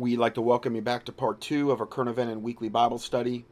We'd 0.00 0.18
like 0.18 0.34
to 0.34 0.42
welcome 0.42 0.76
you 0.76 0.80
back 0.80 1.06
to 1.06 1.12
part 1.12 1.40
two 1.40 1.72
of 1.72 1.80
our 1.80 1.86
current 1.86 2.08
event 2.08 2.30
and 2.30 2.40
weekly 2.40 2.68
Bible 2.68 3.00
study 3.00 3.44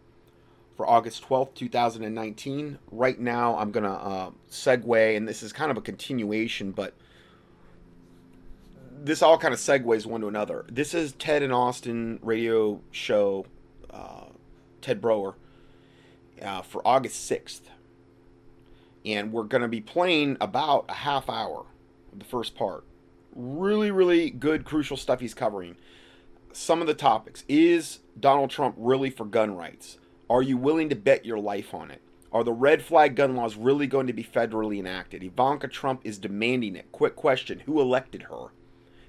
for 0.77 0.89
August 0.89 1.29
12th, 1.29 1.55
2019. 1.55 2.79
Right 2.93 3.19
now, 3.19 3.57
I'm 3.57 3.73
going 3.73 3.83
to 3.83 3.91
uh, 3.91 4.31
segue, 4.49 5.17
and 5.17 5.27
this 5.27 5.43
is 5.43 5.53
kind 5.53 5.73
of 5.73 5.77
a 5.77 5.81
continuation, 5.81 6.71
but 6.71 6.95
this 9.03 9.23
all 9.23 9.39
kind 9.39 9.53
of 9.53 9.59
segues 9.59 10.07
one 10.07 10.21
to 10.21 10.29
another. 10.29 10.65
This 10.71 10.95
is 10.95 11.15
Ted 11.15 11.43
and 11.43 11.53
Austin 11.53 12.21
radio 12.23 12.81
show, 12.93 13.47
uh, 13.91 14.27
Ted 14.81 15.01
Broer, 15.01 15.35
uh, 16.41 16.63
for 16.63 16.81
August 16.87 17.29
6th. 17.29 17.63
And 19.05 19.33
we're 19.33 19.43
going 19.43 19.63
to 19.63 19.69
be 19.69 19.81
playing 19.81 20.37
about 20.41 20.85
a 20.89 20.95
half 20.95 21.29
hour 21.29 21.67
of 22.13 22.21
the 22.21 22.25
first 22.25 22.55
part. 22.55 22.85
Really, 23.35 23.91
really 23.91 24.31
good, 24.31 24.65
crucial 24.65 24.97
stuff 24.97 25.19
he's 25.19 25.35
covering 25.35 25.75
some 26.57 26.81
of 26.81 26.87
the 26.87 26.95
topics. 26.95 27.45
Is 27.49 28.01
Donald 28.19 28.51
Trump 28.51 28.75
really 28.79 29.11
for 29.11 29.25
gun 29.25 29.55
rights? 29.55 29.99
Are 30.29 30.43
you 30.43 30.57
willing 30.57 30.89
to 30.89 30.97
bet 30.97 31.27
your 31.27 31.39
life 31.39 31.75
on 31.75 31.91
it? 31.91 32.01
Are 32.33 32.43
the 32.43 32.53
red 32.53 32.83
flag 32.83 33.15
gun 33.15 33.37
laws 33.37 33.57
really 33.57 33.87
going 33.87 34.07
to 34.07 34.13
be 34.13 34.25
federally 34.25 34.79
enacted? 34.79 35.23
Ivanka 35.23 35.69
Trump 35.69 36.01
is 36.05 36.19
demanding 36.19 36.75
it. 36.75 36.91
Quick 36.93 37.15
question 37.15 37.61
Who 37.61 37.81
elected 37.81 38.23
her? 38.23 38.49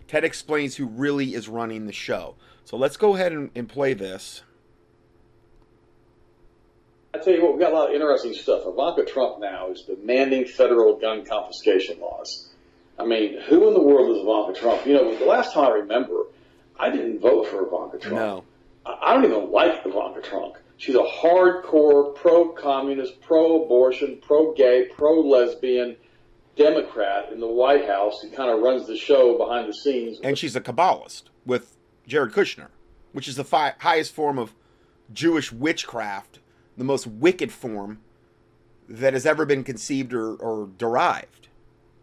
Ted 0.07 0.23
explains 0.23 0.75
who 0.75 0.85
really 0.85 1.33
is 1.33 1.49
running 1.49 1.85
the 1.85 1.93
show. 1.93 2.35
So 2.63 2.77
let's 2.77 2.97
go 2.97 3.15
ahead 3.15 3.31
and, 3.31 3.49
and 3.55 3.67
play 3.67 3.93
this. 3.93 4.43
I 7.13 7.19
tell 7.19 7.33
you 7.33 7.41
what, 7.41 7.53
we've 7.53 7.61
got 7.61 7.71
a 7.71 7.75
lot 7.75 7.89
of 7.89 7.95
interesting 7.95 8.33
stuff. 8.33 8.63
Ivanka 8.65 9.05
Trump 9.05 9.39
now 9.39 9.71
is 9.71 9.81
demanding 9.81 10.45
federal 10.45 10.97
gun 10.97 11.25
confiscation 11.25 11.99
laws. 11.99 12.49
I 12.99 13.05
mean, 13.05 13.41
who 13.41 13.67
in 13.67 13.73
the 13.73 13.81
world 13.81 14.15
is 14.15 14.21
Ivanka 14.21 14.59
Trump? 14.59 14.85
You 14.85 14.93
know, 14.93 15.17
the 15.17 15.25
last 15.25 15.53
time 15.53 15.65
I 15.65 15.75
remember, 15.75 16.25
I 16.79 16.89
didn't 16.89 17.19
vote 17.19 17.47
for 17.47 17.65
Ivanka 17.65 17.97
Trump. 17.99 18.15
No. 18.15 18.43
I 18.85 19.13
don't 19.13 19.25
even 19.25 19.51
like 19.51 19.85
Ivanka 19.85 20.21
Trump. 20.21 20.55
She's 20.77 20.95
a 20.95 20.99
hardcore 20.99 22.15
pro-communist, 22.15 23.19
pro-abortion, 23.21 24.19
pro-gay, 24.21 24.89
pro-lesbian 24.95 25.97
Democrat 26.55 27.31
in 27.31 27.39
the 27.39 27.47
White 27.47 27.87
House 27.87 28.21
who 28.21 28.29
kind 28.29 28.49
of 28.49 28.59
runs 28.59 28.87
the 28.87 28.95
show 28.95 29.37
behind 29.37 29.67
the 29.67 29.73
scenes. 29.73 30.19
And 30.23 30.37
she's 30.37 30.55
a 30.55 30.61
Kabbalist 30.61 31.23
with 31.45 31.75
Jared 32.05 32.31
Kushner, 32.31 32.67
which 33.11 33.27
is 33.27 33.35
the 33.35 33.43
fi- 33.43 33.73
highest 33.79 34.13
form 34.13 34.37
of 34.37 34.53
Jewish 35.11 35.51
witchcraft, 35.51 36.39
the 36.77 36.83
most 36.83 37.07
wicked 37.07 37.51
form 37.51 37.99
that 38.87 39.13
has 39.13 39.25
ever 39.25 39.45
been 39.45 39.63
conceived 39.63 40.13
or, 40.13 40.35
or 40.35 40.69
derived. 40.77 41.47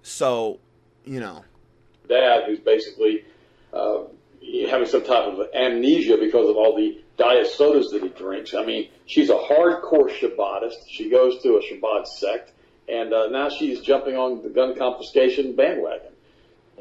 So, 0.03 0.59
you 1.05 1.21
know. 1.21 1.45
Dad, 2.09 2.45
who's 2.47 2.61
basically 2.61 3.25
uh, 3.73 4.03
having 4.63 4.87
some 4.87 5.05
type 5.05 5.27
of 5.27 5.49
amnesia 5.55 6.17
because 6.19 6.49
of 6.49 6.57
all 6.57 6.77
the 6.77 7.03
diet 7.17 7.47
sodas 7.47 7.91
that 7.91 8.03
he 8.03 8.09
drinks. 8.09 8.55
I 8.55 8.65
mean, 8.65 8.89
she's 9.07 9.31
a 9.31 9.35
hardcore 9.35 10.11
Shabbatist. 10.11 10.89
She 10.89 11.11
goes 11.11 11.43
to 11.43 11.57
a 11.57 11.63
Shabbat 11.63 12.07
sect, 12.07 12.53
and 12.89 13.13
uh, 13.13 13.29
now 13.29 13.49
she's 13.49 13.81
jumping 13.81 14.17
on 14.17 14.43
the 14.43 14.51
gun 14.51 14.77
confiscation 14.77 15.57
bandwagon. 15.57 16.13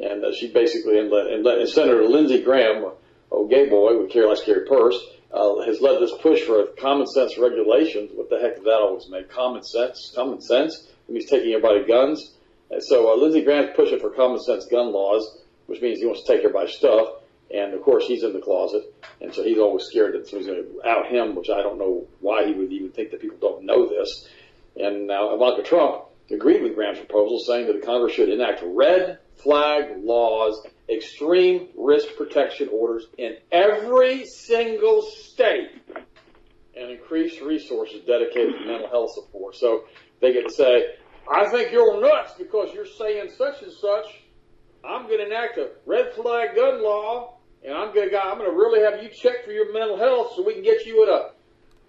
And 0.02 0.26
uh, 0.26 0.34
she 0.34 0.52
basically, 0.52 1.00
and, 1.00 1.12
and, 1.14 1.46
and 1.46 1.70
Senator 1.70 2.06
Lindsey 2.06 2.42
Graham, 2.42 2.92
oh 3.32 3.48
gay 3.48 3.70
boy 3.70 4.00
with 4.00 4.12
Carry 4.12 4.28
Less 4.28 4.44
Carry 4.44 4.66
Purse, 4.66 5.00
uh, 5.32 5.62
has 5.66 5.82
led 5.82 6.00
this 6.00 6.14
push 6.22 6.42
for 6.42 6.66
common 6.80 7.08
sense 7.08 7.38
regulations. 7.38 8.12
What 8.14 8.30
the 8.30 8.40
heck 8.40 8.56
does 8.56 8.66
that 8.66 8.80
always 8.82 9.08
make? 9.10 9.30
Common 9.30 9.64
sense? 9.64 10.12
Common 10.16 10.42
sense? 10.42 10.88
It 11.08 11.12
means 11.12 11.30
taking 11.30 11.54
everybody 11.54 11.86
guns. 11.88 12.34
And 12.72 12.84
so 12.84 13.12
uh, 13.12 13.16
Lindsey 13.18 13.44
Graham's 13.44 13.72
pushing 13.76 14.00
for 14.00 14.10
common 14.12 14.40
sense 14.40 14.66
gun 14.66 14.92
laws, 14.92 15.42
which 15.68 15.82
means 15.82 16.00
he 16.00 16.06
wants 16.06 16.24
to 16.24 16.28
take 16.28 16.40
everybody's 16.40 16.76
stuff. 16.76 17.08
And 17.52 17.74
of 17.74 17.82
course, 17.84 18.06
he's 18.06 18.24
in 18.24 18.34
the 18.34 18.40
closet, 18.40 18.94
and 19.22 19.34
so 19.34 19.44
he's 19.44 19.60
always 19.60 19.86
scared 19.86 20.16
that 20.16 20.28
someone's 20.28 20.48
going 20.48 20.64
to 20.64 20.88
out 20.88 21.08
him, 21.08 21.36
which 21.36 21.50
I 21.50 21.62
don't 21.62 21.78
know 21.78 22.08
why 22.20 22.46
he 22.46 22.54
would 22.54 22.72
even 22.72 22.92
think 22.92 23.12
that 23.12 23.22
people 23.22 23.38
don't 23.40 23.66
know 23.66 23.88
this. 23.88 24.28
And 24.76 25.08
now 25.08 25.36
Ivanka 25.36 25.62
Trump 25.64 26.06
agreed 26.32 26.64
with 26.64 26.76
Graham's 26.76 27.00
proposal, 27.00 27.40
saying 27.40 27.68
that 27.68 27.80
the 27.80 27.86
Congress 27.86 28.14
should 28.14 28.30
enact 28.30 28.64
red 28.66 29.20
flag 29.36 30.04
laws, 30.04 30.66
extreme 30.90 31.70
risk 31.78 32.16
protection 32.18 32.70
orders 32.72 33.06
in 33.18 33.36
every 33.52 34.26
single 34.26 35.02
state, 35.02 35.70
and 36.76 36.90
increase 36.90 37.40
resources 37.42 38.02
dedicated 38.08 38.54
to 38.58 38.66
mental 38.66 38.90
health 38.90 39.12
support. 39.14 39.56
So 39.56 39.84
they 40.22 40.34
get 40.34 40.48
to 40.48 40.54
say, 40.54 40.96
I 41.32 41.50
think 41.50 41.72
you're 41.72 42.02
nuts 42.02 42.34
because 42.38 42.74
you're 42.74 42.86
saying 42.86 43.32
such 43.38 43.62
and 43.62 43.72
such. 43.72 44.23
I'm 44.84 45.08
going 45.08 45.20
to 45.20 45.26
enact 45.26 45.58
a 45.58 45.72
red 45.86 46.14
flag 46.14 46.56
gun 46.56 46.84
law 46.84 47.38
and 47.66 47.74
I'm 47.74 47.94
gonna 47.94 48.08
I'm 48.24 48.38
gonna 48.38 48.52
really 48.52 48.82
have 48.82 49.02
you 49.02 49.10
check 49.10 49.46
for 49.46 49.52
your 49.52 49.72
mental 49.74 49.98
health 49.98 50.34
so 50.36 50.44
we 50.44 50.54
can 50.54 50.64
get 50.64 50.86
you 50.86 51.04
in 51.04 51.10
a 51.10 51.30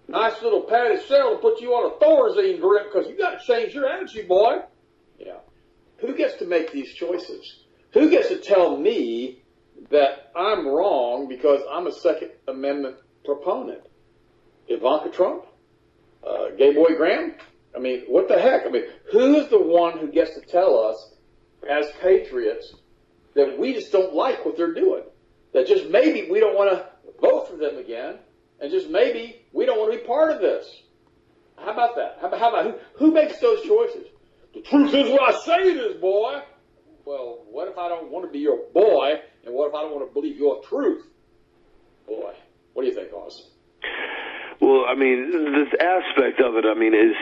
nice 0.07 0.41
little 0.41 0.61
padded 0.61 1.01
cell 1.01 1.33
and 1.33 1.41
put 1.41 1.59
you 1.59 1.73
on 1.73 1.91
a 1.91 2.03
Thorazine 2.03 2.59
drip 2.59 2.91
because 2.91 3.09
you 3.09 3.17
got 3.17 3.39
to 3.39 3.45
change 3.45 3.73
your 3.73 3.87
attitude, 3.87 4.27
boy. 4.27 4.59
Yeah. 5.19 5.37
Who 5.97 6.15
gets 6.15 6.35
to 6.35 6.45
make 6.45 6.71
these 6.71 6.93
choices? 6.93 7.63
Who 7.93 8.09
gets 8.09 8.29
to 8.29 8.37
tell 8.37 8.77
me 8.77 9.41
that 9.89 10.31
I'm 10.35 10.67
wrong 10.67 11.27
because 11.27 11.61
I'm 11.69 11.87
a 11.87 11.91
Second 11.91 12.31
Amendment 12.47 12.97
proponent? 13.23 13.81
Ivanka 14.67 15.09
Trump? 15.09 15.45
Uh, 16.25 16.49
Gay 16.57 16.73
Boy 16.73 16.95
Graham? 16.95 17.35
I 17.75 17.79
mean, 17.79 18.03
what 18.07 18.27
the 18.27 18.39
heck? 18.39 18.65
I 18.65 18.69
mean, 18.69 18.85
who's 19.11 19.47
the 19.49 19.61
one 19.61 19.97
who 19.97 20.11
gets 20.11 20.35
to 20.35 20.41
tell 20.41 20.79
us 20.79 21.13
as 21.69 21.91
patriots 22.01 22.73
that 23.35 23.59
we 23.59 23.73
just 23.73 23.91
don't 23.91 24.13
like 24.13 24.45
what 24.45 24.57
they're 24.57 24.73
doing? 24.73 25.03
that 25.55 25.67
just 25.67 25.89
maybe 25.89 26.27
we 26.29 26.41
don't 26.41 26.53
want 26.53 26.69
to 26.69 26.85
vote 27.21 27.49
for 27.49 27.55
them 27.55 27.77
again, 27.77 28.17
and 28.59 28.69
just 28.69 28.89
maybe 28.89 29.41
we 29.53 29.65
don't 29.65 29.79
want 29.79 29.93
to 29.93 29.97
be 29.97 30.03
part 30.03 30.31
of 30.31 30.41
this. 30.41 30.81
How 31.55 31.71
about 31.71 31.95
that? 31.95 32.17
How 32.19 32.27
about, 32.27 32.39
how 32.41 32.49
about 32.49 32.65
who, 32.65 33.05
who 33.05 33.13
makes 33.13 33.39
those 33.39 33.61
choices? 33.61 34.05
The 34.53 34.61
truth 34.61 34.93
is 34.93 35.09
what 35.09 35.33
I 35.33 35.39
say 35.39 35.71
it 35.71 35.77
is, 35.77 35.95
boy. 36.01 36.41
Well, 37.05 37.45
what 37.49 37.69
if 37.69 37.77
I 37.77 37.87
don't 37.87 38.11
want 38.11 38.25
to 38.25 38.31
be 38.31 38.39
your 38.39 38.65
boy, 38.73 39.13
and 39.45 39.55
what 39.55 39.69
if 39.69 39.73
I 39.73 39.81
don't 39.81 39.95
want 39.95 40.09
to 40.09 40.13
believe 40.13 40.35
your 40.35 40.61
truth? 40.63 41.05
Boy, 42.05 42.33
what 42.73 42.81
do 42.83 42.89
you 42.89 42.93
think, 42.93 43.11
Oz? 43.13 43.49
Well, 44.65 44.85
I 44.89 44.95
mean, 44.95 45.29
this 45.53 45.69
aspect 45.79 46.41
of 46.41 46.55
it, 46.57 46.65
I 46.65 46.73
mean, 46.73 46.95
is 46.95 47.13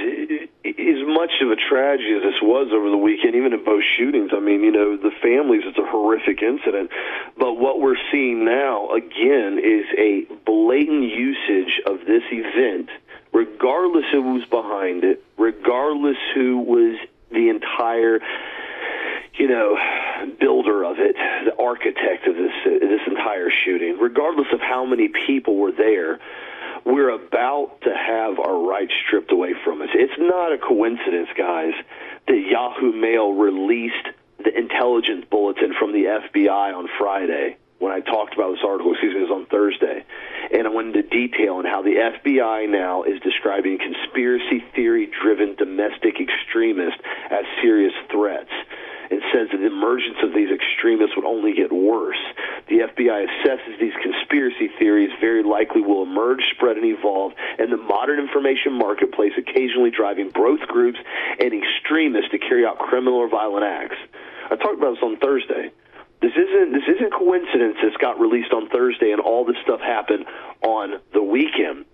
as 0.64 1.04
much 1.06 1.32
of 1.42 1.52
a 1.52 1.58
tragedy 1.58 2.16
as 2.16 2.24
this 2.24 2.40
was 2.42 2.72
over 2.72 2.90
the 2.90 2.96
weekend, 2.96 3.36
even 3.36 3.52
in 3.52 3.66
both 3.66 3.84
shootings. 3.98 4.32
I 4.32 4.40
mean, 4.40 4.64
you 4.64 4.72
know, 4.72 4.96
the 4.96 5.12
families, 5.22 5.64
it's 5.66 5.78
a 5.78 5.86
horrific 5.86 6.42
incident. 6.42 6.90
But 7.38 7.56
what 7.56 7.82
we're 7.82 8.00
seeing 8.14 8.46
now, 8.46 8.92
again, 8.92 9.60
is 9.60 9.84
a 10.00 10.24
blatant 10.46 11.04
usage 11.04 11.82
of 11.86 12.08
this 12.08 12.24
event, 12.32 12.88
regardless 13.34 14.06
of 14.14 14.24
who's 14.24 14.46
behind 14.46 15.04
it, 15.04 15.22
regardless 15.38 16.16
who 16.34 16.60
was 16.60 16.96
the 17.30 17.50
entire 17.50 18.22
you 19.34 19.50
know, 19.50 19.76
builder 20.40 20.86
of 20.86 20.96
it, 21.00 21.18
the 21.44 21.62
architect 21.62 22.26
of 22.26 22.36
this 22.36 22.54
this 22.64 23.02
entire 23.06 23.50
shooting, 23.50 23.98
regardless 24.00 24.48
of 24.54 24.62
how 24.62 24.86
many 24.86 25.10
people 25.10 25.58
were 25.58 25.74
there 25.74 26.20
we're 26.86 27.10
about 27.10 27.82
to 27.82 27.94
have 27.96 28.40
our 28.40 28.58
rights 28.68 28.94
stripped 29.06 29.32
away 29.32 29.54
from 29.64 29.82
us. 29.82 29.90
It's 29.94 30.14
not 30.18 30.52
a 30.52 30.58
coincidence, 30.58 31.30
guys, 31.38 31.74
that 32.28 32.40
Yahoo 32.40 32.92
Mail 32.92 33.34
released 33.34 34.08
the 34.44 34.58
intelligence 34.58 35.26
bulletin 35.30 35.74
from 35.80 35.94
the 35.94 36.06
FBI 36.06 36.76
on 36.76 36.90
Friday 36.98 37.58
when 37.84 37.92
I 37.92 38.00
talked 38.00 38.34
about 38.34 38.52
this 38.52 38.64
article, 38.66 38.94
excuse 38.94 39.14
me, 39.14 39.20
it 39.20 39.30
was 39.30 39.44
on 39.44 39.46
Thursday. 39.48 40.06
And 40.54 40.66
I 40.66 40.70
went 40.70 40.96
into 40.96 41.04
detail 41.04 41.56
on 41.56 41.66
how 41.66 41.82
the 41.82 42.00
FBI 42.00 42.70
now 42.70 43.04
is 43.04 43.20
describing 43.20 43.78
conspiracy 43.78 44.64
theory 44.74 45.12
driven 45.22 45.56
domestic 45.56 46.16
extremists 46.20 47.02
as 47.30 47.44
serious 47.62 47.94
threats 48.10 48.52
and 49.14 49.22
says 49.30 49.48
that 49.52 49.62
the 49.62 49.70
emergence 49.70 50.18
of 50.24 50.34
these 50.34 50.50
extremists 50.50 51.16
would 51.16 51.26
only 51.26 51.54
get 51.54 51.72
worse. 51.72 52.18
The 52.68 52.90
FBI 52.90 53.30
assesses 53.30 53.80
these 53.80 53.94
conspiracy 54.02 54.70
theories 54.80 55.12
very 55.22 55.44
likely 55.44 55.82
will 55.82 56.02
emerge, 56.02 56.42
spread, 56.56 56.78
and 56.78 56.86
evolve 56.86 57.34
in 57.60 57.70
the 57.70 57.78
modern 57.78 58.20
information 58.20 58.74
marketplace, 58.74 59.34
occasionally 59.38 59.92
driving 59.92 60.32
both 60.34 60.62
groups 60.62 60.98
and 61.40 61.54
extremists 61.54 62.32
to 62.32 62.40
carry 62.40 62.66
out 62.66 62.80
criminal 62.80 63.20
or 63.20 63.30
violent 63.30 63.66
acts. 63.66 63.98
I 64.50 64.56
talked 64.56 64.82
about 64.82 64.96
this 64.96 65.04
on 65.04 65.18
Thursday. 65.18 65.72
This 66.22 66.34
isn't 66.34 66.72
this 66.74 66.88
isn't 66.88 67.14
coincidence. 67.14 67.78
This 67.84 67.94
got 68.00 68.20
released 68.20 68.54
on 68.54 68.70
Thursday, 68.70 69.12
and 69.12 69.22
all 69.22 69.46
this 69.46 69.58
stuff 69.62 69.82
happened 69.82 70.26
on 70.62 71.02
the 71.14 71.22
weekend. 71.22 71.86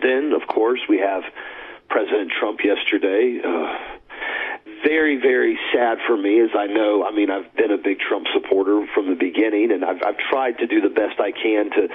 Then, 0.00 0.32
of 0.32 0.46
course, 0.46 0.80
we 0.88 0.98
have 0.98 1.24
President 1.88 2.30
Trump 2.38 2.60
yesterday. 2.62 3.40
Uh, 3.42 3.97
very, 4.84 5.16
very 5.16 5.58
sad 5.72 5.98
for 6.06 6.16
me, 6.16 6.40
as 6.40 6.50
I 6.56 6.66
know. 6.66 7.04
I 7.04 7.10
mean, 7.14 7.30
I've 7.30 7.52
been 7.56 7.70
a 7.70 7.78
big 7.78 7.98
Trump 8.00 8.26
supporter 8.32 8.86
from 8.94 9.08
the 9.08 9.16
beginning, 9.16 9.72
and 9.72 9.84
I've, 9.84 10.02
I've 10.04 10.18
tried 10.30 10.58
to 10.58 10.66
do 10.66 10.80
the 10.80 10.90
best 10.90 11.20
I 11.20 11.32
can 11.32 11.70
to 11.70 11.88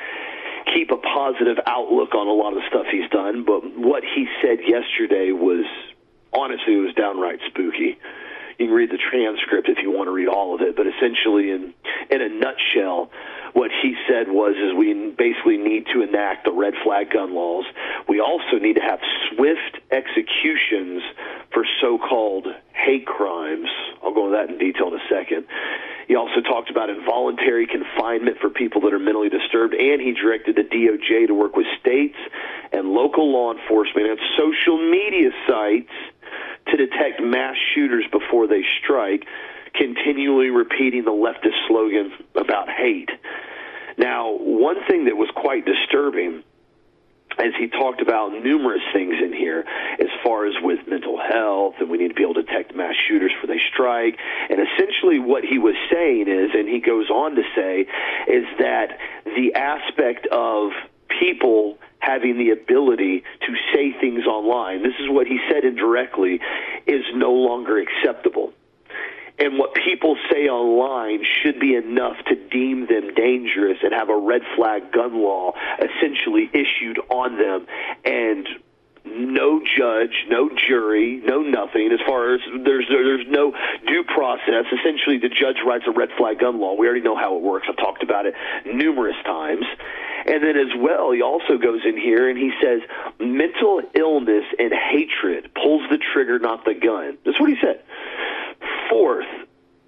keep 0.73 0.91
a 0.91 0.97
positive 0.97 1.57
outlook 1.65 2.15
on 2.15 2.27
a 2.27 2.33
lot 2.33 2.53
of 2.53 2.63
the 2.63 2.67
stuff 2.69 2.85
he's 2.91 3.09
done. 3.09 3.43
But 3.45 3.61
what 3.77 4.03
he 4.03 4.27
said 4.41 4.59
yesterday 4.67 5.31
was, 5.31 5.65
honestly, 6.33 6.75
it 6.75 6.83
was 6.83 6.93
downright 6.95 7.39
spooky. 7.47 7.97
You 8.59 8.67
can 8.67 8.75
read 8.75 8.91
the 8.91 8.97
transcript 8.97 9.69
if 9.69 9.79
you 9.81 9.91
want 9.91 10.07
to 10.07 10.11
read 10.11 10.27
all 10.27 10.55
of 10.55 10.61
it, 10.61 10.75
but 10.75 10.85
essentially, 10.87 11.51
in 11.51 11.73
in 12.09 12.21
a 12.21 12.29
nutshell, 12.29 13.09
what 13.53 13.71
he 13.81 13.95
said 14.07 14.27
was 14.27 14.55
is 14.55 14.73
we 14.73 14.93
basically 15.17 15.57
need 15.57 15.85
to 15.93 16.01
enact 16.01 16.45
the 16.45 16.51
red 16.51 16.73
flag 16.83 17.11
gun 17.11 17.33
laws. 17.33 17.65
We 18.07 18.19
also 18.19 18.57
need 18.59 18.75
to 18.75 18.81
have 18.81 18.99
swift 19.29 19.77
executions 19.91 21.01
for 21.53 21.63
so-called 21.81 22.47
hate 22.73 23.05
crimes. 23.05 23.69
I'll 24.03 24.13
go 24.13 24.27
into 24.27 24.37
that 24.37 24.49
in 24.49 24.57
detail 24.57 24.87
in 24.87 24.95
a 24.95 25.07
second. 25.09 25.45
He 26.07 26.15
also 26.15 26.41
talked 26.41 26.69
about 26.69 26.89
involuntary 26.89 27.67
confinement 27.67 28.37
for 28.41 28.49
people 28.49 28.81
that 28.81 28.93
are 28.93 28.99
mentally 28.99 29.29
disturbed, 29.29 29.73
and 29.73 30.01
he 30.01 30.11
directed 30.13 30.55
the 30.55 30.63
DOJ 30.63 31.27
to 31.27 31.33
work 31.33 31.55
with 31.55 31.65
states 31.79 32.17
and 32.71 32.89
local 32.89 33.31
law 33.31 33.53
enforcement 33.53 34.07
and 34.07 34.19
social 34.37 34.77
media 34.77 35.29
sites 35.47 35.91
to 36.67 36.77
detect 36.77 37.21
mass 37.21 37.55
shooters 37.73 38.05
before 38.11 38.47
they 38.47 38.63
strike, 38.81 39.25
continually 39.73 40.49
repeating 40.49 41.03
the 41.03 41.11
leftist 41.11 41.67
slogan 41.67 42.11
about 42.35 42.69
hate. 42.69 43.09
Now, 43.97 44.31
one 44.37 44.77
thing 44.87 45.05
that 45.05 45.17
was 45.17 45.29
quite 45.35 45.65
disturbing 45.65 46.43
as 47.39 47.53
he 47.57 47.67
talked 47.67 48.01
about 48.01 48.31
numerous 48.43 48.81
things 48.93 49.15
in 49.23 49.33
here 49.33 49.65
as 49.99 50.07
far 50.23 50.45
as 50.45 50.53
with 50.61 50.87
mental 50.87 51.17
health 51.19 51.75
and 51.79 51.89
we 51.89 51.97
need 51.97 52.09
to 52.09 52.13
be 52.13 52.21
able 52.21 52.35
to 52.35 52.43
detect 52.43 52.75
mass 52.75 52.93
shooters 53.07 53.31
before 53.33 53.55
they 53.55 53.61
strike 53.73 54.17
and 54.49 54.59
essentially 54.59 55.19
what 55.19 55.43
he 55.43 55.57
was 55.57 55.75
saying 55.91 56.27
is 56.27 56.51
and 56.53 56.67
he 56.69 56.79
goes 56.79 57.09
on 57.09 57.35
to 57.35 57.41
say 57.55 57.81
is 58.27 58.45
that 58.59 58.99
the 59.25 59.53
aspect 59.55 60.27
of 60.27 60.71
people 61.19 61.77
having 62.03 62.37
the 62.37 62.49
ability 62.49 63.23
to 63.41 63.53
say 63.73 63.93
things 63.99 64.25
online. 64.25 64.83
This 64.83 64.95
is 64.99 65.09
what 65.09 65.27
he 65.27 65.39
said 65.49 65.63
indirectly 65.63 66.39
is 66.85 67.03
no 67.13 67.31
longer 67.31 67.79
acceptable. 67.79 68.53
And 69.39 69.57
what 69.57 69.73
people 69.73 70.15
say 70.31 70.47
online 70.47 71.23
should 71.41 71.59
be 71.59 71.75
enough 71.75 72.17
to 72.27 72.35
deem 72.35 72.87
them 72.87 73.13
dangerous 73.15 73.77
and 73.81 73.93
have 73.93 74.09
a 74.09 74.17
red 74.17 74.41
flag 74.55 74.91
gun 74.91 75.21
law 75.21 75.53
essentially 75.79 76.49
issued 76.53 76.99
on 77.09 77.37
them 77.37 77.65
and 78.05 78.47
no 79.15 79.61
judge, 79.77 80.25
no 80.29 80.49
jury, 80.49 81.21
no 81.25 81.41
nothing. 81.41 81.91
As 81.91 81.99
far 82.05 82.35
as 82.35 82.41
there's 82.63 82.85
there's 82.89 83.25
no 83.27 83.53
due 83.87 84.03
process. 84.03 84.65
Essentially, 84.71 85.17
the 85.17 85.29
judge 85.29 85.57
writes 85.65 85.85
a 85.87 85.91
red 85.91 86.09
flag 86.17 86.39
gun 86.39 86.59
law. 86.59 86.75
We 86.75 86.87
already 86.87 87.01
know 87.01 87.15
how 87.15 87.35
it 87.35 87.41
works. 87.41 87.67
I've 87.69 87.77
talked 87.77 88.03
about 88.03 88.25
it 88.25 88.33
numerous 88.65 89.15
times. 89.25 89.65
And 90.25 90.41
then 90.43 90.57
as 90.57 90.73
well, 90.77 91.11
he 91.11 91.21
also 91.21 91.57
goes 91.57 91.81
in 91.85 91.97
here 91.97 92.29
and 92.29 92.37
he 92.37 92.51
says 92.61 92.81
mental 93.19 93.81
illness 93.93 94.45
and 94.57 94.71
hatred 94.73 95.51
pulls 95.53 95.81
the 95.89 95.97
trigger, 95.97 96.39
not 96.39 96.63
the 96.65 96.73
gun. 96.73 97.17
That's 97.25 97.39
what 97.39 97.49
he 97.49 97.57
said. 97.61 97.83
Fourth, 98.89 99.27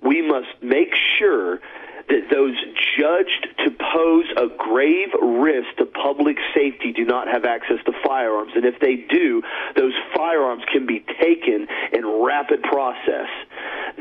we 0.01 0.21
must 0.21 0.61
make 0.61 0.93
sure 1.17 1.61
that 2.09 2.29
those 2.31 2.55
judged 2.97 3.47
to 3.65 3.71
pose 3.71 4.25
a 4.37 4.47
grave 4.57 5.09
risk 5.21 5.67
to 5.77 5.85
public 5.85 6.37
safety 6.53 6.93
do 6.93 7.05
not 7.05 7.27
have 7.27 7.45
access 7.45 7.77
to 7.85 7.91
firearms. 8.05 8.51
And 8.55 8.65
if 8.65 8.79
they 8.79 8.95
do, 9.09 9.41
those 9.75 9.93
firearms 10.15 10.63
can 10.71 10.85
be 10.85 11.03
taken 11.21 11.67
in 11.93 12.05
rapid 12.23 12.61
process. 12.63 13.27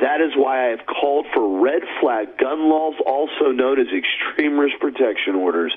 That 0.04 0.20
is 0.20 0.36
why 0.36 0.66
I 0.66 0.68
have 0.76 0.84
called 0.84 1.24
for 1.32 1.62
red 1.62 1.80
flag 1.98 2.36
gun 2.36 2.68
laws, 2.68 2.92
also 3.06 3.52
known 3.52 3.80
as 3.80 3.86
extreme 3.86 4.60
risk 4.60 4.78
protection 4.78 5.34
orders. 5.34 5.74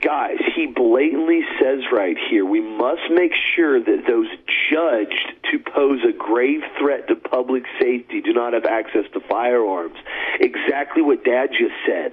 Guys, 0.00 0.38
he 0.54 0.66
blatantly 0.66 1.40
says 1.60 1.80
right 1.92 2.16
here 2.30 2.46
we 2.46 2.60
must 2.60 3.10
make 3.10 3.32
sure 3.56 3.82
that 3.82 4.04
those 4.06 4.28
judged 4.70 5.32
to 5.50 5.58
pose 5.58 5.98
a 6.08 6.12
grave 6.12 6.60
threat 6.78 7.08
to 7.08 7.16
public 7.16 7.64
safety 7.80 8.20
do 8.20 8.32
not 8.32 8.52
have 8.52 8.64
access 8.64 9.10
to 9.12 9.20
firearms. 9.28 9.96
Exactly 10.38 11.02
what 11.02 11.24
Dad 11.24 11.50
just 11.50 11.74
said 11.84 12.12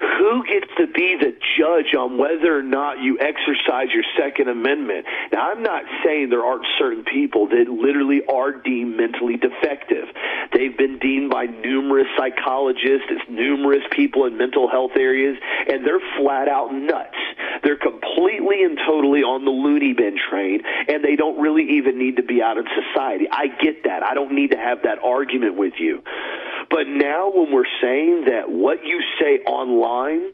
who 0.00 0.44
gets 0.44 0.66
to 0.78 0.86
be 0.86 1.16
the 1.18 1.32
judge 1.58 1.94
on 1.96 2.18
whether 2.18 2.56
or 2.56 2.62
not 2.62 3.00
you 3.00 3.18
exercise 3.18 3.88
your 3.94 4.04
Second 4.18 4.48
Amendment? 4.48 5.06
Now, 5.32 5.50
I'm 5.50 5.62
not 5.62 5.84
saying 6.04 6.28
there 6.28 6.44
aren't 6.44 6.66
certain 6.78 7.04
people 7.04 7.48
that 7.48 7.68
literally 7.68 8.20
are 8.28 8.52
deemed 8.52 8.96
mentally 8.96 9.36
defective. 9.36 10.04
They've 10.52 10.76
been 10.76 10.98
deemed 10.98 11.30
by 11.30 11.46
numerous 11.46 12.06
psychologists, 12.16 13.08
as 13.10 13.28
numerous 13.28 13.82
people 13.90 14.26
in 14.26 14.36
mental 14.36 14.68
health 14.68 14.92
areas, 14.96 15.36
and 15.68 15.86
they're 15.86 16.02
flat 16.18 16.48
out 16.48 16.74
nuts. 16.74 17.16
They're 17.62 17.78
completely 17.78 18.64
and 18.64 18.78
totally 18.86 19.22
on 19.22 19.44
the 19.44 19.50
loony 19.50 19.94
bin 19.94 20.16
train, 20.30 20.60
and 20.88 21.02
they 21.02 21.16
don't 21.16 21.40
really 21.40 21.78
even 21.78 21.98
need 21.98 22.16
to 22.16 22.22
be 22.22 22.42
out 22.42 22.58
in 22.58 22.64
society. 22.68 23.26
I 23.30 23.48
get 23.48 23.84
that. 23.84 24.02
I 24.02 24.14
don't 24.14 24.32
need 24.32 24.50
to 24.50 24.58
have 24.58 24.82
that 24.84 24.98
argument 25.02 25.56
with 25.56 25.74
you. 25.78 26.02
But 26.70 26.88
now, 26.88 27.30
when 27.30 27.52
we're 27.52 27.70
saying 27.80 28.24
that 28.26 28.50
what 28.50 28.84
you 28.84 29.02
say 29.20 29.38
online, 29.46 30.32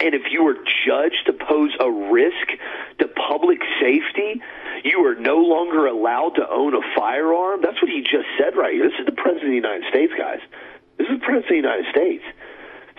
and 0.00 0.14
if 0.14 0.30
you 0.30 0.46
are 0.46 0.56
judged 0.86 1.26
to 1.26 1.32
pose 1.32 1.72
a 1.80 1.90
risk 1.90 2.46
to 2.98 3.08
public 3.08 3.58
safety, 3.80 4.40
you 4.84 5.04
are 5.06 5.14
no 5.14 5.38
longer 5.38 5.86
allowed 5.86 6.36
to 6.36 6.48
own 6.48 6.74
a 6.74 6.82
firearm. 6.96 7.60
That's 7.62 7.80
what 7.82 7.90
he 7.90 8.02
just 8.02 8.28
said 8.38 8.56
right 8.56 8.74
here. 8.74 8.88
This 8.88 8.98
is 9.00 9.06
the 9.06 9.12
President 9.12 9.44
of 9.44 9.50
the 9.50 9.68
United 9.68 9.84
States, 9.90 10.12
guys. 10.16 10.40
This 10.98 11.08
is 11.08 11.18
the 11.18 11.24
President 11.24 11.44
of 11.44 11.62
the 11.62 11.68
United 11.68 11.86
States 11.90 12.24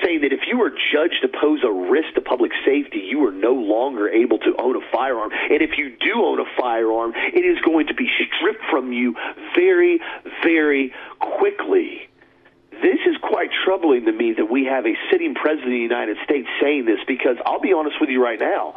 saying 0.03 0.21
that 0.21 0.31
if 0.31 0.41
you 0.47 0.61
are 0.61 0.69
judged 0.69 1.21
to 1.21 1.27
pose 1.27 1.59
a 1.63 1.71
risk 1.71 2.13
to 2.15 2.21
public 2.21 2.51
safety, 2.65 2.99
you 2.99 3.25
are 3.27 3.31
no 3.31 3.53
longer 3.53 4.09
able 4.09 4.39
to 4.39 4.55
own 4.57 4.75
a 4.75 4.91
firearm. 4.91 5.31
And 5.31 5.61
if 5.61 5.77
you 5.77 5.95
do 5.99 6.23
own 6.23 6.39
a 6.39 6.49
firearm, 6.57 7.13
it 7.15 7.45
is 7.45 7.59
going 7.61 7.87
to 7.87 7.93
be 7.93 8.09
stripped 8.15 8.63
from 8.69 8.93
you 8.93 9.15
very, 9.55 9.99
very 10.43 10.93
quickly. 11.19 12.08
This 12.81 12.99
is 13.05 13.17
quite 13.21 13.49
troubling 13.65 14.05
to 14.05 14.11
me 14.11 14.33
that 14.33 14.49
we 14.49 14.65
have 14.65 14.85
a 14.85 14.95
sitting 15.11 15.35
president 15.35 15.67
of 15.67 15.77
the 15.77 15.83
United 15.83 16.17
States 16.23 16.47
saying 16.61 16.85
this 16.85 16.99
because 17.07 17.37
I'll 17.45 17.59
be 17.59 17.73
honest 17.73 17.97
with 17.99 18.09
you 18.09 18.23
right 18.23 18.39
now. 18.39 18.75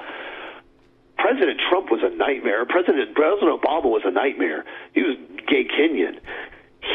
President 1.19 1.61
Trump 1.71 1.91
was 1.91 2.01
a 2.03 2.11
nightmare. 2.11 2.67
President 2.67 3.15
President 3.15 3.63
Obama 3.63 3.85
was 3.85 4.03
a 4.05 4.11
nightmare. 4.11 4.65
He 4.93 5.03
was 5.03 5.17
gay 5.47 5.65
Kenyan. 5.65 6.19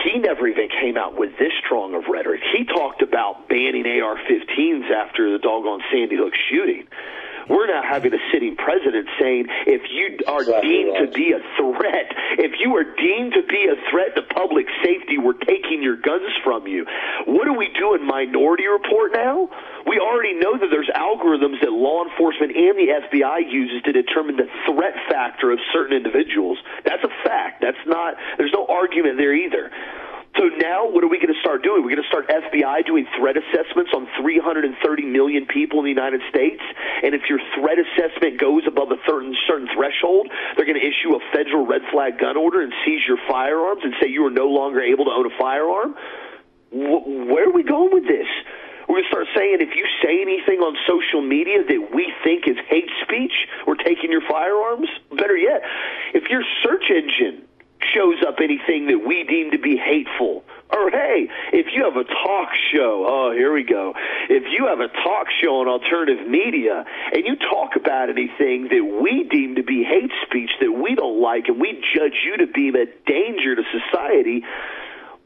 He 0.04 0.20
never 0.20 0.48
even 0.48 0.68
came 0.68 0.98
out 0.98 1.18
with 1.18 1.38
this 1.40 1.54
strong 1.64 1.96
of 1.96 2.04
rhetoric. 2.10 2.42
He 2.56 2.66
talked 2.66 3.02
about 3.02 3.48
banning 3.48 3.86
AR-15s 3.86 4.92
after 4.92 5.32
the 5.32 5.40
doggone 5.40 5.82
Sandy 5.92 6.18
Hook 6.18 6.34
shooting. 6.50 6.88
We're 7.50 7.68
now 7.68 7.82
having 7.84 8.14
a 8.14 8.22
sitting 8.32 8.56
president 8.56 9.08
saying 9.20 9.48
if 9.68 9.82
you 9.92 10.20
are 10.28 10.42
exactly 10.42 10.70
deemed 10.70 10.94
right. 10.94 11.06
to 11.08 11.12
be 11.12 11.32
a 11.32 11.42
threat, 11.56 12.08
if 12.40 12.60
you 12.60 12.76
are 12.76 12.84
deemed 12.84 13.34
to 13.34 13.44
be 13.48 13.72
a 13.72 13.78
threat 13.90 14.16
to 14.16 14.24
public 14.34 14.68
safety, 14.84 15.18
we're 15.18 15.40
taking 15.40 15.82
your 15.82 15.96
guns 15.96 16.28
from 16.44 16.68
you. 16.68 16.86
What 17.26 17.46
do 17.46 17.54
we 17.54 17.70
do 17.80 17.96
in 17.96 18.06
Minority 18.06 18.68
Report 18.68 19.14
now? 19.14 19.50
We 19.88 20.00
already 20.00 20.36
know 20.36 20.60
that 20.60 20.68
there's 20.68 20.92
algorithms 20.92 21.64
that 21.64 21.72
law 21.72 22.04
enforcement 22.04 22.52
and 22.56 22.76
the 22.76 22.92
FBI 23.08 23.48
uses 23.50 23.82
to 23.84 23.92
determine 23.92 24.36
the 24.36 24.52
threat 24.68 24.96
factor 25.08 25.52
of 25.52 25.60
certain 25.72 25.96
individuals. 25.96 26.58
That's 26.84 27.04
a 27.04 27.12
fact. 27.24 27.62
That's 27.62 27.80
not. 27.88 28.16
There's 28.38 28.52
no 28.54 28.68
argument 28.68 29.18
there 29.18 29.34
either. 29.34 29.72
So 30.38 30.54
now, 30.62 30.86
what 30.86 31.04
are 31.04 31.10
we 31.10 31.18
going 31.18 31.34
to 31.34 31.40
start 31.42 31.64
doing? 31.64 31.82
We're 31.82 31.98
going 31.98 32.06
to 32.06 32.14
start 32.14 32.30
FBI 32.30 32.86
doing 32.86 33.08
threat 33.18 33.38
assessments 33.42 33.90
on 33.96 34.08
330 34.22 34.70
million 35.10 35.48
people 35.48 35.80
in 35.80 35.86
the 35.86 35.90
United 35.90 36.22
States. 36.30 36.62
And 37.02 37.16
if 37.16 37.26
your 37.28 37.40
threat 37.58 37.82
assessment 37.82 38.38
goes 38.40 38.62
above 38.68 38.92
a 38.92 39.02
certain, 39.08 39.36
certain 39.48 39.68
threshold, 39.74 40.30
they're 40.56 40.70
going 40.70 40.78
to 40.80 40.86
issue 40.86 41.18
a 41.18 41.22
federal 41.34 41.66
red 41.66 41.82
flag 41.92 42.20
gun 42.20 42.38
order 42.38 42.62
and 42.62 42.72
seize 42.86 43.02
your 43.08 43.18
firearms 43.28 43.82
and 43.84 43.96
say 44.00 44.10
you 44.10 44.24
are 44.28 44.32
no 44.32 44.46
longer 44.46 44.80
able 44.80 45.06
to 45.06 45.12
own 45.12 45.26
a 45.26 45.36
firearm. 45.42 45.96
Where 46.70 47.50
are 47.50 47.54
we 47.54 47.64
going 47.64 47.90
with 47.92 48.06
this? 48.06 48.30
We're 48.86 49.02
going 49.02 49.10
to 49.10 49.10
start 49.10 49.28
saying 49.36 49.58
if 49.60 49.74
you 49.74 49.90
say 50.06 50.22
anything 50.22 50.62
on 50.62 50.78
social 50.86 51.26
media 51.26 51.66
that 51.66 51.90
we 51.92 52.14
think 52.24 52.48
is 52.48 52.58
hate 52.70 52.94
speech, 53.02 53.34
we're 53.66 53.82
taking 53.82 54.12
your 54.12 54.22
firearms. 54.30 54.88
Better 55.18 55.36
yet, 55.36 55.66
if 56.14 56.30
your 56.30 56.44
search 56.62 56.94
engine 56.94 57.47
shows 57.94 58.18
up 58.28 58.38
anything 58.42 58.88
that 58.88 59.06
we 59.06 59.24
deem 59.24 59.52
to 59.52 59.60
be 59.60 59.78
hateful. 59.78 60.44
Or 60.70 60.92
hey, 60.92 61.30
if 61.54 61.68
you 61.74 61.86
have 61.86 61.96
a 61.96 62.04
talk 62.04 62.50
show, 62.74 63.06
oh, 63.08 63.32
here 63.32 63.54
we 63.54 63.64
go. 63.64 63.94
If 64.30 64.44
you 64.52 64.68
have 64.68 64.80
a 64.80 64.90
talk 64.90 65.28
show 65.42 65.62
on 65.62 65.68
alternative 65.68 66.28
media 66.28 66.84
and 67.14 67.26
you 67.26 67.36
talk 67.38 67.76
about 67.76 68.10
anything 68.10 68.68
that 68.70 69.00
we 69.02 69.24
deem 69.30 69.56
to 69.56 69.64
be 69.64 69.84
hate 69.84 70.12
speech 70.28 70.52
that 70.60 70.72
we 70.72 70.96
don't 70.96 71.22
like 71.22 71.48
and 71.48 71.60
we 71.60 71.82
judge 71.96 72.20
you 72.26 72.38
to 72.38 72.48
be 72.48 72.70
a 72.70 72.86
danger 73.06 73.56
to 73.56 73.64
society, 73.72 74.44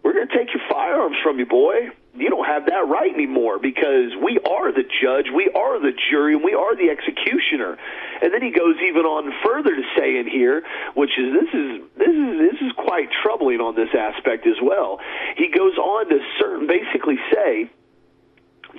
we're 0.04 0.14
going 0.14 0.28
to 0.28 0.38
take 0.38 0.54
your 0.54 0.64
firearms 0.70 1.18
from 1.24 1.40
you, 1.40 1.46
boy 1.46 1.90
you 2.14 2.30
don't 2.30 2.46
have 2.46 2.66
that 2.66 2.88
right 2.88 3.14
anymore 3.14 3.58
because 3.58 4.12
we 4.22 4.38
are 4.40 4.72
the 4.72 4.84
judge, 4.84 5.28
we 5.34 5.50
are 5.56 5.80
the 5.80 5.94
jury, 6.10 6.36
and 6.36 6.44
we 6.44 6.54
are 6.54 6.76
the 6.76 6.90
executioner. 6.90 7.78
And 8.22 8.34
then 8.34 8.42
he 8.42 8.52
goes 8.52 8.76
even 8.84 9.06
on 9.06 9.32
further 9.44 9.76
to 9.76 9.84
say 9.98 10.18
in 10.18 10.28
here, 10.28 10.64
which 10.94 11.12
is 11.18 11.34
this 11.34 11.54
is 11.54 11.82
this 11.98 12.10
is 12.10 12.52
this 12.52 12.62
is 12.62 12.72
quite 12.78 13.08
troubling 13.24 13.62
on 13.62 13.76
this 13.76 13.90
aspect 13.98 14.46
as 14.46 14.58
well. 14.62 15.00
He 15.38 15.50
goes 15.50 15.78
on 15.78 16.10
to 16.10 16.20
certain 16.40 16.68
basically 16.68 17.18
say 17.34 17.72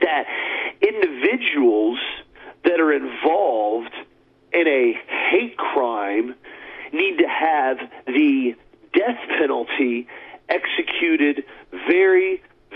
that 0.00 0.26
individuals 0.82 1.98
that 2.64 2.80
are 2.80 2.92
involved 2.92 3.94
in 4.52 4.68
a 4.68 4.92
hate 5.30 5.56
crime 5.56 6.34
need 6.92 7.16
to 7.18 7.26
have 7.26 7.78
the 8.06 8.54
death 8.92 9.18
penalty 9.38 10.06
executed 10.48 11.44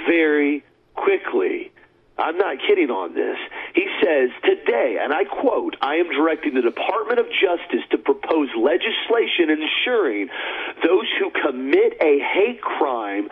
very 0.07 0.65
quickly. 0.95 1.73
I'm 2.19 2.39
not 2.39 2.57
kidding 2.67 2.91
on 2.91 3.15
this. 3.15 3.37
He 3.75 3.87
says, 4.03 4.31
Today, 4.43 4.97
and 5.01 5.13
I 5.13 5.25
quote, 5.25 5.77
I 5.83 5.97
am 5.97 6.09
directing 6.09 6.55
the 6.55 6.63
Department 6.63 7.19
of 7.19 7.27
Justice 7.27 7.85
to 7.91 7.99
propose 7.99 8.49
legislation 8.57 9.51
ensuring 9.53 10.29
those 10.83 11.07
who 11.21 11.31
commit 11.31 11.93
a 12.01 12.19
hate 12.19 12.63
crime 12.63 13.29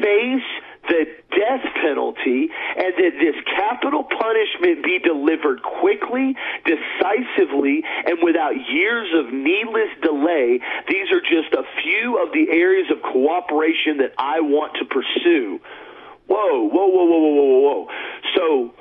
face 0.00 0.48
the 0.88 1.04
death 1.34 1.64
penalty 1.82 2.48
and 2.76 2.94
that 2.96 3.12
this 3.18 3.34
capital 3.44 4.04
punishment 4.04 4.84
be 4.84 4.98
delivered 4.98 5.60
quickly, 5.62 6.36
decisively, 6.64 7.82
and 8.06 8.18
without 8.22 8.54
years 8.70 9.08
of 9.18 9.32
needless 9.32 9.90
delay. 10.02 10.60
These 10.88 11.10
are 11.10 11.20
just 11.20 11.52
a 11.52 11.64
few 11.82 12.22
of 12.22 12.32
the 12.32 12.50
areas 12.50 12.86
of 12.90 13.02
cooperation 13.02 13.98
that 13.98 14.14
I 14.16 14.40
want 14.40 14.74
to 14.78 14.84
pursue. 14.84 15.60
Whoa, 16.26 16.68
whoa, 16.68 16.86
whoa, 16.86 17.04
whoa, 17.04 17.18
whoa, 17.18 17.44
whoa, 17.44 17.60
whoa. 17.60 17.88
So 18.34 18.74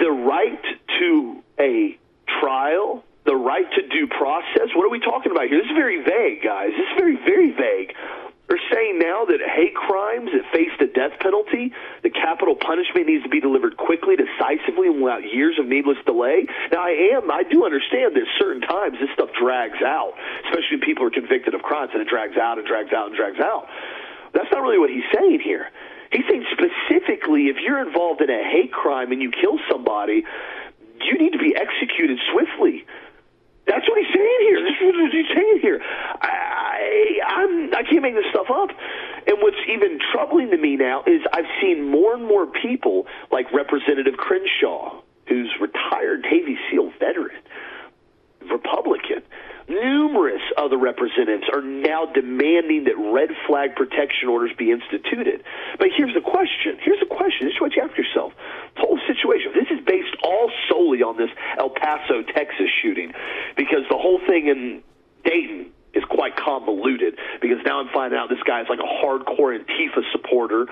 the 0.00 0.10
right 0.10 0.62
to 1.00 1.42
a 1.60 1.98
trial, 2.40 3.04
the 3.24 3.36
right 3.36 3.66
to 3.76 3.88
due 3.88 4.06
process, 4.08 4.68
what 4.74 4.84
are 4.84 4.90
we 4.90 5.00
talking 5.00 5.32
about 5.32 5.48
here? 5.48 5.58
This 5.58 5.70
is 5.70 5.76
very 5.76 6.02
vague, 6.02 6.42
guys. 6.42 6.70
This 6.70 6.86
is 6.86 6.98
very, 6.98 7.16
very 7.16 7.52
vague. 7.52 7.94
They're 8.48 8.60
saying 8.68 8.98
now 8.98 9.24
that 9.24 9.40
hate 9.40 9.74
crimes 9.74 10.28
that 10.34 10.44
face 10.52 10.68
the 10.78 10.84
death 10.84 11.16
penalty, 11.20 11.72
the 12.02 12.10
capital 12.10 12.54
punishment 12.54 13.06
needs 13.06 13.22
to 13.22 13.30
be 13.30 13.40
delivered 13.40 13.78
quickly, 13.78 14.12
decisively, 14.12 14.88
and 14.92 15.00
without 15.00 15.24
years 15.24 15.56
of 15.58 15.64
needless 15.64 15.96
delay. 16.04 16.44
Now, 16.70 16.84
I 16.84 17.16
am, 17.16 17.30
I 17.30 17.44
do 17.48 17.64
understand 17.64 18.12
that 18.12 18.28
certain 18.38 18.60
times 18.60 18.98
this 19.00 19.08
stuff 19.14 19.30
drags 19.40 19.80
out, 19.80 20.12
especially 20.44 20.76
when 20.76 20.84
people 20.84 21.06
are 21.06 21.14
convicted 21.14 21.54
of 21.54 21.62
crimes, 21.62 21.92
and 21.94 22.02
it 22.02 22.08
drags 22.08 22.36
out 22.36 22.58
and 22.58 22.66
drags 22.66 22.92
out 22.92 23.06
and 23.08 23.16
drags 23.16 23.40
out. 23.40 23.68
That's 24.34 24.52
not 24.52 24.60
really 24.60 24.78
what 24.78 24.90
he's 24.90 25.08
saying 25.16 25.40
here. 25.40 25.70
He's 26.12 26.24
saying 26.28 26.44
specifically 26.52 27.48
if 27.48 27.56
you're 27.56 27.80
involved 27.80 28.20
in 28.20 28.30
a 28.30 28.42
hate 28.42 28.72
crime 28.72 29.12
and 29.12 29.22
you 29.22 29.30
kill 29.30 29.58
somebody, 29.70 30.24
you 31.00 31.18
need 31.18 31.32
to 31.32 31.38
be 31.38 31.56
executed 31.56 32.18
swiftly. 32.32 32.84
That's 33.66 33.88
what 33.88 33.98
he's 33.98 34.12
saying 34.14 34.38
here. 34.40 34.60
This 34.62 34.76
is 34.80 34.94
what 35.00 35.12
he's 35.12 35.34
saying 35.34 35.58
here. 35.62 35.80
I, 35.82 37.20
I'm, 37.26 37.74
I 37.74 37.82
can't 37.88 38.02
make 38.02 38.14
this 38.14 38.26
stuff 38.30 38.50
up. 38.50 38.70
And 39.26 39.38
what's 39.40 39.56
even 39.68 39.98
troubling 40.12 40.50
to 40.50 40.56
me 40.56 40.76
now 40.76 41.04
is 41.06 41.22
I've 41.32 41.46
seen 41.60 41.88
more 41.88 42.14
and 42.14 42.26
more 42.26 42.46
people 42.46 43.06
like 43.30 43.52
Representative 43.52 44.16
Crenshaw, 44.16 45.00
who's 45.28 45.50
retired 45.60 46.22
Navy 46.22 46.58
SEAL 46.70 46.92
veteran, 46.98 47.40
Republican. 48.50 49.22
Numerous 49.68 50.42
other 50.56 50.76
representatives 50.76 51.44
are 51.52 51.62
now 51.62 52.06
demanding 52.06 52.84
that 52.84 52.96
red 52.96 53.30
flag 53.46 53.76
protection 53.76 54.28
orders 54.28 54.50
be 54.58 54.70
instituted. 54.70 55.44
But 55.78 55.88
here's 55.96 56.14
the 56.14 56.20
question. 56.20 56.78
Here's 56.82 57.00
the 57.00 57.06
question. 57.06 57.46
This 57.46 57.54
is 57.54 57.60
what 57.60 57.74
you 57.76 57.82
ask 57.82 57.96
yourself. 57.96 58.32
The 58.74 58.82
whole 58.82 59.00
situation. 59.06 59.52
This 59.54 59.70
is 59.70 59.84
based 59.84 60.16
all 60.22 60.50
solely 60.68 61.02
on 61.02 61.16
this 61.16 61.30
El 61.58 61.70
Paso, 61.70 62.22
Texas 62.22 62.68
shooting, 62.82 63.12
because 63.56 63.86
the 63.88 63.98
whole 63.98 64.20
thing 64.26 64.48
in 64.48 64.82
Dayton 65.24 65.72
is 65.94 66.04
quite 66.08 66.36
convoluted 66.36 67.18
because 67.40 67.58
now 67.64 67.80
I'm 67.80 67.88
finding 67.92 68.18
out 68.18 68.28
this 68.28 68.42
guy 68.46 68.60
is 68.62 68.68
like 68.68 68.80
a 68.80 68.88
hardcore 68.88 69.52
Antifa 69.52 70.00
supporter, 70.12 70.66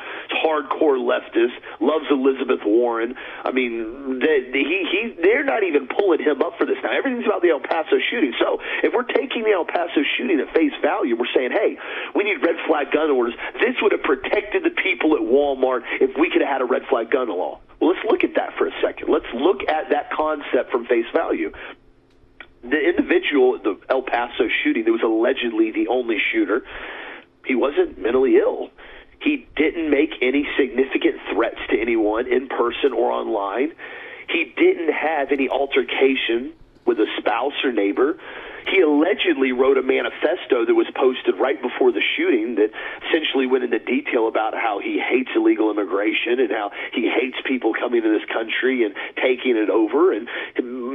hardcore 0.45 0.97
leftist, 0.97 1.55
loves 1.81 2.07
Elizabeth 2.11 2.61
Warren. 2.65 3.15
I 3.45 3.53
mean, 3.53 4.21
they, 4.21 4.49
he 4.53 4.87
he 4.91 5.17
they're 5.21 5.45
not 5.45 5.63
even 5.63 5.89
pulling 5.89 6.21
him 6.21 6.43
up 6.43 6.57
for 6.59 6.65
this 6.65 6.77
now. 6.83 6.97
Everything's 6.97 7.27
about 7.27 7.43
the 7.43 7.51
El 7.51 7.61
Paso 7.61 7.99
shooting. 8.11 8.33
So 8.39 8.59
if 8.83 8.93
we're 8.95 9.09
taking 9.09 9.45
the 9.45 9.53
El 9.53 9.65
Paso 9.65 10.01
shooting 10.17 10.41
at 10.41 10.53
face 10.55 10.73
value, 10.83 11.17
we're 11.17 11.31
saying, 11.35 11.53
hey, 11.53 11.77
we 12.15 12.25
need 12.25 12.41
red 12.43 12.57
flag 12.67 12.91
gun 12.93 13.11
orders. 13.11 13.35
This 13.61 13.77
would 13.83 13.93
have 13.93 14.03
protected 14.03 14.65
the 14.65 14.71
people 14.71 15.15
at 15.15 15.21
Walmart 15.21 15.83
if 16.01 16.17
we 16.17 16.31
could 16.31 16.41
have 16.41 16.51
had 16.51 16.63
a 16.63 16.69
red 16.69 16.83
flag 16.89 17.11
gun 17.11 17.29
law. 17.29 17.61
Well, 17.81 17.93
let's 17.93 18.05
look 18.11 18.25
at 18.25 18.35
that 18.37 18.57
for 18.59 18.67
a 18.67 18.73
second. 18.83 19.09
Let's 19.09 19.29
look 19.35 19.65
at 19.69 19.91
that 19.91 20.13
concept 20.13 20.71
from 20.71 20.85
face 20.87 21.07
value 21.15 21.53
the 22.63 22.79
individual, 22.79 23.59
the 23.59 23.79
El 23.89 24.03
Paso 24.03 24.49
shooting, 24.63 24.85
that 24.85 24.93
was 24.93 25.03
allegedly 25.03 25.71
the 25.73 25.89
only 25.89 26.19
shooter, 26.33 26.63
he 27.47 27.55
wasn't 27.55 27.99
mentally 27.99 28.37
ill. 28.37 28.71
He 29.21 29.47
didn't 29.57 29.91
make 29.91 30.11
any 30.23 30.49
significant 30.59 31.17
threats 31.33 31.59
to 31.71 31.81
anyone 31.81 32.27
in 32.27 32.49
person 32.49 32.93
or 32.93 33.11
online. 33.11 33.73
He 34.29 34.53
didn't 34.57 34.93
have 34.93 35.33
any 35.33 35.49
altercation 35.49 36.53
with 36.87 36.99
a 36.99 37.07
spouse 37.19 37.53
or 37.65 37.73
neighbor. 37.73 38.19
He 38.69 38.81
allegedly 38.81 39.53
wrote 39.53 39.79
a 39.79 39.83
manifesto 39.83 40.65
that 40.67 40.75
was 40.75 40.87
posted 40.95 41.39
right 41.39 41.61
before 41.61 41.93
the 41.93 42.03
shooting 42.17 42.57
that 42.57 42.71
essentially 43.09 43.47
went 43.47 43.65
into 43.65 43.79
detail 43.79 44.29
about 44.29 44.55
how 44.55 44.81
he 44.83 45.01
hates 45.01 45.31
illegal 45.35 45.71
immigration 45.71 46.41
and 46.41 46.51
how 46.51 46.71
he 46.93 47.09
hates 47.09 47.37
people 47.47 47.73
coming 47.75 48.03
to 48.03 48.09
this 48.09 48.27
country 48.33 48.85
and 48.85 48.95
taking 49.17 49.57
it 49.57 49.71
over 49.71 50.13
and 50.13 50.29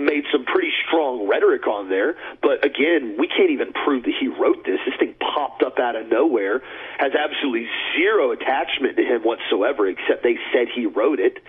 made 0.06 0.24
some 0.32 0.46
pretty 0.46 0.72
strong 0.88 1.28
rhetoric 1.28 1.68
on 1.68 1.90
there. 1.90 2.16
But 2.42 2.64
again, 2.64 3.16
we 3.18 3.28
can't 3.28 3.52
even 3.52 3.74
prove 3.74 4.04
that 4.04 4.14
he 4.20 4.28
wrote 4.28 4.66
this. 4.66 4.80
This 4.86 4.96
thing 5.00 5.16
popped 5.20 5.64
up 5.64 5.80
out 5.80 5.96
of 5.96 6.08
nowhere, 6.08 6.62
has 7.00 7.14
absolutely 7.14 7.68
zero 7.98 8.32
attachment 8.32 8.98
to 8.98 9.04
him 9.04 9.22
whatsoever, 9.24 9.88
except 9.88 10.24
they 10.24 10.38
said 10.54 10.68
he 10.74 10.86
wrote 10.86 11.20
it 11.20 11.40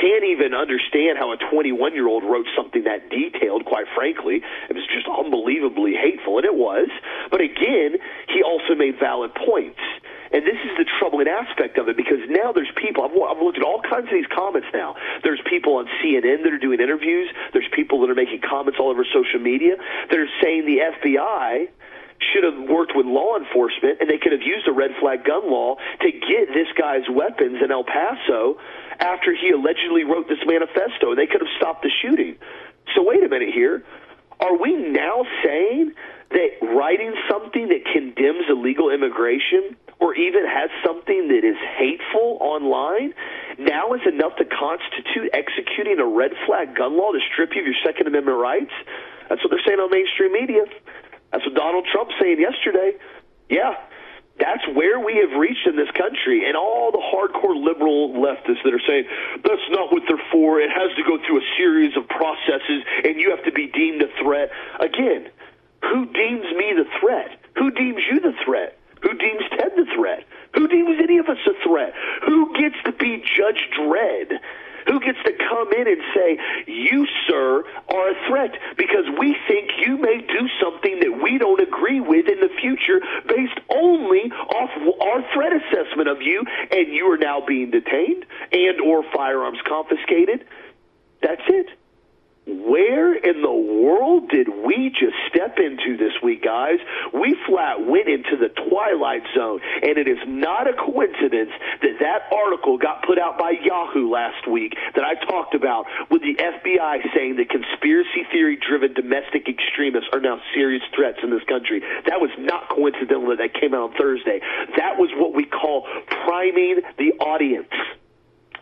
can't 0.00 0.24
even 0.24 0.54
understand 0.54 1.18
how 1.18 1.32
a 1.32 1.36
21 1.36 1.94
year 1.94 2.06
old 2.06 2.24
wrote 2.24 2.46
something 2.56 2.84
that 2.84 3.10
detailed, 3.10 3.64
quite 3.64 3.86
frankly. 3.94 4.42
It 4.70 4.74
was 4.74 4.86
just 4.86 5.06
unbelievably 5.06 5.94
hateful, 5.94 6.38
and 6.38 6.46
it 6.46 6.54
was. 6.54 6.88
But 7.30 7.40
again, 7.40 7.98
he 8.28 8.42
also 8.42 8.74
made 8.74 8.98
valid 8.98 9.34
points. 9.34 9.80
And 10.30 10.44
this 10.44 10.60
is 10.60 10.76
the 10.76 10.84
troubling 10.98 11.26
aspect 11.26 11.78
of 11.78 11.88
it 11.88 11.96
because 11.96 12.20
now 12.28 12.52
there's 12.52 12.70
people, 12.76 13.02
I've, 13.02 13.16
I've 13.16 13.42
looked 13.42 13.56
at 13.56 13.64
all 13.64 13.80
kinds 13.80 14.08
of 14.08 14.12
these 14.12 14.28
comments 14.28 14.68
now. 14.74 14.94
There's 15.24 15.40
people 15.48 15.76
on 15.80 15.88
CNN 15.98 16.44
that 16.44 16.52
are 16.52 16.60
doing 16.60 16.80
interviews, 16.80 17.30
there's 17.52 17.68
people 17.72 18.00
that 18.02 18.10
are 18.10 18.14
making 18.14 18.42
comments 18.44 18.78
all 18.78 18.90
over 18.90 19.06
social 19.08 19.40
media 19.40 19.76
that 20.10 20.18
are 20.18 20.28
saying 20.42 20.66
the 20.66 20.84
FBI 20.84 21.68
should 22.20 22.44
have 22.44 22.68
worked 22.68 22.92
with 22.94 23.06
law 23.06 23.36
enforcement 23.36 23.98
and 24.00 24.10
they 24.10 24.18
could 24.18 24.32
have 24.32 24.42
used 24.42 24.66
a 24.68 24.72
red 24.72 24.90
flag 25.00 25.24
gun 25.24 25.50
law 25.50 25.76
to 26.00 26.10
get 26.10 26.50
this 26.52 26.68
guy's 26.76 27.06
weapons 27.10 27.58
in 27.62 27.70
El 27.70 27.84
Paso 27.84 28.58
after 28.98 29.34
he 29.34 29.50
allegedly 29.50 30.04
wrote 30.04 30.28
this 30.28 30.42
manifesto. 30.44 31.14
They 31.14 31.26
could 31.26 31.40
have 31.40 31.52
stopped 31.56 31.82
the 31.82 31.90
shooting. 32.02 32.36
So 32.94 33.02
wait 33.02 33.22
a 33.22 33.28
minute 33.28 33.54
here. 33.54 33.84
Are 34.40 34.56
we 34.56 34.74
now 34.74 35.24
saying 35.44 35.92
that 36.30 36.50
writing 36.62 37.14
something 37.30 37.68
that 37.68 37.84
condemns 37.92 38.46
illegal 38.48 38.90
immigration 38.90 39.76
or 40.00 40.14
even 40.14 40.46
has 40.46 40.70
something 40.84 41.28
that 41.28 41.42
is 41.42 41.56
hateful 41.76 42.38
online 42.40 43.14
now 43.58 43.94
is 43.94 44.00
enough 44.06 44.36
to 44.36 44.44
constitute 44.44 45.30
executing 45.32 45.98
a 45.98 46.06
red 46.06 46.30
flag 46.46 46.76
gun 46.76 46.96
law 46.96 47.10
to 47.10 47.18
strip 47.32 47.50
you 47.54 47.62
of 47.62 47.66
your 47.66 47.80
Second 47.84 48.06
Amendment 48.06 48.38
rights? 48.38 48.70
That's 49.28 49.42
what 49.42 49.50
they're 49.50 49.64
saying 49.66 49.80
on 49.80 49.90
mainstream 49.90 50.32
media. 50.32 50.64
That's 51.32 51.44
what 51.44 51.54
Donald 51.54 51.86
Trump 51.92 52.10
saying 52.20 52.40
yesterday. 52.40 52.96
Yeah, 53.48 53.74
that's 54.38 54.62
where 54.74 55.00
we 55.00 55.16
have 55.16 55.38
reached 55.38 55.66
in 55.66 55.76
this 55.76 55.90
country. 55.92 56.46
And 56.46 56.56
all 56.56 56.92
the 56.92 57.02
hardcore 57.02 57.56
liberal 57.56 58.14
leftists 58.14 58.62
that 58.64 58.72
are 58.72 58.86
saying 58.86 59.04
that's 59.44 59.68
not 59.70 59.92
what 59.92 60.02
they're 60.08 60.22
for. 60.32 60.60
It 60.60 60.70
has 60.70 60.94
to 60.96 61.02
go 61.02 61.18
through 61.26 61.38
a 61.38 61.46
series 61.56 61.96
of 61.96 62.08
processes, 62.08 62.82
and 63.04 63.20
you 63.20 63.30
have 63.30 63.44
to 63.44 63.52
be 63.52 63.66
deemed 63.66 64.02
a 64.02 64.08
threat. 64.22 64.50
Again, 64.80 65.28
who 65.82 66.06
deems 66.06 66.46
me 66.56 66.72
the 66.76 66.86
threat? 67.00 67.38
Who 67.56 67.70
deems 67.70 68.00
you 68.10 68.20
the 68.20 68.34
threat? 68.44 68.78
Who 69.02 69.14
deems 69.14 69.42
Ted 69.50 69.72
the 69.76 69.86
threat? 69.94 70.24
Who 70.54 70.66
deems 70.66 70.98
any 71.02 71.18
of 71.18 71.28
us 71.28 71.38
a 71.46 71.54
threat? 71.66 71.92
Who 72.26 72.52
gets 72.54 72.76
to 72.84 72.92
be 72.92 73.22
Judge 73.36 73.62
Dredd? 73.78 74.38
Who 74.88 75.00
gets 75.00 75.18
to 75.24 75.32
come 75.32 75.72
in 75.72 75.86
and 75.86 76.00
say, 76.14 76.38
You, 76.66 77.06
sir, 77.28 77.64
are 77.88 78.08
a 78.10 78.26
threat 78.26 78.52
because 78.76 79.04
we 79.18 79.36
think 79.46 79.70
you 79.84 79.98
may 79.98 80.18
do 80.18 80.48
something 80.60 81.00
that 81.00 81.20
we 81.22 81.38
don't 81.38 81.60
agree 81.60 82.00
with 82.00 82.26
in 82.26 82.40
the 82.40 82.48
future 82.60 83.00
based 83.28 83.60
only 83.68 84.30
off 84.30 84.70
our 85.00 85.32
threat 85.34 85.52
assessment 85.52 86.08
of 86.08 86.22
you, 86.22 86.42
and 86.70 86.88
you 86.88 87.06
are 87.12 87.18
now 87.18 87.44
being 87.46 87.70
detained 87.70 88.24
and 88.52 88.80
or 88.80 89.04
firearms 89.14 89.58
confiscated? 89.66 90.46
That's 91.22 91.42
it. 91.48 91.68
Where 92.48 93.12
in 93.12 93.42
the 93.42 93.52
world 93.52 94.30
did 94.30 94.48
we 94.48 94.88
just 94.88 95.16
step 95.28 95.58
into 95.58 95.98
this 95.98 96.16
week, 96.22 96.44
guys? 96.44 96.78
We 97.12 97.36
flat 97.46 97.84
went 97.84 98.08
into 98.08 98.36
the 98.40 98.48
twilight 98.48 99.22
zone, 99.36 99.60
and 99.82 99.98
it 99.98 100.08
is 100.08 100.18
not 100.26 100.66
a 100.66 100.72
coincidence 100.72 101.52
that 101.82 102.00
that 102.00 102.32
article 102.32 102.78
got 102.78 103.04
put 103.04 103.18
out 103.18 103.38
by 103.38 103.52
Yahoo 103.60 104.08
last 104.08 104.48
week 104.48 104.72
that 104.94 105.04
I 105.04 105.14
talked 105.26 105.54
about 105.54 105.86
with 106.10 106.22
the 106.22 106.36
FBI 106.40 107.12
saying 107.14 107.36
that 107.36 107.50
conspiracy 107.50 108.24
theory 108.32 108.56
driven 108.56 108.94
domestic 108.94 109.48
extremists 109.48 110.08
are 110.12 110.20
now 110.20 110.40
serious 110.54 110.82
threats 110.96 111.18
in 111.22 111.28
this 111.28 111.44
country. 111.44 111.80
That 112.06 112.20
was 112.20 112.30
not 112.38 112.70
coincidental 112.70 113.28
that 113.28 113.38
that 113.38 113.60
came 113.60 113.74
out 113.74 113.90
on 113.90 113.92
Thursday. 113.92 114.40
That 114.76 114.96
was 114.96 115.10
what 115.16 115.34
we 115.34 115.44
call 115.44 115.86
priming 116.24 116.80
the 116.96 117.12
audience. 117.20 117.72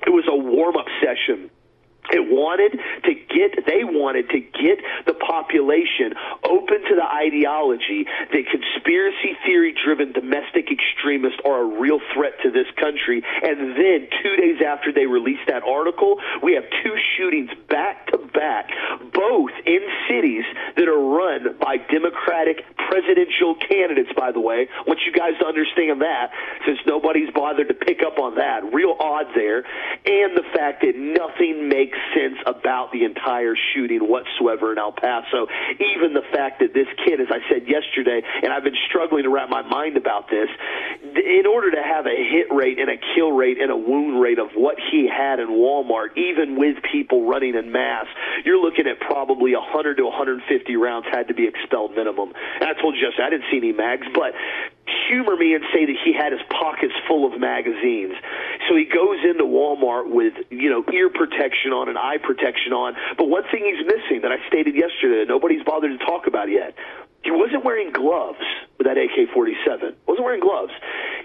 It 0.07 0.11
was 0.11 0.25
a 0.28 0.37
warm 0.37 0.76
up 0.76 0.87
session 0.99 1.50
it 2.10 2.30
wanted 2.30 2.78
to 3.04 3.14
get, 3.14 3.66
they 3.66 3.84
wanted 3.84 4.30
to 4.30 4.40
get 4.40 4.78
the 5.06 5.14
population 5.14 6.14
open 6.44 6.82
to 6.88 6.94
the 6.94 7.04
ideology 7.04 8.06
that 8.32 8.44
conspiracy 8.50 9.36
theory 9.44 9.75
driven 9.84 10.12
domestic 10.12 10.70
extremists 10.70 11.38
are 11.44 11.62
a 11.62 11.80
real 11.80 12.00
threat 12.14 12.34
to 12.42 12.50
this 12.50 12.66
country. 12.78 13.22
And 13.42 13.76
then 13.76 14.08
two 14.22 14.36
days 14.36 14.62
after 14.64 14.92
they 14.92 15.06
released 15.06 15.46
that 15.48 15.62
article, 15.62 16.20
we 16.42 16.54
have 16.54 16.64
two 16.82 16.96
shootings 17.16 17.50
back 17.68 18.06
to 18.08 18.18
back, 18.32 18.70
both 19.12 19.50
in 19.64 19.80
cities 20.08 20.44
that 20.76 20.88
are 20.88 20.98
run 20.98 21.56
by 21.58 21.76
Democratic 21.78 22.64
presidential 22.76 23.56
candidates, 23.56 24.10
by 24.16 24.30
the 24.32 24.40
way. 24.40 24.68
I 24.68 24.82
want 24.86 25.00
you 25.04 25.12
guys 25.12 25.32
to 25.40 25.46
understand 25.46 26.00
that 26.02 26.30
since 26.64 26.78
nobody's 26.86 27.30
bothered 27.34 27.68
to 27.68 27.75
pick 27.75 28.00
up 28.06 28.18
on 28.18 28.36
that. 28.36 28.62
Real 28.72 28.96
odd 29.00 29.26
there. 29.34 29.64
And 30.06 30.36
the 30.36 30.44
fact 30.54 30.82
that 30.82 30.94
nothing 30.96 31.68
makes 31.68 31.95
sense 32.14 32.38
about 32.46 32.92
the 32.92 33.04
entire 33.04 33.54
shooting 33.74 34.00
whatsoever 34.00 34.72
in 34.72 34.78
El 34.78 34.92
Paso. 34.92 35.46
Even 35.80 36.14
the 36.14 36.24
fact 36.32 36.60
that 36.60 36.74
this 36.74 36.88
kid, 37.04 37.20
as 37.20 37.28
I 37.30 37.40
said 37.48 37.68
yesterday, 37.68 38.22
and 38.42 38.52
I've 38.52 38.64
been 38.64 38.78
struggling 38.88 39.24
to 39.24 39.30
wrap 39.30 39.48
my 39.48 39.62
mind 39.62 39.96
about 39.96 40.28
this, 40.28 40.48
in 41.02 41.46
order 41.46 41.70
to 41.70 41.82
have 41.82 42.06
a 42.06 42.16
hit 42.16 42.52
rate 42.52 42.78
and 42.78 42.90
a 42.90 42.96
kill 43.14 43.32
rate 43.32 43.58
and 43.60 43.70
a 43.70 43.76
wound 43.76 44.20
rate 44.20 44.38
of 44.38 44.48
what 44.54 44.76
he 44.90 45.08
had 45.08 45.40
in 45.40 45.48
Walmart, 45.48 46.16
even 46.16 46.56
with 46.56 46.76
people 46.90 47.26
running 47.28 47.54
in 47.54 47.72
mass, 47.72 48.06
you're 48.44 48.60
looking 48.60 48.86
at 48.86 49.00
probably 49.00 49.54
100 49.54 49.96
to 49.96 50.04
150 50.04 50.76
rounds 50.76 51.06
had 51.10 51.28
to 51.28 51.34
be 51.34 51.46
expelled 51.46 51.94
minimum. 51.94 52.32
And 52.60 52.68
I 52.68 52.74
told 52.80 52.94
you 52.94 53.06
just 53.06 53.20
I 53.20 53.30
didn't 53.30 53.46
see 53.50 53.58
any 53.58 53.72
mags, 53.72 54.06
but 54.14 54.32
humor 55.09 55.37
me 55.37 55.55
and 55.55 55.64
say 55.75 55.87
that 55.87 55.97
he 56.05 56.12
had 56.12 56.33
his 56.33 56.43
pockets 56.50 56.95
full 57.09 57.26
of 57.26 57.40
magazines. 57.40 58.14
So 58.69 58.76
he 58.76 58.85
goes 58.85 59.19
into 59.25 59.45
Walmart 59.45 60.11
with, 60.11 60.35
you 60.50 60.71
know, 60.71 60.85
ear 60.93 61.11
protection 61.11 61.73
on 61.73 61.88
and 61.88 61.99
eye 61.99 62.19
protection 62.19 62.73
on. 62.73 62.95
But 63.19 63.28
one 63.28 63.43
thing 63.50 63.64
he's 63.66 63.85
missing 63.87 64.23
that 64.23 64.33
I 64.33 64.38
stated 64.49 64.75
yesterday 64.75 65.25
that 65.25 65.28
nobody's 65.28 65.64
bothered 65.64 65.99
to 65.99 66.05
talk 66.05 66.26
about 66.26 66.50
yet 66.50 66.75
he 67.25 67.30
wasn't 67.30 67.64
wearing 67.64 67.92
gloves 67.92 68.38
with 68.78 68.87
that 68.87 68.96
AK-47. 68.96 69.94
Wasn't 70.06 70.25
wearing 70.25 70.40
gloves. 70.40 70.73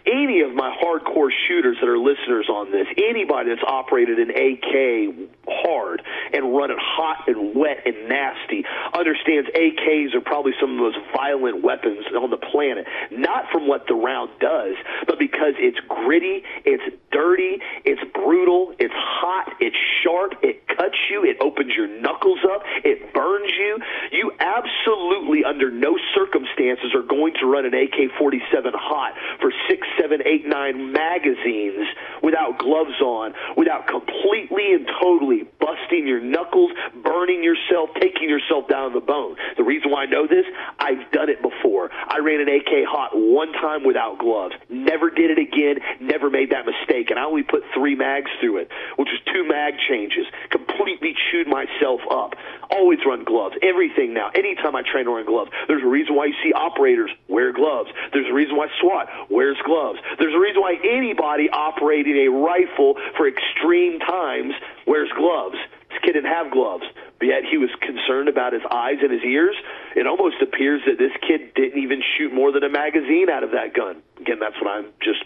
Any 0.06 0.42
of 0.42 0.54
my 0.54 0.76
hardcore 0.82 1.30
shooters 1.48 1.78
that 1.80 1.88
are 1.88 1.98
listeners 1.98 2.50
on 2.50 2.72
this, 2.72 2.88
anybody 2.98 3.50
that's 3.50 3.64
operated 3.66 4.18
an 4.18 4.32
AK 4.32 5.30
hard 5.48 6.02
and 6.34 6.56
run 6.56 6.72
it 6.72 6.78
hot 6.80 7.28
and 7.28 7.56
wet 7.56 7.86
and 7.86 8.10
nasty, 8.10 8.66
understands 8.98 9.50
AKs 9.54 10.16
are 10.16 10.22
probably 10.22 10.54
some 10.60 10.72
of 10.72 10.78
the 10.78 10.84
most 10.84 10.98
violent 11.16 11.64
weapons 11.64 12.06
on 12.18 12.32
the 12.32 12.38
planet. 12.38 12.88
Not 13.12 13.46
from 13.52 13.68
what 13.68 13.86
the 13.88 13.94
round 13.94 14.32
does, 14.40 14.76
but 15.06 15.20
because 15.20 15.54
it's 15.58 15.80
gritty, 15.88 16.44
it's 16.66 16.84
dirty, 17.12 17.62
it's 17.86 18.02
brutal, 18.14 18.74
it's 18.80 18.94
hot, 18.96 19.54
it's 19.60 19.78
sharp, 20.04 20.34
it 20.42 20.68
cuts 20.68 20.98
you, 21.12 21.24
it 21.26 21.38
opens 21.42 21.74
your 21.76 21.88
knuckles 21.88 22.40
up, 22.52 22.64
it 22.84 23.14
burns 23.14 23.52
you. 23.52 23.78
You 24.12 24.32
absolutely, 24.40 25.44
under 25.44 25.70
no 25.82 25.98
circumstances, 26.14 26.94
are 26.94 27.02
going 27.02 27.34
to 27.42 27.46
run 27.50 27.66
an 27.66 27.74
AK 27.74 28.14
47 28.18 28.72
hot 28.78 29.18
for 29.42 29.52
six, 29.68 29.88
seven, 30.00 30.22
eight, 30.26 30.46
nine 30.46 30.94
magazines 30.94 31.90
without 32.22 32.60
gloves 32.60 33.02
on, 33.02 33.34
without 33.58 33.88
completely 33.88 34.74
and 34.78 34.86
totally 35.02 35.50
busting 35.60 36.06
your 36.06 36.22
knuckles, 36.22 36.72
burning 37.04 37.44
yourself, 37.44 37.90
taking 38.00 38.30
yourself 38.30 38.68
down 38.70 38.94
the 38.94 39.02
bone. 39.02 39.36
The 39.58 39.64
reason 39.64 39.90
why 39.90 40.04
I 40.04 40.06
know 40.06 40.28
this, 40.28 40.46
I've 40.78 41.10
done 41.12 41.30
it 41.30 41.42
before. 41.42 41.90
I 41.92 42.20
ran 42.20 42.40
an 42.42 42.48
AK 42.48 42.86
hot 42.86 43.12
one 43.18 43.52
time 43.54 43.84
without 43.84 44.20
gloves. 44.20 44.54
Never 44.70 45.10
did 45.10 45.32
it 45.32 45.40
again, 45.40 45.82
never 46.00 46.30
made 46.30 46.52
that 46.52 46.66
mistake. 46.66 47.10
And 47.10 47.20
I 47.20 47.26
only 47.26 47.44
put 47.44 47.64
three 47.74 47.96
mags 47.96 48.30
through 48.40 48.58
it, 48.58 48.70
which 48.98 49.10
was 49.10 49.20
two 49.34 49.48
mag 49.48 49.74
changes. 49.90 50.26
Completely 50.52 51.16
chewed 51.32 51.48
myself 51.48 52.02
up. 52.12 52.36
Always 52.72 53.00
run 53.06 53.24
gloves. 53.24 53.56
Everything 53.62 54.14
now. 54.14 54.30
Anytime 54.34 54.76
I 54.76 54.82
train 54.82 55.10
wearing 55.10 55.26
gloves. 55.26 55.52
There's 55.68 55.84
a 55.84 55.88
reason 55.88 56.16
why 56.16 56.26
you 56.26 56.36
see 56.44 56.54
operators 56.54 57.12
wear 57.28 57.52
gloves. 57.52 57.90
There's 58.14 58.30
a 58.30 58.34
reason 58.34 58.56
why 58.56 58.68
SWAT 58.80 59.08
wears 59.30 59.58
gloves. 59.66 60.00
There's 60.18 60.34
a 60.34 60.40
reason 60.40 60.62
why 60.62 60.80
anybody 60.84 61.50
operating 61.50 62.16
a 62.16 62.30
rifle 62.30 62.96
for 63.18 63.28
extreme 63.28 64.00
times 64.00 64.54
wears 64.88 65.10
gloves. 65.18 65.58
This 65.90 66.00
kid 66.02 66.14
didn't 66.14 66.32
have 66.32 66.52
gloves, 66.52 66.86
but 67.20 67.28
yet 67.28 67.44
he 67.44 67.58
was 67.58 67.70
concerned 67.82 68.30
about 68.30 68.54
his 68.54 68.64
eyes 68.72 68.98
and 69.02 69.12
his 69.12 69.24
ears. 69.24 69.56
It 69.96 70.08
almost 70.08 70.42
appears 70.42 70.82
that 70.88 70.98
this 70.98 71.12
kid 71.28 71.54
didn't 71.54 71.82
even 71.82 72.02
shoot 72.18 72.34
more 72.34 72.52
than 72.52 72.64
a 72.64 72.70
magazine 72.70 73.30
out 73.30 73.44
of 73.44 73.52
that 73.52 73.74
gun. 73.74 74.02
Again, 74.20 74.40
that's 74.40 74.56
what 74.62 74.72
I'm 74.72 74.88
just 75.04 75.26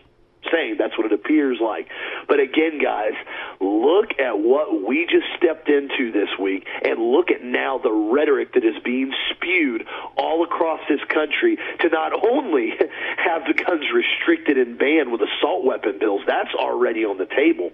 saying. 0.55 0.75
That's 0.79 0.97
what 0.97 1.05
it 1.05 1.13
appears 1.13 1.59
like. 1.61 1.87
But 2.27 2.39
again, 2.39 2.79
guys, 2.81 3.13
look 3.59 4.17
at 4.19 4.39
what 4.39 4.87
we 4.87 5.05
just 5.05 5.25
stepped 5.37 5.69
into 5.69 6.11
this 6.11 6.29
week 6.39 6.65
and 6.83 6.99
look 6.99 7.31
at 7.31 7.43
now 7.43 7.77
the 7.77 7.91
rhetoric 7.91 8.53
that 8.53 8.63
is 8.63 8.75
being 8.83 9.13
spewed 9.31 9.85
all 10.17 10.43
across 10.43 10.79
this 10.87 11.01
country 11.09 11.57
to 11.81 11.89
not 11.89 12.13
only 12.13 12.71
have 13.17 13.43
the 13.45 13.53
guns 13.53 13.85
restricted 13.93 14.57
and 14.57 14.77
banned 14.77 15.11
with 15.11 15.21
assault 15.21 15.65
weapon 15.65 15.99
bills, 15.99 16.21
that's 16.27 16.53
already 16.55 17.03
on 17.05 17.17
the 17.17 17.25
table 17.25 17.71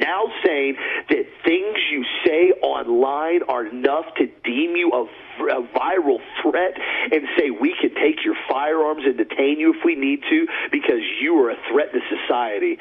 now 0.00 0.24
saying 0.44 0.76
that 1.08 1.24
things 1.44 1.76
you 1.90 2.04
say 2.24 2.52
online 2.62 3.42
are 3.48 3.66
enough 3.66 4.06
to 4.18 4.26
deem 4.44 4.76
you 4.76 4.90
a, 4.92 5.02
a, 5.44 5.62
viral 5.68 6.18
threat 6.42 6.74
and 7.12 7.22
say 7.38 7.50
we 7.50 7.74
can 7.80 7.90
take 7.94 8.24
your 8.24 8.36
firearms 8.48 9.02
and 9.04 9.16
detain 9.16 9.58
you 9.58 9.74
if 9.74 9.84
we 9.84 9.94
need 9.94 10.20
to 10.28 10.46
because 10.70 11.00
you 11.20 11.36
are 11.38 11.50
a 11.50 11.56
threat 11.70 11.92
to 11.92 12.00
society. 12.08 12.78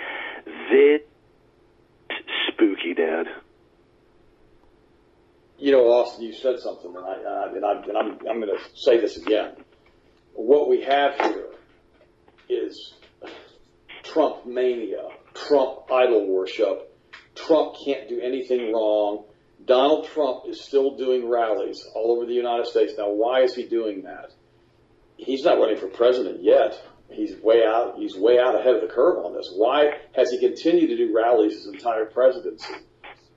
This 0.69 1.01
spooky, 2.47 2.93
Dad. 2.93 3.27
You 5.57 5.71
know, 5.71 5.85
Austin, 5.85 6.25
you 6.25 6.33
said 6.33 6.59
something, 6.59 6.93
and, 6.93 7.05
I, 7.05 7.11
uh, 7.11 7.53
and, 7.53 7.65
I'm, 7.65 7.83
and 7.89 7.97
I'm, 7.97 8.11
I'm 8.29 8.41
going 8.41 8.57
to 8.57 8.59
say 8.75 8.99
this 8.99 9.17
again. 9.17 9.53
What 10.33 10.67
we 10.67 10.81
have 10.81 11.15
here 11.19 11.47
is 12.49 12.93
Trump 14.03 14.45
mania, 14.45 15.07
Trump 15.33 15.91
idol 15.91 16.27
worship, 16.27 16.92
Trump 17.35 17.75
can't 17.83 18.07
do 18.07 18.19
anything 18.19 18.73
wrong. 18.73 19.25
Donald 19.65 20.07
Trump 20.07 20.43
is 20.47 20.61
still 20.61 20.97
doing 20.97 21.27
rallies 21.27 21.85
all 21.95 22.11
over 22.11 22.25
the 22.25 22.33
United 22.33 22.67
States. 22.67 22.93
Now, 22.97 23.09
why 23.09 23.41
is 23.41 23.55
he 23.55 23.65
doing 23.65 24.03
that? 24.03 24.31
He's 25.17 25.43
not 25.43 25.57
running 25.57 25.77
for 25.77 25.87
president 25.87 26.43
yet. 26.43 26.81
He's 27.09 27.35
way 27.41 27.63
out. 27.65 27.95
He's 27.97 28.15
way 28.15 28.39
out 28.39 28.59
ahead 28.59 28.75
of 28.75 28.81
the 28.81 28.87
curve 28.87 29.23
on 29.23 29.33
this. 29.33 29.51
Why 29.55 29.91
has 30.15 30.31
he 30.31 30.39
continued 30.39 30.87
to 30.87 30.97
do 30.97 31.15
rallies 31.15 31.53
his 31.53 31.67
entire 31.67 32.05
presidency? 32.05 32.73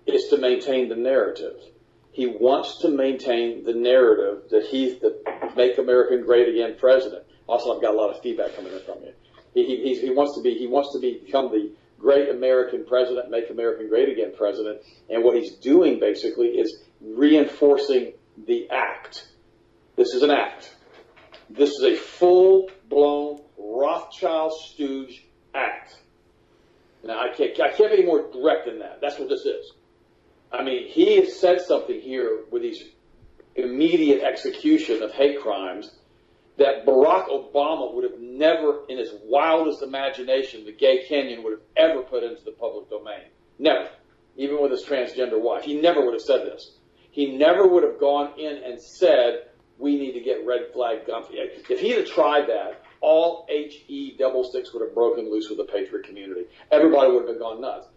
It's 0.06 0.30
to 0.30 0.38
maintain 0.38 0.88
the 0.88 0.96
narrative. 0.96 1.56
He 2.12 2.26
wants 2.26 2.78
to 2.78 2.88
maintain 2.88 3.64
the 3.64 3.74
narrative 3.74 4.48
that 4.50 4.64
he's 4.64 4.98
the 5.00 5.20
"Make 5.54 5.76
America 5.78 6.16
Great 6.18 6.48
Again" 6.48 6.76
president. 6.78 7.24
Also, 7.46 7.74
I've 7.74 7.82
got 7.82 7.94
a 7.94 7.96
lot 7.96 8.14
of 8.14 8.22
feedback 8.22 8.56
coming 8.56 8.72
in 8.72 8.80
from 8.80 9.02
you. 9.02 9.12
He, 9.52 9.64
he, 9.64 10.00
he 10.00 10.10
wants 10.10 10.34
to 10.36 10.42
be. 10.42 10.54
He 10.54 10.66
wants 10.66 10.92
to 10.92 10.98
become 10.98 11.50
the 11.50 11.72
great 11.98 12.28
American 12.28 12.84
president, 12.84 13.30
make 13.30 13.50
America 13.50 13.84
great 13.88 14.08
again 14.08 14.32
president. 14.36 14.80
And 15.08 15.24
what 15.24 15.36
he's 15.36 15.56
doing 15.56 15.98
basically 15.98 16.48
is 16.48 16.82
reinforcing 17.00 18.12
the 18.46 18.68
act. 18.70 19.28
This 19.96 20.14
is 20.14 20.22
an 20.22 20.30
act. 20.30 20.74
This 21.48 21.70
is 21.70 21.82
a 21.82 21.94
full 21.96 22.70
blown 22.88 23.40
Rothschild 23.58 24.52
stooge 24.52 25.24
act. 25.54 25.96
Now, 27.04 27.20
I 27.20 27.34
can't, 27.34 27.58
I 27.60 27.68
can't 27.68 27.92
be 27.92 27.98
any 27.98 28.06
more 28.06 28.30
direct 28.32 28.66
than 28.66 28.80
that. 28.80 29.00
That's 29.00 29.18
what 29.18 29.28
this 29.28 29.44
is. 29.44 29.72
I 30.52 30.62
mean, 30.62 30.88
he 30.88 31.16
has 31.16 31.38
said 31.38 31.60
something 31.60 32.00
here 32.00 32.44
with 32.50 32.62
these 32.62 32.82
immediate 33.54 34.22
execution 34.22 35.02
of 35.02 35.12
hate 35.12 35.40
crimes 35.40 35.90
that 36.58 36.86
Barack 36.86 37.28
Obama 37.28 37.92
would 37.94 38.04
have 38.04 38.20
never, 38.20 38.80
in 38.88 38.98
his 38.98 39.12
wildest 39.24 39.82
imagination, 39.82 40.64
the 40.64 40.72
gay 40.72 41.04
Kenyan 41.08 41.42
would 41.44 41.52
have 41.52 41.66
ever 41.76 42.02
put 42.02 42.22
into 42.22 42.42
the 42.44 42.52
public 42.52 42.88
domain. 42.88 43.28
Never. 43.58 43.88
Even 44.36 44.60
with 44.62 44.70
his 44.70 44.84
transgender 44.84 45.40
wife. 45.40 45.64
He 45.64 45.80
never 45.80 46.04
would 46.04 46.14
have 46.14 46.22
said 46.22 46.46
this. 46.46 46.76
He 47.10 47.36
never 47.36 47.66
would 47.66 47.82
have 47.82 47.98
gone 47.98 48.38
in 48.38 48.62
and 48.64 48.80
said, 48.80 49.48
we 49.78 49.96
need 49.98 50.12
to 50.12 50.20
get 50.20 50.46
red 50.46 50.72
flag 50.72 51.06
gun. 51.06 51.24
If 51.30 51.80
he 51.80 51.90
had 51.90 52.06
tried 52.06 52.48
that, 52.48 52.82
all 53.00 53.46
HE 53.48 54.16
double 54.18 54.44
sticks 54.44 54.72
would 54.72 54.82
have 54.82 54.94
broken 54.94 55.30
loose 55.30 55.48
with 55.48 55.58
the 55.58 55.64
patriot 55.64 56.06
community. 56.06 56.46
Everybody 56.70 57.12
would 57.12 57.26
have 57.26 57.28
been 57.28 57.38
gone 57.38 57.60
nuts. 57.60 57.88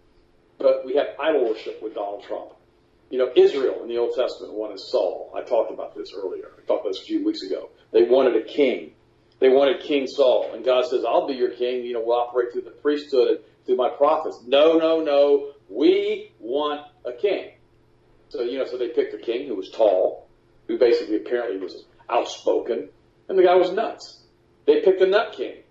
But 0.57 0.85
we 0.85 0.95
have 0.95 1.07
idol 1.19 1.49
worship 1.49 1.81
with 1.81 1.95
Donald 1.95 2.23
Trump. 2.23 2.51
You 3.09 3.17
know, 3.17 3.31
Israel 3.35 3.81
in 3.81 3.87
the 3.87 3.97
Old 3.97 4.13
Testament 4.15 4.53
wanted 4.53 4.79
Saul. 4.79 5.33
I 5.35 5.41
talked 5.41 5.71
about 5.71 5.95
this 5.95 6.13
earlier. 6.15 6.45
I 6.45 6.65
talked 6.67 6.85
about 6.85 6.93
this 6.93 7.01
a 7.01 7.05
few 7.05 7.25
weeks 7.25 7.41
ago. 7.41 7.69
They 7.91 8.03
wanted 8.03 8.35
a 8.35 8.45
king. 8.45 8.93
They 9.39 9.49
wanted 9.49 9.81
King 9.81 10.05
Saul. 10.05 10.51
And 10.53 10.63
God 10.63 10.85
says, 10.85 11.03
I'll 11.07 11.27
be 11.27 11.33
your 11.33 11.51
king. 11.51 11.83
You 11.83 11.93
know, 11.93 12.03
we'll 12.05 12.19
operate 12.19 12.51
through 12.53 12.63
the 12.63 12.71
priesthood 12.71 13.27
and 13.29 13.39
through 13.65 13.77
my 13.77 13.89
prophets. 13.89 14.43
No, 14.45 14.77
no, 14.77 15.01
no. 15.01 15.53
We 15.69 16.31
want 16.39 16.81
a 17.05 17.13
king. 17.13 17.53
So, 18.29 18.41
you 18.41 18.59
know, 18.59 18.65
so 18.65 18.77
they 18.77 18.89
picked 18.89 19.13
a 19.13 19.17
king 19.17 19.47
who 19.47 19.55
was 19.55 19.69
tall, 19.71 20.27
who 20.67 20.77
basically 20.77 21.15
apparently 21.15 21.59
was 21.59 21.85
outspoken, 22.09 22.89
and 23.27 23.37
the 23.37 23.43
guy 23.43 23.55
was 23.55 23.71
nuts. 23.71 24.23
They 24.65 24.81
picked 24.81 25.01
a 25.01 25.07
nut 25.07 25.33
king. 25.35 25.63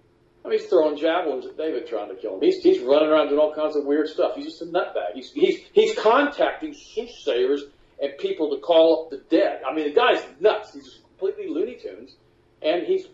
I 0.44 0.48
mean, 0.48 0.58
he's 0.58 0.68
throwing 0.68 0.96
javelins 0.96 1.46
at 1.46 1.56
David 1.56 1.88
trying 1.88 2.08
to 2.08 2.14
kill 2.14 2.34
him. 2.34 2.40
He's, 2.40 2.62
he's 2.62 2.80
running 2.80 3.08
around 3.08 3.28
doing 3.28 3.40
all 3.40 3.54
kinds 3.54 3.76
of 3.76 3.84
weird 3.84 4.08
stuff. 4.08 4.36
He's 4.36 4.46
just 4.46 4.62
a 4.62 4.66
nutbag. 4.66 5.14
He's, 5.14 5.32
he's, 5.32 5.60
he's 5.72 5.98
contacting 5.98 6.72
soothsayers 6.72 7.62
and 8.00 8.16
people 8.18 8.50
to 8.54 8.60
call 8.60 9.04
up 9.04 9.10
the 9.10 9.22
dead. 9.28 9.62
I 9.68 9.74
mean, 9.74 9.88
the 9.88 9.94
guy's 9.94 10.22
nuts. 10.40 10.74
He's 10.74 10.84
just 10.84 11.02
completely 11.02 11.48
Looney 11.48 11.76
Tunes. 11.76 12.14
And 12.62 12.84
he's 12.84 13.06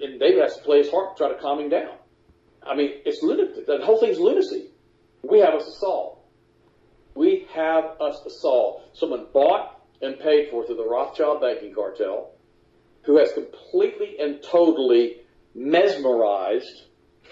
and 0.00 0.20
David 0.20 0.42
has 0.42 0.56
to 0.56 0.62
play 0.62 0.78
his 0.78 0.90
harp 0.90 1.16
to 1.16 1.24
try 1.24 1.32
to 1.32 1.40
calm 1.40 1.60
him 1.60 1.68
down. 1.68 1.96
I 2.64 2.74
mean, 2.74 3.00
it's 3.04 3.22
lunatic. 3.22 3.66
The 3.66 3.84
whole 3.84 3.98
thing's 3.98 4.18
lunacy. 4.18 4.70
We 5.22 5.40
have 5.40 5.54
us 5.54 5.66
a 5.66 5.72
Saul. 5.72 6.24
We 7.14 7.46
have 7.52 8.00
us 8.00 8.20
a 8.24 8.30
Saul. 8.30 8.84
Someone 8.92 9.26
bought 9.32 9.80
and 10.00 10.18
paid 10.20 10.50
for 10.50 10.64
through 10.66 10.76
the 10.76 10.88
Rothschild 10.88 11.40
banking 11.40 11.74
cartel, 11.74 12.30
who 13.02 13.16
has 13.16 13.32
completely 13.32 14.16
and 14.20 14.42
totally 14.42 15.17
mesmerized 15.58 16.84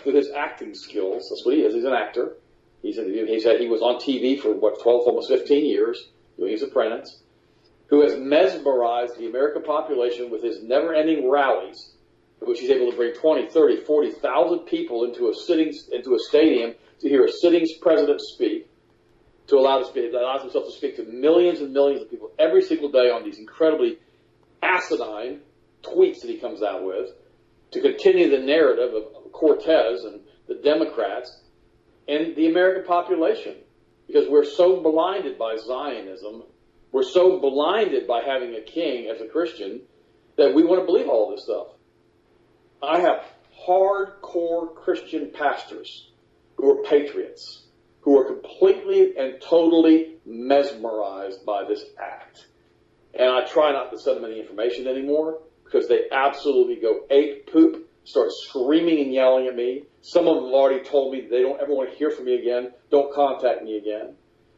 with 0.05 0.15
his 0.15 0.31
acting 0.31 0.75
skills. 0.75 1.29
That's 1.31 1.45
what 1.45 1.55
he 1.55 1.63
is. 1.63 1.75
He's 1.75 1.85
an 1.85 1.93
actor. 1.93 2.37
He's, 2.83 2.97
he 2.97 3.41
said 3.41 3.61
he 3.61 3.69
was 3.69 3.83
on 3.83 3.97
TV 3.97 4.41
for 4.41 4.53
what 4.53 4.81
12, 4.83 5.07
almost 5.07 5.29
15 5.29 5.65
years 5.67 6.11
doing 6.37 6.53
his 6.53 6.63
apprentice, 6.63 7.21
who 7.89 8.03
has 8.03 8.17
mesmerized 8.19 9.19
the 9.19 9.27
American 9.27 9.63
population 9.63 10.31
with 10.31 10.43
his 10.43 10.63
never-ending 10.63 11.31
rallies, 11.31 11.93
in 12.41 12.49
which 12.49 12.61
he's 12.61 12.71
able 12.71 12.91
to 12.91 12.97
bring 12.97 13.15
20, 13.15 13.49
30, 13.49 13.85
40,000 13.85 14.59
people 14.61 15.05
into 15.05 15.29
a 15.29 15.35
sitting 15.35 15.73
into 15.93 16.15
a 16.15 16.19
stadium 16.19 16.75
to 17.01 17.09
hear 17.09 17.25
a 17.25 17.33
sitting 17.33 17.67
president 17.81 18.21
speak, 18.21 18.69
to 19.47 19.57
allow 19.57 19.79
to 19.79 19.87
speak, 19.87 20.13
allows 20.13 20.43
himself 20.43 20.67
to 20.67 20.73
speak 20.73 20.97
to 20.97 21.05
millions 21.05 21.61
and 21.61 21.73
millions 21.73 22.03
of 22.03 22.11
people 22.11 22.31
every 22.39 22.63
single 22.63 22.91
day 22.91 23.11
on 23.11 23.25
these 23.25 23.39
incredibly 23.39 23.99
asinine 24.63 25.41
tweets 25.83 26.21
that 26.21 26.29
he 26.29 26.39
comes 26.39 26.63
out 26.63 26.85
with, 26.85 27.11
to 27.73 27.81
continue 27.81 28.31
the 28.31 28.45
narrative 28.45 28.95
of 28.95 29.33
Cortez 29.33 30.05
and 30.05 30.21
the 30.49 30.55
Democrats 30.55 31.41
and 32.09 32.37
the 32.37 32.49
American 32.49 32.85
population. 32.85 33.57
Because 34.07 34.29
we're 34.29 34.45
so 34.45 34.81
blinded 34.81 35.37
by 35.39 35.57
Zionism, 35.57 36.45
we're 36.93 37.03
so 37.03 37.41
blinded 37.41 38.07
by 38.07 38.23
having 38.23 38.55
a 38.55 38.61
king 38.61 39.11
as 39.13 39.21
a 39.21 39.27
Christian 39.27 39.83
that 40.37 40.55
we 40.55 40.65
want 40.65 40.81
to 40.81 40.87
believe 40.87 41.09
all 41.09 41.31
this 41.31 41.45
stuff. 41.45 41.69
I 42.83 43.01
have 43.01 43.25
hardcore 43.67 44.75
Christian 44.75 45.33
pastors 45.33 46.11
who 46.57 46.71
are 46.71 46.85
patriots, 46.85 47.65
who 48.01 48.19
are 48.19 48.25
completely 48.25 49.17
and 49.17 49.41
totally 49.41 50.17
mesmerized 50.25 51.45
by 51.45 51.65
this 51.65 51.85
act. 52.01 52.47
And 53.19 53.29
I 53.29 53.45
try 53.45 53.73
not 53.73 53.91
to 53.91 53.99
send 53.99 54.19
them 54.19 54.31
any 54.31 54.41
information 54.41 54.87
anymore 54.87 55.41
because 55.67 55.89
they 55.89 56.05
absolutely 56.11 56.77
go 56.77 57.01
ape 57.11 57.51
poop, 57.53 57.89
start 58.05 58.31
screaming 58.33 59.01
and 59.01 59.13
yelling 59.13 59.47
at 59.47 59.55
me. 59.55 59.85
Some 60.01 60.27
of 60.27 60.37
them 60.37 60.45
have 60.45 60.55
already 60.55 60.85
told 60.85 61.13
me 61.13 61.27
they 61.29 61.43
don't 61.43 61.61
ever 61.61 61.75
want 61.75 61.91
to 61.91 61.97
hear 61.97 62.11
from 62.11 62.25
me 62.27 62.35
again, 62.35 62.73
don't 62.91 63.13
contact 63.13 63.63
me 63.63 63.77
again. 63.77 64.15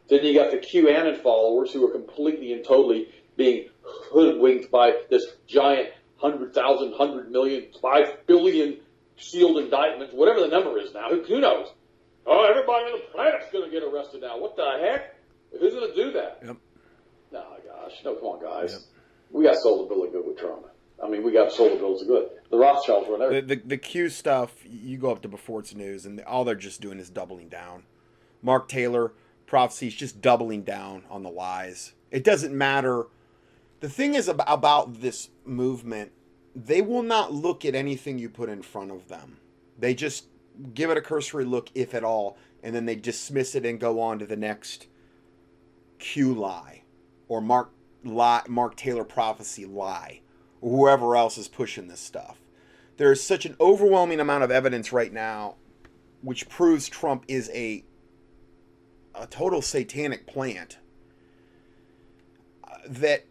Then 0.09 0.25
you 0.25 0.35
got 0.35 0.51
the 0.51 0.59
QAnon 0.59 1.23
followers 1.23 1.73
who 1.73 1.87
are 1.87 1.92
completely 1.92 2.53
and 2.53 2.64
totally 2.64 3.09
being 3.37 3.68
hoodwinked 3.83 4.71
by 4.71 4.92
this 5.11 5.25
giant 5.47 5.90
hundred 6.16 6.55
thousand, 6.55 6.94
hundred 6.94 7.31
million, 7.31 7.68
five 7.81 8.27
billion 8.27 8.79
sealed 9.16 9.59
indictments, 9.59 10.14
whatever 10.14 10.40
the 10.40 10.49
number 10.49 10.79
is 10.79 10.92
now. 10.92 11.09
Who, 11.11 11.23
who 11.25 11.40
knows? 11.40 11.68
Oh, 12.27 12.47
everybody 12.49 12.85
on 12.85 13.01
the 13.01 13.07
planet's 13.12 13.51
going 13.53 13.64
to 13.64 13.71
get 13.71 13.83
arrested 13.83 14.21
now. 14.21 14.38
What 14.38 14.57
the 14.57 14.79
heck? 14.83 15.16
Who's 15.59 15.73
going 15.73 15.90
to 15.90 15.94
do 15.94 16.12
that? 16.12 16.40
Yep. 16.44 16.57
No, 17.33 17.44
gosh. 17.66 17.92
No, 18.05 18.14
come 18.14 18.25
on, 18.25 18.42
guys. 18.42 18.73
Yep. 18.73 18.81
We 19.31 19.44
got 19.44 19.57
sold 19.57 19.87
a 19.87 19.88
bill 19.94 20.05
of 20.05 20.12
good 20.12 20.27
with 20.27 20.38
Trump. 20.38 20.66
I 21.03 21.09
mean, 21.09 21.23
we 21.23 21.33
got 21.33 21.51
the 21.57 21.77
bills 21.79 22.03
good. 22.05 22.29
The 22.51 22.57
Rothschilds 22.57 23.09
were 23.09 23.19
there. 23.19 23.41
The, 23.41 23.57
the, 23.57 23.77
Q 23.77 24.09
stuff, 24.09 24.53
you 24.65 24.99
go 24.99 25.11
up 25.11 25.23
to 25.23 25.29
Before 25.29 25.61
It's 25.61 25.75
News, 25.75 26.07
and 26.07 26.21
all 26.23 26.45
they're 26.45 26.55
just 26.55 26.81
doing 26.81 26.99
is 26.99 27.11
doubling 27.11 27.49
down. 27.49 27.85
Mark 28.43 28.69
Taylor, 28.69 29.13
prophecies, 29.47 29.95
just 29.95 30.21
doubling 30.21 30.63
down 30.63 31.05
on 31.09 31.23
the 31.23 31.31
lies. 31.31 31.93
It 32.11 32.25
doesn't 32.25 32.57
matter. 32.57 33.07
The 33.81 33.89
thing 33.89 34.15
is 34.15 34.29
about, 34.29 34.47
about 34.49 35.01
this 35.01 35.29
movement, 35.45 36.13
they 36.55 36.83
will 36.83 37.03
not 37.03 37.33
look 37.33 37.65
at 37.65 37.75
anything 37.75 38.19
you 38.19 38.29
put 38.29 38.49
in 38.49 38.63
front 38.63 38.91
of 38.91 39.09
them. 39.09 39.39
They 39.79 39.95
just 39.95 40.27
give 40.75 40.91
it 40.91 40.97
a 40.97 41.03
cursory 41.03 41.45
look, 41.45 41.71
if 41.75 41.95
at 41.95 42.03
all, 42.03 42.37
and 42.63 42.75
then 42.75 42.87
they 42.87 42.97
dismiss 42.97 43.55
it 43.55 43.65
and 43.65 43.79
go 43.79 44.01
on 44.01 44.19
to 44.19 44.27
the 44.27 44.37
next 44.37 44.89
Q 45.99 46.35
lie 46.35 46.83
or 47.29 47.41
Mark 47.41 47.71
lie, 48.05 48.43
Mark 48.49 48.77
Taylor 48.77 49.05
prophecy 49.05 49.65
lie 49.65 50.23
whoever 50.61 51.16
else 51.16 51.38
is 51.38 51.49
pushing 51.49 51.88
this 51.88 52.01
stuff. 52.01 52.38
There's 52.97 53.23
such 53.23 53.47
an 53.47 53.57
overwhelming 53.61 54.21
amount 54.21 54.44
of 54.44 54.51
evidence 54.51 54.92
right 54.92 55.12
now 55.12 55.57
which 56.23 56.49
proves 56.49 56.88
Trump 56.88 57.25
is 57.29 57.51
a 57.53 57.85
a 59.14 59.27
total 59.27 59.61
satanic 59.61 60.27
plant 60.27 60.79
uh, 62.64 62.77
that 62.87 63.25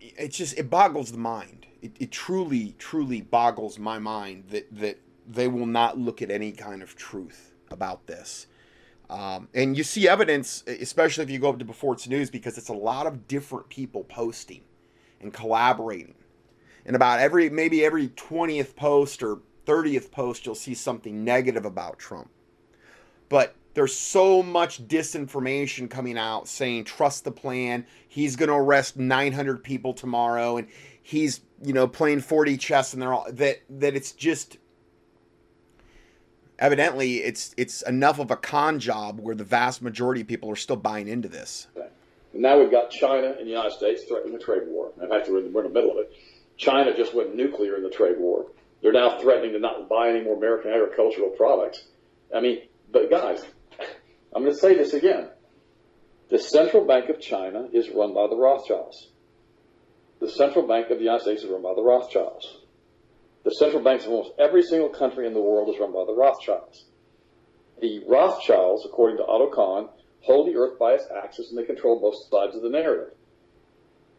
it 0.00 0.28
just 0.28 0.58
it 0.58 0.70
boggles 0.70 1.12
the 1.12 1.18
mind. 1.18 1.66
It, 1.80 1.92
it 2.00 2.10
truly, 2.10 2.74
truly 2.78 3.20
boggles 3.20 3.78
my 3.78 3.98
mind 3.98 4.44
that 4.50 4.66
that 4.72 4.98
they 5.26 5.48
will 5.48 5.66
not 5.66 5.98
look 5.98 6.22
at 6.22 6.30
any 6.30 6.52
kind 6.52 6.82
of 6.82 6.96
truth 6.96 7.54
about 7.70 8.06
this. 8.06 8.46
Um, 9.10 9.48
and 9.54 9.76
you 9.76 9.84
see 9.84 10.06
evidence, 10.06 10.64
especially 10.66 11.24
if 11.24 11.30
you 11.30 11.38
go 11.38 11.48
up 11.48 11.58
to 11.58 11.64
Before 11.64 11.94
It's 11.94 12.06
News, 12.06 12.28
because 12.28 12.58
it's 12.58 12.68
a 12.68 12.74
lot 12.74 13.06
of 13.06 13.26
different 13.26 13.68
people 13.70 14.04
posting 14.04 14.60
and 15.20 15.32
collaborating. 15.32 16.14
And 16.86 16.96
about 16.96 17.20
every, 17.20 17.50
maybe 17.50 17.84
every 17.84 18.08
20th 18.08 18.74
post 18.76 19.22
or 19.22 19.40
30th 19.66 20.10
post, 20.10 20.46
you'll 20.46 20.54
see 20.54 20.74
something 20.74 21.24
negative 21.24 21.64
about 21.64 21.98
Trump. 21.98 22.30
But 23.28 23.54
there's 23.78 23.94
so 23.94 24.42
much 24.42 24.88
disinformation 24.88 25.88
coming 25.88 26.18
out 26.18 26.48
saying 26.48 26.82
trust 26.82 27.22
the 27.22 27.30
plan 27.30 27.86
he's 28.08 28.34
going 28.34 28.48
to 28.48 28.54
arrest 28.56 28.96
900 28.96 29.62
people 29.62 29.92
tomorrow 29.92 30.56
and 30.56 30.66
he's 31.00 31.42
you 31.62 31.72
know 31.72 31.86
playing 31.86 32.20
40 32.20 32.56
chess 32.56 32.92
and 32.92 33.00
they're 33.00 33.12
all 33.12 33.26
that 33.30 33.58
that 33.70 33.94
it's 33.94 34.10
just 34.10 34.58
evidently 36.58 37.18
it's 37.18 37.54
it's 37.56 37.82
enough 37.82 38.18
of 38.18 38.32
a 38.32 38.36
con 38.36 38.80
job 38.80 39.20
where 39.20 39.36
the 39.36 39.44
vast 39.44 39.80
majority 39.80 40.22
of 40.22 40.26
people 40.26 40.50
are 40.50 40.56
still 40.56 40.74
buying 40.74 41.06
into 41.06 41.28
this 41.28 41.68
now 42.42 42.58
we've 42.58 42.70
got 42.70 42.90
china 42.90 43.34
and 43.38 43.46
the 43.46 43.50
united 43.50 43.72
states 43.72 44.04
threatening 44.04 44.34
a 44.34 44.38
trade 44.38 44.62
war 44.66 44.92
in 45.00 45.08
fact 45.08 45.28
we're 45.28 45.38
in 45.38 45.52
the 45.52 45.68
middle 45.68 45.90
of 45.90 45.98
it 45.98 46.12
china 46.56 46.96
just 46.96 47.14
went 47.14 47.34
nuclear 47.34 47.76
in 47.76 47.82
the 47.82 47.90
trade 47.90 48.18
war 48.18 48.46
they're 48.82 48.92
now 48.92 49.18
threatening 49.18 49.52
to 49.52 49.58
not 49.58 49.88
buy 49.88 50.08
any 50.08 50.22
more 50.22 50.36
american 50.36 50.70
agricultural 50.70 51.30
products 51.30 51.84
i 52.34 52.40
mean 52.40 52.60
but 52.90 53.10
guys 53.10 53.44
I'm 54.34 54.42
going 54.42 54.54
to 54.54 54.60
say 54.60 54.76
this 54.76 54.92
again. 54.92 55.28
The 56.30 56.38
Central 56.38 56.84
Bank 56.84 57.08
of 57.08 57.20
China 57.20 57.68
is 57.72 57.88
run 57.88 58.12
by 58.12 58.26
the 58.28 58.36
Rothschilds. 58.36 59.08
The 60.20 60.30
Central 60.30 60.66
Bank 60.66 60.90
of 60.90 60.98
the 60.98 61.04
United 61.04 61.22
States 61.22 61.42
is 61.42 61.50
run 61.50 61.62
by 61.62 61.74
the 61.74 61.82
Rothschilds. 61.82 62.58
The 63.44 63.52
central 63.52 63.82
banks 63.82 64.04
of 64.04 64.10
almost 64.10 64.32
every 64.38 64.62
single 64.62 64.90
country 64.90 65.26
in 65.26 65.32
the 65.32 65.40
world 65.40 65.70
is 65.70 65.80
run 65.80 65.92
by 65.92 66.04
the 66.04 66.12
Rothschilds. 66.12 66.84
The 67.80 68.04
Rothschilds, 68.06 68.84
according 68.84 69.18
to 69.18 69.24
Otto 69.24 69.48
Kahn, 69.48 69.88
hold 70.28 70.46
the 70.46 70.56
earth 70.56 70.78
by 70.78 70.92
its 70.92 71.04
axis 71.24 71.48
and 71.48 71.58
they 71.58 71.64
control 71.64 71.98
both 71.98 72.14
sides 72.30 72.54
of 72.54 72.62
the 72.62 72.68
narrative. 72.68 73.14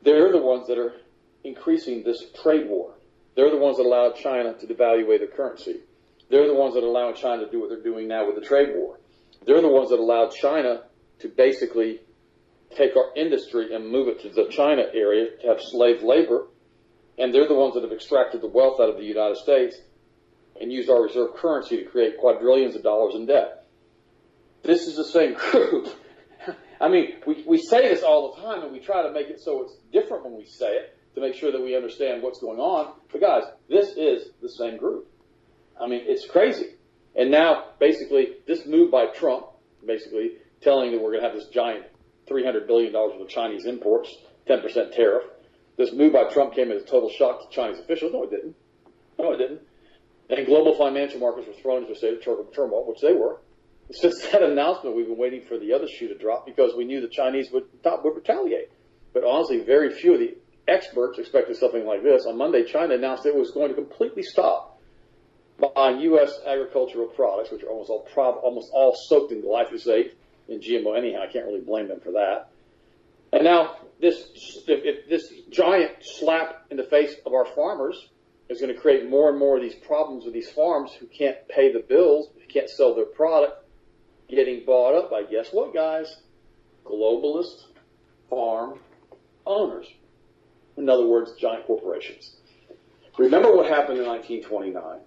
They're 0.02 0.32
the 0.32 0.42
ones 0.42 0.68
that 0.68 0.80
are 0.80 0.94
increasing 1.44 2.04
this 2.04 2.24
trade 2.42 2.68
war. 2.68 2.96
They're 3.36 3.52
the 3.52 3.58
ones 3.58 3.78
that 3.78 3.86
allowed 3.86 4.16
China 4.16 4.56
to 4.56 4.66
devalue 4.66 5.08
their 5.20 5.28
currency. 5.28 5.82
They're 6.30 6.48
the 6.48 6.56
ones 6.56 6.74
that 6.74 6.84
allow 6.84 7.12
China 7.14 7.46
to 7.46 7.52
do 7.52 7.60
what 7.60 7.70
they're 7.70 7.84
doing 7.84 8.08
now 8.08 8.26
with 8.26 8.36
the 8.36 8.46
trade 8.46 8.70
war. 8.76 9.00
They're 9.46 9.62
the 9.62 9.70
ones 9.70 9.90
that 9.90 10.00
allowed 10.00 10.32
China 10.32 10.84
to 11.20 11.28
basically 11.28 12.00
take 12.76 12.96
our 12.96 13.14
industry 13.16 13.74
and 13.74 13.92
move 13.92 14.08
it 14.08 14.22
to 14.22 14.30
the 14.30 14.50
China 14.50 14.84
area 14.94 15.38
to 15.42 15.48
have 15.48 15.62
slave 15.62 16.02
labor. 16.02 16.48
And 17.18 17.34
they're 17.34 17.48
the 17.48 17.56
ones 17.56 17.76
that 17.76 17.84
have 17.84 17.92
extracted 17.92 18.42
the 18.42 18.48
wealth 18.48 18.80
out 18.80 18.90
of 18.90 18.98
the 18.98 19.04
United 19.04 19.38
States 19.38 19.78
and 20.60 20.72
used 20.72 20.90
our 20.90 21.04
reserve 21.04 21.36
currency 21.36 21.78
to 21.78 21.90
create 21.90 22.18
quadrillions 22.18 22.76
of 22.76 22.84
dollars 22.84 23.14
in 23.16 23.28
debt. 23.28 23.59
This 24.64 24.88
is 24.88 24.96
the 24.96 25.06
same 25.06 25.34
group. 25.34 25.90
I 26.82 26.90
mean, 26.90 27.16
we, 27.26 27.44
we 27.48 27.58
say 27.58 27.90
this 27.90 28.04
all 28.04 28.34
the 28.34 28.42
time 28.42 28.64
and 28.64 28.72
we 28.72 28.80
try 28.80 29.04
to 29.04 29.12
make 29.12 29.28
it 29.28 29.40
so 29.40 29.64
it's 29.64 29.76
different 29.92 30.24
when 30.24 30.38
we 30.38 30.46
say 30.46 30.72
it 30.72 30.98
to 31.16 31.22
make 31.22 31.36
sure 31.36 31.52
that 31.52 31.62
we 31.62 31.76
understand 31.76 32.24
what's 32.24 32.40
going 32.40 32.60
on. 32.60 32.94
But 33.12 33.22
guys, 33.22 33.44
this 33.68 33.90
is 33.98 34.30
the 34.42 34.50
same 34.50 34.78
group. 34.78 35.08
I 35.80 35.88
mean, 35.88 36.02
it's 36.06 36.26
crazy. 36.26 36.76
And 37.16 37.32
now, 37.32 37.72
basically, 37.80 38.36
this 38.48 38.66
move 38.66 38.92
by 38.92 39.08
Trump, 39.08 39.48
basically 39.86 40.34
telling 40.62 40.92
that 40.92 41.02
we're 41.02 41.12
going 41.12 41.22
to 41.22 41.28
have 41.28 41.36
this 41.36 41.48
giant 41.48 41.86
$300 42.30 42.68
billion 42.68 42.94
worth 42.94 43.20
of 43.20 43.28
Chinese 43.28 43.66
imports, 43.66 44.16
10% 44.48 44.96
tariff. 44.96 45.24
This 45.78 45.94
move 45.94 46.14
by 46.14 46.26
Trump 46.26 46.54
came 46.54 46.72
as 46.72 46.84
a 46.84 46.86
total 46.86 47.10
shock 47.10 47.42
to 47.50 47.56
Chinese 47.56 47.80
officials. 47.80 48.12
No, 48.14 48.24
it 48.24 48.32
didn't. 48.32 48.56
No, 49.18 49.32
it 49.32 49.38
didn't. 49.38 49.62
And 50.30 50.46
global 50.46 50.76
financial 50.76 51.20
markets 51.20 51.48
were 51.48 51.54
thrown 51.54 51.82
into 51.84 51.94
a 51.94 51.96
state 51.96 52.14
of 52.14 52.54
turmoil, 52.54 52.86
which 52.88 53.02
they 53.02 53.14
were. 53.14 53.40
Since 53.92 54.28
that 54.32 54.44
announcement, 54.44 54.96
we've 54.96 55.08
been 55.08 55.18
waiting 55.18 55.42
for 55.42 55.58
the 55.58 55.74
other 55.74 55.88
shoe 55.88 56.08
to 56.10 56.18
drop 56.18 56.46
because 56.46 56.76
we 56.76 56.86
knew 56.86 57.02
the 57.02 57.08
Chinese 57.08 57.52
would, 57.52 57.66
would 57.84 58.16
retaliate. 58.16 58.70
But 59.14 59.24
honestly, 59.24 59.60
very 59.60 59.92
few 59.92 60.14
of 60.14 60.20
the 60.20 60.38
experts 60.68 61.18
expected 61.18 61.58
something 61.58 61.86
like 61.86 62.04
this. 62.04 62.26
On 62.26 62.38
Monday, 62.38 62.64
China 62.64 62.94
announced 62.94 63.26
it 63.26 63.36
was 63.36 63.52
going 63.52 63.70
to 63.70 63.76
completely 63.76 64.24
stop 64.24 64.80
buying 65.76 66.00
U.S. 66.02 66.32
agricultural 66.46 67.08
products, 67.08 67.52
which 67.52 67.64
are 67.64 67.70
almost 67.70 67.90
all 67.90 68.08
prob- 68.14 68.40
almost 68.44 68.70
all 68.72 68.96
soaked 68.96 69.32
in 69.32 69.42
glyphosate 69.42 70.12
and 70.48 70.62
GMO. 70.62 70.98
Anyhow, 70.98 71.24
I 71.28 71.32
can't 71.32 71.46
really 71.46 71.62
blame 71.62 71.88
them 71.88 72.00
for 72.00 72.12
that. 72.12 72.50
And 73.32 73.44
now 73.44 73.78
this 74.00 74.32
this 74.66 75.34
giant 75.50 75.92
slap 76.02 76.66
in 76.72 76.78
the 76.78 76.84
face 76.84 77.16
of 77.26 77.34
our 77.34 77.46
farmers 77.46 78.10
is 78.50 78.60
going 78.60 78.74
to 78.74 78.80
create 78.80 79.10
more 79.10 79.30
and 79.30 79.38
more 79.38 79.58
of 79.58 79.64
these 79.64 79.76
problems 79.76 80.26
with 80.26 80.34
these 80.34 80.50
farms 80.50 80.92
who 80.94 81.06
can't 81.06 81.38
pay 81.48 81.72
the 81.72 81.80
bills, 81.80 82.30
who 82.34 82.48
can't 82.48 82.70
sell 82.70 82.96
their 82.96 83.06
product, 83.06 83.59
getting 84.30 84.66
bought 84.66 84.96
up 84.96 85.12
by 85.12 85.24
guess 85.24 85.50
what, 85.52 85.74
guys? 85.74 86.16
Globalist 86.86 87.66
farm 88.30 88.80
owners. 89.46 89.88
In 90.78 90.90
other 90.90 91.06
words, 91.06 91.34
giant 91.34 91.66
corporations. 91.66 92.36
Remember 93.18 93.54
what 93.54 93.68
happened 93.68 94.00
in 94.00 94.06
1929? 94.06 95.00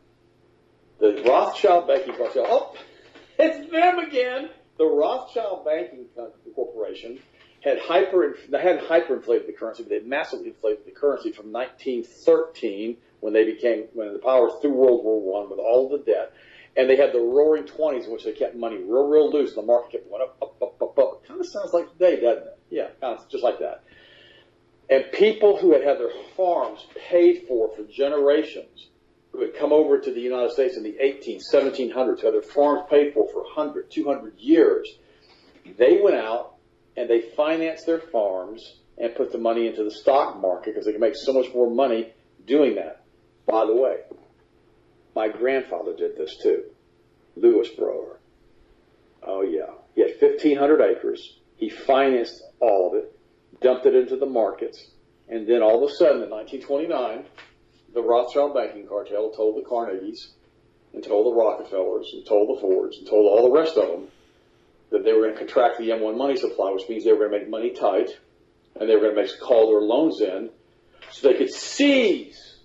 The 1.00 1.22
Rothschild 1.28 1.88
banking 1.88 2.14
cartel. 2.14 2.44
Oh, 2.46 2.74
it's 3.38 3.70
them 3.70 3.98
again. 3.98 4.50
The 4.78 4.84
Rothschild 4.84 5.64
banking 5.64 6.06
corporation 6.54 7.18
had 7.62 7.78
hyper 7.78 8.36
they 8.48 8.60
had 8.60 8.80
hyperinflated 8.80 9.46
the 9.46 9.52
currency, 9.52 9.84
but 9.84 9.90
they 9.90 10.00
massively 10.00 10.48
inflated 10.48 10.84
the 10.84 10.90
currency 10.90 11.32
from 11.32 11.52
1913 11.52 12.96
when 13.20 13.32
they 13.32 13.44
became 13.44 13.84
when 13.94 14.12
the 14.12 14.18
powers 14.18 14.52
through 14.60 14.72
World 14.72 15.04
War 15.04 15.20
One 15.20 15.50
with 15.50 15.58
all 15.58 15.88
the 15.88 15.98
debt, 15.98 16.32
and 16.76 16.88
they 16.88 16.96
had 16.96 17.12
the 17.12 17.20
Roaring 17.20 17.64
Twenties 17.64 18.06
in 18.06 18.12
which 18.12 18.24
they 18.24 18.32
kept 18.32 18.56
money 18.56 18.76
real 18.76 19.06
real 19.06 19.30
loose. 19.30 19.54
The 19.54 19.62
market 19.62 19.92
kept 19.92 20.10
going 20.10 20.22
up 20.22 20.36
up 20.40 20.62
up 20.62 20.82
up 20.82 20.98
up. 20.98 21.26
Kind 21.26 21.40
of 21.40 21.46
sounds 21.46 21.72
like 21.72 21.90
today, 21.92 22.20
doesn't 22.20 22.44
it? 22.44 22.58
Yeah, 22.70 22.88
kind 23.00 23.18
of 23.18 23.28
just 23.28 23.44
like 23.44 23.58
that. 23.60 23.84
And 24.90 25.04
people 25.12 25.56
who 25.56 25.72
had 25.72 25.82
had 25.82 25.98
their 25.98 26.12
farms 26.36 26.84
paid 27.08 27.44
for 27.46 27.70
for 27.74 27.84
generations, 27.84 28.88
who 29.32 29.42
had 29.42 29.54
come 29.56 29.72
over 29.72 29.98
to 29.98 30.12
the 30.12 30.20
United 30.20 30.52
States 30.52 30.76
in 30.76 30.82
the 30.82 30.96
18, 30.98 31.40
1700s, 31.40 32.20
who 32.20 32.26
had 32.26 32.34
their 32.34 32.42
farms 32.42 32.82
paid 32.90 33.12
for 33.14 33.28
for 33.32 33.42
100, 33.42 33.90
200 33.90 34.38
years, 34.38 34.88
they 35.78 36.00
went 36.02 36.16
out 36.16 36.54
and 36.96 37.08
they 37.08 37.20
financed 37.20 37.86
their 37.86 38.00
farms 38.00 38.76
and 38.98 39.14
put 39.14 39.32
the 39.32 39.38
money 39.38 39.66
into 39.66 39.84
the 39.84 39.90
stock 39.90 40.40
market 40.40 40.74
because 40.74 40.84
they 40.84 40.92
could 40.92 41.00
make 41.00 41.16
so 41.16 41.32
much 41.32 41.52
more 41.54 41.70
money 41.70 42.12
doing 42.46 42.74
that. 42.76 43.04
By 43.46 43.64
the 43.64 43.74
way, 43.74 43.96
my 45.14 45.28
grandfather 45.28 45.94
did 45.96 46.16
this 46.16 46.36
too. 46.42 46.64
Lewis 47.36 47.68
Brewer. 47.68 48.18
Oh 49.22 49.42
yeah. 49.42 49.74
He 49.94 50.02
had 50.02 50.20
1,500 50.20 50.80
acres. 50.80 51.36
He 51.56 51.68
financed 51.68 52.42
all 52.60 52.88
of 52.88 52.94
it, 52.94 53.16
dumped 53.60 53.86
it 53.86 53.94
into 53.94 54.16
the 54.16 54.26
markets, 54.26 54.90
and 55.28 55.46
then 55.46 55.62
all 55.62 55.82
of 55.82 55.90
a 55.90 55.94
sudden 55.94 56.22
in 56.22 56.30
1929, 56.30 57.24
the 57.94 58.02
Rothschild 58.02 58.54
banking 58.54 58.86
cartel 58.86 59.30
told 59.30 59.56
the 59.56 59.68
Carnegies 59.68 60.28
and 60.94 61.04
told 61.04 61.26
the 61.26 61.38
Rockefellers 61.38 62.10
and 62.14 62.26
told 62.26 62.56
the 62.56 62.60
Fords 62.60 62.98
and 62.98 63.06
told 63.06 63.26
all 63.26 63.48
the 63.48 63.58
rest 63.58 63.76
of 63.76 63.88
them 63.88 64.08
that 64.90 65.04
they 65.04 65.12
were 65.12 65.22
going 65.22 65.32
to 65.32 65.38
contract 65.38 65.78
the 65.78 65.88
M1 65.88 66.16
money 66.16 66.36
supply, 66.36 66.70
which 66.70 66.88
means 66.88 67.04
they 67.04 67.12
were 67.12 67.28
going 67.28 67.32
to 67.32 67.38
make 67.38 67.48
money 67.48 67.70
tight, 67.70 68.10
and 68.78 68.88
they 68.88 68.94
were 68.94 69.00
going 69.00 69.14
to 69.14 69.22
make 69.22 69.40
call 69.40 69.68
their 69.68 69.80
loans 69.80 70.20
in, 70.20 70.50
so 71.10 71.28
they 71.28 71.34
could 71.34 71.50
seize 71.50 72.58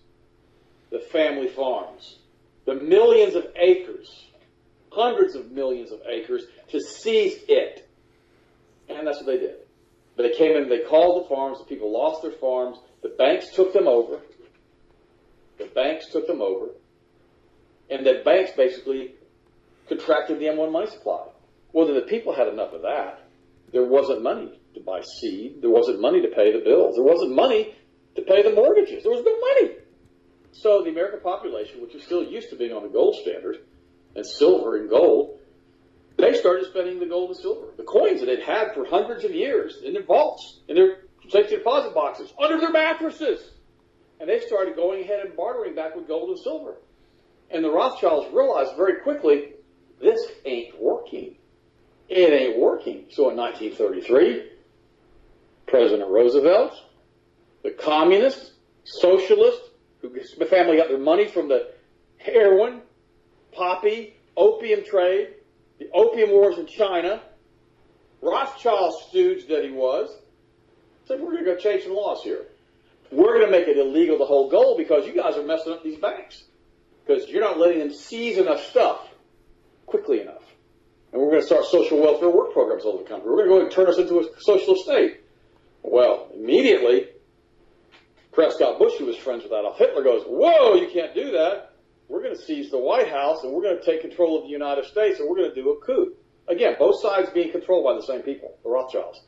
the 0.89 0.99
family 0.99 1.47
farms, 1.47 2.16
the 2.67 2.75
millions 2.75 3.33
of 3.33 3.45
acres, 3.55 4.27
hundreds 4.91 5.35
of 5.35 5.51
millions 5.51 5.91
of 5.91 6.01
acres, 6.07 6.43
to 6.69 6.81
seize 6.81 7.39
it. 7.47 7.89
And 8.89 9.07
that's 9.07 9.17
what 9.17 9.25
they 9.25 9.39
did. 9.39 9.55
But 10.15 10.23
they 10.23 10.37
came 10.37 10.55
in, 10.57 10.67
they 10.67 10.81
called 10.81 11.23
the 11.23 11.29
farms, 11.29 11.59
the 11.59 11.65
people 11.65 11.91
lost 11.91 12.21
their 12.21 12.31
farms, 12.31 12.77
the 13.01 13.15
banks 13.17 13.55
took 13.55 13.71
them 13.71 13.87
over. 13.87 14.19
The 15.57 15.69
banks 15.73 16.11
took 16.11 16.27
them 16.27 16.41
over. 16.41 16.71
And 17.89 18.05
the 18.05 18.21
banks 18.25 18.51
basically 18.57 19.13
contracted 19.87 20.39
the 20.39 20.45
M1 20.45 20.71
money 20.71 20.91
supply. 20.91 21.25
Well, 21.71 21.87
then 21.87 21.95
the 21.95 22.01
people 22.01 22.35
had 22.35 22.49
enough 22.49 22.73
of 22.73 22.81
that. 22.81 23.21
There 23.71 23.85
wasn't 23.85 24.23
money 24.23 24.59
to 24.73 24.81
buy 24.81 25.01
seed. 25.01 25.61
There 25.61 25.69
wasn't 25.69 26.01
money 26.01 26.21
to 26.21 26.27
pay 26.27 26.51
the 26.51 26.63
bills. 26.65 26.95
There 26.95 27.05
wasn't 27.05 27.33
money 27.33 27.75
to 28.15 28.21
pay 28.23 28.43
the 28.43 28.51
mortgages. 28.51 29.03
There 29.03 29.11
was 29.11 29.23
no 29.23 29.39
money. 29.39 29.77
So 30.59 30.83
the 30.83 30.89
American 30.89 31.19
population, 31.19 31.81
which 31.81 31.93
is 31.93 32.03
still 32.03 32.23
used 32.23 32.49
to 32.49 32.55
being 32.55 32.73
on 32.73 32.81
the 32.81 32.89
gold 32.89 33.15
standard 33.21 33.57
and 34.15 34.25
silver 34.25 34.77
and 34.77 34.89
gold, 34.89 35.39
they 36.17 36.33
started 36.33 36.65
spending 36.65 36.99
the 36.99 37.05
gold 37.05 37.29
and 37.29 37.37
silver, 37.37 37.67
the 37.77 37.83
coins 37.83 38.21
that 38.21 38.25
they'd 38.25 38.41
had 38.41 38.73
for 38.73 38.83
hundreds 38.85 39.23
of 39.23 39.31
years 39.31 39.81
in 39.85 39.93
their 39.93 40.03
vaults, 40.03 40.61
in 40.67 40.75
their 40.75 41.03
safety 41.29 41.57
deposit 41.57 41.93
boxes, 41.93 42.33
under 42.41 42.59
their 42.59 42.71
mattresses. 42.71 43.51
And 44.19 44.27
they 44.27 44.39
started 44.39 44.75
going 44.75 45.03
ahead 45.03 45.27
and 45.27 45.35
bartering 45.35 45.75
back 45.75 45.95
with 45.95 46.07
gold 46.07 46.29
and 46.29 46.39
silver. 46.39 46.77
And 47.51 47.63
the 47.63 47.69
Rothschilds 47.69 48.33
realized 48.33 48.75
very 48.75 49.01
quickly, 49.01 49.53
this 50.01 50.19
ain't 50.43 50.81
working. 50.81 51.35
It 52.09 52.33
ain't 52.33 52.57
working. 52.57 53.05
So 53.11 53.29
in 53.29 53.37
1933, 53.37 54.49
President 55.67 56.09
Roosevelt, 56.09 56.73
the 57.61 57.71
communist, 57.71 58.53
socialist, 58.85 59.61
who 60.01 60.09
the 60.09 60.45
family 60.45 60.77
got 60.77 60.89
their 60.89 60.99
money 60.99 61.27
from 61.27 61.47
the 61.47 61.71
heroin, 62.17 62.81
poppy, 63.51 64.13
opium 64.35 64.83
trade, 64.85 65.29
the 65.79 65.89
opium 65.93 66.31
wars 66.31 66.57
in 66.57 66.67
China, 66.67 67.21
Rothschild 68.21 68.93
stooge 69.07 69.47
that 69.47 69.63
he 69.63 69.71
was, 69.71 70.09
said, 71.07 71.19
we're 71.19 71.31
going 71.31 71.45
to 71.45 71.51
go 71.51 71.57
change 71.57 71.83
some 71.83 71.93
laws 71.93 72.23
here. 72.23 72.45
We're 73.11 73.39
going 73.39 73.45
to 73.45 73.51
make 73.51 73.67
it 73.67 73.77
illegal 73.77 74.17
to 74.17 74.25
hold 74.25 74.51
gold 74.51 74.77
because 74.77 75.07
you 75.07 75.15
guys 75.15 75.37
are 75.37 75.45
messing 75.45 75.71
up 75.71 75.83
these 75.83 75.99
banks. 75.99 76.43
Because 77.05 77.29
you're 77.29 77.41
not 77.41 77.57
letting 77.57 77.79
them 77.79 77.93
seize 77.93 78.37
enough 78.37 78.61
stuff 78.65 79.07
quickly 79.85 80.21
enough. 80.21 80.43
And 81.13 81.21
we're 81.21 81.29
going 81.29 81.41
to 81.41 81.45
start 81.45 81.65
social 81.65 82.01
welfare 82.01 82.29
work 82.29 82.51
programs 82.51 82.83
all 82.83 82.95
over 82.95 83.03
the 83.03 83.09
country. 83.09 83.29
We're 83.29 83.47
going 83.47 83.49
to 83.49 83.55
go 83.55 83.61
and 83.61 83.71
turn 83.71 83.87
us 83.87 83.97
into 83.97 84.19
a 84.19 84.41
socialist 84.41 84.83
state. 84.83 85.21
Well, 85.83 86.29
immediately, 86.35 87.07
Prescott 88.37 88.77
Bush, 88.77 88.93
who 88.99 89.07
was 89.07 89.17
friends 89.17 89.41
with 89.41 89.51
Adolf 89.51 89.79
Hitler, 89.79 90.03
goes, 90.03 90.21
Whoa, 90.27 90.75
you 90.75 90.87
can't 90.93 91.15
do 91.15 91.31
that. 91.31 91.73
We're 92.07 92.21
going 92.21 92.35
to 92.35 92.39
seize 92.39 92.69
the 92.69 92.77
White 92.77 93.09
House 93.09 93.43
and 93.43 93.51
we're 93.51 93.63
going 93.63 93.79
to 93.79 93.83
take 93.83 94.01
control 94.01 94.37
of 94.37 94.43
the 94.43 94.51
United 94.51 94.85
States 94.85 95.19
and 95.19 95.27
we're 95.27 95.37
going 95.37 95.49
to 95.49 95.55
do 95.55 95.71
a 95.71 95.83
coup. 95.83 96.13
Again, 96.47 96.75
both 96.77 97.01
sides 97.01 97.31
being 97.31 97.51
controlled 97.51 97.85
by 97.85 97.95
the 97.95 98.05
same 98.05 98.21
people, 98.21 98.55
the 98.61 98.69
Rothschilds. 98.69 99.23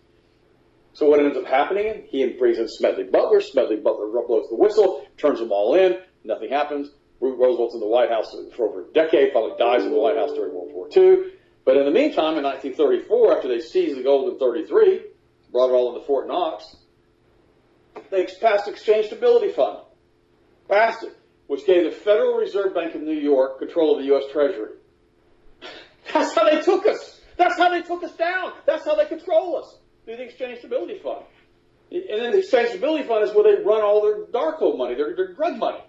So 0.94 1.08
what 1.10 1.22
ends 1.22 1.36
up 1.36 1.48
happening? 1.48 2.04
He 2.08 2.24
brings 2.38 2.60
in 2.60 2.68
Smedley 2.68 3.06
Butler. 3.06 3.42
Smedley 3.42 3.78
Butler 3.78 4.12
blows 4.12 4.48
the 4.48 4.56
whistle, 4.56 5.08
turns 5.18 5.40
them 5.40 5.52
all 5.52 5.74
in. 5.74 5.98
Nothing 6.24 6.52
happens. 6.52 6.92
Roosevelt's 7.20 7.74
in 7.74 7.80
the 7.80 7.88
White 7.88 8.12
House 8.12 8.36
for 8.56 8.70
over 8.70 8.82
a 8.88 8.94
decade, 8.94 9.34
finally 9.34 9.54
dies 9.58 9.86
in 9.86 9.92
the 9.92 9.98
White 9.98 10.18
House 10.18 10.34
during 10.34 10.54
World 10.54 10.70
War 10.72 10.88
II. 10.96 11.32
But 11.66 11.78
in 11.78 11.86
the 11.86 11.92
meantime, 11.92 12.38
in 12.38 12.44
1934, 12.44 13.38
after 13.38 13.48
they 13.48 13.60
seized 13.60 13.98
the 13.98 14.04
gold 14.04 14.32
in 14.32 14.38
33, 14.38 15.02
brought 15.52 15.72
it 15.72 15.74
all 15.74 15.96
into 15.96 16.06
Fort 16.06 16.28
Knox, 16.28 16.76
they 18.10 18.26
passed 18.42 18.68
Exchange 18.68 19.08
Stability 19.08 19.52
Fund. 19.52 19.80
Passed 20.68 21.04
it, 21.04 21.18
which 21.48 21.66
gave 21.66 21.84
the 21.84 21.92
Federal 21.92 22.36
Reserve 22.38 22.74
Bank 22.74 22.96
of 22.96 23.02
New 23.02 23.20
York 23.20 23.60
control 23.60 23.96
of 23.96 24.00
the 24.00 24.06
U.S. 24.08 24.24
Treasury. 24.32 24.76
That's 26.14 26.36
how 26.36 26.50
they 26.50 26.62
took 26.62 26.86
us. 26.86 27.22
That's 27.38 27.58
how 27.58 27.70
they 27.70 27.82
took 27.82 28.04
us 28.04 28.16
down. 28.16 28.54
That's 28.66 28.86
how 28.86 28.96
they 28.96 29.06
control 29.06 29.58
us 29.58 29.78
through 30.06 30.18
the 30.18 30.24
Exchange 30.24 30.60
Stability 30.60 31.00
Fund. 31.00 31.26
And 31.92 32.22
then 32.22 32.32
the 32.32 32.40
Exchange 32.40 32.70
Stability 32.70 33.08
Fund 33.08 33.28
is 33.28 33.34
where 33.34 33.44
they 33.44 33.64
run 33.64 33.82
all 33.82 34.02
their 34.02 34.28
narco 34.32 34.76
money, 34.76 34.96
their, 34.96 35.16
their 35.16 35.34
drug 35.34 35.58
money. 35.58 35.80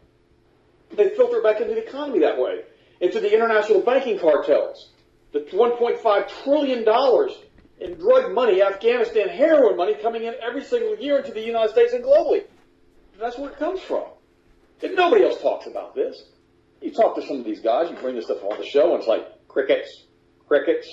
They 0.92 1.10
filter 1.10 1.38
it 1.38 1.44
back 1.44 1.60
into 1.60 1.74
the 1.74 1.86
economy 1.86 2.20
that 2.20 2.38
way, 2.38 2.62
into 3.00 3.20
the 3.20 3.32
international 3.32 3.80
banking 3.80 4.18
cartels. 4.18 4.90
The 5.32 5.40
$1.5 5.40 6.42
trillion 6.42 6.84
in 7.80 7.94
drug 7.94 8.32
money, 8.32 8.62
Afghanistan 8.62 9.28
heroin 9.28 9.76
money 9.76 9.94
coming 10.00 10.24
in 10.24 10.34
every 10.42 10.62
single 10.62 10.96
year 10.96 11.18
into 11.18 11.32
the 11.32 11.40
United 11.40 11.70
States 11.70 11.92
and 11.92 12.04
globally. 12.04 12.44
That's 13.18 13.38
where 13.38 13.50
it 13.50 13.58
comes 13.58 13.80
from. 13.80 14.04
And 14.82 14.94
nobody 14.94 15.24
else 15.24 15.40
talks 15.40 15.66
about 15.66 15.94
this. 15.94 16.24
You 16.80 16.92
talk 16.92 17.14
to 17.16 17.26
some 17.26 17.38
of 17.38 17.44
these 17.44 17.60
guys, 17.60 17.90
you 17.90 17.96
bring 17.96 18.16
this 18.16 18.26
stuff 18.26 18.42
on 18.42 18.58
the 18.58 18.66
show, 18.66 18.92
and 18.92 19.00
it's 19.00 19.08
like 19.08 19.46
crickets, 19.48 20.04
crickets. 20.46 20.88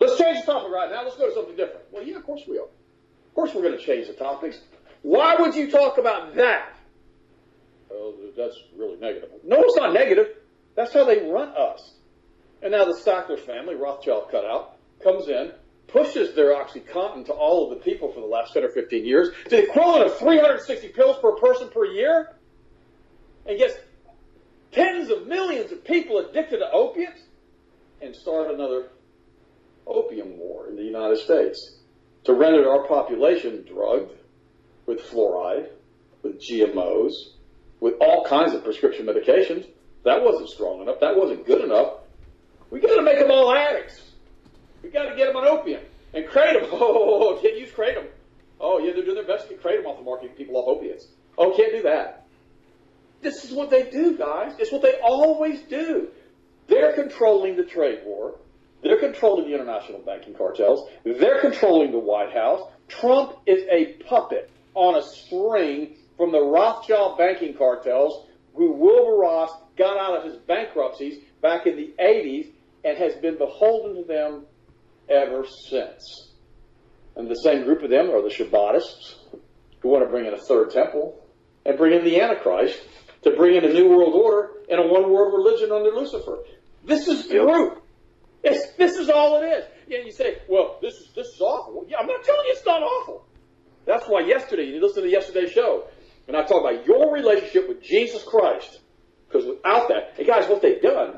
Let's 0.00 0.16
change 0.18 0.40
the 0.40 0.52
topic 0.52 0.70
right 0.72 0.90
now. 0.90 1.04
Let's 1.04 1.16
go 1.16 1.28
to 1.28 1.34
something 1.34 1.56
different. 1.56 1.84
Well, 1.90 2.02
yeah, 2.02 2.16
of 2.16 2.24
course 2.24 2.42
we 2.48 2.58
are. 2.58 2.64
Of 2.64 3.34
course 3.34 3.54
we're 3.54 3.62
going 3.62 3.76
to 3.76 3.84
change 3.84 4.06
the 4.06 4.14
topics. 4.14 4.58
Why 5.02 5.36
would 5.36 5.54
you 5.54 5.70
talk 5.70 5.98
about 5.98 6.34
that? 6.36 6.74
Oh, 7.90 8.14
that's 8.36 8.56
really 8.76 8.96
negative. 8.98 9.30
No, 9.44 9.62
it's 9.62 9.76
not 9.76 9.92
negative. 9.92 10.28
That's 10.76 10.92
how 10.92 11.04
they 11.04 11.28
run 11.28 11.48
us. 11.48 11.94
And 12.62 12.72
now 12.72 12.84
the 12.84 12.94
Sackler 12.94 13.38
family, 13.38 13.74
Rothschild 13.74 14.30
cutout, 14.30 14.76
comes 15.02 15.28
in, 15.28 15.52
pushes 15.88 16.34
their 16.34 16.54
OxyContin 16.54 17.26
to 17.26 17.32
all 17.32 17.64
of 17.64 17.78
the 17.78 17.84
people 17.84 18.12
for 18.12 18.20
the 18.20 18.26
last 18.26 18.52
10 18.52 18.64
or 18.64 18.68
15 18.68 19.04
years 19.04 19.30
to 19.44 19.50
the 19.50 19.64
equivalent 19.64 20.06
of 20.06 20.18
360 20.18 20.88
pills 20.88 21.16
per 21.20 21.32
person 21.32 21.68
per 21.68 21.84
year, 21.86 22.36
and 23.46 23.58
gets 23.58 23.74
tens 24.70 25.10
of 25.10 25.26
millions 25.26 25.72
of 25.72 25.82
people 25.84 26.18
addicted 26.18 26.58
to 26.58 26.70
opiates, 26.70 27.22
and 28.00 28.14
start 28.14 28.52
another 28.54 28.90
opium 29.86 30.38
war 30.38 30.68
in 30.68 30.76
the 30.76 30.82
United 30.82 31.18
States 31.18 31.78
to 32.24 32.32
render 32.34 32.70
our 32.70 32.86
population 32.86 33.64
drugged 33.66 34.12
with 34.86 35.00
fluoride, 35.00 35.68
with 36.22 36.40
GMOs, 36.40 37.12
with 37.80 37.94
all 38.00 38.24
kinds 38.24 38.54
of 38.54 38.62
prescription 38.64 39.06
medications, 39.06 39.66
That 40.04 40.22
wasn't 40.22 40.48
strong 40.48 40.80
enough. 40.82 41.00
That 41.00 41.16
wasn't 41.16 41.46
good 41.46 41.62
enough. 41.62 41.94
We 42.70 42.80
got 42.80 42.94
to 42.96 43.02
make 43.02 43.18
them 43.18 43.30
all 43.30 43.54
addicts. 43.54 44.07
We 44.82 44.90
got 44.90 45.10
to 45.10 45.16
get 45.16 45.26
them 45.26 45.36
on 45.36 45.46
opium 45.46 45.82
and 46.14 46.24
kratom. 46.26 46.68
Oh, 46.72 46.78
oh, 46.80 47.36
oh, 47.36 47.42
can't 47.42 47.58
use 47.58 47.70
kratom. 47.70 48.06
Oh, 48.60 48.78
yeah, 48.78 48.92
they're 48.92 49.04
doing 49.04 49.16
their 49.16 49.26
best 49.26 49.48
to 49.48 49.54
get 49.54 49.62
kratom 49.62 49.86
off 49.86 49.98
the 49.98 50.04
market, 50.04 50.36
people 50.36 50.56
off 50.56 50.68
opiates. 50.68 51.06
Oh, 51.36 51.54
can't 51.56 51.72
do 51.72 51.82
that. 51.82 52.26
This 53.20 53.44
is 53.44 53.52
what 53.52 53.70
they 53.70 53.90
do, 53.90 54.16
guys. 54.16 54.54
It's 54.58 54.72
what 54.72 54.82
they 54.82 54.94
always 55.02 55.60
do. 55.62 56.08
They're 56.68 56.92
controlling 56.92 57.56
the 57.56 57.64
trade 57.64 58.00
war. 58.04 58.36
They're 58.82 59.00
controlling 59.00 59.48
the 59.48 59.54
international 59.54 60.00
banking 60.00 60.34
cartels. 60.34 60.88
They're 61.04 61.40
controlling 61.40 61.90
the 61.90 61.98
White 61.98 62.32
House. 62.32 62.60
Trump 62.86 63.36
is 63.46 63.64
a 63.70 63.94
puppet 64.04 64.50
on 64.74 64.96
a 64.96 65.02
string 65.02 65.96
from 66.16 66.30
the 66.30 66.40
Rothschild 66.40 67.18
banking 67.18 67.54
cartels 67.54 68.26
who 68.54 68.72
Wilbur 68.72 69.16
Ross 69.16 69.50
got 69.76 69.96
out 69.96 70.18
of 70.18 70.24
his 70.24 70.36
bankruptcies 70.42 71.22
back 71.42 71.66
in 71.66 71.76
the 71.76 71.94
80s 72.00 72.50
and 72.84 72.98
has 72.98 73.14
been 73.16 73.38
beholden 73.38 73.96
to 73.96 74.04
them 74.04 74.44
ever 75.10 75.44
since. 75.68 76.30
And 77.16 77.28
the 77.28 77.34
same 77.34 77.64
group 77.64 77.82
of 77.82 77.90
them 77.90 78.10
are 78.10 78.22
the 78.22 78.30
Shabbatists 78.30 79.16
who 79.80 79.88
want 79.88 80.04
to 80.04 80.10
bring 80.10 80.26
in 80.26 80.34
a 80.34 80.38
third 80.38 80.70
temple 80.70 81.24
and 81.66 81.76
bring 81.76 81.92
in 81.92 82.04
the 82.04 82.20
Antichrist 82.20 82.80
to 83.22 83.30
bring 83.32 83.56
in 83.56 83.64
a 83.64 83.72
new 83.72 83.88
world 83.88 84.14
order 84.14 84.50
and 84.70 84.80
a 84.80 84.86
one 84.86 85.10
world 85.10 85.34
religion 85.34 85.72
under 85.72 85.90
Lucifer. 85.90 86.38
This 86.84 87.08
is 87.08 87.28
the 87.28 87.40
group. 87.40 87.82
It's, 88.42 88.72
this 88.76 88.96
is 88.96 89.10
all 89.10 89.42
it 89.42 89.46
is. 89.46 89.64
Yeah, 89.88 89.98
you 90.04 90.12
say, 90.12 90.38
well, 90.48 90.78
this 90.80 90.94
is 90.94 91.10
this 91.14 91.26
is 91.26 91.40
awful. 91.40 91.86
Yeah, 91.88 91.98
I'm 91.98 92.06
not 92.06 92.22
telling 92.22 92.46
you 92.46 92.52
it's 92.52 92.64
not 92.64 92.82
awful. 92.82 93.24
That's 93.84 94.06
why 94.06 94.20
yesterday, 94.20 94.64
you 94.64 94.80
listened 94.80 95.04
to 95.04 95.10
yesterday's 95.10 95.50
show, 95.50 95.84
and 96.28 96.36
I 96.36 96.42
talked 96.42 96.66
about 96.66 96.86
your 96.86 97.12
relationship 97.12 97.68
with 97.68 97.82
Jesus 97.82 98.22
Christ. 98.22 98.80
Because 99.26 99.46
without 99.46 99.88
that, 99.88 100.14
and 100.18 100.26
guys, 100.26 100.48
what 100.48 100.62
they've 100.62 100.80
done, 100.80 101.16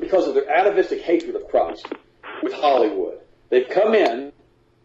because 0.00 0.26
of 0.26 0.34
their 0.34 0.48
atavistic 0.48 1.02
hatred 1.02 1.36
of 1.36 1.48
Christ 1.48 1.86
with 2.42 2.52
Hollywood, 2.52 3.18
they've 3.50 3.68
come 3.68 3.94
in 3.94 4.32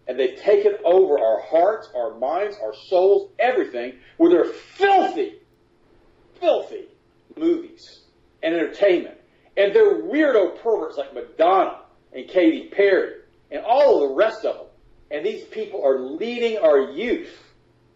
and 0.08 0.20
they've 0.20 0.40
taken 0.40 0.74
over 0.86 1.20
our 1.20 1.42
hearts, 1.42 1.90
our 1.96 2.18
minds, 2.18 2.58
our 2.62 2.74
souls, 2.74 3.32
everything 3.40 3.96
with 4.18 4.32
their 4.32 4.46
filthy, 4.46 5.36
filthy 6.40 6.88
movies 7.38 8.02
and 8.42 8.56
entertainment. 8.56 9.18
And 9.58 9.74
they're 9.74 10.04
weirdo 10.04 10.62
perverts 10.62 10.98
like 10.98 11.14
Madonna 11.14 11.82
and 12.14 12.28
Katy 12.28 12.70
Perry 12.70 13.16
and 13.52 13.64
all 13.66 13.96
of 14.04 14.10
the 14.10 14.16
rest 14.16 14.46
of 14.46 14.56
them. 14.56 14.66
And 15.12 15.26
these 15.26 15.44
people 15.46 15.84
are 15.84 16.00
leading 16.00 16.58
our 16.60 16.92
youth 16.92 17.36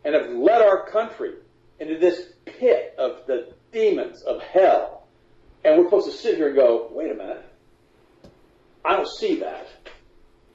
and 0.04 0.16
have 0.16 0.30
led 0.30 0.62
our 0.62 0.90
country 0.90 1.34
into 1.80 1.98
this 1.98 2.34
pit 2.46 2.96
of 2.98 3.26
the 3.28 3.54
demons 3.72 4.22
of 4.24 4.42
hell. 4.42 5.08
And 5.64 5.78
we're 5.78 5.86
supposed 5.86 6.12
to 6.12 6.18
sit 6.18 6.38
here 6.38 6.48
and 6.48 6.56
go, 6.56 6.90
wait 6.92 7.12
a 7.12 7.16
minute. 7.16 7.46
I 8.84 8.96
don't 8.96 9.08
see 9.08 9.40
that. 9.40 9.68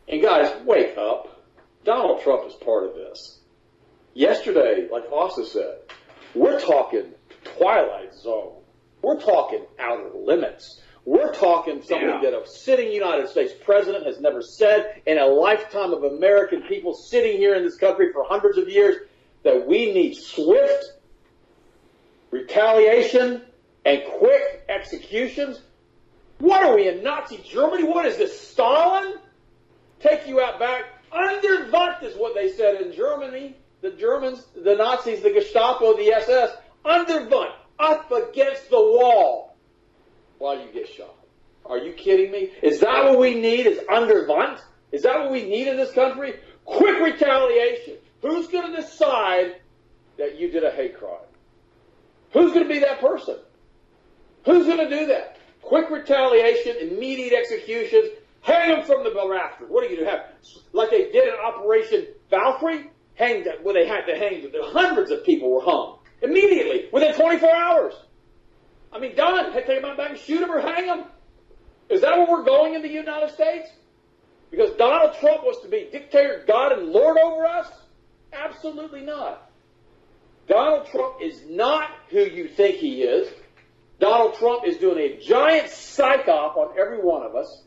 And 0.08 0.22
guys, 0.22 0.52
wake 0.64 0.96
up. 0.96 1.44
Donald 1.84 2.22
Trump 2.22 2.48
is 2.48 2.54
part 2.54 2.84
of 2.84 2.94
this. 2.94 3.40
Yesterday, 4.14 4.88
like 4.90 5.04
Austin 5.12 5.46
said, 5.46 5.78
we're 6.34 6.60
talking 6.60 7.12
Twilight 7.44 8.14
Zone. 8.14 8.54
We're 9.02 9.20
talking 9.20 9.64
outer 9.78 10.10
limits. 10.14 10.80
We're 11.04 11.32
talking 11.32 11.82
something 11.82 12.08
yeah. 12.08 12.20
that 12.22 12.32
a 12.32 12.42
sitting 12.48 12.90
United 12.90 13.28
States 13.28 13.52
president 13.64 14.06
has 14.06 14.20
never 14.20 14.42
said 14.42 15.02
in 15.06 15.18
a 15.18 15.26
lifetime 15.26 15.92
of 15.92 16.02
American 16.02 16.62
people 16.62 16.94
sitting 16.94 17.36
here 17.36 17.54
in 17.54 17.62
this 17.62 17.76
country 17.76 18.12
for 18.12 18.24
hundreds 18.24 18.58
of 18.58 18.68
years 18.68 18.96
that 19.44 19.66
we 19.68 19.92
need 19.92 20.14
swift 20.16 20.84
retaliation 22.32 23.42
and 23.84 24.02
quick 24.18 24.64
executions. 24.68 25.60
What 26.38 26.62
are 26.64 26.74
we 26.74 26.88
in 26.88 27.02
Nazi 27.02 27.38
Germany? 27.38 27.84
What 27.84 28.06
is 28.06 28.18
this, 28.18 28.38
Stalin? 28.38 29.14
Take 30.00 30.26
you 30.26 30.40
out 30.40 30.58
back. 30.58 30.84
Underwand 31.10 32.02
is 32.02 32.14
what 32.16 32.34
they 32.34 32.52
said 32.52 32.80
in 32.80 32.92
Germany. 32.92 33.56
The 33.80 33.92
Germans, 33.92 34.44
the 34.54 34.74
Nazis, 34.74 35.22
the 35.22 35.30
Gestapo, 35.30 35.96
the 35.96 36.12
SS. 36.12 36.50
Underwand, 36.84 37.52
up 37.78 38.10
against 38.10 38.70
the 38.70 38.80
wall 38.80 39.56
while 40.38 40.58
you 40.60 40.70
get 40.72 40.88
shot. 40.88 41.14
Are 41.64 41.78
you 41.78 41.92
kidding 41.92 42.30
me? 42.30 42.50
Is 42.62 42.80
that 42.80 43.04
what 43.04 43.18
we 43.18 43.34
need? 43.34 43.66
Is 43.66 43.80
Underwand? 43.88 44.58
Is 44.92 45.02
that 45.02 45.18
what 45.20 45.32
we 45.32 45.44
need 45.44 45.66
in 45.66 45.76
this 45.76 45.92
country? 45.92 46.34
Quick 46.64 47.00
retaliation. 47.00 47.94
Who's 48.22 48.48
going 48.48 48.72
to 48.72 48.80
decide 48.80 49.56
that 50.18 50.38
you 50.38 50.50
did 50.50 50.64
a 50.64 50.70
hate 50.70 50.98
crime? 50.98 51.18
Who's 52.32 52.52
going 52.52 52.66
to 52.66 52.72
be 52.72 52.80
that 52.80 53.00
person? 53.00 53.36
Who's 54.44 54.66
going 54.66 54.88
to 54.88 54.88
do 54.88 55.06
that? 55.06 55.38
Quick 55.66 55.90
retaliation, 55.90 56.76
immediate 56.80 57.32
executions, 57.32 58.10
hang 58.40 58.70
them 58.70 58.86
from 58.86 59.02
the 59.02 59.28
rafters. 59.28 59.68
What 59.68 59.84
are 59.84 59.88
you 59.88 59.96
to 59.96 60.06
have? 60.06 60.26
Like 60.72 60.90
they 60.90 61.10
did 61.10 61.24
in 61.24 61.34
Operation 61.44 62.06
Valkyrie? 62.30 62.90
Hang 63.16 63.42
that, 63.44 63.64
where 63.64 63.74
they 63.74 63.84
had 63.84 64.06
to 64.06 64.16
hang, 64.16 64.42
them. 64.42 64.52
hundreds 64.62 65.10
of 65.10 65.24
people 65.24 65.50
were 65.50 65.62
hung 65.62 65.98
immediately 66.22 66.88
within 66.92 67.14
24 67.14 67.56
hours. 67.56 67.94
I 68.92 69.00
mean, 69.00 69.16
done. 69.16 69.52
Take 69.52 69.66
them 69.66 69.84
out 69.84 69.96
back 69.96 70.10
and 70.10 70.18
shoot 70.18 70.38
them 70.38 70.52
or 70.52 70.60
hang 70.60 70.86
them. 70.86 71.04
Is 71.88 72.00
that 72.02 72.16
where 72.16 72.30
we're 72.30 72.44
going 72.44 72.74
in 72.74 72.82
the 72.82 72.88
United 72.88 73.32
States? 73.32 73.68
Because 74.52 74.70
Donald 74.76 75.16
Trump 75.18 75.42
was 75.42 75.60
to 75.62 75.68
be 75.68 75.88
dictator, 75.90 76.44
God, 76.46 76.72
and 76.72 76.90
Lord 76.90 77.18
over 77.18 77.44
us? 77.44 77.68
Absolutely 78.32 79.02
not. 79.02 79.50
Donald 80.46 80.86
Trump 80.86 81.16
is 81.20 81.42
not 81.48 81.90
who 82.10 82.20
you 82.20 82.46
think 82.46 82.76
he 82.76 83.02
is. 83.02 83.28
Donald 83.98 84.34
Trump 84.34 84.66
is 84.66 84.76
doing 84.78 84.98
a 84.98 85.18
giant 85.20 85.70
psych 85.70 86.28
op 86.28 86.56
on 86.56 86.78
every 86.78 86.98
one 86.98 87.22
of 87.22 87.34
us, 87.34 87.62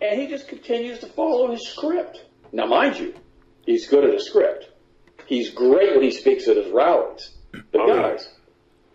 and 0.00 0.20
he 0.20 0.26
just 0.26 0.48
continues 0.48 0.98
to 1.00 1.06
follow 1.06 1.50
his 1.50 1.66
script. 1.68 2.24
Now, 2.52 2.66
mind 2.66 2.98
you, 2.98 3.14
he's 3.66 3.86
good 3.86 4.04
at 4.04 4.14
a 4.14 4.20
script. 4.20 4.70
He's 5.26 5.50
great 5.50 5.94
when 5.94 6.02
he 6.02 6.10
speaks 6.10 6.48
at 6.48 6.56
his 6.56 6.72
rallies. 6.72 7.32
But 7.72 7.86
guys, 7.86 8.28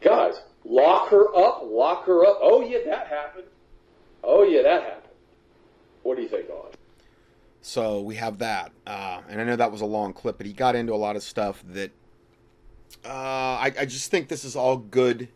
guys, 0.02 0.34
lock 0.66 1.10
her 1.10 1.36
up, 1.36 1.62
lock 1.64 2.06
her 2.06 2.26
up. 2.26 2.40
Oh 2.42 2.62
yeah, 2.62 2.80
that 2.86 3.08
happened. 3.08 3.46
Oh 4.24 4.44
yeah, 4.44 4.64
that 4.64 4.84
happened. 4.84 5.14
What 6.02 6.16
do 6.18 6.24
you 6.24 6.30
think, 6.30 6.50
on? 6.50 6.72
So 7.62 8.02
we 8.02 8.16
have 8.16 8.40
that, 8.40 8.72
uh, 8.86 9.22
and 9.30 9.40
I 9.40 9.44
know 9.44 9.56
that 9.56 9.72
was 9.72 9.82
a 9.82 9.86
long 9.86 10.14
clip, 10.14 10.38
but 10.38 10.46
he 10.46 10.54
got 10.54 10.76
into 10.76 10.94
a 10.94 10.96
lot 10.98 11.16
of 11.16 11.24
stuff 11.24 11.64
that 11.70 11.92
uh, 13.06 13.08
I, 13.08 13.72
I 13.80 13.86
just 13.86 14.12
think 14.12 14.28
this 14.28 14.44
is 14.44 14.56
all 14.56 14.78
good. 14.78 15.30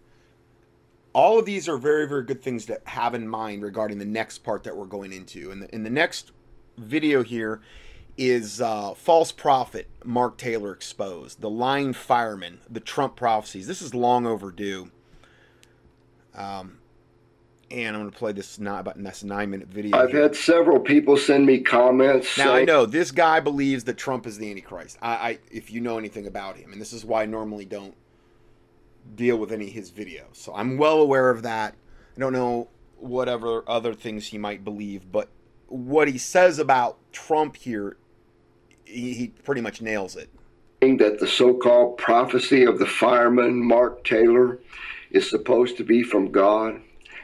All 1.18 1.40
of 1.40 1.46
these 1.46 1.68
are 1.68 1.78
very, 1.78 2.08
very 2.08 2.24
good 2.24 2.44
things 2.44 2.68
to 2.68 2.80
have 2.86 3.16
in 3.16 3.28
mind 3.28 3.64
regarding 3.64 3.98
the 3.98 4.06
next 4.06 4.44
part 4.44 4.64
that 4.66 4.78
we're 4.78 4.86
going 4.86 5.12
into. 5.12 5.50
And 5.50 5.64
in, 5.64 5.70
in 5.70 5.84
the 5.84 5.90
next 5.90 6.32
video 6.78 7.24
here 7.24 7.60
is 8.18 8.62
uh, 8.62 8.94
false 8.94 9.32
prophet 9.32 9.90
Mark 10.06 10.38
Taylor 10.38 10.72
exposed, 10.72 11.42
the 11.42 11.50
lying 11.50 11.94
fireman, 11.94 12.60
the 12.70 12.80
Trump 12.80 13.16
prophecies. 13.16 13.66
This 13.66 13.82
is 13.82 13.96
long 13.96 14.28
overdue. 14.28 14.92
Um, 16.36 16.78
and 17.72 17.96
I'm 17.96 18.04
going 18.04 18.12
to 18.12 18.18
play 18.18 18.32
this 18.32 18.60
not 18.60 18.82
about 18.82 19.04
this 19.04 19.24
nine 19.24 19.50
minute 19.50 19.70
video. 19.70 19.98
I've 19.98 20.12
here. 20.12 20.22
had 20.22 20.36
several 20.36 20.80
people 20.80 21.18
send 21.18 21.48
me 21.48 21.62
comments. 21.62 22.38
Now 22.38 22.54
I 22.54 22.64
know 22.64 22.86
this 22.86 23.10
guy 23.10 23.40
believes 23.40 23.86
that 23.86 23.98
Trump 23.98 24.28
is 24.28 24.38
the 24.38 24.52
Antichrist. 24.52 25.00
I, 25.02 25.10
I, 25.16 25.40
if 25.50 25.72
you 25.72 25.82
know 25.82 25.98
anything 25.98 26.28
about 26.28 26.58
him, 26.58 26.72
and 26.72 26.80
this 26.80 26.94
is 26.94 27.04
why 27.04 27.24
I 27.24 27.26
normally 27.26 27.66
don't 27.66 27.96
deal 29.16 29.38
with 29.38 29.52
any 29.52 29.68
of 29.68 29.74
his 29.74 29.92
videos. 29.92 30.34
So 30.34 30.54
I'm 30.56 30.78
well 30.78 31.02
aware 31.02 31.30
of 31.30 31.44
that. 31.44 31.76
I 32.16 32.20
don't 32.20 32.34
know 32.34 32.70
whatever 32.98 33.64
other 33.68 33.94
things 33.94 34.28
he 34.28 34.38
might 34.38 34.64
believe, 34.64 35.12
but 35.12 35.30
what 35.68 36.08
he 36.08 36.18
says 36.18 36.60
about 36.60 36.98
Trump 37.12 37.58
here, 37.58 37.98
he, 38.86 39.14
he 39.14 39.28
pretty 39.28 39.62
much 39.62 39.82
nails 39.82 40.16
it. 40.16 40.30
That 40.82 41.18
the 41.20 41.28
so-called 41.28 41.98
prophecy 41.98 42.64
of 42.64 42.80
the 42.80 42.86
fireman 42.86 43.56
Mark 43.56 44.04
Taylor 44.04 44.60
is 45.12 45.30
supposed 45.30 45.78
to 45.78 45.84
be 45.84 46.04
from 46.04 46.32
God 46.32 46.82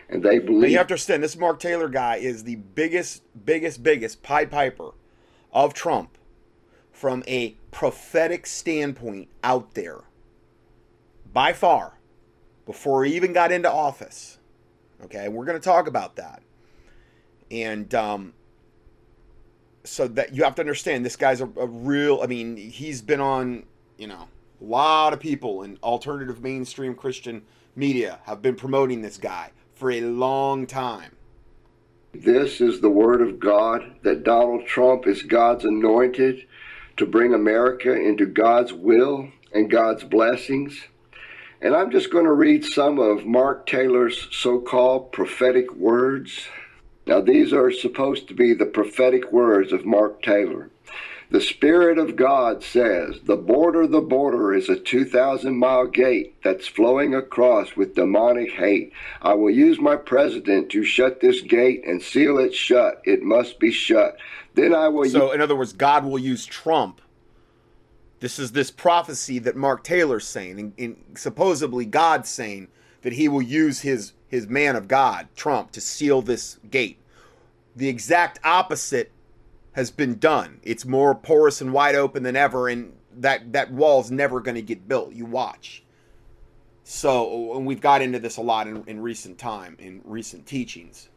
and 0.09 0.23
they 0.23 0.39
believe. 0.39 0.71
you 0.71 0.77
have 0.77 0.87
to 0.87 0.93
understand, 0.93 1.23
this 1.23 1.37
Mark 1.37 1.59
Taylor 1.59 1.89
guy 1.89 2.17
is 2.17 2.43
the 2.43 2.55
biggest, 2.55 3.23
biggest, 3.45 3.81
biggest 3.83 4.21
Pied 4.21 4.51
Piper 4.51 4.91
of 5.51 5.73
Trump 5.73 6.17
from 6.91 7.23
a 7.27 7.55
prophetic 7.71 8.45
standpoint 8.45 9.27
out 9.43 9.73
there, 9.73 10.01
by 11.33 11.51
far, 11.51 11.97
before 12.65 13.03
he 13.03 13.15
even 13.15 13.33
got 13.33 13.51
into 13.51 13.71
office. 13.71 14.37
Okay, 15.03 15.27
we're 15.27 15.45
going 15.45 15.59
to 15.59 15.63
talk 15.63 15.87
about 15.87 16.15
that, 16.15 16.41
and 17.51 17.93
um, 17.93 18.33
so 19.83 20.07
that 20.07 20.33
you 20.33 20.43
have 20.43 20.55
to 20.55 20.61
understand, 20.61 21.05
this 21.05 21.17
guy's 21.17 21.41
a, 21.41 21.45
a 21.57 21.67
real. 21.67 22.21
I 22.23 22.27
mean, 22.27 22.55
he's 22.55 23.01
been 23.01 23.19
on, 23.19 23.63
you 23.97 24.07
know, 24.07 24.27
a 24.61 24.63
lot 24.63 25.11
of 25.11 25.19
people 25.19 25.63
in 25.63 25.77
alternative 25.83 26.41
mainstream 26.41 26.95
Christian 26.95 27.43
media 27.75 28.19
have 28.23 28.41
been 28.41 28.55
promoting 28.55 29.01
this 29.01 29.17
guy 29.17 29.51
for 29.75 29.91
a 29.91 30.01
long 30.01 30.65
time. 30.65 31.17
This 32.13 32.61
is 32.61 32.79
the 32.79 32.89
word 32.89 33.21
of 33.21 33.39
God 33.39 33.95
that 34.03 34.23
Donald 34.23 34.67
Trump 34.67 35.07
is 35.07 35.23
God's 35.23 35.65
anointed 35.65 36.45
to 36.97 37.05
bring 37.05 37.33
America 37.33 37.91
into 37.91 38.25
God's 38.25 38.71
will 38.71 39.29
and 39.51 39.69
God's 39.69 40.03
blessings. 40.03 40.79
And 41.63 41.73
I'm 41.73 41.91
just 41.91 42.11
going 42.11 42.25
to 42.25 42.33
read 42.33 42.65
some 42.65 42.99
of 42.99 43.25
Mark 43.25 43.65
Taylor's 43.65 44.27
so 44.31 44.59
called 44.59 45.13
prophetic 45.13 45.73
words. 45.73 46.45
Now, 47.07 47.21
these 47.21 47.53
are 47.53 47.71
supposed 47.71 48.27
to 48.27 48.33
be 48.33 48.53
the 48.53 48.65
prophetic 48.65 49.31
words 49.31 49.71
of 49.71 49.85
Mark 49.85 50.21
Taylor. 50.21 50.69
The 51.29 51.39
Spirit 51.39 51.97
of 51.97 52.17
God 52.17 52.63
says, 52.63 53.21
The 53.23 53.37
border, 53.37 53.87
the 53.87 54.01
border 54.01 54.53
is 54.53 54.67
a 54.67 54.75
2,000 54.75 55.57
mile 55.57 55.87
gate 55.87 56.35
that's 56.43 56.67
flowing 56.67 57.15
across 57.15 57.77
with 57.77 57.95
demonic 57.95 58.51
hate. 58.51 58.91
I 59.21 59.33
will 59.33 59.49
use 59.49 59.79
my 59.79 59.95
president 59.95 60.69
to 60.71 60.83
shut 60.83 61.21
this 61.21 61.39
gate 61.39 61.85
and 61.87 62.01
seal 62.01 62.39
it 62.39 62.53
shut. 62.53 63.01
It 63.05 63.23
must 63.23 63.57
be 63.57 63.71
shut. 63.71 64.17
Then 64.53 64.75
I 64.75 64.89
will. 64.89 65.09
So, 65.09 65.31
in 65.31 65.39
other 65.39 65.55
words, 65.55 65.71
God 65.71 66.03
will 66.03 66.19
use 66.19 66.45
Trump. 66.45 66.99
This 68.23 68.39
is 68.39 68.53
this 68.53 68.71
prophecy 68.71 69.37
that 69.39 69.57
Mark 69.57 69.83
Taylor's 69.83 70.25
saying, 70.25 70.57
and, 70.57 70.73
and 70.79 70.95
supposedly 71.17 71.85
God's 71.85 72.29
saying 72.29 72.69
that 73.01 73.11
he 73.11 73.27
will 73.27 73.41
use 73.41 73.81
his 73.81 74.13
his 74.29 74.47
man 74.47 74.77
of 74.77 74.87
God, 74.87 75.27
Trump, 75.35 75.71
to 75.73 75.81
seal 75.81 76.21
this 76.21 76.57
gate. 76.71 77.01
The 77.75 77.89
exact 77.89 78.39
opposite 78.45 79.11
has 79.73 79.91
been 79.91 80.19
done. 80.19 80.61
It's 80.63 80.85
more 80.85 81.13
porous 81.13 81.59
and 81.59 81.73
wide 81.73 81.95
open 81.95 82.23
than 82.23 82.37
ever, 82.37 82.69
and 82.69 82.93
that 83.11 83.51
that 83.51 83.73
wall's 83.73 84.09
never 84.09 84.39
going 84.39 84.55
to 84.55 84.61
get 84.61 84.87
built. 84.87 85.11
You 85.11 85.25
watch. 85.25 85.83
So, 86.85 87.57
and 87.57 87.65
we've 87.65 87.81
got 87.81 88.01
into 88.01 88.19
this 88.19 88.37
a 88.37 88.41
lot 88.41 88.69
in, 88.69 88.85
in 88.87 89.01
recent 89.01 89.37
time, 89.37 89.75
in 89.79 89.99
recent 90.05 90.45
teachings. 90.45 91.09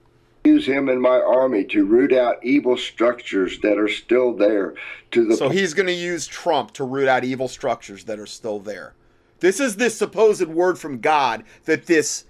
Use 0.47 0.67
him 0.67 0.89
and 0.89 1.03
my 1.03 1.21
army 1.21 1.65
to 1.65 1.85
root 1.85 2.13
out 2.13 2.45
evil 2.45 2.77
structures 2.77 3.59
that 3.61 3.79
are 3.79 3.89
still 3.89 4.33
there. 4.33 4.75
To 5.11 5.25
the 5.25 5.37
so 5.37 5.49
he's 5.49 5.75
going 5.75 5.87
to 5.87 5.93
use 5.93 6.27
Trump 6.27 6.73
to 6.75 6.85
root 6.85 7.09
out 7.09 7.25
evil 7.25 7.49
structures 7.49 8.05
that 8.05 8.21
are 8.21 8.27
still 8.27 8.61
there. 8.61 8.95
This 9.41 9.59
is 9.59 9.77
this 9.77 9.99
supposed 9.99 10.47
word 10.47 10.79
from 10.79 11.01
God 11.01 11.43
that 11.65 11.87
this 11.87 12.25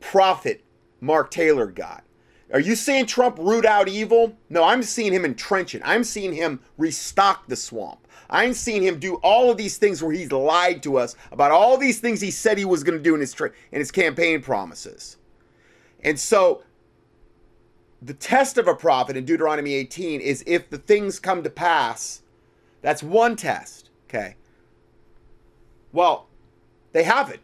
prophet 0.00 0.64
Mark 1.00 1.30
Taylor 1.30 1.66
got. 1.66 2.04
Are 2.52 2.60
you 2.60 2.74
saying 2.74 3.06
Trump 3.06 3.38
root 3.38 3.66
out 3.66 3.88
evil? 3.88 4.36
No, 4.48 4.64
I'm 4.64 4.82
seeing 4.82 5.12
him 5.12 5.24
entrench 5.24 5.74
it. 5.74 5.82
I'm 5.84 6.04
seeing 6.04 6.32
him 6.32 6.60
restock 6.78 7.48
the 7.48 7.56
swamp. 7.56 8.06
I'm 8.30 8.54
seeing 8.54 8.82
him 8.82 8.98
do 8.98 9.16
all 9.16 9.50
of 9.50 9.56
these 9.56 9.76
things 9.76 10.02
where 10.02 10.12
he's 10.12 10.32
lied 10.32 10.82
to 10.84 10.96
us 10.96 11.16
about 11.32 11.50
all 11.50 11.76
these 11.76 12.00
things 12.00 12.20
he 12.20 12.30
said 12.30 12.56
he 12.56 12.64
was 12.64 12.82
going 12.82 12.96
to 12.96 13.02
do 13.02 13.14
in 13.14 13.20
his 13.20 13.32
tra- 13.32 13.52
in 13.72 13.80
his 13.80 13.90
campaign 13.90 14.40
promises. 14.40 15.18
And 16.02 16.18
so 16.18 16.62
the 18.04 18.14
test 18.14 18.58
of 18.58 18.68
a 18.68 18.74
prophet 18.74 19.16
in 19.16 19.24
Deuteronomy 19.24 19.72
18 19.74 20.20
is 20.20 20.44
if 20.46 20.68
the 20.68 20.78
things 20.78 21.18
come 21.18 21.42
to 21.42 21.50
pass. 21.50 22.22
That's 22.82 23.02
one 23.02 23.34
test, 23.34 23.88
okay? 24.08 24.36
Well, 25.92 26.26
they 26.92 27.04
haven't. 27.04 27.40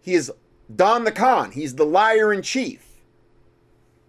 He 0.00 0.14
is 0.14 0.30
Don 0.74 1.04
the 1.04 1.12
Con. 1.12 1.50
He's 1.50 1.74
the 1.74 1.84
liar 1.84 2.32
in 2.32 2.42
chief. 2.42 2.84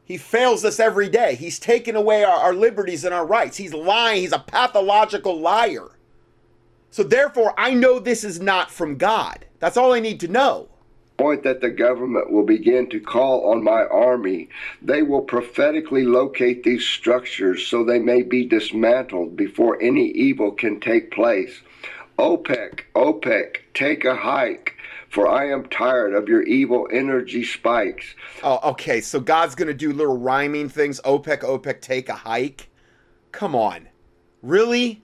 He 0.05 0.17
fails 0.17 0.63
us 0.65 0.79
every 0.79 1.09
day. 1.09 1.35
He's 1.35 1.59
taken 1.59 1.95
away 1.95 2.23
our, 2.23 2.37
our, 2.37 2.53
liberties 2.53 3.03
and 3.03 3.13
our 3.13 3.25
rights. 3.25 3.57
He's 3.57 3.73
lying. 3.73 4.21
He's 4.21 4.31
a 4.31 4.39
pathological 4.39 5.39
liar. 5.39 5.97
So, 6.91 7.03
therefore, 7.03 7.53
I 7.57 7.73
know 7.75 7.99
this 7.99 8.23
is 8.23 8.39
not 8.39 8.71
from 8.71 8.97
God. 8.97 9.45
That's 9.59 9.77
all 9.77 9.93
I 9.93 9.99
need 9.99 10.19
to 10.21 10.27
know. 10.27 10.69
Point 11.19 11.43
that 11.43 11.59
the 11.59 11.69
government 11.69 12.31
will 12.31 12.45
begin 12.45 12.89
to 12.91 12.99
call 13.01 13.51
on 13.51 13.61
my 13.61 13.83
army. 13.83 14.47
They 14.81 15.01
will 15.01 15.21
prophetically 15.21 16.05
locate 16.05 16.63
these 16.63 16.85
structures 16.85 17.67
so 17.67 17.83
they 17.83 17.99
may 17.99 18.21
be 18.21 18.45
dismantled 18.45 19.35
before 19.35 19.81
any 19.81 20.11
evil 20.11 20.53
can 20.53 20.79
take 20.79 21.11
place. 21.11 21.59
OPEC, 22.17 22.83
OPEC, 22.95 23.57
take 23.73 24.05
a 24.05 24.15
hike 24.15 24.77
for 25.09 25.27
I 25.27 25.49
am 25.49 25.67
tired 25.67 26.13
of 26.13 26.29
your 26.29 26.43
evil 26.43 26.87
energy 26.89 27.43
spikes. 27.43 28.15
Oh, 28.41 28.71
okay. 28.71 29.01
So 29.01 29.19
God's 29.19 29.55
going 29.55 29.67
to 29.67 29.73
do 29.73 29.91
little 29.91 30.17
rhyming 30.17 30.69
things. 30.69 31.01
OPEC, 31.01 31.41
OPEC, 31.41 31.81
take 31.81 32.07
a 32.07 32.13
hike. 32.13 32.69
Come 33.33 33.55
on. 33.55 33.89
Really? 34.41 35.01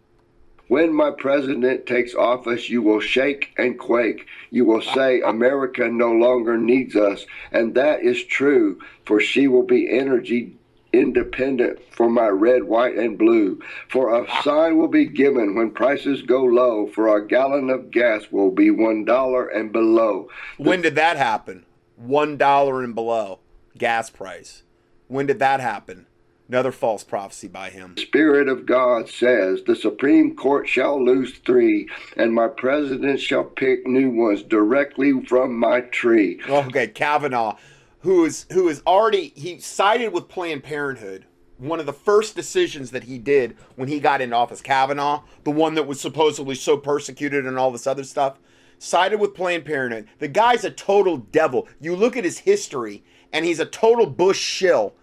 When 0.68 0.93
my 0.93 1.11
president 1.11 1.86
takes 1.86 2.16
office, 2.16 2.70
you 2.70 2.82
will 2.82 2.99
shake 2.99 3.53
and 3.57 3.78
quake. 3.78 4.26
You 4.49 4.66
will 4.66 4.82
say, 4.82 5.22
America 5.22 5.88
no 5.88 6.11
longer 6.11 6.57
needs 6.57 6.95
us. 6.95 7.26
And 7.51 7.76
that 7.76 8.01
is 8.01 8.24
true, 8.24 8.80
for 9.05 9.20
she 9.20 9.47
will 9.47 9.63
be 9.63 9.89
energy 9.89 10.55
independent 10.99 11.80
for 11.91 12.09
my 12.09 12.28
red, 12.28 12.63
white, 12.63 12.95
and 12.95 13.18
blue. 13.18 13.59
For 13.89 14.16
a 14.16 14.41
sign 14.41 14.78
will 14.78 14.88
be 14.88 15.05
given 15.05 15.55
when 15.55 15.72
prices 15.72 16.22
go 16.22 16.43
low, 16.43 16.88
for 16.88 17.16
a 17.16 17.28
gallon 17.28 17.70
of 17.70 17.91
gas 17.91 18.32
will 18.32 18.51
be 18.51 18.72
one 18.72 19.05
dollar 19.05 19.47
and 19.47 19.72
below. 19.72 20.30
When 20.57 20.82
did 20.82 20.95
that 20.95 21.18
happen? 21.18 21.66
One 21.95 22.38
dollar 22.38 22.84
and 22.84 22.95
below 22.95 23.39
gas 23.78 24.09
price. 24.09 24.63
When 25.07 25.26
did 25.26 25.39
that 25.39 25.59
happen? 25.59 26.07
Another 26.47 26.71
false 26.71 27.03
prophecy 27.03 27.47
by 27.47 27.71
him. 27.71 27.95
Spirit 27.97 28.47
of 28.47 28.65
God 28.65 29.09
says, 29.09 29.63
The 29.63 29.75
Supreme 29.75 30.35
Court 30.35 30.67
shall 30.67 31.03
lose 31.03 31.39
three, 31.39 31.89
and 32.15 32.33
my 32.33 32.47
president 32.47 33.19
shall 33.19 33.43
pick 33.43 33.87
new 33.87 34.11
ones 34.11 34.43
directly 34.43 35.25
from 35.25 35.57
my 35.57 35.81
tree. 35.81 36.39
Oh, 36.47 36.63
okay, 36.65 36.87
Kavanaugh 36.87 37.57
who 38.05 38.23
is 38.23 38.45
who 38.51 38.69
is 38.69 38.83
already 38.85 39.33
he 39.35 39.59
sided 39.59 40.13
with 40.13 40.29
Planned 40.29 40.63
Parenthood. 40.63 41.25
One 41.57 41.79
of 41.79 41.87
the 41.87 41.93
first 41.93 42.35
decisions 42.35 42.91
that 42.91 43.05
he 43.05 43.17
did 43.17 43.57
when 43.75 43.87
he 43.87 43.99
got 43.99 44.21
into 44.21 44.35
office, 44.35 44.61
Kavanaugh, 44.61 45.23
the 45.43 45.51
one 45.51 45.73
that 45.73 45.87
was 45.87 45.99
supposedly 45.99 46.53
so 46.53 46.77
persecuted 46.77 47.45
and 47.47 47.57
all 47.57 47.71
this 47.71 47.87
other 47.87 48.03
stuff, 48.03 48.37
sided 48.77 49.19
with 49.19 49.33
Planned 49.33 49.65
Parenthood. 49.65 50.07
The 50.19 50.27
guy's 50.27 50.63
a 50.63 50.69
total 50.69 51.17
devil. 51.17 51.67
You 51.79 51.95
look 51.95 52.15
at 52.15 52.25
his 52.25 52.39
history, 52.39 53.03
and 53.33 53.43
he's 53.43 53.59
a 53.59 53.65
total 53.65 54.05
Bush 54.05 54.39
shill 54.39 54.93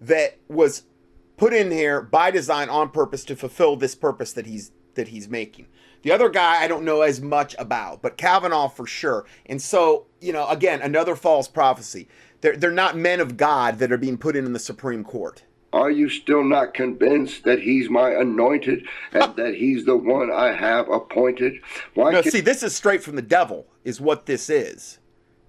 that 0.00 0.38
was 0.48 0.84
put 1.36 1.52
in 1.52 1.70
here 1.70 2.00
by 2.00 2.30
design 2.30 2.68
on 2.68 2.90
purpose 2.90 3.24
to 3.24 3.36
fulfill 3.36 3.76
this 3.76 3.94
purpose 3.94 4.32
that 4.32 4.46
he's 4.46 4.72
that 4.94 5.08
he's 5.08 5.28
making. 5.28 5.66
The 6.02 6.12
other 6.12 6.28
guy 6.28 6.62
I 6.62 6.68
don't 6.68 6.84
know 6.84 7.02
as 7.02 7.20
much 7.20 7.54
about, 7.58 8.00
but 8.02 8.16
Kavanaugh 8.16 8.68
for 8.68 8.86
sure. 8.86 9.26
And 9.46 9.60
so, 9.60 10.06
you 10.20 10.32
know, 10.32 10.48
again, 10.48 10.80
another 10.80 11.16
false 11.16 11.48
prophecy. 11.48 12.08
They're, 12.40 12.56
they're 12.56 12.70
not 12.70 12.96
men 12.96 13.20
of 13.20 13.36
God 13.36 13.78
that 13.78 13.90
are 13.90 13.98
being 13.98 14.18
put 14.18 14.36
in, 14.36 14.46
in 14.46 14.52
the 14.52 14.58
Supreme 14.58 15.04
Court. 15.04 15.42
Are 15.72 15.90
you 15.90 16.08
still 16.08 16.44
not 16.44 16.74
convinced 16.74 17.44
that 17.44 17.60
he's 17.60 17.90
my 17.90 18.12
anointed 18.12 18.86
and 19.12 19.36
that 19.36 19.54
he's 19.56 19.84
the 19.84 19.96
one 19.96 20.30
I 20.30 20.52
have 20.52 20.88
appointed? 20.88 21.60
Why 21.94 22.12
no, 22.12 22.22
can- 22.22 22.30
see, 22.30 22.40
this 22.40 22.62
is 22.62 22.74
straight 22.74 23.02
from 23.02 23.16
the 23.16 23.22
devil, 23.22 23.66
is 23.84 24.00
what 24.00 24.26
this 24.26 24.48
is. 24.48 24.98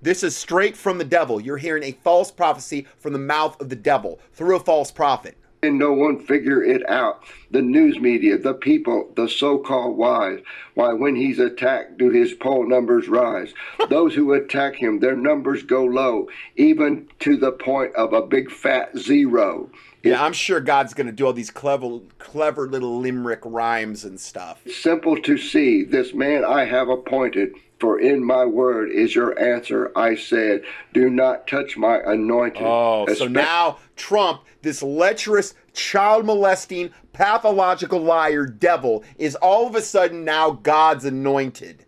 This 0.01 0.23
is 0.23 0.35
straight 0.35 0.77
from 0.77 0.97
the 0.97 1.03
devil. 1.03 1.41
You're 1.41 1.57
hearing 1.57 1.83
a 1.83 1.91
false 1.91 2.31
prophecy 2.31 2.85
from 2.97 3.13
the 3.13 3.19
mouth 3.19 3.59
of 3.59 3.69
the 3.69 3.75
devil 3.75 4.19
through 4.33 4.55
a 4.55 4.59
false 4.59 4.91
prophet 4.91 5.37
and 5.63 5.79
no 5.79 5.91
one 5.91 6.19
figure 6.19 6.63
it 6.63 6.87
out. 6.89 7.23
The 7.51 7.61
news 7.61 7.99
media, 7.99 8.37
the 8.37 8.53
people, 8.53 9.11
the 9.15 9.27
so-called 9.27 9.97
wise. 9.97 10.39
Why, 10.75 10.93
when 10.93 11.15
he's 11.15 11.39
attacked, 11.39 11.97
do 11.97 12.09
his 12.09 12.33
poll 12.33 12.67
numbers 12.67 13.07
rise? 13.07 13.53
Those 13.89 14.13
who 14.13 14.33
attack 14.33 14.75
him, 14.75 14.99
their 14.99 15.15
numbers 15.15 15.63
go 15.63 15.83
low, 15.83 16.27
even 16.55 17.07
to 17.19 17.37
the 17.37 17.51
point 17.51 17.95
of 17.95 18.13
a 18.13 18.21
big 18.21 18.51
fat 18.51 18.97
zero. 18.97 19.69
Yeah, 20.03 20.23
I'm 20.23 20.33
sure 20.33 20.59
God's 20.59 20.93
going 20.93 21.07
to 21.07 21.13
do 21.13 21.25
all 21.25 21.33
these 21.33 21.49
clever, 21.49 21.99
clever 22.19 22.67
little 22.67 22.99
limerick 22.99 23.41
rhymes 23.43 24.03
and 24.03 24.19
stuff. 24.19 24.61
Simple 24.67 25.19
to 25.21 25.37
see. 25.37 25.83
This 25.83 26.13
man 26.13 26.45
I 26.45 26.65
have 26.65 26.87
appointed 26.87 27.53
for 27.79 27.99
in 27.99 28.23
my 28.23 28.45
word 28.45 28.91
is 28.91 29.13
your 29.15 29.37
answer. 29.39 29.91
I 29.95 30.15
said, 30.15 30.63
Do 30.93 31.09
not 31.09 31.47
touch 31.47 31.77
my 31.77 31.99
anointed. 32.05 32.63
Oh, 32.63 33.05
so 33.13 33.27
now 33.27 33.77
Trump, 33.95 34.41
this 34.61 34.81
lecherous, 34.81 35.53
child 35.73 36.25
molesting, 36.25 36.91
pathological 37.13 37.99
liar 37.99 38.45
devil, 38.45 39.03
is 39.17 39.35
all 39.35 39.67
of 39.67 39.75
a 39.75 39.81
sudden 39.81 40.23
now 40.25 40.51
God's 40.51 41.05
anointed. 41.05 41.85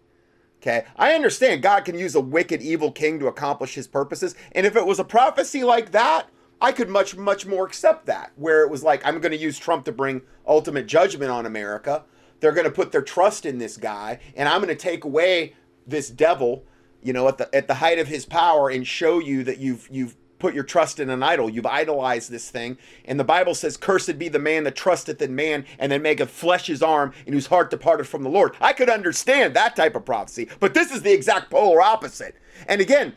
Okay, 0.61 0.85
I 0.97 1.13
understand 1.13 1.61
God 1.61 1.85
can 1.85 1.97
use 1.97 2.15
a 2.15 2.21
wicked, 2.21 2.61
evil 2.61 2.91
king 2.91 3.17
to 3.19 3.27
accomplish 3.27 3.75
his 3.75 3.87
purposes. 3.87 4.35
And 4.51 4.65
if 4.65 4.75
it 4.75 4.85
was 4.85 4.99
a 4.99 5.05
prophecy 5.05 5.63
like 5.63 5.91
that, 5.91 6.27
I 6.61 6.71
could 6.71 6.89
much, 6.89 7.15
much 7.15 7.45
more 7.45 7.65
accept 7.65 8.05
that, 8.07 8.31
where 8.35 8.63
it 8.63 8.69
was 8.69 8.83
like, 8.83 9.05
I'm 9.05 9.19
going 9.19 9.31
to 9.31 9.37
use 9.37 9.57
Trump 9.57 9.85
to 9.85 9.91
bring 9.91 10.21
ultimate 10.45 10.87
judgment 10.87 11.31
on 11.31 11.45
America. 11.45 12.03
They're 12.39 12.51
going 12.51 12.65
to 12.65 12.71
put 12.71 12.91
their 12.91 13.01
trust 13.01 13.45
in 13.45 13.57
this 13.57 13.77
guy, 13.77 14.19
and 14.35 14.49
I'm 14.49 14.61
going 14.61 14.75
to 14.75 14.81
take 14.81 15.03
away 15.03 15.55
this 15.87 16.09
devil, 16.09 16.65
you 17.01 17.13
know, 17.13 17.27
at 17.27 17.37
the 17.37 17.53
at 17.55 17.67
the 17.67 17.75
height 17.75 17.99
of 17.99 18.07
his 18.07 18.25
power 18.25 18.69
and 18.69 18.85
show 18.85 19.19
you 19.19 19.43
that 19.43 19.57
you've 19.57 19.87
you've 19.91 20.15
put 20.39 20.53
your 20.53 20.63
trust 20.63 20.99
in 20.99 21.09
an 21.09 21.21
idol. 21.21 21.49
You've 21.49 21.65
idolized 21.65 22.31
this 22.31 22.49
thing. 22.49 22.77
And 23.05 23.19
the 23.19 23.25
Bible 23.25 23.53
says, 23.53 23.77
Cursed 23.77 24.17
be 24.17 24.29
the 24.29 24.39
man 24.39 24.63
that 24.63 24.75
trusteth 24.75 25.21
in 25.21 25.35
man 25.35 25.65
and 25.77 25.91
then 25.91 26.01
maketh 26.01 26.31
flesh 26.31 26.67
his 26.67 26.81
arm 26.81 27.13
and 27.25 27.35
whose 27.35 27.47
heart 27.47 27.69
departed 27.69 28.07
from 28.07 28.23
the 28.23 28.29
Lord. 28.29 28.55
I 28.61 28.73
could 28.73 28.89
understand 28.89 29.53
that 29.53 29.75
type 29.75 29.95
of 29.95 30.05
prophecy, 30.05 30.47
but 30.59 30.73
this 30.73 30.91
is 30.91 31.01
the 31.01 31.13
exact 31.13 31.51
polar 31.51 31.81
opposite. 31.81 32.35
And 32.67 32.81
again, 32.81 33.13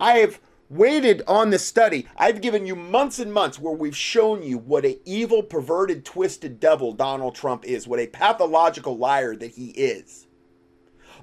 I 0.00 0.18
have 0.18 0.40
waited 0.70 1.22
on 1.26 1.50
this 1.50 1.66
study. 1.66 2.06
I've 2.16 2.40
given 2.40 2.66
you 2.66 2.76
months 2.76 3.18
and 3.18 3.32
months 3.32 3.58
where 3.58 3.74
we've 3.74 3.96
shown 3.96 4.42
you 4.42 4.58
what 4.58 4.84
a 4.84 4.98
evil, 5.08 5.42
perverted, 5.42 6.04
twisted 6.04 6.60
devil 6.60 6.92
Donald 6.92 7.34
Trump 7.34 7.64
is, 7.64 7.88
what 7.88 8.00
a 8.00 8.06
pathological 8.06 8.96
liar 8.98 9.34
that 9.36 9.52
he 9.52 9.70
is. 9.70 10.26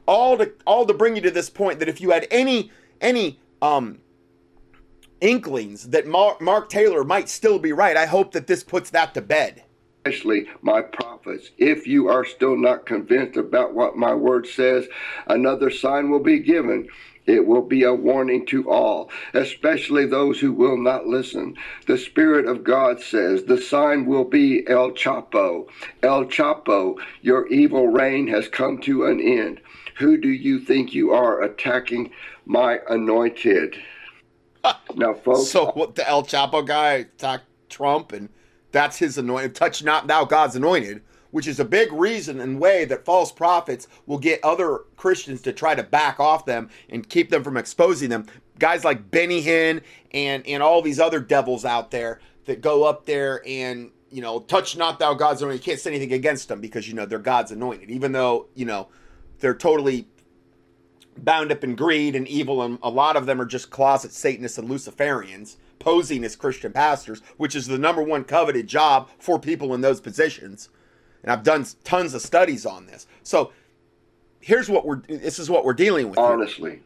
all 0.07 0.37
to 0.37 0.51
all 0.65 0.85
to 0.85 0.93
bring 0.93 1.15
you 1.15 1.21
to 1.21 1.31
this 1.31 1.49
point 1.49 1.79
that 1.79 1.89
if 1.89 2.01
you 2.01 2.11
had 2.11 2.27
any 2.31 2.71
any 3.01 3.39
um 3.61 3.99
inklings 5.21 5.89
that 5.89 6.05
Mark, 6.07 6.41
Mark 6.41 6.69
Taylor 6.69 7.03
might 7.03 7.29
still 7.29 7.57
be 7.59 7.71
right, 7.73 7.97
I 7.97 8.05
hope 8.05 8.33
that 8.33 8.47
this 8.47 8.63
puts 8.63 8.89
that 8.91 9.13
to 9.13 9.21
bed. 9.21 9.63
Especially 10.05 10.47
my 10.61 10.81
prophets. 10.81 11.51
If 11.57 11.87
you 11.87 12.09
are 12.09 12.25
still 12.25 12.55
not 12.55 12.85
convinced 12.85 13.37
about 13.37 13.73
what 13.73 13.97
my 13.97 14.13
word 14.13 14.45
says, 14.45 14.87
another 15.27 15.71
sign 15.71 16.11
will 16.11 16.19
be 16.21 16.39
given. 16.39 16.87
It 17.25 17.45
will 17.45 17.61
be 17.61 17.83
a 17.83 17.93
warning 17.93 18.45
to 18.47 18.69
all, 18.69 19.09
especially 19.33 20.05
those 20.05 20.39
who 20.39 20.53
will 20.53 20.77
not 20.77 21.07
listen. 21.07 21.55
The 21.87 21.97
Spirit 21.97 22.45
of 22.45 22.63
God 22.63 23.01
says 23.01 23.43
the 23.43 23.59
sign 23.59 24.05
will 24.05 24.25
be 24.25 24.67
El 24.67 24.91
Chapo. 24.91 25.67
El 26.03 26.25
Chapo, 26.25 26.97
your 27.21 27.47
evil 27.47 27.87
reign 27.87 28.27
has 28.27 28.47
come 28.47 28.79
to 28.81 29.05
an 29.05 29.19
end. 29.19 29.59
Who 29.97 30.17
do 30.17 30.29
you 30.29 30.59
think 30.59 30.93
you 30.93 31.11
are 31.11 31.41
attacking 31.41 32.11
my 32.45 32.79
anointed? 32.89 33.75
now, 34.95 35.13
folks. 35.13 35.49
So 35.49 35.71
what 35.71 35.95
the 35.95 36.07
El 36.07 36.23
Chapo 36.23 36.65
guy 36.65 36.93
attacked 36.93 37.45
Trump, 37.69 38.11
and 38.11 38.29
that's 38.71 38.97
his 38.97 39.17
anointed. 39.17 39.55
Touch 39.55 39.83
not 39.83 40.07
thou 40.07 40.25
God's 40.25 40.55
anointed, 40.55 41.01
which 41.35 41.47
is 41.47 41.59
a 41.59 41.65
big 41.65 41.91
reason 41.91 42.39
and 42.39 42.61
way 42.61 42.85
that 42.85 43.03
false 43.03 43.29
prophets 43.29 43.89
will 44.05 44.17
get 44.17 44.39
other 44.41 44.83
Christians 44.95 45.41
to 45.41 45.51
try 45.51 45.75
to 45.75 45.83
back 45.83 46.17
off 46.17 46.45
them 46.45 46.69
and 46.87 47.09
keep 47.09 47.29
them 47.29 47.43
from 47.43 47.57
exposing 47.57 48.09
them. 48.09 48.25
Guys 48.57 48.85
like 48.85 49.11
Benny 49.11 49.43
Hinn 49.43 49.81
and 50.13 50.47
and 50.47 50.63
all 50.63 50.81
these 50.81 50.97
other 50.97 51.19
devils 51.19 51.65
out 51.65 51.91
there 51.91 52.21
that 52.45 52.61
go 52.61 52.85
up 52.85 53.05
there 53.05 53.41
and 53.45 53.91
you 54.09 54.21
know 54.21 54.39
touch 54.39 54.77
not 54.77 54.97
thou 54.97 55.13
God's 55.13 55.41
anointed. 55.41 55.59
You 55.59 55.71
can't 55.73 55.79
say 55.81 55.89
anything 55.89 56.13
against 56.13 56.47
them 56.47 56.61
because 56.61 56.87
you 56.87 56.93
know 56.93 57.05
they're 57.05 57.19
God's 57.19 57.51
anointed, 57.51 57.91
even 57.91 58.13
though 58.13 58.47
you 58.55 58.63
know 58.63 58.87
they're 59.39 59.53
totally 59.53 60.07
bound 61.17 61.51
up 61.51 61.65
in 61.65 61.75
greed 61.75 62.15
and 62.15 62.29
evil, 62.29 62.61
and 62.61 62.79
a 62.81 62.89
lot 62.89 63.17
of 63.17 63.25
them 63.25 63.41
are 63.41 63.45
just 63.45 63.71
closet 63.71 64.13
Satanists 64.13 64.57
and 64.57 64.69
Luciferians 64.69 65.57
posing 65.79 66.23
as 66.23 66.37
Christian 66.37 66.71
pastors, 66.71 67.21
which 67.35 67.57
is 67.57 67.67
the 67.67 67.77
number 67.77 68.01
one 68.01 68.23
coveted 68.23 68.67
job 68.67 69.09
for 69.19 69.37
people 69.37 69.73
in 69.73 69.81
those 69.81 69.99
positions. 69.99 70.69
And 71.25 71.31
I've 71.31 71.43
done 71.43 71.65
tons 71.83 72.13
of 72.13 72.21
studies 72.21 72.67
on 72.67 72.85
this. 72.85 73.07
So 73.23 73.51
here's 74.41 74.69
what 74.69 74.85
we're 74.85 75.01
this 75.07 75.39
is 75.39 75.49
what 75.49 75.65
we're 75.65 75.73
dealing 75.73 76.07
with. 76.07 76.19
Honestly, 76.19 76.71
here. 76.71 76.81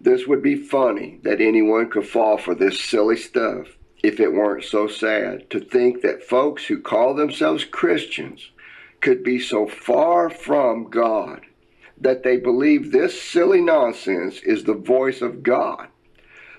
this 0.00 0.28
would 0.28 0.42
be 0.42 0.54
funny 0.54 1.18
that 1.24 1.40
anyone 1.40 1.90
could 1.90 2.06
fall 2.06 2.38
for 2.38 2.54
this 2.54 2.80
silly 2.80 3.16
stuff 3.16 3.66
if 4.04 4.20
it 4.20 4.32
weren't 4.32 4.62
so 4.62 4.86
sad 4.86 5.50
to 5.50 5.58
think 5.58 6.02
that 6.02 6.22
folks 6.22 6.66
who 6.66 6.80
call 6.80 7.14
themselves 7.14 7.64
Christians 7.64 8.52
could 9.00 9.24
be 9.24 9.40
so 9.40 9.66
far 9.66 10.30
from 10.30 10.88
God 10.88 11.40
that 12.00 12.22
they 12.22 12.36
believe 12.36 12.92
this 12.92 13.20
silly 13.20 13.60
nonsense 13.60 14.38
is 14.44 14.62
the 14.62 14.74
voice 14.74 15.20
of 15.20 15.42
God, 15.42 15.88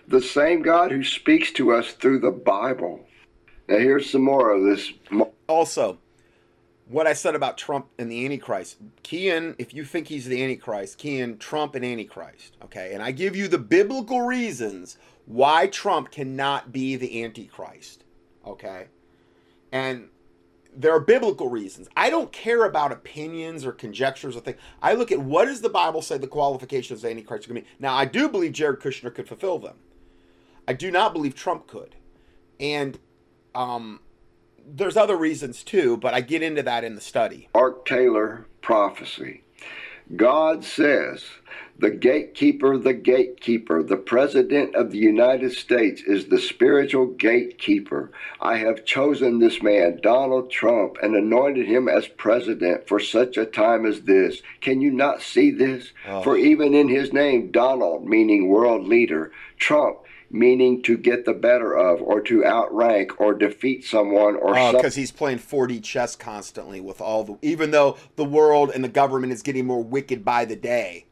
the 0.05 0.21
same 0.21 0.61
God 0.61 0.91
who 0.91 1.05
speaks 1.05 1.53
to 1.53 1.71
us 1.73 1.93
through 1.93 2.19
the 2.19 2.31
Bible. 2.31 3.07
Now, 3.69 3.77
here's 3.77 4.09
some 4.09 4.23
more 4.23 4.51
of 4.51 4.65
this. 4.65 4.91
Also, 5.47 5.97
what 6.89 7.05
I 7.05 7.13
said 7.13 7.35
about 7.35 7.57
Trump 7.57 7.87
and 7.97 8.11
the 8.11 8.25
Antichrist. 8.25 8.77
Key 9.03 9.29
in, 9.29 9.55
if 9.59 9.73
you 9.73 9.85
think 9.85 10.07
he's 10.07 10.25
the 10.25 10.43
Antichrist, 10.43 10.97
key 10.97 11.19
in 11.19 11.37
Trump 11.37 11.75
and 11.75 11.85
Antichrist. 11.85 12.57
Okay. 12.63 12.93
And 12.93 13.01
I 13.01 13.11
give 13.11 13.35
you 13.35 13.47
the 13.47 13.59
biblical 13.59 14.21
reasons 14.21 14.97
why 15.25 15.67
Trump 15.67 16.09
cannot 16.09 16.71
be 16.73 16.95
the 16.95 17.23
Antichrist. 17.23 18.03
Okay. 18.45 18.87
And 19.71 20.09
there 20.75 20.91
are 20.93 20.99
biblical 20.99 21.47
reasons. 21.47 21.89
I 21.95 22.09
don't 22.09 22.31
care 22.31 22.65
about 22.65 22.91
opinions 22.91 23.65
or 23.65 23.71
conjectures 23.71 24.35
or 24.35 24.39
things. 24.39 24.57
I 24.81 24.93
look 24.93 25.11
at 25.11 25.19
what 25.19 25.45
does 25.45 25.61
the 25.61 25.69
Bible 25.69 26.01
say 26.01 26.17
the 26.17 26.27
qualifications 26.27 26.99
of 26.99 27.01
the 27.03 27.11
Antichrist 27.11 27.45
are 27.45 27.53
going 27.53 27.63
to 27.63 27.69
be. 27.69 27.75
Now, 27.79 27.93
I 27.93 28.05
do 28.05 28.27
believe 28.29 28.53
Jared 28.53 28.79
Kushner 28.79 29.13
could 29.13 29.27
fulfill 29.27 29.59
them. 29.59 29.75
I 30.67 30.73
do 30.73 30.89
not 30.89 31.13
believe 31.13 31.35
Trump 31.35 31.67
could. 31.67 31.95
And 32.59 32.97
um, 33.53 33.99
there's 34.75 34.97
other 34.97 35.17
reasons 35.17 35.63
too, 35.63 35.97
but 35.97 36.13
I 36.13 36.21
get 36.21 36.41
into 36.41 36.63
that 36.63 36.83
in 36.83 36.95
the 36.95 37.01
study. 37.01 37.49
Mark 37.53 37.85
Taylor 37.85 38.45
prophecy. 38.61 39.43
God 40.15 40.63
says 40.63 41.23
the 41.77 41.91
gatekeeper, 41.91 42.77
the 42.77 42.93
gatekeeper, 42.93 43.83
the 43.83 43.95
President 43.95 44.75
of 44.75 44.91
the 44.91 44.97
United 44.97 45.53
States 45.53 46.01
is 46.01 46.25
the 46.25 46.39
spiritual 46.39 47.05
gatekeeper. 47.05 48.11
I 48.41 48.57
have 48.57 48.85
chosen 48.85 49.39
this 49.39 49.61
man, 49.61 49.99
Donald 50.01 50.51
Trump, 50.51 50.97
and 51.01 51.15
anointed 51.15 51.67
him 51.67 51.87
as 51.87 52.07
president 52.07 52.87
for 52.87 52.99
such 52.99 53.37
a 53.37 53.45
time 53.45 53.85
as 53.85 54.01
this. 54.01 54.41
Can 54.61 54.81
you 54.81 54.91
not 54.91 55.21
see 55.21 55.51
this? 55.51 55.93
Oh. 56.07 56.21
For 56.21 56.35
even 56.35 56.73
in 56.73 56.89
his 56.89 57.13
name, 57.13 57.51
Donald, 57.51 58.05
meaning 58.05 58.49
world 58.49 58.85
leader, 58.85 59.31
Trump, 59.57 59.99
meaning 60.31 60.81
to 60.83 60.97
get 60.97 61.25
the 61.25 61.33
better 61.33 61.75
of 61.75 62.01
or 62.01 62.21
to 62.21 62.45
outrank 62.45 63.19
or 63.19 63.33
defeat 63.33 63.83
someone 63.83 64.35
or 64.35 64.53
because 64.53 64.75
uh, 64.75 64.89
some- 64.89 64.99
he's 64.99 65.11
playing 65.11 65.39
4D 65.39 65.83
chess 65.83 66.15
constantly 66.15 66.79
with 66.79 67.01
all 67.01 67.23
the 67.23 67.37
even 67.41 67.71
though 67.71 67.97
the 68.15 68.25
world 68.25 68.71
and 68.73 68.83
the 68.83 68.89
government 68.89 69.33
is 69.33 69.41
getting 69.41 69.65
more 69.65 69.83
wicked 69.83 70.23
by 70.23 70.45
the 70.45 70.55
day 70.55 71.05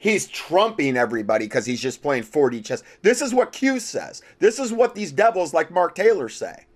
he's 0.00 0.26
trumping 0.26 0.96
everybody 0.96 1.44
because 1.44 1.66
he's 1.66 1.80
just 1.80 2.02
playing 2.02 2.24
4D 2.24 2.64
chess. 2.64 2.82
This 3.02 3.22
is 3.22 3.32
what 3.32 3.52
Q 3.52 3.78
says. 3.78 4.22
This 4.40 4.58
is 4.58 4.72
what 4.72 4.96
these 4.96 5.12
devils 5.12 5.54
like 5.54 5.70
Mark 5.70 5.94
Taylor 5.94 6.28
say. 6.28 6.66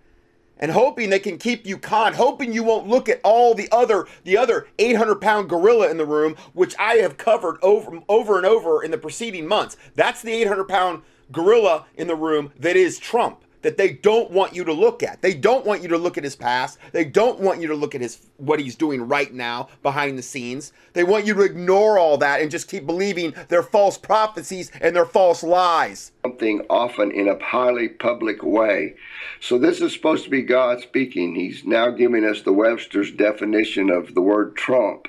And 0.56 0.70
hoping 0.70 1.10
they 1.10 1.18
can 1.18 1.36
keep 1.36 1.66
you 1.66 1.76
con, 1.76 2.14
hoping 2.14 2.52
you 2.52 2.62
won't 2.62 2.86
look 2.86 3.08
at 3.08 3.20
all 3.24 3.54
the 3.54 3.68
other 3.72 4.06
the 4.22 4.38
other 4.38 4.68
800 4.78 5.16
pound 5.16 5.48
gorilla 5.48 5.90
in 5.90 5.96
the 5.96 6.06
room, 6.06 6.36
which 6.52 6.76
I 6.78 6.96
have 6.96 7.16
covered 7.16 7.56
over 7.60 8.00
over 8.08 8.36
and 8.36 8.46
over 8.46 8.84
in 8.84 8.92
the 8.92 8.98
preceding 8.98 9.48
months. 9.48 9.76
That's 9.96 10.22
the 10.22 10.32
800 10.32 10.68
pound 10.68 11.02
gorilla 11.32 11.86
in 11.96 12.06
the 12.06 12.16
room 12.16 12.52
that 12.58 12.76
is 12.76 12.98
Trump 12.98 13.44
that 13.64 13.78
they 13.78 13.90
don't 13.90 14.30
want 14.30 14.54
you 14.54 14.62
to 14.62 14.72
look 14.72 15.02
at. 15.02 15.22
They 15.22 15.32
don't 15.32 15.64
want 15.64 15.82
you 15.82 15.88
to 15.88 15.98
look 15.98 16.18
at 16.18 16.22
his 16.22 16.36
past. 16.36 16.78
They 16.92 17.04
don't 17.04 17.40
want 17.40 17.60
you 17.62 17.68
to 17.68 17.74
look 17.74 17.94
at 17.94 18.02
his 18.02 18.26
what 18.36 18.60
he's 18.60 18.76
doing 18.76 19.08
right 19.08 19.32
now 19.32 19.68
behind 19.82 20.18
the 20.18 20.22
scenes. 20.22 20.72
They 20.92 21.02
want 21.02 21.24
you 21.24 21.32
to 21.34 21.40
ignore 21.40 21.98
all 21.98 22.18
that 22.18 22.42
and 22.42 22.50
just 22.50 22.68
keep 22.68 22.84
believing 22.84 23.34
their 23.48 23.62
false 23.62 23.96
prophecies 23.96 24.70
and 24.82 24.94
their 24.94 25.06
false 25.06 25.42
lies. 25.42 26.12
Something 26.22 26.66
often 26.68 27.10
in 27.10 27.26
a 27.26 27.42
highly 27.42 27.88
public 27.88 28.42
way. 28.42 28.96
So 29.40 29.58
this 29.58 29.80
is 29.80 29.94
supposed 29.94 30.24
to 30.24 30.30
be 30.30 30.42
God 30.42 30.82
speaking. 30.82 31.34
He's 31.34 31.64
now 31.64 31.88
giving 31.88 32.24
us 32.24 32.42
the 32.42 32.52
Webster's 32.52 33.10
definition 33.10 33.88
of 33.88 34.14
the 34.14 34.22
word 34.22 34.56
Trump. 34.56 35.08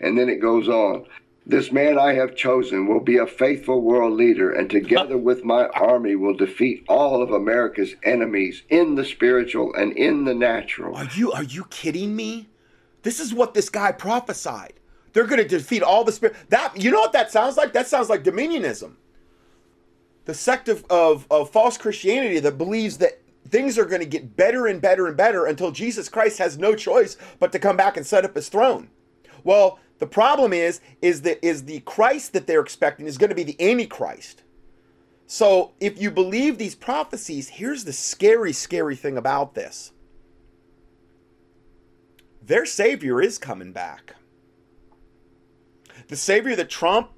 And 0.00 0.18
then 0.18 0.28
it 0.28 0.40
goes 0.40 0.68
on. 0.68 1.06
This 1.46 1.70
man 1.70 1.98
I 1.98 2.14
have 2.14 2.34
chosen 2.34 2.86
will 2.86 3.00
be 3.00 3.18
a 3.18 3.26
faithful 3.26 3.82
world 3.82 4.14
leader, 4.14 4.50
and 4.50 4.70
together 4.70 5.18
with 5.18 5.44
my 5.44 5.66
army 5.68 6.16
will 6.16 6.34
defeat 6.34 6.84
all 6.88 7.22
of 7.22 7.32
America's 7.32 7.94
enemies 8.02 8.62
in 8.70 8.94
the 8.94 9.04
spiritual 9.04 9.74
and 9.74 9.92
in 9.92 10.24
the 10.24 10.34
natural. 10.34 10.96
Are 10.96 11.08
you 11.14 11.32
are 11.32 11.42
you 11.42 11.66
kidding 11.66 12.16
me? 12.16 12.48
This 13.02 13.20
is 13.20 13.34
what 13.34 13.52
this 13.52 13.68
guy 13.68 13.92
prophesied. 13.92 14.72
They're 15.12 15.26
going 15.26 15.42
to 15.42 15.46
defeat 15.46 15.82
all 15.82 16.02
the 16.02 16.12
spirit. 16.12 16.34
That 16.48 16.80
you 16.80 16.90
know 16.90 17.00
what 17.00 17.12
that 17.12 17.30
sounds 17.30 17.58
like? 17.58 17.74
That 17.74 17.86
sounds 17.86 18.08
like 18.08 18.24
dominionism. 18.24 18.94
The 20.24 20.34
sect 20.34 20.70
of, 20.70 20.86
of, 20.88 21.26
of 21.30 21.50
false 21.50 21.76
Christianity 21.76 22.40
that 22.40 22.56
believes 22.56 22.96
that 22.98 23.20
things 23.50 23.78
are 23.78 23.84
going 23.84 24.00
to 24.00 24.08
get 24.08 24.34
better 24.34 24.66
and 24.66 24.80
better 24.80 25.06
and 25.06 25.16
better 25.16 25.44
until 25.44 25.70
Jesus 25.70 26.08
Christ 26.08 26.38
has 26.38 26.56
no 26.56 26.74
choice 26.74 27.18
but 27.38 27.52
to 27.52 27.58
come 27.58 27.76
back 27.76 27.98
and 27.98 28.06
set 28.06 28.24
up 28.24 28.34
his 28.34 28.48
throne. 28.48 28.88
Well, 29.44 29.78
the 29.98 30.06
problem 30.06 30.52
is, 30.52 30.80
is 31.00 31.22
that 31.22 31.44
is 31.46 31.64
the 31.64 31.80
Christ 31.80 32.32
that 32.32 32.46
they're 32.46 32.60
expecting 32.60 33.06
is 33.06 33.18
going 33.18 33.30
to 33.30 33.36
be 33.36 33.44
the 33.44 33.70
Antichrist. 33.70 34.42
So 35.26 35.72
if 35.80 36.00
you 36.00 36.10
believe 36.10 36.58
these 36.58 36.74
prophecies, 36.74 37.48
here's 37.48 37.84
the 37.84 37.92
scary, 37.92 38.52
scary 38.52 38.96
thing 38.96 39.16
about 39.16 39.54
this. 39.54 39.92
Their 42.42 42.66
Savior 42.66 43.22
is 43.22 43.38
coming 43.38 43.72
back. 43.72 44.16
The 46.08 46.16
Savior 46.16 46.54
that 46.56 46.68
Trump 46.68 47.10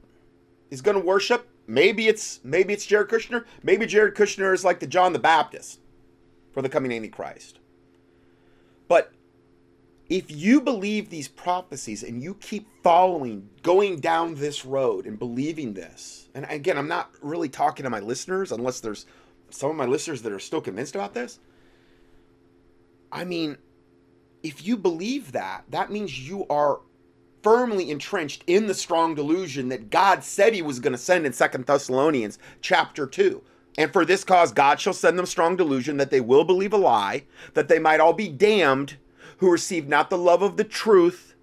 is 0.70 0.80
going 0.80 0.96
to 0.96 1.04
worship, 1.04 1.48
maybe 1.66 2.06
it's 2.06 2.40
maybe 2.44 2.72
it's 2.72 2.86
Jared 2.86 3.08
Kushner. 3.08 3.44
Maybe 3.62 3.86
Jared 3.86 4.14
Kushner 4.14 4.54
is 4.54 4.64
like 4.64 4.78
the 4.78 4.86
John 4.86 5.12
the 5.12 5.18
Baptist 5.18 5.80
for 6.52 6.62
the 6.62 6.68
coming 6.68 6.92
Antichrist. 6.92 7.58
But 8.86 9.12
if 10.08 10.30
you 10.30 10.60
believe 10.60 11.10
these 11.10 11.28
prophecies 11.28 12.02
and 12.02 12.22
you 12.22 12.34
keep 12.34 12.68
following, 12.82 13.48
going 13.62 13.98
down 13.98 14.34
this 14.34 14.64
road 14.64 15.06
and 15.06 15.18
believing 15.18 15.74
this, 15.74 16.28
and 16.34 16.46
again, 16.48 16.78
I'm 16.78 16.88
not 16.88 17.10
really 17.20 17.48
talking 17.48 17.84
to 17.84 17.90
my 17.90 18.00
listeners 18.00 18.52
unless 18.52 18.80
there's 18.80 19.06
some 19.50 19.70
of 19.70 19.76
my 19.76 19.86
listeners 19.86 20.22
that 20.22 20.32
are 20.32 20.38
still 20.38 20.60
convinced 20.60 20.94
about 20.94 21.14
this. 21.14 21.40
I 23.10 23.24
mean, 23.24 23.56
if 24.42 24.64
you 24.64 24.76
believe 24.76 25.32
that, 25.32 25.64
that 25.70 25.90
means 25.90 26.28
you 26.28 26.46
are 26.48 26.80
firmly 27.42 27.90
entrenched 27.90 28.44
in 28.46 28.66
the 28.66 28.74
strong 28.74 29.14
delusion 29.14 29.68
that 29.68 29.90
God 29.90 30.22
said 30.22 30.54
he 30.54 30.62
was 30.62 30.80
going 30.80 30.92
to 30.92 30.98
send 30.98 31.26
in 31.26 31.32
Second 31.32 31.66
Thessalonians 31.66 32.38
chapter 32.60 33.06
2. 33.06 33.42
And 33.78 33.92
for 33.92 34.04
this 34.04 34.24
cause, 34.24 34.52
God 34.52 34.80
shall 34.80 34.92
send 34.92 35.18
them 35.18 35.26
strong 35.26 35.56
delusion 35.56 35.96
that 35.98 36.10
they 36.10 36.20
will 36.20 36.44
believe 36.44 36.72
a 36.72 36.76
lie, 36.78 37.24
that 37.54 37.68
they 37.68 37.78
might 37.78 38.00
all 38.00 38.12
be 38.12 38.28
damned 38.28 38.96
who 39.38 39.50
received 39.50 39.88
not 39.88 40.10
the 40.10 40.18
love 40.18 40.42
of 40.42 40.56
the 40.56 40.64
truth, 40.64 41.34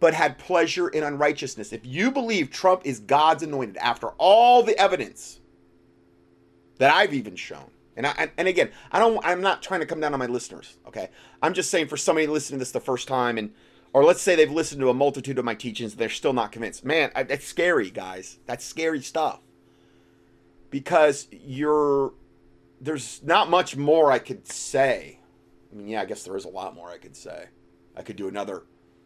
but 0.00 0.14
had 0.14 0.38
pleasure 0.38 0.88
in 0.88 1.04
unrighteousness. 1.04 1.72
If 1.72 1.86
you 1.86 2.10
believe 2.10 2.50
Trump 2.50 2.82
is 2.84 2.98
God's 3.00 3.42
anointed 3.42 3.76
after 3.76 4.08
all 4.18 4.62
the 4.62 4.76
evidence 4.78 5.40
that 6.78 6.92
I've 6.92 7.14
even 7.14 7.36
shown, 7.36 7.70
and 7.96 8.06
I, 8.06 8.30
and 8.36 8.48
again, 8.48 8.70
I 8.90 8.98
don't 8.98 9.24
I'm 9.24 9.40
not 9.40 9.62
trying 9.62 9.80
to 9.80 9.86
come 9.86 10.00
down 10.00 10.12
on 10.12 10.18
my 10.18 10.26
listeners, 10.26 10.78
okay? 10.86 11.10
I'm 11.42 11.54
just 11.54 11.70
saying 11.70 11.88
for 11.88 11.96
somebody 11.96 12.26
listening 12.26 12.58
to 12.58 12.62
this 12.62 12.72
the 12.72 12.80
first 12.80 13.06
time 13.06 13.38
and 13.38 13.52
or 13.92 14.04
let's 14.04 14.22
say 14.22 14.34
they've 14.34 14.50
listened 14.50 14.80
to 14.80 14.88
a 14.88 14.94
multitude 14.94 15.38
of 15.38 15.44
my 15.44 15.54
teachings 15.54 15.94
they're 15.94 16.08
still 16.08 16.32
not 16.32 16.52
convinced. 16.52 16.84
Man, 16.84 17.12
I, 17.14 17.24
that's 17.24 17.46
scary, 17.46 17.90
guys. 17.90 18.38
That's 18.46 18.64
scary 18.64 19.02
stuff. 19.02 19.40
Because 20.70 21.28
you're 21.30 22.14
there's 22.80 23.22
not 23.22 23.50
much 23.50 23.76
more 23.76 24.10
I 24.10 24.18
could 24.18 24.48
say. 24.48 25.18
I 25.72 25.76
mean, 25.76 25.88
yeah, 25.88 26.02
I 26.02 26.04
guess 26.04 26.22
there 26.22 26.36
is 26.36 26.44
a 26.44 26.50
lot 26.50 26.74
more 26.74 26.90
I 26.90 26.98
could 26.98 27.16
say. 27.16 27.46
I 27.96 28.02
could 28.02 28.16
do 28.16 28.28
another 28.28 28.64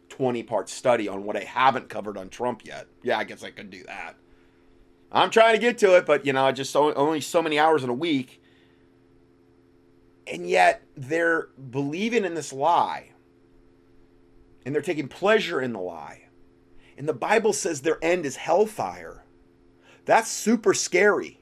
20 0.09 0.43
part 0.43 0.69
study 0.69 1.07
on 1.07 1.23
what 1.23 1.37
I 1.37 1.43
haven't 1.43 1.89
covered 1.89 2.17
on 2.17 2.29
Trump 2.29 2.65
yet. 2.65 2.87
Yeah, 3.03 3.17
I 3.17 3.23
guess 3.23 3.43
I 3.43 3.51
could 3.51 3.69
do 3.69 3.83
that. 3.83 4.15
I'm 5.11 5.29
trying 5.29 5.55
to 5.55 5.61
get 5.61 5.77
to 5.79 5.95
it, 5.95 6.05
but 6.05 6.25
you 6.25 6.33
know, 6.33 6.51
just 6.51 6.75
only 6.75 7.21
so 7.21 7.41
many 7.41 7.57
hours 7.57 7.83
in 7.83 7.89
a 7.89 7.93
week. 7.93 8.41
And 10.25 10.49
yet 10.49 10.83
they're 10.95 11.47
believing 11.71 12.25
in 12.25 12.35
this 12.35 12.51
lie. 12.51 13.11
And 14.65 14.75
they're 14.75 14.81
taking 14.81 15.07
pleasure 15.07 15.61
in 15.61 15.71
the 15.71 15.79
lie. 15.79 16.23
And 16.97 17.07
the 17.07 17.13
Bible 17.13 17.53
says 17.53 17.81
their 17.81 17.99
end 18.01 18.25
is 18.25 18.35
hellfire. 18.35 19.23
That's 20.03 20.29
super 20.29 20.73
scary. 20.73 21.39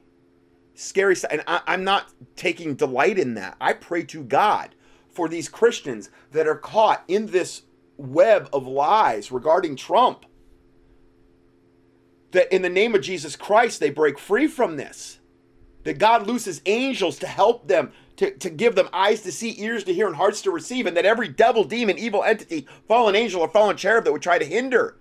Scary. 0.76 1.16
And 1.32 1.44
I, 1.48 1.62
I'm 1.66 1.84
not 1.84 2.12
taking 2.36 2.76
delight 2.76 3.18
in 3.18 3.34
that. 3.36 3.56
I 3.60 3.74
pray 3.74 4.04
to 4.04 4.24
God 4.24 4.76
for 5.16 5.30
these 5.30 5.50
Christians 5.50 6.10
that 6.32 6.48
are 6.48 6.58
caught 6.58 7.04
in 7.08 7.28
this 7.28 7.64
web 7.98 8.50
of 8.52 8.68
lies 8.68 9.32
regarding 9.32 9.76
Trump. 9.76 10.26
That 12.32 12.54
in 12.54 12.62
the 12.62 12.70
name 12.70 12.94
of 12.94 13.02
Jesus 13.02 13.36
Christ, 13.36 13.80
they 13.80 13.90
break 13.90 14.20
free 14.20 14.48
from 14.48 14.76
this. 14.76 15.20
That 15.84 16.00
God 16.00 16.28
looses 16.28 16.62
angels 16.66 17.18
to 17.20 17.28
help 17.28 17.68
them, 17.68 17.94
to, 18.18 18.32
to 18.38 18.50
give 18.50 18.76
them 18.76 18.90
eyes 18.92 19.22
to 19.22 19.32
see, 19.32 19.60
ears 19.62 19.84
to 19.86 19.94
hear, 19.94 20.08
and 20.08 20.16
hearts 20.16 20.42
to 20.42 20.52
receive, 20.52 20.86
and 20.86 20.98
that 20.98 21.06
every 21.06 21.30
devil, 21.30 21.64
demon, 21.64 21.98
evil 21.98 22.24
entity, 22.24 22.68
fallen 22.88 23.16
angel, 23.16 23.42
or 23.42 23.48
fallen 23.48 23.78
cherub 23.78 24.04
that 24.04 24.12
would 24.12 24.22
try 24.22 24.38
to 24.38 24.46
hinder 24.46 24.98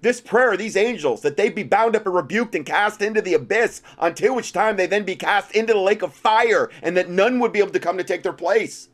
this 0.00 0.20
prayer, 0.20 0.56
these 0.56 0.76
angels, 0.76 1.20
that 1.22 1.36
they 1.36 1.48
be 1.48 1.62
bound 1.62 1.94
up 1.94 2.04
and 2.06 2.14
rebuked 2.14 2.56
and 2.56 2.66
cast 2.66 3.00
into 3.02 3.22
the 3.22 3.34
abyss, 3.34 3.82
until 4.00 4.34
which 4.34 4.52
time 4.52 4.76
they 4.76 4.86
then 4.86 5.04
be 5.04 5.14
cast 5.14 5.52
into 5.52 5.72
the 5.72 5.78
lake 5.78 6.02
of 6.02 6.12
fire, 6.12 6.70
and 6.82 6.96
that 6.96 7.08
none 7.08 7.38
would 7.38 7.52
be 7.52 7.60
able 7.60 7.70
to 7.70 7.78
come 7.78 7.96
to 7.96 8.04
take 8.04 8.24
their 8.24 8.32
place. 8.32 8.88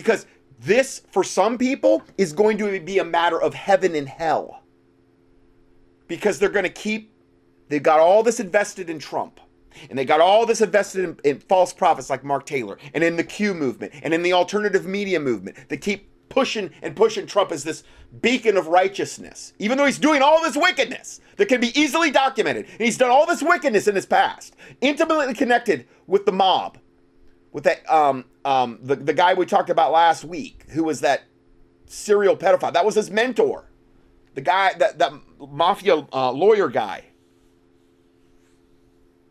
Because 0.00 0.24
this, 0.58 1.02
for 1.10 1.22
some 1.22 1.58
people, 1.58 2.02
is 2.16 2.32
going 2.32 2.56
to 2.56 2.80
be 2.80 2.98
a 2.98 3.04
matter 3.04 3.40
of 3.40 3.52
heaven 3.52 3.94
and 3.94 4.08
hell. 4.08 4.62
Because 6.08 6.38
they're 6.38 6.48
going 6.48 6.64
to 6.64 6.70
keep, 6.70 7.12
they've 7.68 7.82
got 7.82 8.00
all 8.00 8.22
this 8.22 8.40
invested 8.40 8.88
in 8.88 8.98
Trump. 8.98 9.40
And 9.90 9.98
they 9.98 10.06
got 10.06 10.20
all 10.20 10.46
this 10.46 10.62
invested 10.62 11.04
in, 11.04 11.18
in, 11.22 11.38
false 11.38 11.72
prophets 11.72 12.08
like 12.08 12.24
Mark 12.24 12.46
Taylor 12.46 12.78
and 12.94 13.04
in 13.04 13.16
the 13.16 13.22
Q 13.22 13.52
movement 13.54 13.92
and 14.02 14.14
in 14.14 14.22
the 14.22 14.32
alternative 14.32 14.86
media 14.86 15.20
movement. 15.20 15.56
They 15.68 15.76
keep 15.76 16.08
pushing 16.30 16.70
and 16.82 16.96
pushing 16.96 17.26
Trump 17.26 17.52
as 17.52 17.62
this 17.62 17.84
beacon 18.22 18.56
of 18.56 18.68
righteousness, 18.68 19.52
even 19.58 19.76
though 19.76 19.84
he's 19.84 19.98
doing 19.98 20.22
all 20.22 20.42
this 20.42 20.56
wickedness 20.56 21.20
that 21.36 21.46
can 21.46 21.60
be 21.60 21.78
easily 21.78 22.10
documented. 22.10 22.64
And 22.64 22.80
he's 22.80 22.98
done 22.98 23.10
all 23.10 23.26
this 23.26 23.42
wickedness 23.42 23.86
in 23.86 23.94
his 23.94 24.06
past, 24.06 24.56
intimately 24.80 25.34
connected 25.34 25.86
with 26.06 26.24
the 26.26 26.32
mob 26.32 26.78
with 27.52 27.64
that 27.64 27.88
um 27.92 28.24
um 28.44 28.78
the, 28.82 28.96
the 28.96 29.12
guy 29.12 29.34
we 29.34 29.46
talked 29.46 29.70
about 29.70 29.92
last 29.92 30.24
week 30.24 30.64
who 30.70 30.84
was 30.84 31.00
that 31.00 31.22
serial 31.86 32.36
pedophile 32.36 32.72
that 32.72 32.84
was 32.84 32.94
his 32.94 33.10
mentor. 33.10 33.66
The 34.34 34.40
guy 34.40 34.72
that 34.78 34.98
that 34.98 35.12
mafia 35.38 36.06
uh, 36.12 36.32
lawyer 36.32 36.68
guy. 36.68 37.04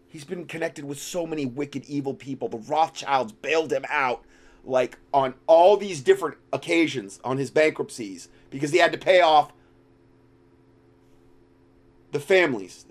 He's 0.08 0.26
been 0.26 0.46
connected 0.46 0.86
with 0.86 1.00
so 1.00 1.28
many 1.28 1.46
wicked 1.46 1.86
evil 1.86 2.16
people. 2.16 2.50
The 2.50 2.58
rothschilds 2.58 3.32
bailed 3.32 3.72
him 3.72 3.86
out 3.90 4.26
like 4.64 4.98
on 5.14 5.36
all 5.48 5.78
these 5.78 6.02
different 6.02 6.38
occasions 6.52 7.20
on 7.24 7.38
his 7.38 7.52
bankruptcies 7.52 8.28
because 8.50 8.72
he 8.72 8.80
had 8.80 8.92
to 8.92 8.98
pay 8.98 9.22
off 9.22 9.54
the 12.12 12.20
families 12.20 12.86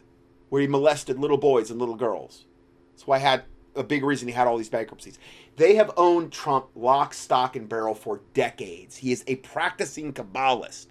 where 0.48 0.62
he 0.62 0.68
molested 0.68 1.18
little 1.18 1.36
boys 1.36 1.70
and 1.70 1.78
little 1.78 1.96
girls. 1.96 2.44
That's 2.92 3.06
why 3.06 3.16
i 3.16 3.20
had 3.20 3.44
a 3.74 3.82
big 3.82 4.02
reason 4.02 4.28
he 4.28 4.34
had 4.34 4.46
all 4.46 4.56
these 4.56 4.68
bankruptcies. 4.68 5.18
They 5.58 5.74
have 5.74 5.90
owned 5.96 6.32
Trump 6.32 6.68
lock, 6.76 7.12
stock, 7.12 7.56
and 7.56 7.68
barrel 7.68 7.94
for 7.94 8.20
decades. 8.32 8.96
He 8.98 9.10
is 9.10 9.24
a 9.26 9.34
practicing 9.36 10.12
Kabbalist. 10.12 10.86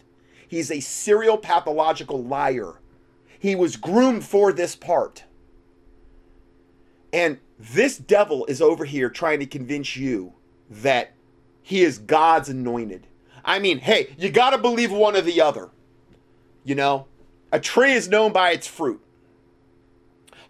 He's 0.45 0.69
a 0.69 0.81
serial 0.81 1.37
pathological 1.37 2.21
liar. 2.21 2.81
He 3.39 3.55
was 3.55 3.77
groomed 3.77 4.25
for 4.25 4.51
this 4.51 4.75
part. 4.75 5.23
And 7.13 7.37
this 7.57 7.97
devil 7.97 8.45
is 8.47 8.61
over 8.61 8.83
here 8.83 9.09
trying 9.09 9.39
to 9.39 9.45
convince 9.45 9.95
you 9.95 10.33
that 10.69 11.13
he 11.63 11.81
is 11.81 11.97
God's 11.97 12.49
anointed. 12.49 13.07
I 13.45 13.59
mean, 13.59 13.79
hey, 13.79 14.13
you 14.17 14.29
got 14.29 14.49
to 14.49 14.57
believe 14.57 14.91
one 14.91 15.15
or 15.15 15.21
the 15.21 15.39
other. 15.39 15.69
You 16.65 16.75
know, 16.75 17.07
a 17.53 17.59
tree 17.61 17.93
is 17.93 18.09
known 18.09 18.33
by 18.33 18.51
its 18.51 18.67
fruit 18.67 19.01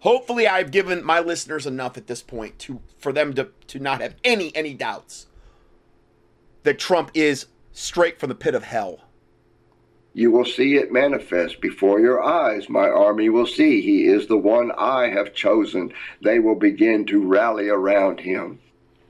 hopefully 0.00 0.46
I've 0.46 0.70
given 0.70 1.04
my 1.04 1.20
listeners 1.20 1.66
enough 1.66 1.96
at 1.96 2.06
this 2.06 2.22
point 2.22 2.58
to 2.60 2.80
for 2.98 3.12
them 3.12 3.34
to 3.34 3.48
to 3.68 3.78
not 3.78 4.00
have 4.00 4.14
any 4.24 4.54
any 4.54 4.74
doubts 4.74 5.26
that 6.62 6.78
Trump 6.78 7.10
is 7.14 7.46
straight 7.72 8.18
from 8.18 8.28
the 8.28 8.34
pit 8.34 8.54
of 8.54 8.64
hell. 8.64 9.00
You 10.14 10.32
will 10.32 10.44
see 10.44 10.74
it 10.74 10.92
manifest 10.92 11.60
before 11.60 12.00
your 12.00 12.22
eyes. 12.22 12.68
My 12.68 12.88
army 12.88 13.28
will 13.28 13.46
see 13.46 13.80
he 13.80 14.06
is 14.06 14.26
the 14.26 14.36
one 14.36 14.72
I 14.76 15.08
have 15.08 15.32
chosen. 15.32 15.92
They 16.22 16.40
will 16.40 16.56
begin 16.56 17.06
to 17.06 17.24
rally 17.24 17.68
around 17.68 18.20
him. 18.20 18.58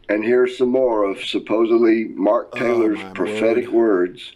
And 0.08 0.24
here's 0.24 0.58
some 0.58 0.70
more 0.70 1.04
of 1.04 1.22
supposedly 1.22 2.04
Mark 2.04 2.50
oh, 2.52 2.58
Taylor's 2.58 2.98
oh, 3.02 3.12
prophetic 3.14 3.68
word. 3.68 4.10
words. 4.10 4.32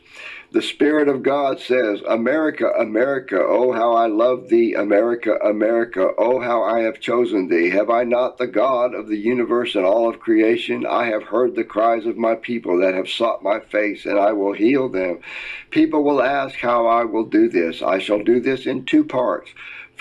The 0.53 0.61
Spirit 0.61 1.09
of 1.09 1.23
God 1.23 1.61
says, 1.61 2.03
America, 2.07 2.69
America, 2.79 3.39
oh, 3.41 3.73
how 3.73 3.95
I 3.95 4.07
love 4.07 4.51
thee, 4.51 4.75
America, 4.75 5.37
America, 5.37 6.11
oh, 6.19 6.41
how 6.41 6.63
I 6.63 6.81
have 6.81 7.01
chosen 7.01 7.49
thee. 7.49 7.71
Have 7.71 7.89
I 7.89 8.05
not 8.05 8.37
the 8.37 8.47
God 8.47 8.95
of 8.95 9.09
the 9.09 9.17
universe 9.17 9.75
and 9.75 9.87
all 9.87 10.11
of 10.11 10.21
creation? 10.21 10.85
I 10.85 11.07
have 11.07 11.23
heard 11.23 11.55
the 11.55 11.65
cries 11.65 12.05
of 12.05 12.19
my 12.19 12.35
people 12.35 12.79
that 12.81 12.93
have 12.93 13.09
sought 13.09 13.43
my 13.43 13.61
face, 13.61 14.05
and 14.05 14.19
I 14.19 14.33
will 14.33 14.53
heal 14.53 14.91
them. 14.91 15.21
People 15.71 16.05
will 16.05 16.23
ask 16.23 16.59
how 16.59 16.87
I 16.87 17.05
will 17.05 17.25
do 17.25 17.49
this. 17.49 17.81
I 17.81 17.99
shall 17.99 18.23
do 18.23 18.39
this 18.39 18.67
in 18.67 18.85
two 18.85 19.05
parts. 19.05 19.49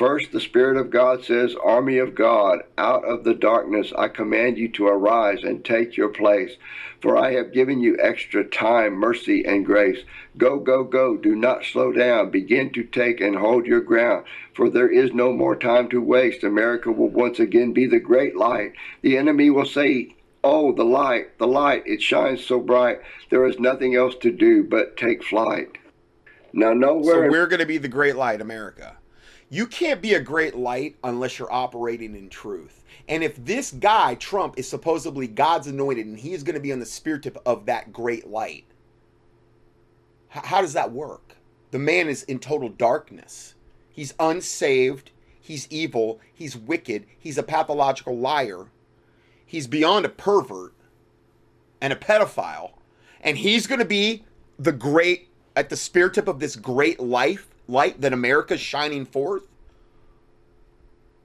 First, 0.01 0.31
the 0.31 0.39
Spirit 0.39 0.77
of 0.77 0.89
God 0.89 1.23
says, 1.23 1.55
Army 1.63 1.99
of 1.99 2.15
God, 2.15 2.63
out 2.75 3.05
of 3.05 3.23
the 3.23 3.35
darkness 3.35 3.93
I 3.95 4.07
command 4.07 4.57
you 4.57 4.67
to 4.69 4.87
arise 4.87 5.43
and 5.43 5.63
take 5.63 5.95
your 5.95 6.09
place. 6.09 6.53
For 7.01 7.15
I 7.15 7.33
have 7.33 7.53
given 7.53 7.81
you 7.81 7.99
extra 8.01 8.43
time, 8.43 8.95
mercy, 8.95 9.45
and 9.45 9.63
grace. 9.63 9.99
Go, 10.39 10.57
go, 10.57 10.83
go. 10.83 11.17
Do 11.17 11.35
not 11.35 11.65
slow 11.65 11.91
down. 11.91 12.31
Begin 12.31 12.73
to 12.73 12.83
take 12.83 13.21
and 13.21 13.35
hold 13.35 13.67
your 13.67 13.81
ground. 13.81 14.25
For 14.55 14.71
there 14.71 14.89
is 14.89 15.13
no 15.13 15.33
more 15.33 15.55
time 15.55 15.87
to 15.89 16.01
waste. 16.01 16.43
America 16.43 16.91
will 16.91 17.09
once 17.09 17.37
again 17.37 17.71
be 17.71 17.85
the 17.85 17.99
great 17.99 18.35
light. 18.35 18.73
The 19.03 19.19
enemy 19.19 19.51
will 19.51 19.67
say, 19.67 20.15
Oh, 20.43 20.73
the 20.73 20.83
light, 20.83 21.37
the 21.37 21.45
light, 21.45 21.83
it 21.85 22.01
shines 22.01 22.43
so 22.43 22.59
bright. 22.59 23.01
There 23.29 23.45
is 23.45 23.59
nothing 23.59 23.93
else 23.93 24.15
to 24.21 24.31
do 24.31 24.63
but 24.63 24.97
take 24.97 25.23
flight. 25.23 25.77
Now, 26.53 26.73
nowhere. 26.73 27.27
So 27.27 27.29
we're 27.29 27.45
going 27.45 27.59
to 27.59 27.67
be 27.67 27.77
the 27.77 27.87
great 27.87 28.15
light, 28.15 28.41
America. 28.41 28.97
You 29.53 29.67
can't 29.67 30.01
be 30.01 30.13
a 30.13 30.21
great 30.21 30.55
light 30.55 30.95
unless 31.03 31.37
you're 31.37 31.51
operating 31.51 32.15
in 32.15 32.29
truth. 32.29 32.85
And 33.09 33.21
if 33.21 33.35
this 33.43 33.71
guy, 33.71 34.15
Trump, 34.15 34.57
is 34.57 34.65
supposedly 34.65 35.27
God's 35.27 35.67
anointed 35.67 36.05
and 36.05 36.17
he 36.17 36.31
is 36.31 36.41
going 36.41 36.55
to 36.55 36.61
be 36.61 36.71
on 36.71 36.79
the 36.79 36.85
spear 36.85 37.17
tip 37.19 37.37
of 37.45 37.65
that 37.65 37.91
great 37.91 38.29
light, 38.29 38.63
how 40.29 40.61
does 40.61 40.71
that 40.71 40.93
work? 40.93 41.35
The 41.71 41.79
man 41.79 42.07
is 42.07 42.23
in 42.23 42.39
total 42.39 42.69
darkness. 42.69 43.55
He's 43.89 44.13
unsaved. 44.21 45.11
He's 45.41 45.67
evil. 45.69 46.21
He's 46.33 46.55
wicked. 46.55 47.05
He's 47.19 47.37
a 47.37 47.43
pathological 47.43 48.17
liar. 48.17 48.67
He's 49.45 49.67
beyond 49.67 50.05
a 50.05 50.09
pervert 50.09 50.73
and 51.81 51.91
a 51.91 51.97
pedophile. 51.97 52.71
And 53.19 53.37
he's 53.37 53.67
going 53.67 53.79
to 53.79 53.85
be 53.85 54.23
the 54.57 54.71
great, 54.71 55.27
at 55.57 55.67
the 55.67 55.75
spear 55.75 56.09
tip 56.09 56.29
of 56.29 56.39
this 56.39 56.55
great 56.55 57.01
life 57.01 57.50
light 57.71 58.01
that 58.01 58.13
America's 58.13 58.59
shining 58.59 59.05
forth? 59.05 59.43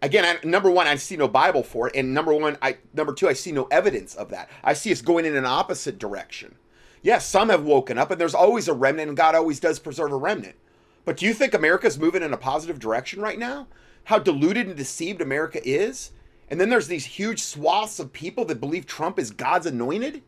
Again, 0.03 0.25
I, 0.25 0.47
number 0.47 0.71
one, 0.71 0.87
I 0.87 0.97
see 0.97 1.17
no 1.17 1.27
Bible 1.27 1.63
for 1.63 1.89
it, 1.89 1.97
and 1.97 2.15
number 2.15 2.33
one, 2.33 2.57
I 2.63 2.77
number 2.95 3.13
two, 3.13 3.29
I 3.29 3.33
see 3.33 3.51
no 3.51 3.65
evidence 3.71 4.15
of 4.15 4.29
that. 4.31 4.49
I 4.63 4.73
see 4.73 4.93
us 4.93 5.03
going 5.03 5.25
in 5.25 5.35
an 5.37 5.47
opposite 5.47 5.99
direction. 5.99 6.57
Yes, 7.03 7.27
some 7.27 7.49
have 7.49 7.65
woken 7.65 7.99
up, 7.99 8.11
and 8.11 8.21
there's 8.21 8.35
always 8.35 8.69
a 8.69 8.75
remnant, 8.75 9.09
and 9.09 9.17
God 9.17 9.35
always 9.35 9.61
does 9.61 9.79
preserve 9.79 10.13
a 10.13 10.17
remnant. 10.17 10.57
But 11.05 11.17
do 11.17 11.27
you 11.27 11.35
think 11.35 11.55
America's 11.55 11.99
moving 11.99 12.23
in 12.23 12.33
a 12.33 12.39
positive 12.39 12.79
direction 12.79 13.21
right 13.21 13.39
now? 13.39 13.69
How 14.05 14.19
deluded 14.19 14.67
and 14.67 14.77
deceived 14.77 15.21
America 15.21 15.61
is? 15.65 16.11
And 16.49 16.61
then 16.61 16.69
there's 16.69 16.89
these 16.89 17.07
huge 17.07 17.43
swaths 17.43 17.99
of 17.99 18.13
people 18.13 18.45
that 18.47 18.61
believe 18.61 18.87
Trump 18.87 19.19
is 19.19 19.31
God's 19.31 19.67
anointed? 19.67 20.23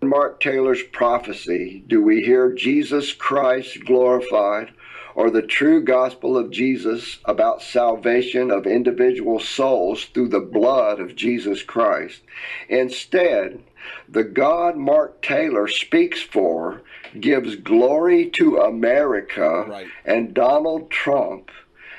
Mark 0.00 0.38
Taylor's 0.38 0.82
prophecy 0.92 1.82
do 1.88 2.00
we 2.00 2.22
hear 2.22 2.52
Jesus 2.52 3.12
Christ 3.12 3.84
glorified 3.84 4.72
or 5.18 5.30
the 5.30 5.42
true 5.42 5.82
gospel 5.82 6.36
of 6.38 6.48
Jesus 6.48 7.18
about 7.24 7.60
salvation 7.60 8.52
of 8.52 8.68
individual 8.68 9.40
souls 9.40 10.04
through 10.14 10.28
the 10.28 10.38
blood 10.38 11.00
of 11.00 11.16
Jesus 11.16 11.60
Christ. 11.60 12.20
Instead, 12.68 13.58
the 14.08 14.22
God 14.22 14.76
Mark 14.76 15.20
Taylor 15.20 15.66
speaks 15.66 16.22
for 16.22 16.82
gives 17.18 17.56
glory 17.56 18.30
to 18.30 18.58
America 18.58 19.64
Right. 19.68 19.88
and 20.04 20.32
Donald 20.34 20.88
Trump. 20.88 21.50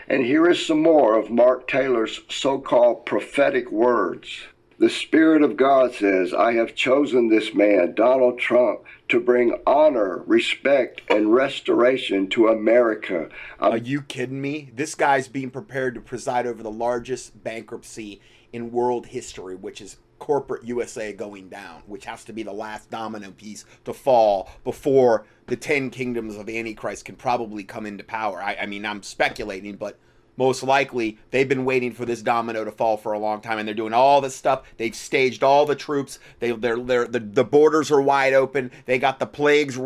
And 0.07 0.23
here 0.23 0.49
is 0.49 0.65
some 0.65 0.81
more 0.81 1.19
of 1.19 1.29
Mark 1.29 1.67
Taylor's 1.67 2.21
so 2.29 2.57
called 2.57 3.05
prophetic 3.05 3.69
words. 3.69 4.43
The 4.77 4.89
Spirit 4.89 5.41
of 5.41 5.57
God 5.57 5.93
says, 5.93 6.33
I 6.33 6.53
have 6.53 6.73
chosen 6.73 7.27
this 7.27 7.53
man, 7.53 7.95
Donald 7.95 8.39
Trump, 8.39 8.79
to 9.09 9.19
bring 9.19 9.57
honor, 9.65 10.23
respect, 10.25 11.01
and 11.09 11.33
restoration 11.33 12.27
to 12.29 12.47
America. 12.47 13.29
Um, 13.59 13.73
Are 13.73 13.77
you 13.77 14.01
kidding 14.03 14.39
me? 14.39 14.71
This 14.73 14.95
guy's 14.95 15.27
being 15.27 15.49
prepared 15.49 15.95
to 15.95 16.01
preside 16.01 16.45
over 16.45 16.63
the 16.63 16.71
largest 16.71 17.43
bankruptcy 17.43 18.21
in 18.53 18.71
world 18.71 19.07
history, 19.07 19.55
which 19.55 19.81
is 19.81 19.97
corporate 20.19 20.63
USA 20.65 21.13
going 21.13 21.49
down, 21.49 21.81
which 21.87 22.05
has 22.05 22.23
to 22.25 22.33
be 22.33 22.43
the 22.43 22.53
last 22.53 22.89
domino 22.89 23.31
piece 23.31 23.65
to 23.85 23.93
fall 23.93 24.49
before 24.63 25.25
the 25.47 25.55
10 25.55 25.89
kingdoms 25.89 26.35
of 26.35 26.49
Antichrist 26.49 27.05
can 27.05 27.15
probably 27.15 27.63
come 27.63 27.85
into 27.85 28.03
power. 28.03 28.41
I, 28.41 28.57
I 28.61 28.65
mean, 28.65 28.85
I'm 28.85 29.01
speculating, 29.01 29.75
but 29.75 29.97
most 30.39 30.63
likely 30.63 31.17
they've 31.31 31.49
been 31.49 31.65
waiting 31.65 31.91
for 31.91 32.05
this 32.05 32.21
domino 32.21 32.63
to 32.63 32.71
fall 32.71 32.95
for 32.95 33.11
a 33.11 33.19
long 33.19 33.41
time 33.41 33.59
and 33.59 33.67
they're 33.67 33.75
doing 33.75 33.93
all 33.93 34.21
this 34.21 34.33
stuff. 34.33 34.63
They've 34.77 34.95
staged 34.95 35.43
all 35.43 35.65
the 35.65 35.75
troops. 35.75 36.17
They 36.39 36.53
they're, 36.53 36.79
they're 36.79 37.05
the, 37.05 37.19
the 37.19 37.43
borders 37.43 37.91
are 37.91 38.01
wide 38.01 38.33
open. 38.33 38.71
They 38.85 38.99
got 38.99 39.19
the 39.19 39.25
plagues 39.25 39.77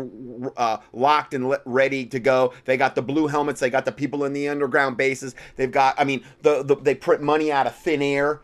uh, 0.56 0.76
locked 0.92 1.34
and 1.34 1.56
ready 1.64 2.06
to 2.06 2.20
go. 2.20 2.54
They 2.66 2.76
got 2.76 2.94
the 2.94 3.02
blue 3.02 3.26
helmets. 3.26 3.58
They 3.58 3.68
got 3.68 3.84
the 3.84 3.90
people 3.90 4.24
in 4.24 4.32
the 4.32 4.48
underground 4.48 4.96
bases. 4.96 5.34
They've 5.56 5.72
got 5.72 5.96
i 5.98 6.04
mean 6.04 6.24
the, 6.42 6.62
the 6.62 6.76
they 6.76 6.94
print 6.94 7.20
money 7.20 7.50
out 7.50 7.66
of 7.66 7.74
thin 7.74 8.00
air. 8.00 8.40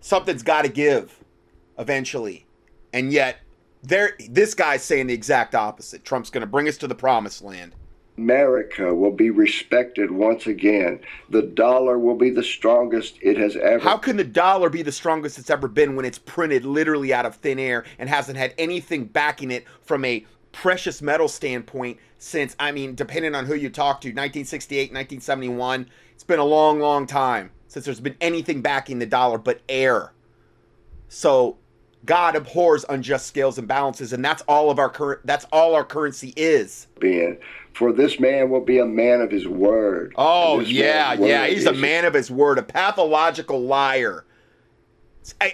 Something's 0.00 0.42
got 0.42 0.62
to 0.62 0.70
give 0.70 1.22
eventually. 1.78 2.46
And 2.94 3.12
yet 3.12 3.40
there 3.82 4.16
this 4.26 4.54
guy's 4.54 4.82
saying 4.82 5.08
the 5.08 5.14
exact 5.14 5.54
opposite. 5.54 6.02
Trump's 6.02 6.30
going 6.30 6.40
to 6.40 6.46
bring 6.46 6.66
us 6.66 6.78
to 6.78 6.88
the 6.88 6.94
promised 6.94 7.42
land 7.42 7.74
America 8.18 8.94
will 8.94 9.12
be 9.12 9.30
respected 9.30 10.10
once 10.10 10.46
again. 10.46 11.00
The 11.30 11.42
dollar 11.42 11.98
will 11.98 12.14
be 12.14 12.30
the 12.30 12.42
strongest 12.42 13.18
it 13.22 13.38
has 13.38 13.56
ever. 13.56 13.82
How 13.82 13.96
can 13.96 14.16
the 14.16 14.24
dollar 14.24 14.68
be 14.68 14.82
the 14.82 14.92
strongest 14.92 15.38
it's 15.38 15.50
ever 15.50 15.66
been 15.68 15.96
when 15.96 16.04
it's 16.04 16.18
printed 16.18 16.64
literally 16.64 17.14
out 17.14 17.24
of 17.24 17.36
thin 17.36 17.58
air 17.58 17.84
and 17.98 18.08
hasn't 18.08 18.36
had 18.36 18.54
anything 18.58 19.04
backing 19.04 19.50
it 19.50 19.64
from 19.80 20.04
a 20.04 20.26
precious 20.52 21.00
metal 21.00 21.28
standpoint 21.28 21.98
since, 22.18 22.54
I 22.60 22.70
mean, 22.70 22.94
depending 22.94 23.34
on 23.34 23.46
who 23.46 23.54
you 23.54 23.70
talk 23.70 24.00
to, 24.02 24.08
1968, 24.08 24.92
1971, 24.92 25.88
it's 26.14 26.22
been 26.22 26.38
a 26.38 26.44
long, 26.44 26.80
long 26.80 27.06
time 27.06 27.50
since 27.66 27.86
there's 27.86 28.00
been 28.00 28.16
anything 28.20 28.60
backing 28.60 28.98
the 28.98 29.06
dollar 29.06 29.38
but 29.38 29.62
air. 29.68 30.12
So 31.08 31.56
God 32.04 32.36
abhors 32.36 32.84
unjust 32.88 33.26
scales 33.26 33.58
and 33.58 33.66
balances, 33.66 34.12
and 34.12 34.24
that's 34.24 34.42
all 34.42 34.70
of 34.70 34.78
our 34.78 34.90
current. 34.90 35.20
That's 35.24 35.46
all 35.52 35.74
our 35.74 35.84
currency 35.84 36.32
is. 36.36 36.88
Being 36.98 37.38
for 37.74 37.92
this 37.92 38.20
man 38.20 38.50
will 38.50 38.64
be 38.64 38.78
a 38.78 38.86
man 38.86 39.20
of 39.20 39.30
his 39.30 39.48
word. 39.48 40.14
Oh 40.16 40.60
yeah, 40.60 41.14
yeah, 41.14 41.46
he's 41.46 41.66
a 41.66 41.72
man 41.72 42.04
of 42.04 42.14
his 42.14 42.30
word, 42.30 42.58
a 42.58 42.62
pathological 42.62 43.60
liar. 43.60 44.24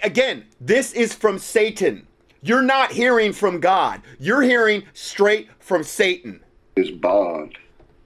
Again, 0.03 0.45
this 0.59 0.93
is 0.93 1.13
from 1.13 1.37
Satan. 1.37 2.07
You're 2.41 2.61
not 2.61 2.91
hearing 2.91 3.33
from 3.33 3.59
God. 3.59 4.01
You're 4.17 4.41
hearing 4.41 4.83
straight 4.93 5.49
from 5.59 5.83
Satan. 5.83 6.41
His 6.75 6.89
bond. 6.89 7.57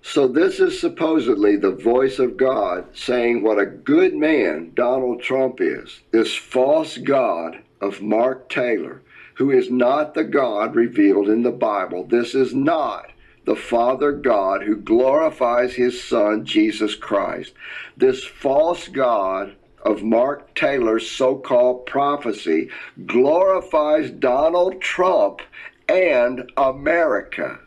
So 0.01 0.27
this 0.27 0.59
is 0.59 0.79
supposedly 0.79 1.55
the 1.55 1.71
voice 1.71 2.19
of 2.19 2.35
God 2.35 2.85
saying 2.93 3.41
what 3.41 3.57
a 3.57 3.65
good 3.65 4.13
man 4.13 4.73
Donald 4.75 5.21
Trump 5.21 5.61
is. 5.61 6.01
This 6.11 6.35
false 6.35 6.97
God 6.97 7.59
of 7.79 8.01
Mark 8.01 8.49
Taylor, 8.49 9.01
who 9.35 9.51
is 9.51 9.71
not 9.71 10.13
the 10.13 10.25
God 10.25 10.75
revealed 10.75 11.29
in 11.29 11.43
the 11.43 11.51
Bible. 11.51 12.03
This 12.03 12.35
is 12.35 12.53
not 12.53 13.12
the 13.45 13.55
Father 13.55 14.11
God 14.11 14.63
who 14.63 14.75
glorifies 14.75 15.73
his 15.73 16.03
Son, 16.03 16.45
Jesus 16.45 16.95
Christ. 16.95 17.53
This 17.97 18.23
false 18.23 18.87
God 18.87 19.55
of 19.83 20.03
Mark 20.03 20.55
Taylor's 20.55 21.09
so 21.09 21.35
called 21.35 21.85
prophecy 21.85 22.69
glorifies 23.05 24.09
Donald 24.09 24.81
Trump 24.81 25.41
and 25.89 26.49
America. 26.55 27.59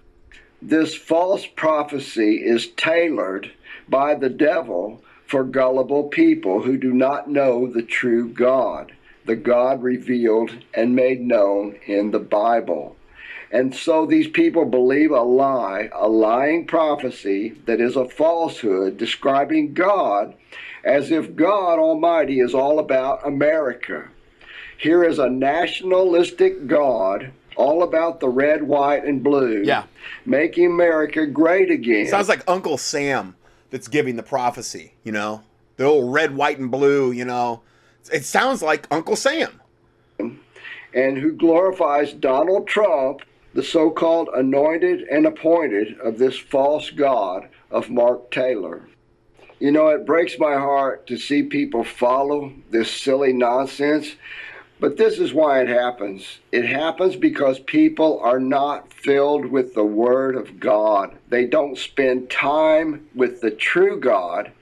This 0.62 0.94
false 0.94 1.46
prophecy 1.46 2.42
is 2.42 2.68
tailored 2.68 3.52
by 3.88 4.14
the 4.14 4.30
devil 4.30 5.02
for 5.26 5.44
gullible 5.44 6.04
people 6.04 6.62
who 6.62 6.78
do 6.78 6.92
not 6.94 7.28
know 7.28 7.66
the 7.66 7.82
true 7.82 8.28
God 8.28 8.92
the 9.26 9.36
God 9.36 9.82
revealed 9.82 10.52
and 10.72 10.94
made 10.94 11.20
known 11.20 11.76
in 11.86 12.12
the 12.12 12.20
Bible. 12.20 12.95
And 13.56 13.74
so 13.74 14.04
these 14.04 14.28
people 14.28 14.66
believe 14.66 15.12
a 15.12 15.22
lie, 15.22 15.88
a 15.94 16.06
lying 16.06 16.66
prophecy 16.66 17.54
that 17.64 17.80
is 17.80 17.96
a 17.96 18.06
falsehood 18.06 18.98
describing 18.98 19.72
God 19.72 20.34
as 20.84 21.10
if 21.10 21.34
God 21.34 21.78
Almighty 21.78 22.40
is 22.40 22.52
all 22.52 22.78
about 22.78 23.26
America. 23.26 24.08
Here 24.76 25.02
is 25.02 25.18
a 25.18 25.30
nationalistic 25.30 26.66
God 26.66 27.32
all 27.56 27.82
about 27.82 28.20
the 28.20 28.28
red, 28.28 28.62
white, 28.62 29.06
and 29.06 29.24
blue. 29.24 29.62
Yeah. 29.62 29.84
Making 30.26 30.66
America 30.66 31.24
great 31.26 31.70
again. 31.70 32.08
Sounds 32.08 32.28
like 32.28 32.44
Uncle 32.46 32.76
Sam 32.76 33.36
that's 33.70 33.88
giving 33.88 34.16
the 34.16 34.22
prophecy, 34.22 34.92
you 35.02 35.12
know? 35.12 35.40
The 35.78 35.84
old 35.84 36.12
red, 36.12 36.36
white, 36.36 36.58
and 36.58 36.70
blue, 36.70 37.10
you 37.10 37.24
know? 37.24 37.62
It 38.12 38.26
sounds 38.26 38.60
like 38.60 38.86
Uncle 38.90 39.16
Sam. 39.16 39.62
And 40.18 41.16
who 41.16 41.32
glorifies 41.32 42.12
Donald 42.12 42.68
Trump, 42.68 43.22
the 43.56 43.62
so 43.62 43.90
called 43.90 44.28
anointed 44.34 45.00
and 45.10 45.26
appointed 45.26 45.98
of 46.00 46.18
this 46.18 46.38
false 46.38 46.90
God 46.90 47.48
of 47.70 47.88
Mark 47.88 48.30
Taylor. 48.30 48.86
You 49.58 49.72
know, 49.72 49.88
it 49.88 50.04
breaks 50.04 50.38
my 50.38 50.56
heart 50.56 51.06
to 51.06 51.16
see 51.16 51.42
people 51.42 51.82
follow 51.82 52.52
this 52.70 52.90
silly 52.90 53.32
nonsense, 53.32 54.14
but 54.78 54.98
this 54.98 55.18
is 55.18 55.32
why 55.32 55.62
it 55.62 55.68
happens. 55.68 56.40
It 56.52 56.66
happens 56.66 57.16
because 57.16 57.58
people 57.60 58.20
are 58.20 58.38
not 58.38 58.92
filled 58.92 59.46
with 59.46 59.72
the 59.72 59.86
Word 59.86 60.36
of 60.36 60.60
God. 60.60 61.16
They 61.30 61.46
don't 61.46 61.78
spend 61.78 62.28
time 62.28 63.08
with 63.14 63.40
the 63.40 63.50
true 63.50 63.98
God 63.98 64.52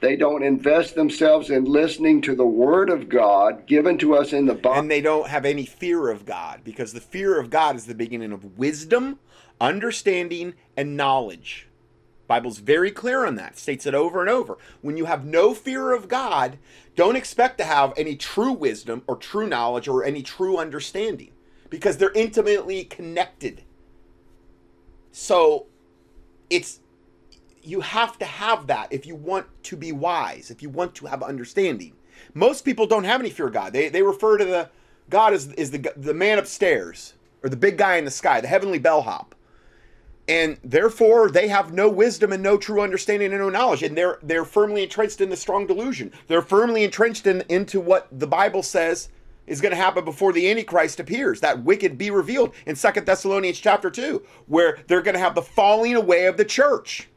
they 0.00 0.16
don't 0.16 0.42
invest 0.42 0.94
themselves 0.94 1.50
in 1.50 1.64
listening 1.64 2.20
to 2.22 2.34
the 2.34 2.46
Word 2.46 2.90
of 2.90 3.08
God 3.08 3.66
given 3.66 3.98
to 3.98 4.14
us 4.14 4.32
in 4.32 4.46
the 4.46 4.54
Bible. 4.54 4.80
And 4.80 4.90
they 4.90 5.00
don't 5.00 5.28
have 5.28 5.44
any 5.44 5.64
fear 5.64 6.10
of 6.10 6.26
God 6.26 6.60
because 6.64 6.92
the 6.92 7.00
fear 7.00 7.40
of 7.40 7.50
God 7.50 7.76
is 7.76 7.86
the 7.86 7.94
beginning 7.94 8.32
of 8.32 8.58
wisdom, 8.58 9.18
understanding, 9.60 10.54
and 10.76 10.96
knowledge. 10.96 11.68
Bible's 12.26 12.58
very 12.58 12.90
clear 12.90 13.24
on 13.24 13.36
that. 13.36 13.56
States 13.56 13.86
it 13.86 13.94
over 13.94 14.20
and 14.20 14.28
over. 14.28 14.58
When 14.82 14.96
you 14.96 15.04
have 15.04 15.24
no 15.24 15.54
fear 15.54 15.92
of 15.92 16.08
God, 16.08 16.58
don't 16.94 17.16
expect 17.16 17.58
to 17.58 17.64
have 17.64 17.92
any 17.96 18.16
true 18.16 18.52
wisdom 18.52 19.02
or 19.06 19.16
true 19.16 19.46
knowledge 19.46 19.88
or 19.88 20.04
any 20.04 20.22
true 20.22 20.58
understanding 20.58 21.30
because 21.70 21.96
they're 21.96 22.12
intimately 22.12 22.84
connected. 22.84 23.62
So 25.12 25.66
it's 26.50 26.80
you 27.66 27.80
have 27.80 28.18
to 28.18 28.24
have 28.24 28.66
that 28.68 28.92
if 28.92 29.06
you 29.06 29.14
want 29.14 29.46
to 29.64 29.76
be 29.76 29.92
wise, 29.92 30.50
if 30.50 30.62
you 30.62 30.68
want 30.68 30.94
to 30.96 31.06
have 31.06 31.22
understanding. 31.22 31.92
Most 32.34 32.64
people 32.64 32.86
don't 32.86 33.04
have 33.04 33.20
any 33.20 33.30
fear 33.30 33.48
of 33.48 33.52
God. 33.52 33.72
They, 33.72 33.88
they 33.88 34.02
refer 34.02 34.38
to 34.38 34.44
the 34.44 34.70
God 35.08 35.32
as 35.32 35.52
is 35.52 35.70
the 35.70 35.92
the 35.96 36.14
man 36.14 36.38
upstairs 36.38 37.14
or 37.42 37.48
the 37.48 37.56
big 37.56 37.78
guy 37.78 37.96
in 37.96 38.04
the 38.04 38.10
sky, 38.10 38.40
the 38.40 38.48
heavenly 38.48 38.78
bellhop. 38.78 39.34
And 40.28 40.58
therefore 40.64 41.30
they 41.30 41.46
have 41.48 41.72
no 41.72 41.88
wisdom 41.88 42.32
and 42.32 42.42
no 42.42 42.56
true 42.56 42.80
understanding 42.80 43.32
and 43.32 43.40
no 43.40 43.48
knowledge. 43.48 43.82
And 43.82 43.96
they're 43.96 44.18
they're 44.22 44.44
firmly 44.44 44.82
entrenched 44.82 45.20
in 45.20 45.30
the 45.30 45.36
strong 45.36 45.66
delusion. 45.66 46.12
They're 46.26 46.42
firmly 46.42 46.84
entrenched 46.84 47.26
in 47.26 47.44
into 47.48 47.80
what 47.80 48.08
the 48.10 48.26
Bible 48.26 48.62
says 48.62 49.10
is 49.46 49.60
going 49.60 49.70
to 49.70 49.76
happen 49.76 50.04
before 50.04 50.32
the 50.32 50.50
antichrist 50.50 50.98
appears 50.98 51.40
that 51.40 51.62
wicked 51.62 51.96
be 51.96 52.10
revealed 52.10 52.52
in 52.66 52.74
Second 52.74 53.06
thessalonians 53.06 53.60
chapter 53.60 53.90
2 53.90 54.20
where 54.46 54.78
they're 54.88 55.02
going 55.02 55.14
to 55.14 55.20
have 55.20 55.36
the 55.36 55.42
falling 55.42 55.94
away 55.94 56.26
of 56.26 56.36
the 56.36 56.44
church 56.44 57.08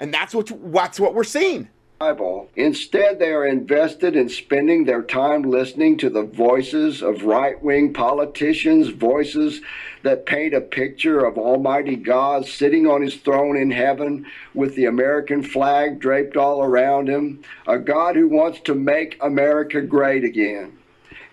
and 0.00 0.12
that's 0.12 0.34
what 0.34 0.50
that's 0.72 0.98
what 0.98 1.14
we're 1.14 1.22
seeing. 1.22 1.68
Bible. 2.00 2.48
Instead, 2.56 3.18
they 3.18 3.30
are 3.30 3.46
invested 3.46 4.16
in 4.16 4.30
spending 4.30 4.84
their 4.84 5.02
time 5.02 5.42
listening 5.42 5.98
to 5.98 6.08
the 6.08 6.22
voices 6.22 7.02
of 7.02 7.24
right 7.24 7.62
wing 7.62 7.92
politicians, 7.92 8.88
voices 8.88 9.60
that 10.02 10.24
paint 10.24 10.54
a 10.54 10.62
picture 10.62 11.26
of 11.26 11.36
Almighty 11.36 11.96
God 11.96 12.46
sitting 12.46 12.86
on 12.86 13.02
his 13.02 13.16
throne 13.16 13.54
in 13.54 13.70
heaven 13.70 14.24
with 14.54 14.74
the 14.76 14.86
American 14.86 15.42
flag 15.42 16.00
draped 16.00 16.38
all 16.38 16.62
around 16.62 17.06
him, 17.06 17.42
a 17.66 17.78
God 17.78 18.16
who 18.16 18.28
wants 18.28 18.60
to 18.60 18.74
make 18.74 19.18
America 19.20 19.82
great 19.82 20.24
again. 20.24 20.78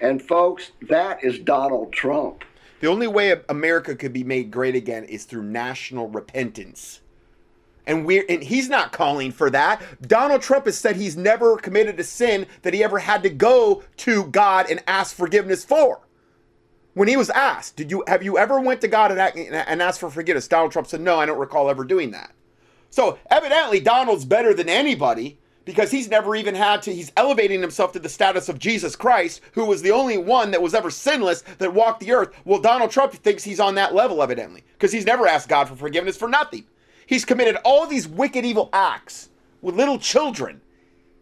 And, 0.01 0.21
folks, 0.21 0.71
that 0.89 1.23
is 1.23 1.39
Donald 1.39 1.93
Trump. 1.93 2.43
The 2.81 2.87
only 2.87 3.07
way 3.07 3.39
America 3.47 3.95
could 3.95 4.11
be 4.11 4.25
made 4.25 4.51
great 4.51 4.75
again 4.75 5.05
is 5.05 5.23
through 5.23 5.43
national 5.43 6.09
repentance. 6.09 6.99
And 7.87 8.05
we're 8.05 8.25
and 8.29 8.43
he's 8.43 8.69
not 8.69 8.91
calling 8.91 9.31
for 9.31 9.49
that. 9.49 9.81
Donald 10.07 10.41
Trump 10.41 10.65
has 10.65 10.77
said 10.77 10.97
he's 10.97 11.17
never 11.17 11.57
committed 11.57 11.99
a 11.99 12.03
sin 12.03 12.45
that 12.61 12.73
he 12.73 12.83
ever 12.83 12.99
had 12.99 13.23
to 13.23 13.29
go 13.29 13.81
to 13.97 14.25
God 14.25 14.69
and 14.69 14.83
ask 14.85 15.15
forgiveness 15.15 15.65
for. 15.65 16.01
When 16.93 17.07
he 17.07 17.15
was 17.15 17.29
asked, 17.29 17.77
"Did 17.77 17.89
you 17.89 18.03
have 18.07 18.21
you 18.21 18.37
ever 18.37 18.59
went 18.59 18.81
to 18.81 18.87
God 18.87 19.11
and, 19.11 19.19
and 19.19 19.81
asked 19.81 20.01
for 20.01 20.09
forgiveness?" 20.09 20.47
Donald 20.47 20.73
Trump 20.73 20.87
said, 20.87 21.01
"No, 21.01 21.17
I 21.19 21.25
don't 21.25 21.39
recall 21.39 21.69
ever 21.69 21.85
doing 21.85 22.11
that." 22.11 22.31
So 22.89 23.17
evidently, 23.31 23.79
Donald's 23.79 24.25
better 24.25 24.53
than 24.53 24.69
anybody 24.69 25.39
because 25.67 25.91
he's 25.91 26.09
never 26.09 26.33
even 26.35 26.55
had 26.55 26.81
to, 26.81 26.95
he's 26.95 27.11
elevating 27.17 27.59
himself 27.59 27.91
to 27.91 27.99
the 27.99 28.07
status 28.07 28.47
of 28.47 28.57
Jesus 28.57 28.95
Christ, 28.95 29.41
who 29.51 29.65
was 29.65 29.81
the 29.81 29.91
only 29.91 30.17
one 30.17 30.51
that 30.51 30.61
was 30.61 30.73
ever 30.73 30.89
sinless 30.89 31.41
that 31.57 31.73
walked 31.73 31.99
the 31.99 32.13
earth. 32.13 32.33
Well, 32.45 32.61
Donald 32.61 32.89
Trump 32.89 33.11
thinks 33.13 33.43
he's 33.43 33.59
on 33.59 33.75
that 33.75 33.93
level, 33.93 34.23
evidently, 34.23 34.63
because 34.73 34.93
he's 34.93 35.05
never 35.05 35.27
asked 35.27 35.49
God 35.49 35.67
for 35.67 35.75
forgiveness 35.75 36.15
for 36.15 36.29
nothing. 36.29 36.65
He's 37.07 37.25
committed 37.25 37.55
all 37.65 37.87
these 37.87 38.07
wicked, 38.07 38.45
evil 38.45 38.69
acts 38.71 39.29
with 39.63 39.75
little 39.75 39.97
children 39.97 40.61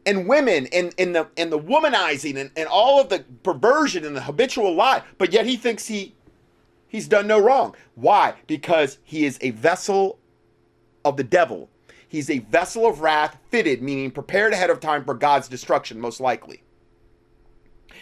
and 0.05 0.27
women 0.27 0.67
and, 0.73 0.93
and 0.97 1.15
the 1.15 1.27
and 1.37 1.49
the 1.51 1.59
womanizing 1.59 2.35
and, 2.35 2.51
and 2.57 2.67
all 2.67 2.99
of 2.99 3.07
the 3.07 3.23
perversion 3.43 4.03
and 4.03 4.17
the 4.17 4.21
habitual 4.21 4.75
lie, 4.75 5.03
but 5.17 5.31
yet 5.31 5.45
he 5.45 5.55
thinks 5.55 5.87
he 5.87 6.13
he's 6.89 7.07
done 7.07 7.27
no 7.27 7.39
wrong. 7.39 7.73
Why? 7.95 8.33
Because 8.47 8.97
he 9.05 9.25
is 9.25 9.37
a 9.41 9.51
vessel 9.51 10.19
of 11.05 11.15
the 11.15 11.23
devil 11.23 11.69
He's 12.15 12.29
a 12.29 12.39
vessel 12.39 12.87
of 12.87 13.01
wrath, 13.01 13.37
fitted, 13.49 13.81
meaning 13.81 14.09
prepared 14.09 14.53
ahead 14.53 14.69
of 14.69 14.79
time 14.79 15.03
for 15.03 15.13
God's 15.13 15.49
destruction, 15.49 15.99
most 15.99 16.21
likely. 16.21 16.63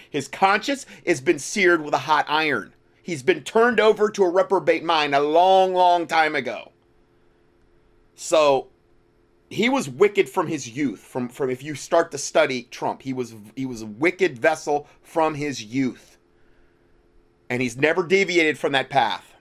His 0.07 0.27
conscience 0.27 0.86
has 1.07 1.19
been 1.19 1.39
seared 1.39 1.84
with 1.84 1.95
a 1.95 2.05
hot 2.05 2.27
iron. 2.29 2.75
He's 3.01 3.23
been 3.23 3.41
turned 3.41 3.79
over 3.79 4.11
to 4.11 4.23
a 4.23 4.29
reprobate 4.29 4.84
mind 4.84 5.15
a 5.15 5.19
long, 5.19 5.73
long 5.73 6.05
time 6.05 6.36
ago. 6.36 6.72
So 8.16 8.68
he 9.49 9.70
was 9.70 9.89
wicked 9.89 10.30
from 10.30 10.47
his 10.47 10.70
youth. 10.70 10.99
From 10.99 11.30
from 11.30 11.49
if 11.49 11.64
you 11.64 11.76
start 11.76 12.11
to 12.11 12.18
study 12.18 12.64
Trump, 12.72 13.01
he 13.01 13.14
was 13.14 13.36
he 13.55 13.66
was 13.66 13.82
a 13.82 13.88
wicked 13.88 14.39
vessel 14.39 14.88
from 15.01 15.36
his 15.36 15.64
youth. 15.64 16.18
And 17.49 17.61
he's 17.61 17.78
never 17.78 18.03
deviated 18.03 18.57
from 18.57 18.72
that 18.72 18.89
path 18.89 19.34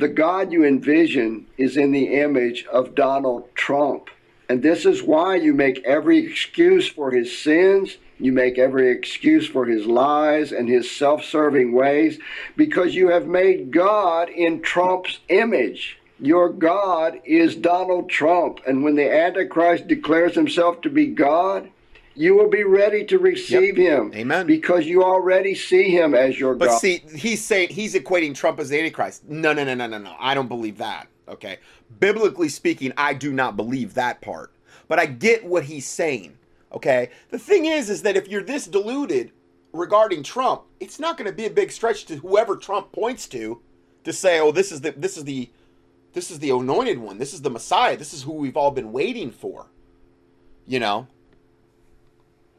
the 0.00 0.08
God 0.08 0.50
you 0.50 0.64
envision 0.64 1.46
is 1.58 1.76
in 1.76 1.92
the 1.92 2.20
image 2.20 2.64
of 2.72 2.94
Donald 2.94 3.54
Trump. 3.54 4.08
And 4.48 4.62
this 4.62 4.84
is 4.84 5.02
why 5.02 5.36
you 5.36 5.52
make 5.52 5.84
every 5.84 6.18
excuse 6.18 6.88
for 6.88 7.10
his 7.10 7.36
sins, 7.36 7.98
you 8.18 8.32
make 8.32 8.58
every 8.58 8.90
excuse 8.90 9.46
for 9.46 9.66
his 9.66 9.86
lies 9.86 10.52
and 10.52 10.68
his 10.68 10.90
self 10.90 11.24
serving 11.24 11.72
ways, 11.72 12.18
because 12.56 12.94
you 12.94 13.08
have 13.08 13.26
made 13.26 13.70
God 13.70 14.28
in 14.28 14.62
Trump's 14.62 15.20
image. 15.28 15.99
Your 16.20 16.50
God 16.50 17.20
is 17.24 17.56
Donald 17.56 18.10
Trump. 18.10 18.60
And 18.66 18.84
when 18.84 18.94
the 18.94 19.10
Antichrist 19.10 19.88
declares 19.88 20.34
himself 20.34 20.80
to 20.82 20.90
be 20.90 21.06
God, 21.06 21.70
you 22.14 22.34
will 22.34 22.50
be 22.50 22.64
ready 22.64 23.04
to 23.06 23.18
receive 23.18 23.78
yep. 23.78 23.98
him. 23.98 24.12
Amen. 24.14 24.46
Because 24.46 24.86
you 24.86 25.02
already 25.02 25.54
see 25.54 25.90
him 25.90 26.14
as 26.14 26.38
your 26.38 26.54
but 26.54 26.66
God. 26.66 26.72
But 26.74 26.80
see, 26.80 27.02
he's 27.16 27.42
saying 27.42 27.70
he's 27.70 27.94
equating 27.94 28.34
Trump 28.34 28.60
as 28.60 28.68
the 28.68 28.78
Antichrist. 28.78 29.28
No, 29.28 29.52
no, 29.54 29.64
no, 29.64 29.74
no, 29.74 29.86
no, 29.86 29.98
no. 29.98 30.14
I 30.18 30.34
don't 30.34 30.48
believe 30.48 30.76
that. 30.78 31.08
Okay. 31.28 31.58
Biblically 31.98 32.50
speaking, 32.50 32.92
I 32.96 33.14
do 33.14 33.32
not 33.32 33.56
believe 33.56 33.94
that 33.94 34.20
part. 34.20 34.52
But 34.88 34.98
I 34.98 35.06
get 35.06 35.44
what 35.44 35.64
he's 35.64 35.86
saying. 35.86 36.36
Okay. 36.72 37.10
The 37.30 37.38
thing 37.38 37.64
is, 37.64 37.88
is 37.88 38.02
that 38.02 38.16
if 38.16 38.28
you're 38.28 38.42
this 38.42 38.66
deluded 38.66 39.32
regarding 39.72 40.22
Trump, 40.22 40.62
it's 40.80 40.98
not 41.00 41.16
going 41.16 41.30
to 41.30 41.34
be 41.34 41.46
a 41.46 41.50
big 41.50 41.70
stretch 41.70 42.04
to 42.06 42.16
whoever 42.16 42.56
Trump 42.56 42.92
points 42.92 43.26
to 43.28 43.60
to 44.04 44.12
say, 44.12 44.40
oh, 44.40 44.52
this 44.52 44.72
is 44.72 44.80
the 44.80 44.90
this 44.92 45.16
is 45.16 45.24
the 45.24 45.48
this 46.12 46.30
is 46.30 46.38
the 46.38 46.50
anointed 46.50 46.98
one. 46.98 47.18
This 47.18 47.32
is 47.32 47.42
the 47.42 47.50
Messiah. 47.50 47.96
This 47.96 48.12
is 48.12 48.22
who 48.22 48.32
we've 48.32 48.56
all 48.56 48.70
been 48.70 48.92
waiting 48.92 49.30
for. 49.30 49.66
You 50.66 50.80
know, 50.80 51.06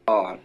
God. 0.06 0.40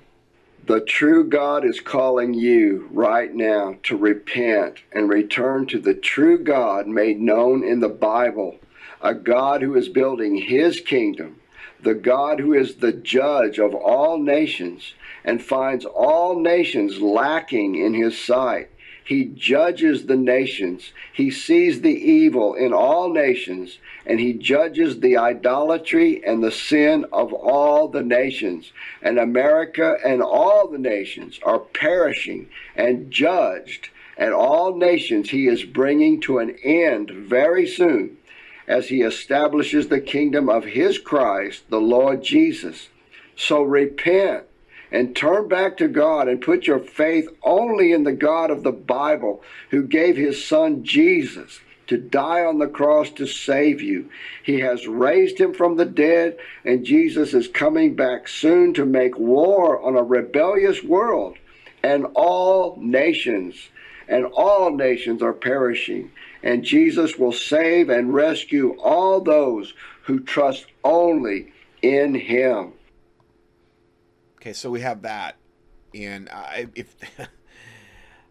The 0.66 0.82
true 0.82 1.24
God 1.24 1.64
is 1.64 1.80
calling 1.80 2.34
you 2.34 2.90
right 2.92 3.34
now 3.34 3.78
to 3.84 3.96
repent 3.96 4.80
and 4.92 5.08
return 5.08 5.66
to 5.68 5.80
the 5.80 5.94
true 5.94 6.38
God 6.38 6.88
made 6.88 7.22
known 7.22 7.64
in 7.64 7.80
the 7.80 7.88
Bible, 7.88 8.58
a 9.02 9.14
God 9.14 9.62
who 9.62 9.76
is 9.76 9.88
building 9.88 10.36
his 10.36 10.82
kingdom, 10.82 11.40
the 11.82 11.94
God 11.94 12.42
who 12.42 12.54
is 12.54 12.76
the 12.76 12.92
judge 12.92 13.60
of 13.60 13.74
all 13.74 14.18
nations 14.18 14.94
and 15.24 15.42
finds 15.42 15.86
all 15.86 16.38
nations 16.38 17.00
lacking 17.00 17.76
in 17.76 17.94
his 17.94 18.22
sight. 18.22 18.70
He 19.08 19.24
judges 19.24 20.06
the 20.06 20.18
nations. 20.18 20.92
He 21.14 21.32
sees 21.32 21.80
the 21.80 21.96
evil 21.96 22.56
in 22.56 22.74
all 22.74 23.10
nations, 23.10 23.78
and 24.06 24.20
he 24.20 24.34
judges 24.34 25.00
the 25.00 25.16
idolatry 25.16 26.22
and 26.26 26.44
the 26.44 26.52
sin 26.52 27.06
of 27.14 27.32
all 27.32 27.88
the 27.88 28.04
nations. 28.04 28.74
And 29.02 29.18
America 29.18 29.96
and 30.06 30.22
all 30.22 30.68
the 30.68 30.78
nations 30.78 31.40
are 31.44 31.60
perishing 31.60 32.50
and 32.76 33.10
judged, 33.10 33.88
and 34.18 34.34
all 34.34 34.76
nations 34.76 35.30
he 35.30 35.48
is 35.48 35.64
bringing 35.64 36.20
to 36.22 36.40
an 36.40 36.58
end 36.62 37.10
very 37.10 37.66
soon 37.66 38.18
as 38.68 38.90
he 38.90 39.04
establishes 39.04 39.88
the 39.88 40.02
kingdom 40.02 40.50
of 40.50 40.66
his 40.66 40.98
Christ, 41.00 41.70
the 41.70 41.80
Lord 41.80 42.24
Jesus. 42.24 42.90
So 43.38 43.62
repent 43.62 44.47
and 44.92 45.16
turn 45.16 45.48
back 45.48 45.78
to 45.78 45.88
God 45.88 46.28
and 46.28 46.42
put 46.42 46.68
your 46.68 46.80
faith 46.80 47.28
only 47.44 47.92
in 47.92 48.04
the 48.04 48.14
God 48.14 48.52
of 48.52 48.64
the 48.64 48.72
Bible 48.72 49.44
who 49.70 49.84
gave 49.84 50.16
his 50.16 50.46
son 50.46 50.84
Jesus 50.84 51.60
to 51.88 51.98
die 51.98 52.44
on 52.44 52.60
the 52.60 52.68
cross 52.68 53.10
to 53.12 53.26
save 53.26 53.82
you. 53.82 54.10
He 54.44 54.60
has 54.60 54.88
raised 54.88 55.40
him 55.40 55.54
from 55.54 55.78
the 55.78 55.86
dead, 55.86 56.38
and 56.66 56.86
Jesus 56.86 57.34
is 57.34 57.48
coming 57.48 57.96
back 57.96 58.28
soon 58.28 58.74
to 58.74 58.86
make 58.86 59.18
war 59.18 59.82
on 59.82 59.96
a 59.96 60.04
rebellious 60.04 60.84
world 60.84 61.38
and 61.84 62.06
all 62.14 62.78
nations. 62.82 63.70
And 64.10 64.26
all 64.26 64.72
nations 64.72 65.22
are 65.22 65.34
perishing. 65.34 66.12
And 66.42 66.64
Jesus 66.64 67.18
will 67.18 67.34
save 67.34 67.90
and 67.90 68.14
rescue 68.14 68.78
all 68.80 69.20
those 69.20 69.74
who 70.04 70.22
trust 70.22 70.66
only 70.84 71.52
in 71.82 72.16
him. 72.16 72.72
Okay, 74.48 74.54
so 74.54 74.70
we 74.70 74.80
have 74.80 75.02
that, 75.02 75.36
and 75.94 76.30
if 76.74 76.96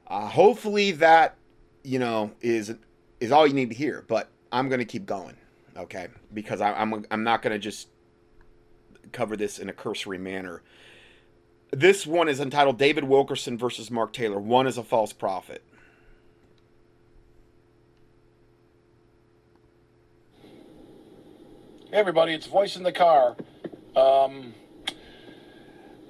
uh, 0.07 0.29
hopefully 0.29 0.93
that 0.93 1.37
you 1.85 1.99
know 1.99 2.31
is 2.41 2.75
is 3.21 3.31
all 3.31 3.47
you 3.47 3.53
need 3.53 3.69
to 3.69 3.77
hear. 3.77 4.03
But 4.09 4.31
I'm 4.51 4.71
gonna 4.71 4.87
keep 4.87 5.05
going, 5.05 5.37
okay? 5.77 6.09
Because 6.33 6.63
I, 6.63 6.73
I'm 6.73 7.05
I'm 7.11 7.23
not 7.23 7.43
gonna 7.43 7.59
just 7.59 7.89
cover 9.13 9.37
this 9.37 9.59
in 9.59 9.69
a 9.69 9.75
cursory 9.75 10.17
manner. 10.17 10.63
This 11.71 12.07
one 12.07 12.31
is 12.31 12.41
entitled 12.41 12.79
David 12.79 13.05
Wilkerson 13.05 13.59
versus 13.59 13.91
Mark 13.91 14.15
Taylor. 14.15 14.41
One 14.41 14.67
is 14.67 14.79
a 14.79 14.83
false 14.83 15.13
prophet. 15.13 15.63
Hey 21.91 21.99
everybody, 21.99 22.33
it's 22.33 22.47
Voice 22.47 22.75
in 22.75 22.85
the 22.85 22.93
Car. 22.93 23.37
Um, 23.95 24.55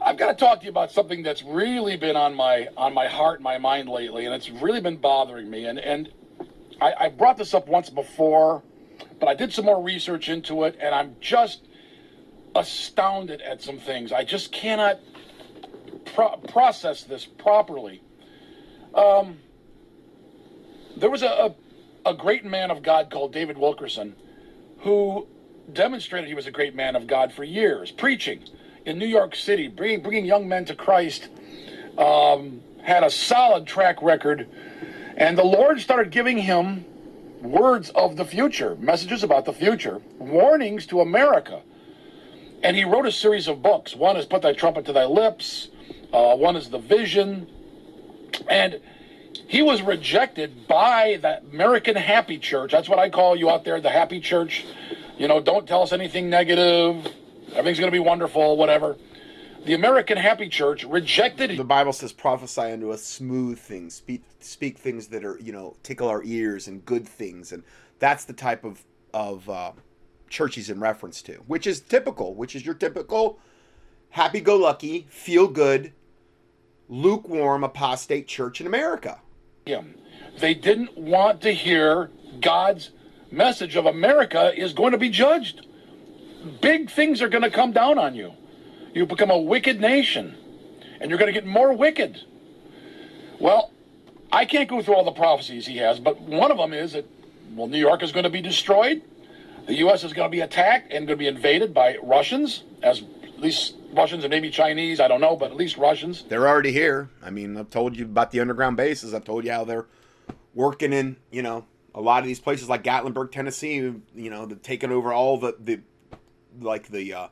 I've 0.07 0.16
got 0.16 0.28
to 0.28 0.34
talk 0.34 0.61
to 0.61 0.64
you 0.64 0.70
about 0.70 0.92
something 0.92 1.24
that's 1.24 1.42
really 1.42 1.96
been 1.96 2.14
on 2.14 2.32
my 2.32 2.68
on 2.76 2.94
my 2.94 3.09
heart 3.09 3.40
and 3.40 3.44
my 3.44 3.59
mind 3.59 3.88
lately, 3.88 4.24
and 4.24 4.32
it's 4.32 4.48
really 4.48 4.80
been 4.80 4.98
bothering 4.98 5.50
me. 5.50 5.64
And 5.64 5.80
and 5.80 6.12
I, 6.80 6.94
I 7.00 7.09
brought 7.09 7.36
this 7.36 7.54
up 7.54 7.66
once 7.66 7.90
before, 7.90 8.62
but 9.18 9.28
I 9.28 9.34
did 9.34 9.52
some 9.52 9.64
more 9.64 9.82
research 9.82 10.28
into 10.28 10.62
it, 10.62 10.78
and 10.80 10.94
I'm 10.94 11.16
just 11.20 11.66
astounded 12.54 13.40
at 13.40 13.61
some 13.61 13.78
things. 13.78 14.12
I 14.12 14.22
just 14.22 14.52
cannot 14.52 15.00
pro- 16.14 16.36
process 16.36 17.02
this 17.02 17.24
properly. 17.24 18.00
Um, 18.94 19.38
there 20.96 21.11
was 21.11 21.22
a, 21.22 21.26
a, 22.07 22.11
a 22.11 22.14
great 22.14 22.44
man 22.44 22.70
of 22.70 22.84
God 22.84 23.11
called 23.11 23.32
David 23.32 23.59
Wilkerson 23.59 24.14
who 24.78 25.26
demonstrated 25.72 26.28
he 26.28 26.34
was 26.34 26.46
a 26.46 26.52
great 26.52 26.76
man 26.76 26.94
of 26.94 27.09
God 27.09 27.32
for 27.32 27.42
years, 27.42 27.90
preaching 27.90 28.44
in 28.87 28.99
New 28.99 29.07
York 29.07 29.34
City, 29.34 29.68
bringing, 29.68 30.01
bringing 30.01 30.24
young 30.24 30.49
men 30.49 30.64
to 30.64 30.74
Christ, 30.74 31.28
um, 31.99 32.61
had 32.82 33.03
a 33.03 33.11
solid 33.11 33.66
track 33.66 34.01
record. 34.01 34.49
And 35.16 35.37
the 35.37 35.45
Lord 35.45 35.80
started 35.80 36.11
giving 36.11 36.39
him 36.39 36.84
words 37.43 37.91
of 37.91 38.16
the 38.16 38.24
future, 38.24 38.76
messages 38.76 39.22
about 39.22 39.45
the 39.45 39.53
future, 39.53 40.01
warnings 40.18 40.87
to 40.87 41.01
America. 41.01 41.62
And 42.62 42.76
he 42.76 42.84
wrote 42.84 43.07
a 43.07 43.12
series 43.12 43.49
of 43.49 43.61
books. 43.61 43.95
One 43.95 44.16
is 44.16 44.24
Put 44.24 44.43
Thy 44.43 44.53
Trumpet 44.53 44.87
to 44.87 44.93
Thy 44.93 45.05
Lips, 45.05 45.68
uh, 46.12 46.37
one 46.37 46.57
is 46.57 46.70
The 46.70 46.78
Vision. 46.78 47.49
And 48.49 48.80
he 49.49 49.62
was 49.62 49.82
rejected 49.82 50.66
by 50.68 51.18
the 51.20 51.41
American 51.53 51.97
Happy 51.97 52.39
Church. 52.39 52.70
That's 52.70 52.89
what 52.89 52.99
I 52.99 53.11
call 53.11 53.37
you 53.37 53.51
out 53.51 53.64
there, 53.64 53.80
the 53.80 53.91
Happy 53.91 54.20
Church. 54.20 54.64
You 55.18 55.28
know, 55.28 55.41
don't 55.41 55.66
tell 55.66 55.82
us 55.82 55.93
anything 55.93 56.30
negative 56.30 57.07
everything's 57.53 57.78
going 57.78 57.90
to 57.90 57.97
be 57.97 57.99
wonderful, 57.99 58.57
whatever. 58.57 58.97
the 59.64 59.74
American 59.74 60.16
Happy 60.16 60.49
Church 60.49 60.84
rejected 60.84 61.57
The 61.57 61.64
Bible 61.64 61.92
says, 61.92 62.12
"Prophesy 62.12 62.61
unto 62.61 62.90
us 62.90 63.03
smooth 63.03 63.59
things, 63.59 63.94
speak 63.94 64.22
speak 64.40 64.78
things 64.78 65.09
that 65.09 65.24
are 65.24 65.38
you 65.40 65.53
know 65.53 65.76
tickle 65.82 66.09
our 66.09 66.22
ears 66.24 66.68
and 66.68 66.84
good 66.84 67.07
things," 67.07 67.53
and 67.53 67.64
that's 67.99 68.24
the 68.24 68.32
type 68.32 68.64
of 68.64 68.84
of 69.12 69.49
uh, 69.49 69.72
church 70.28 70.55
he's 70.57 70.70
in 70.70 70.80
reference 70.80 71.22
to, 71.22 71.34
which 71.47 71.66
is 71.66 71.80
typical, 71.80 72.34
which 72.34 72.55
is 72.55 72.64
your 72.64 72.74
typical 72.74 73.38
happy-go-lucky, 74.11 75.07
feel-good, 75.11 75.92
lukewarm 76.88 77.64
apostate 77.64 78.26
church 78.26 78.61
in 78.61 78.66
America. 78.66 79.20
him. 79.66 79.94
They 80.38 80.55
didn't 80.55 80.97
want 80.97 81.40
to 81.42 81.53
hear 81.53 82.11
God's 82.40 82.90
message 83.30 83.76
of 83.76 83.84
America 83.86 84.53
is 84.57 84.72
going 84.72 84.92
to 84.92 84.99
be 84.99 85.11
judged. 85.11 85.66
Big 86.47 86.90
things 86.90 87.20
are 87.22 87.28
going 87.28 87.42
to 87.42 87.51
come 87.51 87.72
down 87.72 87.99
on 87.99 88.14
you. 88.14 88.32
You 88.94 89.07
become 89.07 89.30
a 89.30 89.38
wicked 89.38 89.80
nation, 89.80 90.36
and 91.01 91.11
you're 91.11 91.18
going 91.18 91.32
to 91.32 91.38
get 91.38 91.47
more 91.47 91.72
wicked. 91.72 92.20
Well, 93.38 93.72
I 94.32 94.44
can't 94.44 94.68
go 94.68 94.82
through 94.82 94.94
all 94.94 95.05
the 95.05 95.12
prophecies 95.12 95.66
he 95.66 95.76
has, 95.78 96.01
but 96.01 96.20
one 96.20 96.51
of 96.51 96.59
them 96.59 96.72
is 96.72 96.92
that, 96.92 97.07
well, 97.55 97.66
New 97.66 97.78
York 97.78 98.03
is 98.03 98.12
going 98.12 98.24
to 98.24 98.30
be 98.30 98.40
destroyed. 98.40 99.03
The 99.66 99.74
U.S. 99.78 100.05
is 100.05 100.12
going 100.12 100.30
to 100.30 100.30
be 100.30 100.40
attacked 100.40 100.92
and 100.92 101.07
going 101.07 101.18
to 101.18 101.22
be 101.22 101.26
invaded 101.26 101.74
by 101.74 101.97
Russians, 102.03 102.62
as 102.82 103.03
at 103.22 103.40
least 103.40 103.74
Russians 103.92 104.24
and 104.24 104.30
maybe 104.30 104.49
Chinese. 104.49 105.01
I 105.01 105.09
don't 105.09 105.20
know, 105.20 105.36
but 105.36 105.51
at 105.51 105.57
least 105.57 105.76
Russians. 105.76 106.24
They're 106.28 106.47
already 106.47 106.72
here. 106.72 107.11
I 107.22 107.30
mean, 107.30 107.57
I've 107.57 107.70
told 107.70 107.97
you 107.97 108.05
about 108.05 108.30
the 108.30 108.40
underground 108.40 108.76
bases. 108.76 109.12
I've 109.12 109.24
told 109.24 109.44
you 109.44 109.53
how 109.53 109.64
they're 109.64 109.86
working 110.55 110.92
in, 110.92 111.16
you 111.30 111.42
know, 111.42 111.66
a 111.94 112.01
lot 112.01 112.20
of 112.20 112.26
these 112.26 112.40
places 112.40 112.68
like 112.68 112.84
Gatlinburg, 112.84 113.32
Tennessee. 113.32 113.74
You 113.74 114.30
know, 114.30 114.47
they've 114.47 114.62
taken 114.62 114.92
over 114.92 115.12
all 115.12 115.38
the 115.38 115.57
the 115.59 115.80
like 116.61 116.88
the 116.88 117.14
uh, 117.14 117.28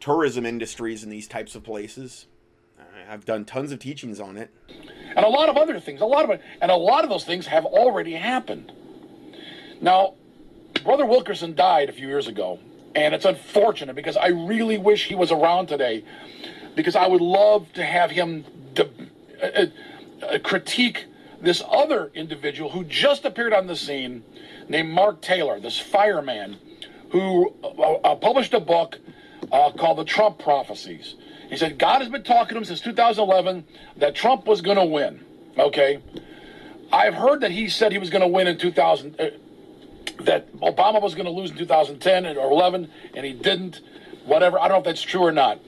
tourism 0.00 0.46
industries 0.46 1.02
in 1.02 1.10
these 1.10 1.26
types 1.28 1.54
of 1.54 1.64
places. 1.64 2.26
I've 3.08 3.24
done 3.24 3.44
tons 3.44 3.72
of 3.72 3.78
teachings 3.78 4.20
on 4.20 4.36
it. 4.36 4.50
and 4.68 5.24
a 5.24 5.28
lot 5.28 5.48
of 5.48 5.56
other 5.56 5.78
things. 5.80 6.00
A 6.00 6.06
lot 6.06 6.24
of 6.24 6.30
it, 6.30 6.42
and 6.60 6.70
a 6.70 6.76
lot 6.76 7.04
of 7.04 7.10
those 7.10 7.24
things 7.24 7.46
have 7.46 7.64
already 7.64 8.12
happened. 8.12 8.72
Now, 9.80 10.14
Brother 10.84 11.06
Wilkerson 11.06 11.54
died 11.54 11.88
a 11.88 11.92
few 11.92 12.08
years 12.08 12.26
ago, 12.26 12.58
and 12.94 13.14
it's 13.14 13.24
unfortunate 13.24 13.94
because 13.94 14.16
I 14.16 14.28
really 14.28 14.78
wish 14.78 15.06
he 15.06 15.14
was 15.14 15.30
around 15.30 15.66
today, 15.68 16.04
because 16.74 16.96
I 16.96 17.06
would 17.06 17.20
love 17.20 17.72
to 17.74 17.84
have 17.84 18.10
him 18.10 18.44
de- 18.74 18.90
uh, 19.42 19.66
uh, 20.22 20.38
critique 20.42 21.06
this 21.40 21.62
other 21.68 22.10
individual 22.14 22.70
who 22.70 22.84
just 22.84 23.24
appeared 23.24 23.52
on 23.52 23.66
the 23.66 23.76
scene, 23.76 24.24
named 24.68 24.90
Mark 24.90 25.20
Taylor, 25.20 25.60
this 25.60 25.78
fireman, 25.78 26.56
who 27.10 27.54
uh, 27.62 27.66
uh, 27.68 28.14
published 28.16 28.54
a 28.54 28.60
book 28.60 28.98
uh, 29.52 29.70
called 29.72 29.98
The 29.98 30.04
Trump 30.04 30.38
Prophecies. 30.38 31.14
He 31.48 31.56
said 31.56 31.78
God 31.78 32.00
has 32.00 32.08
been 32.08 32.24
talking 32.24 32.54
to 32.54 32.58
him 32.58 32.64
since 32.64 32.80
2011 32.80 33.64
that 33.98 34.14
Trump 34.14 34.46
was 34.46 34.60
going 34.60 34.78
to 34.78 34.84
win. 34.84 35.24
Okay, 35.58 36.02
I've 36.92 37.14
heard 37.14 37.40
that 37.40 37.50
he 37.50 37.68
said 37.68 37.92
he 37.92 37.98
was 37.98 38.10
going 38.10 38.22
to 38.22 38.28
win 38.28 38.46
in 38.46 38.58
2000. 38.58 39.20
Uh, 39.20 39.30
that 40.20 40.52
Obama 40.56 41.00
was 41.02 41.14
going 41.14 41.26
to 41.26 41.30
lose 41.30 41.50
in 41.50 41.58
2010 41.58 42.38
or 42.38 42.50
11, 42.50 42.90
and 43.14 43.26
he 43.26 43.32
didn't. 43.32 43.80
Whatever. 44.24 44.58
I 44.58 44.62
don't 44.62 44.76
know 44.76 44.78
if 44.78 44.84
that's 44.84 45.02
true 45.02 45.22
or 45.22 45.32
not. 45.32 45.60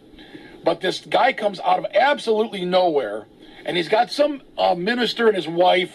But 0.64 0.80
this 0.80 1.00
guy 1.00 1.32
comes 1.32 1.60
out 1.60 1.78
of 1.78 1.86
absolutely 1.94 2.64
nowhere, 2.64 3.26
and 3.64 3.76
he's 3.76 3.88
got 3.88 4.10
some 4.10 4.42
uh, 4.56 4.74
minister 4.74 5.28
and 5.28 5.36
his 5.36 5.46
wife, 5.46 5.92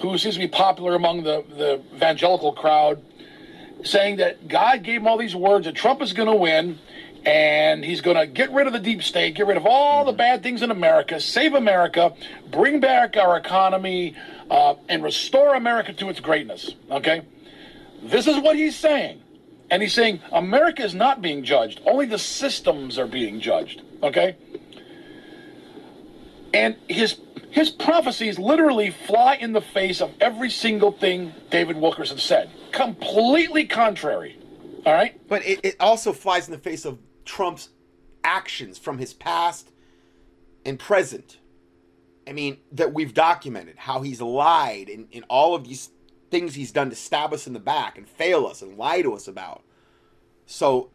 who 0.00 0.16
seems 0.16 0.34
to 0.34 0.40
be 0.40 0.48
popular 0.48 0.94
among 0.94 1.24
the, 1.24 1.44
the 1.56 1.82
evangelical 1.94 2.52
crowd, 2.52 3.02
saying 3.84 4.16
that 4.16 4.48
God 4.48 4.82
gave 4.82 5.00
him 5.00 5.06
all 5.06 5.18
these 5.18 5.36
words 5.36 5.66
that 5.66 5.74
Trump 5.74 6.02
is 6.02 6.12
going 6.12 6.28
to 6.28 6.34
win, 6.34 6.78
and 7.24 7.84
he's 7.84 8.00
going 8.00 8.16
to 8.16 8.26
get 8.26 8.50
rid 8.52 8.66
of 8.66 8.72
the 8.72 8.78
deep 8.78 9.02
state, 9.02 9.34
get 9.34 9.46
rid 9.46 9.56
of 9.56 9.66
all 9.66 10.04
the 10.04 10.12
bad 10.12 10.42
things 10.42 10.62
in 10.62 10.70
America, 10.70 11.20
save 11.20 11.54
America, 11.54 12.14
bring 12.50 12.80
back 12.80 13.16
our 13.16 13.36
economy, 13.36 14.14
uh, 14.50 14.74
and 14.88 15.02
restore 15.02 15.54
America 15.54 15.92
to 15.92 16.08
its 16.08 16.20
greatness. 16.20 16.74
Okay? 16.90 17.22
This 18.02 18.26
is 18.26 18.38
what 18.38 18.56
he's 18.56 18.76
saying. 18.76 19.22
And 19.70 19.82
he's 19.82 19.92
saying 19.92 20.20
America 20.32 20.82
is 20.82 20.94
not 20.94 21.20
being 21.20 21.44
judged, 21.44 21.80
only 21.84 22.06
the 22.06 22.18
systems 22.18 22.98
are 22.98 23.06
being 23.06 23.40
judged. 23.40 23.82
Okay? 24.02 24.36
And 26.54 26.76
his 26.88 27.18
his 27.50 27.70
prophecies 27.70 28.38
literally 28.38 28.90
fly 28.90 29.34
in 29.34 29.52
the 29.52 29.60
face 29.60 30.00
of 30.00 30.12
every 30.20 30.50
single 30.50 30.92
thing 30.92 31.32
David 31.50 31.76
Wilkerson 31.76 32.18
said. 32.18 32.50
Completely 32.72 33.66
contrary. 33.66 34.38
All 34.84 34.92
right? 34.92 35.18
But 35.28 35.46
it, 35.46 35.60
it 35.64 35.76
also 35.80 36.12
flies 36.12 36.46
in 36.46 36.52
the 36.52 36.58
face 36.58 36.84
of 36.84 36.98
Trump's 37.24 37.70
actions 38.22 38.78
from 38.78 38.98
his 38.98 39.14
past 39.14 39.70
and 40.64 40.78
present. 40.78 41.38
I 42.26 42.32
mean, 42.32 42.58
that 42.72 42.92
we've 42.92 43.14
documented 43.14 43.76
how 43.78 44.02
he's 44.02 44.20
lied 44.20 44.90
in, 44.90 45.08
in 45.10 45.22
all 45.24 45.54
of 45.54 45.64
these 45.66 45.90
things 46.30 46.54
he's 46.54 46.72
done 46.72 46.90
to 46.90 46.96
stab 46.96 47.32
us 47.32 47.46
in 47.46 47.54
the 47.54 47.60
back 47.60 47.96
and 47.96 48.06
fail 48.06 48.46
us 48.46 48.60
and 48.60 48.76
lie 48.76 49.00
to 49.00 49.14
us 49.14 49.26
about. 49.26 49.62
So, 50.44 50.90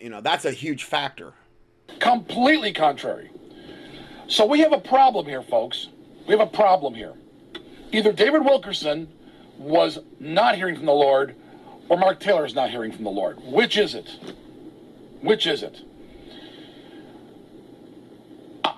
you 0.00 0.10
know, 0.10 0.20
that's 0.20 0.44
a 0.44 0.50
huge 0.50 0.82
factor. 0.84 1.34
Completely 2.00 2.72
contrary. 2.72 3.30
So 4.28 4.44
we 4.46 4.60
have 4.60 4.72
a 4.72 4.80
problem 4.80 5.26
here, 5.26 5.42
folks. 5.42 5.88
We 6.26 6.36
have 6.36 6.40
a 6.40 6.50
problem 6.50 6.94
here. 6.94 7.14
Either 7.92 8.12
David 8.12 8.44
Wilkerson 8.44 9.08
was 9.58 9.98
not 10.18 10.56
hearing 10.56 10.76
from 10.76 10.86
the 10.86 10.92
Lord, 10.92 11.36
or 11.88 11.96
Mark 11.96 12.20
Taylor 12.20 12.44
is 12.44 12.54
not 12.54 12.70
hearing 12.70 12.92
from 12.92 13.04
the 13.04 13.10
Lord. 13.10 13.38
Which 13.42 13.76
is 13.76 13.94
it? 13.94 14.10
Which 15.20 15.46
is 15.46 15.62
it? 15.62 15.80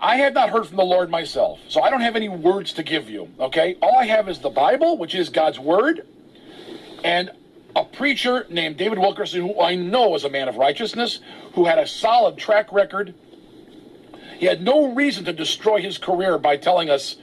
I 0.01 0.17
have 0.17 0.35
not 0.35 0.51
heard 0.51 0.67
from 0.67 0.77
the 0.77 0.85
Lord 0.85 1.11
myself, 1.11 1.59
so 1.69 1.83
I 1.83 1.91
don't 1.91 2.03
have 2.03 2.15
any 2.15 2.29
words 2.29 2.75
to 2.75 2.83
give 2.83 3.11
you, 3.11 3.29
okay? 3.41 3.77
All 3.83 3.99
I 3.99 4.05
have 4.05 4.29
is 4.29 4.39
the 4.39 4.51
Bible, 4.51 4.97
which 4.97 5.15
is 5.15 5.29
God's 5.29 5.59
Word, 5.59 6.07
and 7.03 7.31
a 7.75 7.85
preacher 7.85 8.47
named 8.49 8.77
David 8.77 8.99
Wilkerson, 8.99 9.41
who 9.41 9.61
I 9.61 9.75
know 9.75 10.15
is 10.15 10.25
a 10.25 10.31
man 10.31 10.49
of 10.49 10.57
righteousness, 10.57 11.21
who 11.55 11.65
had 11.65 11.79
a 11.79 11.87
solid 11.87 12.37
track 12.37 12.71
record. 12.73 13.15
He 14.39 14.47
had 14.47 14.63
no 14.63 14.93
reason 14.95 15.25
to 15.25 15.33
destroy 15.33 15.83
his 15.83 15.99
career 15.99 16.39
by 16.39 16.57
telling 16.57 16.89
us 16.89 17.17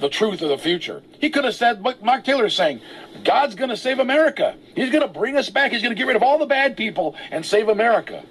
the 0.00 0.08
truth 0.08 0.40
of 0.40 0.48
the 0.48 0.58
future. 0.58 1.02
He 1.20 1.28
could 1.28 1.44
have 1.44 1.54
said 1.54 1.84
what 1.84 2.02
Mark 2.02 2.24
Taylor 2.24 2.46
is 2.46 2.54
saying 2.54 2.80
God's 3.24 3.54
going 3.54 3.70
to 3.70 3.76
save 3.76 3.98
America. 3.98 4.56
He's 4.74 4.90
going 4.90 5.06
to 5.06 5.12
bring 5.12 5.36
us 5.36 5.50
back. 5.50 5.72
He's 5.72 5.82
going 5.82 5.94
to 5.94 5.98
get 5.98 6.06
rid 6.06 6.16
of 6.16 6.22
all 6.22 6.38
the 6.38 6.46
bad 6.46 6.76
people 6.76 7.14
and 7.30 7.44
save 7.44 7.68
America. 7.68 8.24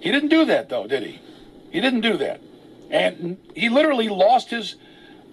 He 0.00 0.12
didn't 0.12 0.28
do 0.28 0.44
that, 0.44 0.68
though, 0.68 0.86
did 0.86 1.02
he? 1.02 1.20
He 1.70 1.80
didn't 1.80 2.02
do 2.02 2.18
that. 2.18 2.40
And 2.90 3.38
he 3.54 3.68
literally 3.70 4.08
lost 4.08 4.50
his 4.50 4.76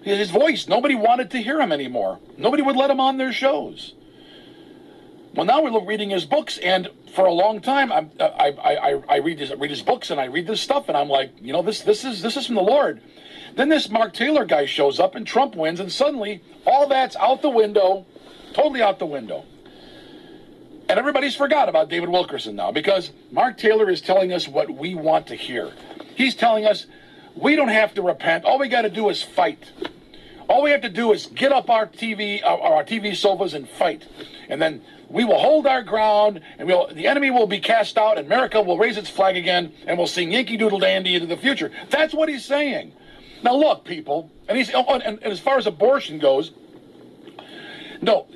his 0.02 0.30
voice. 0.30 0.66
Nobody 0.66 0.94
wanted 0.94 1.30
to 1.32 1.42
hear 1.42 1.60
him 1.60 1.72
anymore. 1.72 2.18
Nobody 2.38 2.62
would 2.62 2.76
let 2.76 2.90
him 2.90 3.00
on 3.00 3.18
their 3.18 3.34
shows. 3.34 3.94
Well, 5.34 5.46
now 5.46 5.62
we're 5.62 5.84
reading 5.84 6.10
his 6.10 6.24
books, 6.24 6.58
and 6.58 6.88
for 7.14 7.24
a 7.24 7.32
long 7.32 7.60
time, 7.60 7.92
I'm, 7.92 8.10
I, 8.18 8.24
I, 8.24 8.74
I, 8.74 9.02
I 9.08 9.16
read 9.18 9.38
his 9.38 9.54
read 9.54 9.70
his 9.70 9.82
books 9.82 10.10
and 10.10 10.20
I 10.20 10.24
read 10.24 10.48
this 10.48 10.60
stuff, 10.60 10.88
and 10.88 10.96
I'm 10.96 11.08
like, 11.08 11.30
you 11.40 11.52
know, 11.52 11.62
this 11.62 11.82
this 11.82 12.04
is 12.04 12.20
this 12.20 12.36
is 12.36 12.46
from 12.46 12.56
the 12.56 12.62
Lord. 12.62 13.00
Then 13.54 13.68
this 13.68 13.88
Mark 13.88 14.12
Taylor 14.12 14.44
guy 14.44 14.66
shows 14.66 14.98
up, 14.98 15.14
and 15.14 15.24
Trump 15.24 15.54
wins, 15.54 15.78
and 15.78 15.90
suddenly 15.90 16.42
all 16.66 16.88
that's 16.88 17.14
out 17.16 17.42
the 17.42 17.50
window, 17.50 18.06
totally 18.54 18.82
out 18.82 18.98
the 18.98 19.06
window. 19.06 19.44
And 20.88 20.98
everybody's 20.98 21.36
forgot 21.36 21.68
about 21.68 21.88
David 21.88 22.08
Wilkerson 22.08 22.56
now 22.56 22.72
because 22.72 23.12
Mark 23.30 23.56
Taylor 23.56 23.88
is 23.88 24.00
telling 24.00 24.32
us 24.32 24.48
what 24.48 24.68
we 24.68 24.96
want 24.96 25.28
to 25.28 25.36
hear. 25.36 25.72
He's 26.16 26.34
telling 26.34 26.66
us 26.66 26.86
we 27.36 27.54
don't 27.54 27.68
have 27.68 27.94
to 27.94 28.02
repent. 28.02 28.44
All 28.44 28.58
we 28.58 28.66
got 28.66 28.82
to 28.82 28.90
do 28.90 29.08
is 29.08 29.22
fight. 29.22 29.70
All 30.48 30.62
we 30.62 30.72
have 30.72 30.82
to 30.82 30.88
do 30.88 31.12
is 31.12 31.26
get 31.26 31.52
up 31.52 31.70
our 31.70 31.86
TV, 31.86 32.44
our, 32.44 32.60
our 32.60 32.84
TV 32.84 33.14
sofas 33.14 33.54
and 33.54 33.68
fight, 33.68 34.04
and 34.48 34.60
then 34.60 34.82
we 35.10 35.24
will 35.24 35.38
hold 35.38 35.66
our 35.66 35.82
ground, 35.82 36.40
and 36.58 36.68
we'll, 36.68 36.86
the 36.86 37.06
enemy 37.06 37.30
will 37.30 37.48
be 37.48 37.58
cast 37.58 37.98
out, 37.98 38.16
and 38.16 38.26
America 38.26 38.62
will 38.62 38.78
raise 38.78 38.96
its 38.96 39.10
flag 39.10 39.36
again, 39.36 39.72
and 39.86 39.98
we'll 39.98 40.06
sing 40.06 40.30
Yankee 40.30 40.56
Doodle 40.56 40.78
Dandy 40.78 41.14
into 41.14 41.26
the 41.26 41.36
future. 41.36 41.70
That's 41.90 42.14
what 42.14 42.28
he's 42.28 42.44
saying. 42.44 42.92
Now 43.42 43.56
look, 43.56 43.84
people, 43.84 44.30
and 44.48 44.56
he's 44.56 44.70
oh, 44.72 44.84
and, 44.84 45.02
and 45.02 45.24
as 45.24 45.40
far 45.40 45.58
as 45.58 45.66
abortion 45.66 46.18
goes, 46.18 46.52
no, 48.00 48.26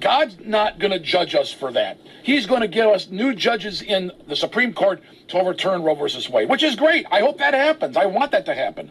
God's 0.00 0.36
not 0.40 0.78
going 0.78 0.90
to 0.90 0.98
judge 0.98 1.34
us 1.34 1.52
for 1.52 1.70
that. 1.72 1.98
He's 2.22 2.46
going 2.46 2.62
to 2.62 2.68
give 2.68 2.86
us 2.86 3.10
new 3.10 3.34
judges 3.34 3.80
in 3.80 4.10
the 4.26 4.36
Supreme 4.36 4.72
Court 4.72 5.02
to 5.28 5.38
overturn 5.38 5.82
Roe 5.82 5.94
versus 5.94 6.28
Wade, 6.28 6.48
which 6.48 6.62
is 6.62 6.74
great. 6.74 7.06
I 7.10 7.20
hope 7.20 7.38
that 7.38 7.54
happens. 7.54 7.96
I 7.96 8.06
want 8.06 8.32
that 8.32 8.46
to 8.46 8.54
happen. 8.54 8.90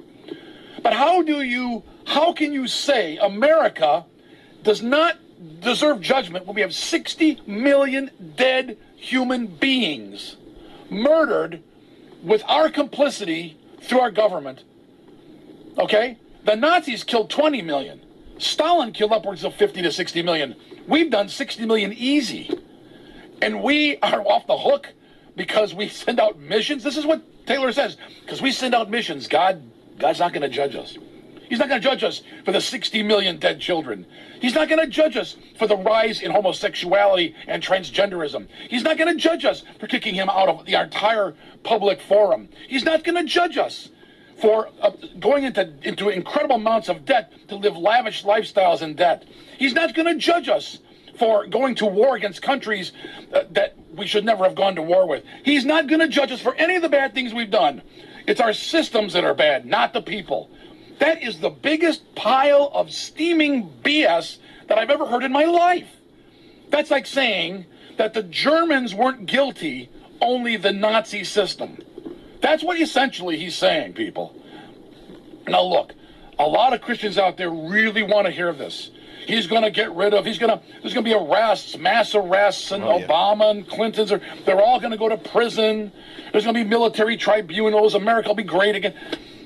But 0.82 0.94
how 0.94 1.22
do 1.22 1.42
you, 1.42 1.84
how 2.06 2.34
can 2.34 2.54
you 2.54 2.68
say 2.68 3.18
America 3.18 4.06
does 4.64 4.82
not 4.82 5.18
deserve 5.60 6.02
judgment 6.02 6.46
when 6.46 6.56
we 6.56 6.62
have 6.62 6.74
60 6.74 7.42
million 7.46 8.12
dead 8.36 8.78
human 8.96 9.48
beings 9.48 10.38
murdered 10.90 11.62
with 12.24 12.44
our 12.48 12.70
complicity 12.70 13.58
through 13.82 14.00
our 14.00 14.12
government? 14.12 14.64
Okay? 15.78 16.18
The 16.46 16.56
Nazis 16.56 17.04
killed 17.04 17.30
20 17.30 17.62
million. 17.62 18.02
Stalin 18.38 18.92
killed 18.92 19.12
upwards 19.12 19.44
of 19.44 19.54
50 19.56 19.82
to 19.82 19.92
60 19.92 20.22
million. 20.24 20.56
We've 20.88 21.10
done 21.10 21.30
60 21.30 21.66
million 21.66 21.94
easy. 21.94 22.50
And 23.42 23.62
we 23.64 23.98
are 23.98 24.22
off 24.22 24.48
the 24.48 24.58
hook 24.58 24.94
because 25.36 25.74
we 25.74 25.88
send 25.88 26.20
out 26.20 26.40
missions. 26.40 26.84
This 26.84 26.98
is 26.98 27.06
what 27.06 27.22
Taylor 27.46 27.72
says. 27.72 27.98
Because 28.22 28.42
we 28.42 28.52
send 28.52 28.74
out 28.76 28.90
missions, 28.90 29.28
God, 29.28 29.62
God's 29.98 30.20
not 30.20 30.34
going 30.34 30.42
to 30.42 30.50
judge 30.50 30.76
us. 30.76 30.98
He's 31.50 31.60
not 31.60 31.70
going 31.70 31.82
to 31.82 31.88
judge 31.88 32.04
us 32.04 32.22
for 32.46 32.52
the 32.52 32.62
60 32.62 33.04
million 33.04 33.38
dead 33.38 33.60
children. 33.60 34.06
He's 34.42 34.56
not 34.56 34.70
going 34.70 34.82
to 34.82 34.88
judge 34.88 35.18
us 35.18 35.36
for 35.58 35.68
the 35.68 35.78
rise 35.78 36.22
in 36.22 36.32
homosexuality 36.32 37.36
and 37.48 37.62
transgenderism. 37.62 38.48
He's 38.70 38.84
not 38.84 38.98
going 38.98 39.14
to 39.14 39.22
judge 39.22 39.46
us 39.46 39.64
for 39.80 39.88
kicking 39.88 40.16
him 40.16 40.30
out 40.30 40.50
of 40.50 40.66
the 40.66 40.82
entire 40.82 41.36
public 41.64 42.02
forum. 42.02 42.50
He's 42.68 42.84
not 42.84 43.04
going 43.04 43.16
to 43.16 43.24
judge 43.24 43.58
us 43.58 43.90
for 44.42 44.70
uh, 44.82 44.92
going 45.20 45.44
into, 45.44 45.74
into 45.84 46.10
incredible 46.10 46.56
amounts 46.56 46.90
of 46.90 47.06
debt 47.06 47.32
to 47.48 47.56
live 47.56 47.78
lavish 47.78 48.24
lifestyles 48.24 48.82
in 48.82 48.96
debt. 48.96 49.26
He's 49.58 49.74
not 49.74 49.94
going 49.94 50.08
to 50.08 50.16
judge 50.16 50.50
us 50.50 50.80
for 51.18 51.46
going 51.46 51.76
to 51.76 51.86
war 51.86 52.16
against 52.16 52.42
countries 52.42 52.92
uh, 53.34 53.44
that 53.52 53.76
we 53.96 54.08
should 54.08 54.26
never 54.26 54.44
have 54.44 54.56
gone 54.56 54.76
to 54.76 54.82
war 54.82 55.08
with. 55.08 55.24
He's 55.44 55.66
not 55.66 55.88
going 55.88 56.00
to 56.00 56.08
judge 56.08 56.32
us 56.32 56.42
for 56.42 56.56
any 56.56 56.76
of 56.76 56.82
the 56.82 56.90
bad 56.90 57.14
things 57.14 57.34
we've 57.34 57.52
done. 57.52 57.82
It's 58.28 58.42
our 58.42 58.54
systems 58.54 59.14
that 59.14 59.24
are 59.24 59.36
bad, 59.36 59.66
not 59.66 59.94
the 59.94 60.02
people. 60.02 60.50
That 61.04 61.22
is 61.22 61.40
the 61.40 61.50
biggest 61.50 62.16
pile 62.16 62.72
of 62.74 62.90
steaming 62.90 63.70
BS 63.84 64.38
that 64.70 64.78
I've 64.78 64.90
ever 64.90 65.06
heard 65.06 65.26
in 65.26 65.34
my 65.34 65.44
life. 65.44 65.90
That's 66.70 66.90
like 66.90 67.06
saying 67.06 67.66
that 67.98 68.14
the 68.14 68.24
Germans 68.24 68.96
weren't 68.96 69.26
guilty, 69.26 69.90
only 70.22 70.56
the 70.56 70.72
Nazi 70.72 71.26
system. 71.26 71.78
That's 72.40 72.64
what 72.64 72.80
essentially 72.80 73.38
he's 73.38 73.54
saying, 73.54 73.96
people. 73.96 74.34
Now, 75.46 75.64
look, 75.64 75.92
a 76.40 76.48
lot 76.48 76.72
of 76.72 76.80
Christians 76.80 77.18
out 77.18 77.36
there 77.36 77.50
really 77.50 78.04
want 78.04 78.28
to 78.28 78.32
hear 78.32 78.54
this. 78.54 78.90
He's 79.28 79.46
going 79.46 79.64
to 79.64 79.72
get 79.72 79.94
rid 79.94 80.14
of. 80.14 80.24
He's 80.26 80.38
going 80.38 80.58
to. 80.58 80.66
There's 80.82 80.94
going 80.94 81.04
to 81.06 81.10
be 81.10 81.14
arrests, 81.14 81.78
mass 81.78 82.16
arrests, 82.16 82.72
and 82.72 82.82
Oh, 82.82 82.98
yeah. 82.98 83.08
Obama 83.08 83.52
and 83.52 83.68
Clinton's 83.68 84.14
are. 84.14 84.22
They're 84.46 84.62
all 84.62 84.80
going 84.80 84.92
to 84.92 84.98
go 84.98 85.10
to 85.10 85.18
prison. 85.18 85.92
There's 86.32 86.46
going 86.46 86.56
to 86.56 86.64
be 86.64 86.70
military 86.70 87.18
tribunals. 87.18 87.94
America 87.94 88.30
will 88.30 88.36
be 88.36 88.44
great 88.44 88.76
again. 88.76 88.94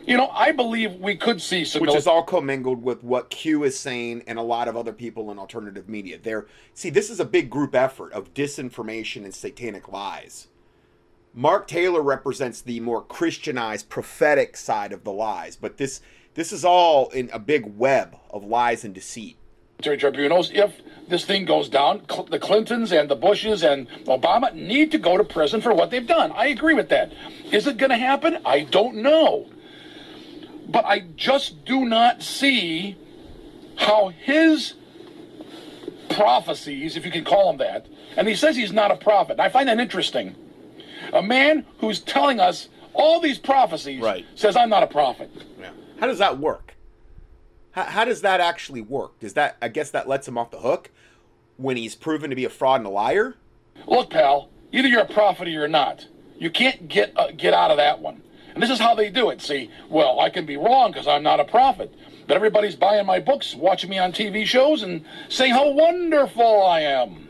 You 0.08 0.16
know, 0.16 0.30
I 0.30 0.53
believe 0.53 0.95
we 0.95 1.18
could 1.18 1.41
see 1.41 1.66
some. 1.66 1.82
which 1.82 1.93
is 1.93 2.08
all 2.08 2.24
commingled 2.24 2.82
with 2.82 3.03
what 3.03 3.30
Q 3.30 3.66
is 3.66 3.78
saying 3.78 4.24
and 4.26 4.39
a 4.39 4.41
lot 4.41 4.70
of 4.70 4.78
other 4.78 4.93
people 4.93 5.30
in 5.32 5.38
alternative 5.38 5.89
media. 5.89 6.18
There, 6.18 6.47
see, 6.74 6.89
this 6.89 7.10
is 7.10 7.20
a 7.20 7.26
big 7.26 7.49
group 7.49 7.76
effort 7.76 8.14
of 8.14 8.34
disinformation 8.34 9.26
and 9.26 9.36
satanic 9.36 9.91
lies. 9.91 10.47
Mark 11.34 11.68
Taylor 11.68 12.01
represents 12.01 12.62
the 12.62 12.80
more 12.80 13.01
Christianized, 13.01 13.89
prophetic 13.89 14.55
side 14.55 14.93
of 14.93 15.03
the 15.03 15.12
lies, 15.12 15.58
but 15.58 15.78
this 15.78 15.99
this 16.36 16.53
is 16.53 16.64
all 16.64 17.10
in 17.10 17.30
a 17.34 17.39
big 17.39 17.66
web 17.78 18.16
of 18.32 18.45
lies 18.45 18.86
and 18.86 18.93
deceit. 18.93 19.38
military 19.80 19.97
tribunals. 19.97 20.51
If 20.53 20.72
this 21.10 21.26
thing 21.26 21.45
goes 21.45 21.68
down, 21.68 22.03
Cl- 22.10 22.26
the 22.26 22.39
Clintons 22.39 22.91
and 22.93 23.10
the 23.10 23.16
Bushes 23.16 23.62
and 23.64 23.89
Obama 24.05 24.53
need 24.53 24.91
to 24.91 24.97
go 24.99 25.18
to 25.18 25.24
prison 25.24 25.62
for 25.62 25.74
what 25.74 25.91
they've 25.91 26.08
done. 26.08 26.32
I 26.32 26.47
agree 26.47 26.76
with 26.76 26.89
that. 26.89 27.12
Is 27.51 27.68
it 27.68 27.78
going 27.78 27.89
to 27.89 27.97
happen? 27.97 28.38
I 28.45 28.62
don't 28.62 28.95
know. 28.95 29.49
But 30.68 30.86
I 30.86 30.99
just 31.15 31.63
do 31.65 31.86
not 31.86 32.22
see 32.22 32.97
how 33.78 34.09
his 34.09 34.74
prophecies, 36.09 36.97
if 36.97 37.05
you 37.05 37.11
can 37.11 37.24
call 37.24 37.47
them 37.47 37.57
that, 37.59 37.86
and 38.15 38.28
he 38.28 38.36
says 38.36 38.55
he's 38.55 38.72
not 38.74 38.91
a 38.91 38.95
prophet. 38.95 39.39
I 39.39 39.49
find 39.49 39.70
that 39.70 39.80
interesting. 39.80 40.36
A 41.13 41.22
man 41.22 41.65
who's 41.80 41.99
telling 41.99 42.39
us 42.39 42.70
all 42.93 43.20
these 43.20 43.38
prophecies 43.38 44.01
Right. 44.01 44.26
says, 44.36 44.55
I'm 44.55 44.70
not 44.70 44.84
a 44.84 44.88
prophet. 44.88 45.30
Yeah. 45.59 45.70
How 45.99 46.07
does 46.07 46.18
that 46.20 46.39
work? 46.39 46.76
How, 47.72 47.84
how 47.84 48.05
does 48.05 48.22
that 48.22 48.39
actually 48.41 48.82
work? 48.82 49.20
Does 49.20 49.34
that 49.34 49.57
I 49.61 49.68
guess 49.68 49.91
that 49.91 50.07
lets 50.07 50.28
him 50.28 50.38
off 50.38 50.51
the 50.51 50.59
hook 50.59 50.89
when 51.57 51.78
he's 51.78 51.95
proven 51.95 52.30
to 52.32 52.36
be 52.36 52.45
a 52.45 52.49
fraud 52.49 52.80
and 52.82 52.88
a 52.88 52.89
liar? 52.89 53.36
Look, 53.86 54.09
pal, 54.09 54.49
either 54.72 54.88
you're 54.88 55.01
a 55.01 55.05
prophet 55.07 55.47
or 55.47 55.51
you're 55.51 55.68
not. 55.68 56.07
You 56.39 56.49
can't 56.49 56.88
get 56.88 57.13
uh, 57.15 57.32
get 57.32 57.53
out 57.53 57.70
of 57.72 57.78
that 57.78 57.99
one. 57.99 58.22
And 58.58 58.64
this 58.64 58.72
is 58.72 58.80
how 58.80 58.95
they 58.95 59.12
do 59.12 59.30
it. 59.30 59.39
See, 59.39 59.70
well, 59.88 60.20
I 60.20 60.32
can 60.32 60.47
be 60.47 60.58
wrong 60.58 60.91
because 60.91 61.08
I'm 61.08 61.22
not 61.22 61.39
a 61.39 61.43
prophet, 61.43 61.93
but 62.26 62.36
everybody's 62.36 62.76
buying 62.76 63.05
my 63.05 63.20
books, 63.20 63.53
watching 63.53 63.88
me 63.88 63.99
on 63.99 64.12
TV 64.12 64.47
shows, 64.47 64.82
and 64.82 65.05
saying 65.30 65.53
how 65.53 65.70
wonderful 65.70 66.64
I 66.64 66.80
am. 66.80 67.30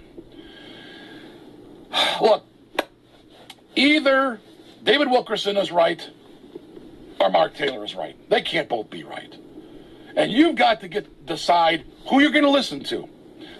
Look, 2.21 2.45
either 3.75 4.39
David 4.85 5.11
Wilkerson 5.11 5.57
is 5.57 5.69
right 5.69 6.09
or 7.19 7.29
Mark 7.29 7.55
Taylor 7.55 7.83
is 7.83 7.93
right. 7.93 8.15
They 8.29 8.41
can't 8.41 8.69
both 8.69 8.89
be 8.89 9.03
right. 9.03 9.35
And 10.15 10.31
you've 10.31 10.55
got 10.55 10.79
to 10.79 10.87
get 10.87 11.25
decide 11.25 11.83
who 12.07 12.21
you're 12.21 12.31
going 12.31 12.45
to 12.45 12.49
listen 12.49 12.85
to. 12.85 13.09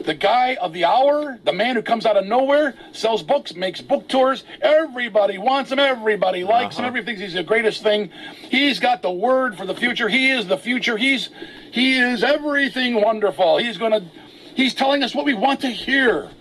The 0.07 0.13
guy 0.13 0.55
of 0.55 0.71
the 0.71 0.85
hour, 0.85 1.37
the 1.43 1.51
man 1.51 1.75
who 1.75 1.81
comes 1.81 2.05
out 2.05 2.15
of 2.15 2.25
nowhere, 2.25 2.75
sells 2.93 3.21
books, 3.21 3.53
makes 3.55 3.81
book 3.81 4.07
tours. 4.07 4.45
Everybody 4.61 5.37
wants 5.37 5.69
him. 5.69 5.79
Everybody 5.79 6.45
likes 6.45 6.77
him. 6.77 6.85
Uh-huh. 6.85 6.87
Everybody 6.87 7.17
thinks 7.17 7.21
he's 7.21 7.33
the 7.33 7.43
greatest 7.43 7.83
thing. 7.83 8.09
He's 8.49 8.79
got 8.79 9.01
the 9.01 9.11
word 9.11 9.57
for 9.57 9.65
the 9.65 9.75
future. 9.75 10.07
He 10.07 10.29
is 10.29 10.47
the 10.47 10.57
future. 10.57 10.95
He's 10.95 11.29
he 11.71 11.99
is 11.99 12.23
everything 12.23 13.01
wonderful. 13.01 13.57
He's 13.57 13.77
gonna 13.77 14.09
he's 14.55 14.73
telling 14.73 15.03
us 15.03 15.13
what 15.13 15.25
we 15.25 15.33
want 15.33 15.59
to 15.61 15.67
hear. 15.67 16.31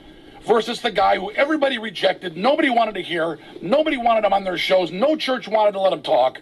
Versus 0.46 0.80
the 0.80 0.92
guy 0.92 1.18
who 1.18 1.32
everybody 1.32 1.76
rejected, 1.76 2.36
nobody 2.36 2.70
wanted 2.70 2.94
to 2.94 3.02
hear, 3.02 3.40
nobody 3.62 3.96
wanted 3.96 4.24
him 4.24 4.32
on 4.32 4.44
their 4.44 4.56
shows, 4.56 4.92
no 4.92 5.16
church 5.16 5.48
wanted 5.48 5.72
to 5.72 5.80
let 5.80 5.92
him 5.92 6.02
talk. 6.02 6.40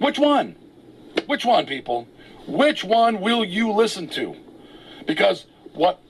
Which 0.00 0.18
one? 0.18 0.56
Which 1.26 1.44
one, 1.44 1.64
people? 1.64 2.08
Which 2.48 2.82
one 2.82 3.20
will 3.20 3.44
you 3.44 3.70
listen 3.70 4.08
to? 4.08 4.34
Because 5.06 5.46
what 5.74 6.00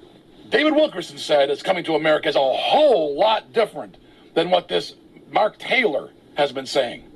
David 0.55 0.76
Wilkerson 0.76 1.18
said 1.18 1.50
is 1.50 1.64
coming 1.64 1.82
to 1.82 1.96
America 1.96 2.28
is 2.28 2.36
a 2.36 2.38
whole 2.38 3.18
lot 3.18 3.52
different 3.52 3.96
than 4.34 4.50
what 4.50 4.68
this 4.68 4.94
Mark 5.32 5.59
Taylor 5.59 6.12
has 6.36 6.52
been 6.52 6.64
saying. 6.64 7.11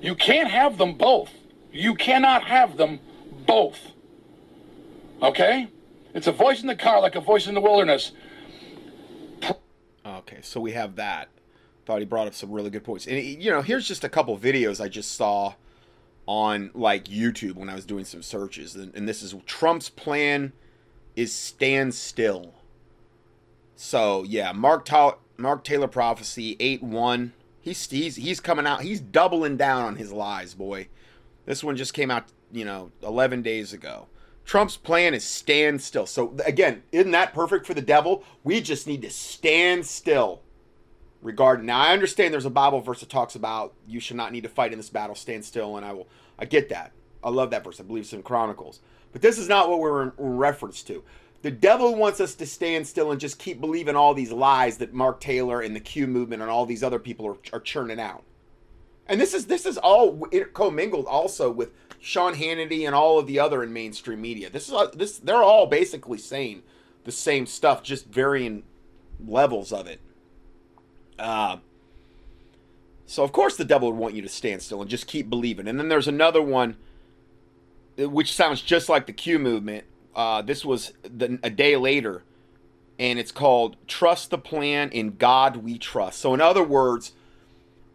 You 0.00 0.14
can't 0.14 0.48
have 0.48 0.78
them 0.78 0.94
both. 0.94 1.30
You 1.72 1.96
cannot 1.96 2.44
have 2.44 2.76
them 2.76 3.00
both. 3.46 3.80
Okay? 5.20 5.70
It's 6.14 6.28
a 6.28 6.32
voice 6.32 6.60
in 6.60 6.68
the 6.68 6.76
car 6.76 7.00
like 7.00 7.16
a 7.16 7.20
voice 7.20 7.48
in 7.48 7.54
the 7.54 7.60
wilderness. 7.60 8.12
Okay, 10.06 10.38
so 10.42 10.60
we 10.60 10.70
have 10.70 10.94
that. 10.94 11.30
Thought 11.84 11.98
he 11.98 12.04
brought 12.04 12.28
up 12.28 12.34
some 12.34 12.52
really 12.52 12.70
good 12.70 12.84
points. 12.84 13.08
And 13.08 13.18
you 13.18 13.50
know, 13.50 13.62
here's 13.62 13.88
just 13.88 14.04
a 14.04 14.08
couple 14.08 14.38
videos 14.38 14.80
I 14.80 14.86
just 14.86 15.16
saw 15.16 15.54
on 16.26 16.70
like 16.74 17.06
YouTube 17.06 17.56
when 17.56 17.68
I 17.68 17.74
was 17.74 17.84
doing 17.84 18.04
some 18.04 18.22
searches, 18.22 18.76
and, 18.76 18.94
and 18.94 19.08
this 19.08 19.20
is 19.20 19.34
Trump's 19.46 19.88
plan 19.88 20.52
is 21.16 21.32
stand 21.32 21.94
still. 21.94 22.54
So 23.76 24.22
yeah, 24.24 24.52
Mark 24.52 24.84
Ta- 24.84 25.16
Mark 25.36 25.64
Taylor 25.64 25.88
prophecy 25.88 26.56
eight 26.60 26.82
one. 26.82 27.32
He's 27.60 27.88
he's 27.88 28.16
he's 28.16 28.40
coming 28.40 28.66
out. 28.66 28.82
He's 28.82 29.00
doubling 29.00 29.56
down 29.56 29.82
on 29.82 29.96
his 29.96 30.12
lies, 30.12 30.54
boy. 30.54 30.88
This 31.46 31.64
one 31.64 31.76
just 31.76 31.94
came 31.94 32.10
out, 32.10 32.26
you 32.52 32.64
know, 32.64 32.92
11 33.02 33.42
days 33.42 33.72
ago. 33.72 34.06
Trump's 34.44 34.76
plan 34.76 35.14
is 35.14 35.24
stand 35.24 35.82
still. 35.82 36.06
So 36.06 36.36
again, 36.44 36.82
isn't 36.92 37.10
that 37.12 37.32
perfect 37.34 37.66
for 37.66 37.74
the 37.74 37.82
devil? 37.82 38.24
We 38.44 38.60
just 38.60 38.86
need 38.86 39.02
to 39.02 39.10
stand 39.10 39.86
still. 39.86 40.42
Regarding 41.20 41.66
now, 41.66 41.80
I 41.80 41.92
understand 41.92 42.34
there's 42.34 42.46
a 42.46 42.50
Bible 42.50 42.80
verse 42.80 43.00
that 43.00 43.08
talks 43.08 43.36
about 43.36 43.74
you 43.86 44.00
should 44.00 44.16
not 44.16 44.32
need 44.32 44.42
to 44.42 44.48
fight 44.48 44.72
in 44.72 44.78
this 44.78 44.90
battle, 44.90 45.14
stand 45.14 45.44
still, 45.44 45.76
and 45.76 45.86
I 45.86 45.92
will. 45.92 46.08
I 46.38 46.44
get 46.46 46.68
that. 46.70 46.92
I 47.22 47.30
love 47.30 47.50
that 47.50 47.62
verse. 47.62 47.78
I 47.78 47.84
believe 47.84 48.02
it's 48.02 48.12
in 48.12 48.24
Chronicles. 48.24 48.80
But 49.12 49.22
this 49.22 49.38
is 49.38 49.48
not 49.48 49.68
what 49.68 49.80
we're 49.80 50.02
in, 50.04 50.12
reference 50.16 50.82
to. 50.84 51.02
The 51.42 51.50
devil 51.50 51.96
wants 51.96 52.20
us 52.20 52.34
to 52.36 52.46
stand 52.46 52.86
still 52.86 53.10
and 53.10 53.20
just 53.20 53.38
keep 53.38 53.60
believing 53.60 53.96
all 53.96 54.14
these 54.14 54.32
lies 54.32 54.78
that 54.78 54.94
Mark 54.94 55.20
Taylor 55.20 55.60
and 55.60 55.74
the 55.74 55.80
Q 55.80 56.06
movement 56.06 56.40
and 56.40 56.50
all 56.50 56.66
these 56.66 56.82
other 56.82 56.98
people 56.98 57.26
are, 57.26 57.36
are 57.52 57.60
churning 57.60 58.00
out. 58.00 58.22
And 59.06 59.20
this 59.20 59.34
is 59.34 59.46
this 59.46 59.66
is 59.66 59.76
all 59.78 60.26
commingled 60.54 61.06
also 61.06 61.50
with 61.50 61.72
Sean 62.00 62.34
Hannity 62.34 62.86
and 62.86 62.94
all 62.94 63.18
of 63.18 63.26
the 63.26 63.38
other 63.38 63.62
in 63.62 63.72
mainstream 63.72 64.20
media. 64.20 64.48
This 64.48 64.68
is 64.68 64.74
this 64.94 65.18
they're 65.18 65.42
all 65.42 65.66
basically 65.66 66.18
saying 66.18 66.62
the 67.04 67.12
same 67.12 67.46
stuff, 67.46 67.82
just 67.82 68.06
varying 68.06 68.62
levels 69.24 69.72
of 69.72 69.86
it. 69.86 70.00
Uh, 71.18 71.58
so 73.06 73.24
of 73.24 73.32
course 73.32 73.56
the 73.56 73.64
devil 73.64 73.90
would 73.90 73.98
want 73.98 74.14
you 74.14 74.22
to 74.22 74.28
stand 74.28 74.62
still 74.62 74.80
and 74.80 74.90
just 74.90 75.06
keep 75.06 75.28
believing. 75.28 75.66
And 75.66 75.78
then 75.78 75.88
there's 75.88 76.08
another 76.08 76.40
one, 76.40 76.76
which 77.96 78.34
sounds 78.34 78.60
just 78.60 78.88
like 78.88 79.06
the 79.06 79.12
Q 79.12 79.38
movement. 79.38 79.84
Uh, 80.14 80.42
this 80.42 80.64
was 80.64 80.92
the, 81.02 81.38
a 81.42 81.50
day 81.50 81.76
later, 81.76 82.22
and 82.98 83.18
it's 83.18 83.32
called 83.32 83.76
"Trust 83.86 84.30
the 84.30 84.38
Plan 84.38 84.90
in 84.90 85.16
God 85.16 85.56
We 85.56 85.78
Trust." 85.78 86.18
So 86.18 86.34
in 86.34 86.40
other 86.40 86.62
words 86.62 87.12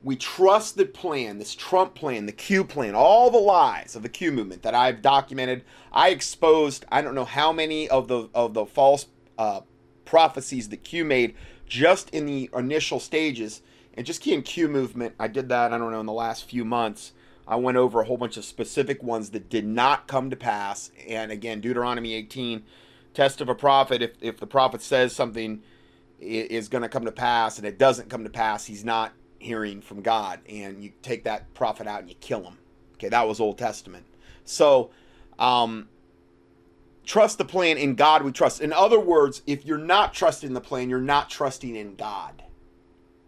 we 0.04 0.16
trust 0.16 0.78
the 0.78 0.86
plan, 0.86 1.38
this 1.38 1.56
Trump 1.56 1.96
plan, 1.96 2.28
the 2.28 2.32
Q 2.32 2.64
plan, 2.64 2.96
all 2.96 3.30
the 3.30 3.38
lies 3.38 3.96
of 3.96 4.04
the 4.04 4.10
Q 4.10 4.32
movement 4.32 4.62
that 4.62 4.76
I've 4.76 5.02
documented. 5.02 5.64
I 5.92 6.10
exposed 6.10 6.86
I 6.90 7.02
don't 7.02 7.16
know 7.16 7.26
how 7.26 7.52
many 7.52 7.90
of 7.90 8.08
the 8.08 8.30
of 8.34 8.54
the 8.54 8.66
false 8.66 9.08
uh, 9.38 9.62
prophecies 10.06 10.70
that 10.70 10.84
Q 10.84 11.04
made 11.04 11.36
just 11.68 12.10
in 12.12 12.26
the 12.26 12.50
initial 12.56 13.00
stages, 13.00 13.62
and 13.96 14.06
just 14.06 14.22
key 14.22 14.34
in 14.34 14.44
Q 14.44 14.68
movement. 14.68 15.16
I 15.20 15.28
did 15.28 15.50
that 15.50 15.74
I 15.74 15.78
don't 15.78 15.92
know 15.92 16.00
in 16.00 16.06
the 16.06 16.14
last 16.14 16.46
few 16.50 16.64
months. 16.64 17.12
I 17.48 17.56
went 17.56 17.78
over 17.78 18.02
a 18.02 18.06
whole 18.06 18.18
bunch 18.18 18.38
of 18.38 18.44
specific 18.44 19.02
ones 19.02 19.30
that 19.30 19.50
did 19.50 19.66
not 19.66 20.08
come 20.08 20.30
to 20.30 20.36
pass. 20.36 20.92
And 21.08 21.32
again, 21.32 21.62
Deuteronomy 21.62 22.14
18, 22.14 22.64
test 23.14 23.40
of 23.40 23.50
a 23.50 23.56
prophet. 23.56 24.02
If 24.02 24.12
if 24.22 24.38
the 24.38 24.48
prophet 24.48 24.82
says 24.82 25.14
something 25.14 25.64
is 26.20 26.68
going 26.68 26.82
to 26.82 26.90
come 26.90 27.06
to 27.06 27.12
pass 27.12 27.58
and 27.58 27.66
it 27.66 27.78
doesn't 27.78 28.10
come 28.10 28.24
to 28.24 28.30
pass, 28.30 28.66
he's 28.66 28.84
not 28.84 29.14
hearing 29.40 29.82
from 29.82 30.02
God. 30.02 30.40
And 30.50 30.84
you 30.84 30.92
take 31.02 31.24
that 31.24 31.54
prophet 31.54 31.88
out 31.88 32.02
and 32.02 32.10
you 32.10 32.16
kill 32.20 32.44
him. 32.44 32.58
Okay, 32.96 33.10
that 33.10 33.28
was 33.28 33.40
Old 33.40 33.58
Testament. 33.58 34.06
So, 34.44 34.90
um, 35.38 35.88
trust 37.06 37.38
the 37.38 37.46
plan 37.46 37.78
in 37.78 37.96
God 37.96 38.24
we 38.24 38.32
trust. 38.32 38.62
In 38.62 38.74
other 38.74 39.00
words, 39.00 39.42
if 39.46 39.66
you're 39.66 39.78
not 39.78 40.14
trusting 40.14 40.54
the 40.54 40.62
plan, 40.62 40.90
you're 40.90 41.00
not 41.00 41.30
trusting 41.30 41.76
in 41.76 41.96
God. 41.96 42.44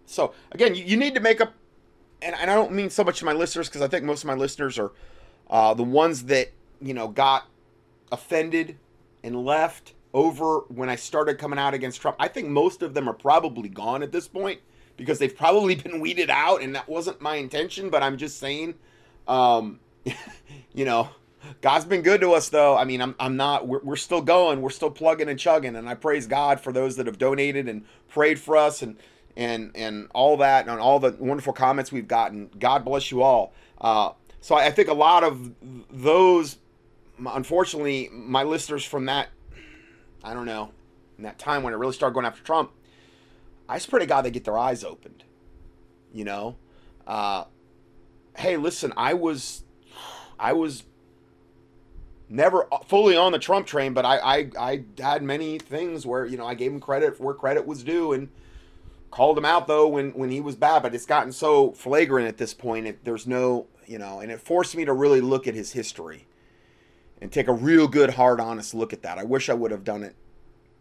So, 0.05 0.33
again, 0.51 0.73
you, 0.73 0.83
you 0.83 0.97
need 0.97 1.13
to 1.13 1.19
make 1.19 1.39
up, 1.39 1.53
and, 2.21 2.35
I 2.35 2.45
don't 2.45 2.71
mean 2.71 2.89
so 2.89 3.03
much 3.03 3.19
to 3.19 3.25
my 3.25 3.33
listeners 3.33 3.67
because 3.67 3.81
I 3.81 3.87
think 3.87 4.05
most 4.05 4.23
of 4.23 4.27
my 4.27 4.33
listeners 4.33 4.77
are 4.79 4.91
uh, 5.49 5.73
the 5.73 5.83
ones 5.83 6.25
that, 6.25 6.51
you 6.81 6.93
know, 6.93 7.07
got 7.07 7.45
offended 8.11 8.77
and 9.23 9.45
left 9.45 9.93
over 10.13 10.59
when 10.69 10.89
I 10.89 10.95
started 10.95 11.37
coming 11.37 11.59
out 11.59 11.73
against 11.73 12.01
Trump. 12.01 12.17
I 12.19 12.27
think 12.27 12.47
most 12.47 12.81
of 12.81 12.93
them 12.93 13.07
are 13.07 13.13
probably 13.13 13.69
gone 13.69 14.03
at 14.03 14.11
this 14.11 14.27
point 14.27 14.59
because 14.97 15.19
they've 15.19 15.35
probably 15.35 15.75
been 15.75 15.99
weeded 15.99 16.29
out, 16.29 16.61
and 16.61 16.75
that 16.75 16.87
wasn't 16.87 17.21
my 17.21 17.35
intention. 17.35 17.89
But 17.89 18.03
I'm 18.03 18.17
just 18.17 18.39
saying, 18.39 18.75
um, 19.27 19.79
you 20.73 20.85
know, 20.85 21.09
God's 21.61 21.85
been 21.85 22.01
good 22.01 22.21
to 22.21 22.33
us, 22.33 22.49
though. 22.49 22.75
I 22.75 22.83
mean, 22.83 23.01
I'm, 23.01 23.15
I'm 23.19 23.37
not. 23.37 23.67
We're, 23.67 23.79
we're 23.79 23.95
still 23.95 24.21
going. 24.21 24.61
We're 24.61 24.69
still 24.69 24.91
plugging 24.91 25.29
and 25.29 25.39
chugging, 25.39 25.75
and 25.75 25.87
I 25.87 25.95
praise 25.95 26.27
God 26.27 26.59
for 26.59 26.73
those 26.73 26.95
that 26.97 27.07
have 27.07 27.17
donated 27.17 27.69
and 27.69 27.85
prayed 28.09 28.39
for 28.39 28.57
us, 28.57 28.81
and 28.81 28.97
and 29.39 29.71
and 29.75 30.07
all 30.13 30.37
that, 30.37 30.67
and 30.67 30.79
all 30.79 30.99
the 30.99 31.15
wonderful 31.19 31.53
comments 31.53 31.91
we've 31.91 32.07
gotten. 32.07 32.49
God 32.59 32.85
bless 32.85 33.09
you 33.09 33.23
all. 33.23 33.53
Uh, 33.79 34.11
so 34.41 34.55
I 34.55 34.69
think 34.71 34.87
a 34.89 34.93
lot 34.93 35.23
of 35.23 35.53
those, 35.89 36.57
unfortunately, 37.17 38.09
my 38.11 38.43
listeners 38.43 38.83
from 38.85 39.05
that 39.05 39.29
I 40.23 40.33
don't 40.33 40.45
know, 40.45 40.71
in 41.17 41.23
that 41.23 41.39
time 41.39 41.63
when 41.63 41.73
it 41.73 41.77
really 41.77 41.93
started 41.93 42.13
going 42.13 42.25
after 42.25 42.43
Trump, 42.43 42.71
I 43.67 43.77
just 43.77 43.89
pray 43.89 43.99
to 43.99 44.05
God 44.05 44.23
they 44.23 44.31
get 44.31 44.43
their 44.43 44.57
eyes 44.57 44.83
opened. 44.83 45.23
You 46.13 46.25
know, 46.25 46.55
uh, 47.05 47.45
hey, 48.37 48.57
listen, 48.57 48.93
I 48.97 49.13
was, 49.13 49.63
I 50.39 50.53
was 50.53 50.83
never 52.27 52.67
fully 52.87 53.15
on 53.15 53.31
the 53.31 53.39
Trump 53.39 53.67
train, 53.67 53.93
but 53.93 54.05
I, 54.05 54.17
I, 54.17 54.49
I 54.59 54.83
had 54.99 55.21
many 55.23 55.59
things 55.59 56.05
where 56.05 56.25
you 56.25 56.37
know 56.37 56.45
I 56.45 56.55
gave 56.55 56.71
him 56.71 56.79
credit 56.79 57.19
where 57.19 57.33
credit 57.33 57.65
was 57.65 57.83
due 57.83 58.13
and 58.13 58.29
called 59.11 59.37
him 59.37 59.45
out 59.45 59.67
though 59.67 59.87
when 59.87 60.11
when 60.11 60.29
he 60.29 60.41
was 60.41 60.55
bad. 60.55 60.83
But 60.83 60.95
it's 60.95 61.05
gotten 61.05 61.31
so 61.31 61.71
flagrant 61.71 62.27
at 62.27 62.37
this 62.37 62.53
point. 62.53 62.87
It, 62.87 63.05
there's 63.05 63.27
no, 63.27 63.67
you 63.85 63.97
know, 63.97 64.19
and 64.19 64.31
it 64.31 64.39
forced 64.39 64.75
me 64.75 64.85
to 64.85 64.93
really 64.93 65.21
look 65.21 65.47
at 65.47 65.55
his 65.55 65.73
history 65.73 66.27
and 67.21 67.31
take 67.31 67.47
a 67.47 67.53
real 67.53 67.87
good, 67.87 68.11
hard, 68.11 68.39
honest 68.39 68.73
look 68.73 68.93
at 68.93 69.01
that. 69.01 69.17
I 69.17 69.23
wish 69.23 69.49
I 69.49 69.53
would 69.53 69.71
have 69.71 69.83
done 69.83 70.03
it 70.03 70.15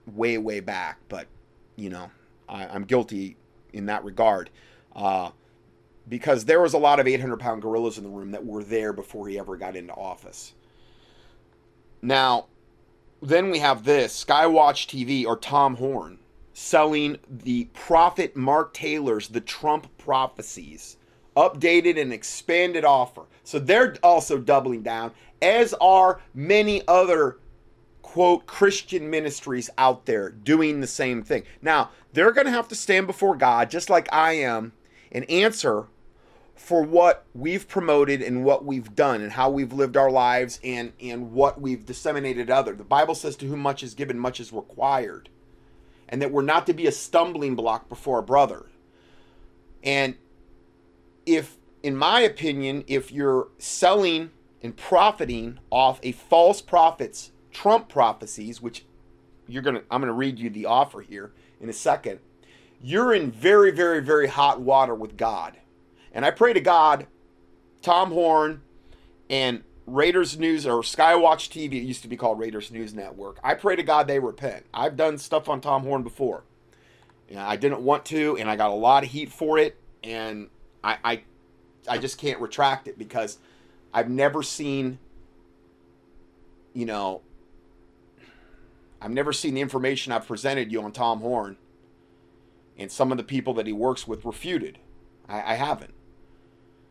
way, 0.06 0.38
way 0.38 0.60
back, 0.60 0.98
but 1.09 1.26
you 1.76 1.90
know, 1.90 2.10
I, 2.48 2.64
am 2.74 2.84
guilty 2.84 3.36
in 3.72 3.86
that 3.86 4.05
regard. 4.05 4.50
Uh, 4.94 5.30
because 6.09 6.46
there 6.46 6.60
was 6.60 6.72
a 6.72 6.78
lot 6.78 7.00
of 7.00 7.06
800 7.06 7.38
pound 7.38 7.62
gorillas 7.62 7.98
in 7.98 8.05
the 8.05 8.10
room 8.10 8.30
that 8.32 8.44
were 8.44 8.64
there 8.64 8.92
before 8.92 9.28
he 9.28 9.38
ever 9.38 9.56
got 9.56 9.76
into 9.76 9.92
office. 9.92 10.55
Now, 12.00 12.46
then 13.20 13.50
we 13.50 13.59
have 13.59 13.84
this 13.84 14.24
Skywatch 14.24 14.86
TV 14.86 15.26
or 15.26 15.36
Tom 15.36 15.76
Horn 15.76 16.18
selling 16.59 17.16
the 17.30 17.66
prophet 17.66 18.35
Mark 18.35 18.74
Taylor's 18.74 19.28
The 19.28 19.40
Trump 19.40 19.86
Prophecies, 19.97 20.97
updated 21.36 22.01
and 22.01 22.12
expanded 22.12 22.85
offer. 22.85 23.26
So 23.44 23.60
they're 23.60 23.94
also 24.02 24.39
doubling 24.39 24.82
down 24.82 25.12
as 25.40 25.72
are 25.80 26.20
many 26.35 26.82
other 26.89 27.39
quote 28.02 28.47
Christian 28.47 29.09
ministries 29.09 29.70
out 29.78 30.06
there 30.06 30.30
doing 30.30 30.80
the 30.80 30.89
same 30.89 31.22
thing. 31.22 31.44
Now, 31.62 31.90
they're 32.12 32.32
going 32.32 32.47
to 32.47 32.52
have 32.52 32.66
to 32.68 32.74
stand 32.74 33.06
before 33.06 33.36
God 33.36 33.70
just 33.70 33.89
like 33.89 34.12
I 34.12 34.32
am 34.32 34.72
and 35.12 35.30
answer 35.30 35.86
for 36.56 36.82
what 36.82 37.24
we've 37.35 37.68
promoted 37.68 38.20
and 38.20 38.44
what 38.44 38.64
we've 38.64 38.97
done 38.97 39.20
and 39.20 39.30
how 39.30 39.48
we've 39.48 39.72
lived 39.72 39.97
our 39.97 40.10
lives 40.10 40.59
and 40.64 40.93
and 41.01 41.30
what 41.30 41.60
we've 41.60 41.86
disseminated 41.86 42.51
other. 42.51 42.74
The 42.74 42.82
Bible 42.82 43.14
says 43.14 43.36
to 43.36 43.47
whom 43.47 43.60
much 43.60 43.85
is 43.85 43.94
given 43.94 44.18
much 44.18 44.40
is 44.40 44.52
required. 44.52 45.28
And 46.09 46.22
that 46.22 46.30
we're 46.30 46.43
not 46.43 46.66
to 46.66 46.72
be 46.72 46.86
a 46.86 46.93
stumbling 46.93 47.55
block 47.55 47.89
before 47.89 48.18
a 48.18 48.22
brother. 48.22 48.66
And 49.82 50.16
if 51.26 51.56
in 51.82 51.97
my 51.97 52.20
opinion, 52.20 52.85
if 52.86 53.12
you're 53.12 53.48
selling 53.59 54.30
and 54.62 54.76
profiting 54.76 55.59
off 55.70 56.01
a 56.02 56.12
false 56.12 56.60
prophet's 56.60 57.30
Trump 57.52 57.89
prophecies, 57.89 58.60
which 58.60 58.85
you're 59.47 59.62
gonna 59.62 59.82
I'm 59.90 60.01
gonna 60.01 60.12
read 60.12 60.39
you 60.39 60.51
the 60.51 60.66
offer 60.66 61.01
here 61.01 61.32
in 61.60 61.68
a 61.68 61.72
second. 61.72 62.20
You're 62.80 63.12
in 63.12 63.30
very, 63.30 63.72
very, 63.72 64.01
very 64.01 64.28
hot 64.28 64.60
water 64.60 64.94
with 64.94 65.16
God. 65.16 65.56
And 66.12 66.24
I 66.24 66.30
pray 66.30 66.52
to 66.52 66.60
God, 66.60 67.06
Tom 67.82 68.12
Horn 68.12 68.62
and 69.28 69.64
Raiders 69.93 70.39
News 70.39 70.66
or 70.66 70.82
Skywatch 70.82 71.48
TV, 71.48 71.85
used 71.85 72.02
to 72.02 72.09
be 72.09 72.16
called 72.16 72.39
Raiders 72.39 72.70
News 72.70 72.94
Network. 72.94 73.39
I 73.43 73.55
pray 73.55 73.77
to 73.77 73.82
God 73.82 74.06
they 74.06 74.19
repent. 74.19 74.66
I've 74.73 74.97
done 74.97 75.19
stuff 75.19 75.48
on 75.48 75.60
Tom 75.60 75.82
Horn 75.82 76.02
before. 76.02 76.44
Yeah, 77.28 77.47
I 77.47 77.56
didn't 77.56 77.82
want 77.82 78.05
to, 78.06 78.36
and 78.39 78.51
I 78.51 78.56
got 78.56 78.70
a 78.70 78.74
lot 78.74 79.05
of 79.05 79.10
heat 79.10 79.31
for 79.31 79.59
it, 79.59 79.77
and 80.02 80.48
I, 80.82 80.98
I 81.05 81.23
I 81.89 81.98
just 81.98 82.19
can't 82.19 82.40
retract 82.40 82.86
it 82.89 82.98
because 82.98 83.39
I've 83.93 84.10
never 84.10 84.43
seen, 84.43 84.98
you 86.74 86.86
know, 86.86 87.23
I've 89.01 89.10
never 89.10 89.32
seen 89.32 89.55
the 89.55 89.60
information 89.60 90.12
I've 90.12 90.27
presented 90.27 90.70
you 90.73 90.82
on 90.82 90.93
Tom 90.93 91.20
Horn 91.20 91.56
and 92.77 92.90
some 92.90 93.10
of 93.10 93.19
the 93.19 93.24
people 93.24 93.55
that 93.55 93.66
he 93.66 93.73
works 93.73 94.06
with 94.06 94.24
refuted. 94.24 94.78
I, 95.28 95.52
I 95.52 95.55
haven't. 95.55 95.94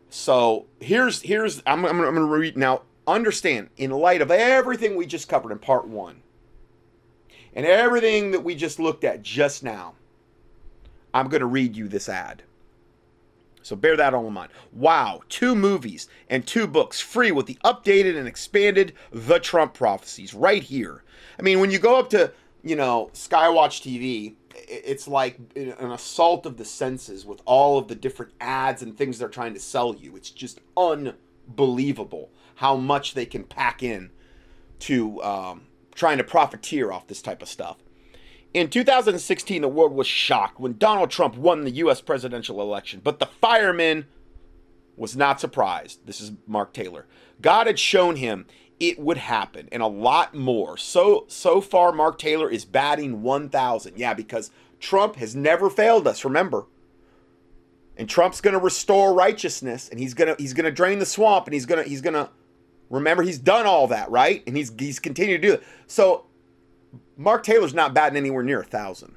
So 0.10 0.68
here's 0.80 1.22
here's 1.22 1.61
I'm, 1.65 1.86
I'm, 1.86 1.99
I'm 1.99 2.15
going 2.15 2.15
to 2.15 2.22
read 2.24 2.57
now. 2.57 2.84
Understand 3.08 3.70
in 3.78 3.92
light 3.92 4.22
of 4.22 4.30
everything 4.30 4.96
we 4.98 5.06
just 5.06 5.30
covered 5.30 5.54
in 5.54 5.60
part 5.60 5.88
one, 5.88 6.24
and 7.54 7.66
everything 7.66 8.32
that 8.32 8.44
we 8.44 8.54
just 8.54 8.80
looked 8.80 9.06
at 9.06 9.24
just 9.24 9.64
now, 9.64 9.94
I'm 11.14 11.30
going 11.30 11.40
to 11.40 11.48
read 11.48 11.76
you 11.76 11.88
this 11.88 12.10
ad. 12.10 12.44
So 13.64 13.76
bear 13.76 13.96
that 13.98 14.14
all 14.14 14.28
in 14.28 14.34
mind. 14.34 14.52
Wow, 14.74 15.22
two 15.30 15.56
movies 15.56 16.08
and 16.30 16.46
two 16.46 16.68
books 16.68 17.00
free 17.00 17.32
with 17.32 17.46
the 17.46 17.58
updated 17.64 18.18
and 18.18 18.28
expanded 18.28 18.94
The 19.12 19.40
Trump 19.40 19.74
Prophecies 19.74 20.34
right 20.34 20.64
here. 20.64 21.04
I 21.40 21.42
mean, 21.42 21.60
when 21.60 21.72
you 21.72 21.80
go 21.80 21.98
up 21.98 22.10
to, 22.12 22.32
you 22.64 22.76
know, 22.76 23.10
Skywatch 23.14 23.82
TV, 23.82 24.36
it's 24.54 25.08
like 25.08 25.40
an 25.56 25.92
assault 25.92 26.46
of 26.46 26.58
the 26.58 26.66
senses 26.66 27.26
with 27.26 27.42
all 27.46 27.78
of 27.78 27.88
the 27.88 27.96
different 27.96 28.34
ads 28.42 28.82
and 28.82 28.98
things 28.98 29.18
they're 29.18 29.30
trying 29.30 29.54
to 29.54 29.60
sell 29.60 29.96
you. 29.96 30.16
It's 30.16 30.30
just 30.30 30.60
unbelievable 30.76 31.22
how 32.56 32.76
much 32.76 33.14
they 33.14 33.26
can 33.26 33.44
pack 33.44 33.84
in 33.84 34.11
to 34.80 35.22
um, 35.24 35.61
trying 35.95 36.18
to 36.18 36.24
profiteer 36.24 36.91
off 36.91 37.07
this 37.07 37.22
type 37.22 37.41
of 37.41 37.48
stuff. 37.48 37.78
In 38.53 38.69
2016, 38.69 39.61
the 39.61 39.68
world 39.68 39.94
was 39.94 40.07
shocked 40.07 40.60
when 40.60 40.78
Donald 40.78 41.11
Trump 41.11 41.36
won 41.36 41.64
the 41.64 41.72
U.S. 41.72 42.02
presidential 42.02 42.61
election, 42.61 43.02
but 43.03 43.19
the 43.19 43.26
fireman 43.26 44.07
was 44.95 45.15
not 45.15 45.40
surprised. 45.40 46.06
This 46.06 46.19
is 46.22 46.32
Mark 46.48 46.74
Taylor. 46.74 47.06
God 47.41 47.68
had 47.68 47.78
shown 47.78 48.15
him 48.15 48.48
it 48.80 48.99
would 48.99 49.18
happen 49.18 49.68
and 49.72 49.82
a 49.82 49.88
lot 49.88 50.34
more. 50.34 50.78
So 50.78 51.26
so 51.28 51.61
far 51.61 51.91
Mark 51.91 52.18
Taylor 52.19 52.49
is 52.49 52.65
batting 52.65 53.22
1000. 53.22 53.98
Yeah, 53.98 54.14
because 54.14 54.52
Trump 54.80 55.15
has 55.15 55.36
never 55.36 55.69
failed 55.69 56.07
us, 56.07 56.24
remember. 56.24 56.65
And 57.98 58.07
Trump's 58.07 58.41
going 58.41 58.53
to 58.53 58.60
restore 58.60 59.14
righteousness 59.14 59.90
and 59.90 59.99
he's 59.99 60.14
going 60.14 60.34
to 60.34 60.41
he's 60.41 60.53
going 60.53 60.65
to 60.65 60.72
drain 60.72 60.99
the 60.99 61.06
swamp 61.06 61.48
and 61.48 61.53
he's 61.53 61.65
going 61.65 61.84
to 61.84 61.90
he's 61.90 62.02
going 62.02 62.14
to 62.14 62.30
remember 62.90 63.24
he's 63.24 63.40
done 63.40 63.65
all 63.65 63.88
that, 63.88 64.10
right? 64.11 64.44
And 64.45 64.56
he's 64.56 64.72
he's 64.78 64.99
continued 64.99 65.41
to 65.41 65.48
do 65.48 65.53
it. 65.56 65.64
So 65.88 66.28
Mark 67.18 67.44
Taylor's 67.44 67.74
not 67.74 67.94
batting 67.94 68.18
anywhere 68.18 68.44
near 68.44 68.61
a 68.61 68.65
thousand. 68.65 69.15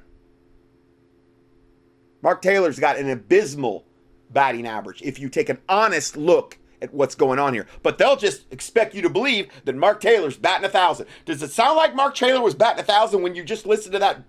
Mark 2.21 2.41
Taylor's 2.41 2.79
got 2.79 2.97
an 2.97 3.09
abysmal 3.09 3.85
batting 4.31 4.67
average 4.67 5.01
if 5.01 5.19
you 5.19 5.29
take 5.29 5.49
an 5.49 5.59
honest 5.69 6.17
look 6.17 6.57
at 6.81 6.93
what's 6.93 7.15
going 7.15 7.37
on 7.37 7.53
here. 7.53 7.67
But 7.83 7.97
they'll 7.97 8.15
just 8.15 8.51
expect 8.51 8.95
you 8.95 9.01
to 9.03 9.09
believe 9.09 9.49
that 9.65 9.75
Mark 9.75 10.01
Taylor's 10.01 10.37
batting 10.37 10.65
a 10.65 10.69
thousand. 10.69 11.05
Does 11.25 11.43
it 11.43 11.51
sound 11.51 11.77
like 11.77 11.95
Mark 11.95 12.15
Taylor 12.15 12.41
was 12.41 12.55
batting 12.55 12.79
a 12.79 12.85
thousand 12.85 13.21
when 13.21 13.35
you 13.35 13.43
just 13.43 13.65
listened 13.65 13.93
to 13.93 13.99
that 13.99 14.23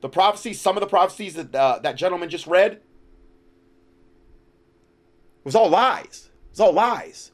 the 0.00 0.08
prophecies, 0.08 0.60
some 0.60 0.76
of 0.76 0.80
the 0.80 0.86
prophecies 0.86 1.34
that 1.34 1.54
uh, 1.54 1.80
that 1.82 1.96
gentleman 1.96 2.28
just 2.28 2.46
read? 2.46 2.80
It 5.38 5.44
was 5.44 5.54
all 5.54 5.68
lies. 5.68 6.30
It 6.46 6.50
was 6.52 6.60
all 6.60 6.72
lies. 6.72 7.32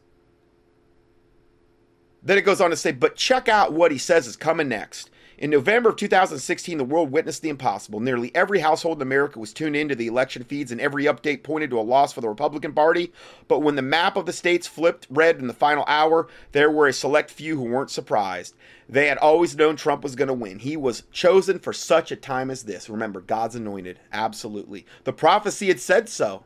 Then 2.22 2.38
it 2.38 2.42
goes 2.42 2.60
on 2.60 2.70
to 2.70 2.76
say, 2.76 2.92
but 2.92 3.16
check 3.16 3.48
out 3.48 3.72
what 3.72 3.92
he 3.92 3.98
says 3.98 4.26
is 4.26 4.36
coming 4.36 4.68
next. 4.68 5.10
In 5.36 5.50
November 5.50 5.90
of 5.90 5.96
2016, 5.96 6.78
the 6.78 6.84
world 6.84 7.10
witnessed 7.10 7.42
the 7.42 7.48
impossible. 7.48 7.98
Nearly 7.98 8.34
every 8.36 8.60
household 8.60 8.98
in 8.98 9.02
America 9.02 9.40
was 9.40 9.52
tuned 9.52 9.74
into 9.74 9.96
the 9.96 10.06
election 10.06 10.44
feeds, 10.44 10.70
and 10.70 10.80
every 10.80 11.04
update 11.04 11.42
pointed 11.42 11.70
to 11.70 11.78
a 11.78 11.82
loss 11.82 12.12
for 12.12 12.20
the 12.20 12.28
Republican 12.28 12.72
Party. 12.72 13.12
But 13.48 13.58
when 13.58 13.74
the 13.74 13.82
map 13.82 14.16
of 14.16 14.26
the 14.26 14.32
states 14.32 14.68
flipped 14.68 15.08
red 15.10 15.40
in 15.40 15.48
the 15.48 15.52
final 15.52 15.84
hour, 15.88 16.28
there 16.52 16.70
were 16.70 16.86
a 16.86 16.92
select 16.92 17.32
few 17.32 17.56
who 17.56 17.64
weren't 17.64 17.90
surprised. 17.90 18.54
They 18.88 19.08
had 19.08 19.18
always 19.18 19.56
known 19.56 19.74
Trump 19.74 20.04
was 20.04 20.14
going 20.14 20.28
to 20.28 20.34
win. 20.34 20.60
He 20.60 20.76
was 20.76 21.02
chosen 21.10 21.58
for 21.58 21.72
such 21.72 22.12
a 22.12 22.16
time 22.16 22.48
as 22.48 22.62
this. 22.62 22.88
Remember, 22.88 23.20
God's 23.20 23.56
anointed. 23.56 23.98
Absolutely. 24.12 24.86
The 25.02 25.12
prophecy 25.12 25.66
had 25.66 25.80
said 25.80 26.08
so. 26.08 26.44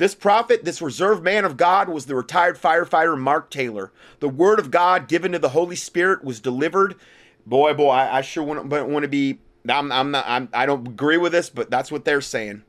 This 0.00 0.14
prophet, 0.14 0.64
this 0.64 0.80
reserved 0.80 1.22
man 1.22 1.44
of 1.44 1.58
God, 1.58 1.90
was 1.90 2.06
the 2.06 2.14
retired 2.14 2.56
firefighter 2.56 3.18
Mark 3.18 3.50
Taylor. 3.50 3.92
The 4.20 4.30
word 4.30 4.58
of 4.58 4.70
God 4.70 5.08
given 5.08 5.32
to 5.32 5.38
the 5.38 5.50
Holy 5.50 5.76
Spirit 5.76 6.24
was 6.24 6.40
delivered 6.40 6.96
boy, 7.44 7.74
boy, 7.74 7.90
I, 7.90 8.18
I 8.18 8.20
sure 8.22 8.42
want, 8.42 8.66
want 8.66 9.02
to 9.02 9.08
be. 9.08 9.40
I'm, 9.68 9.92
I'm 9.92 10.10
not. 10.10 10.24
I'm, 10.26 10.48
I 10.54 10.64
don't 10.64 10.88
agree 10.88 11.18
with 11.18 11.32
this, 11.32 11.50
but 11.50 11.70
that's 11.70 11.92
what 11.92 12.06
they're 12.06 12.22
saying. 12.22 12.62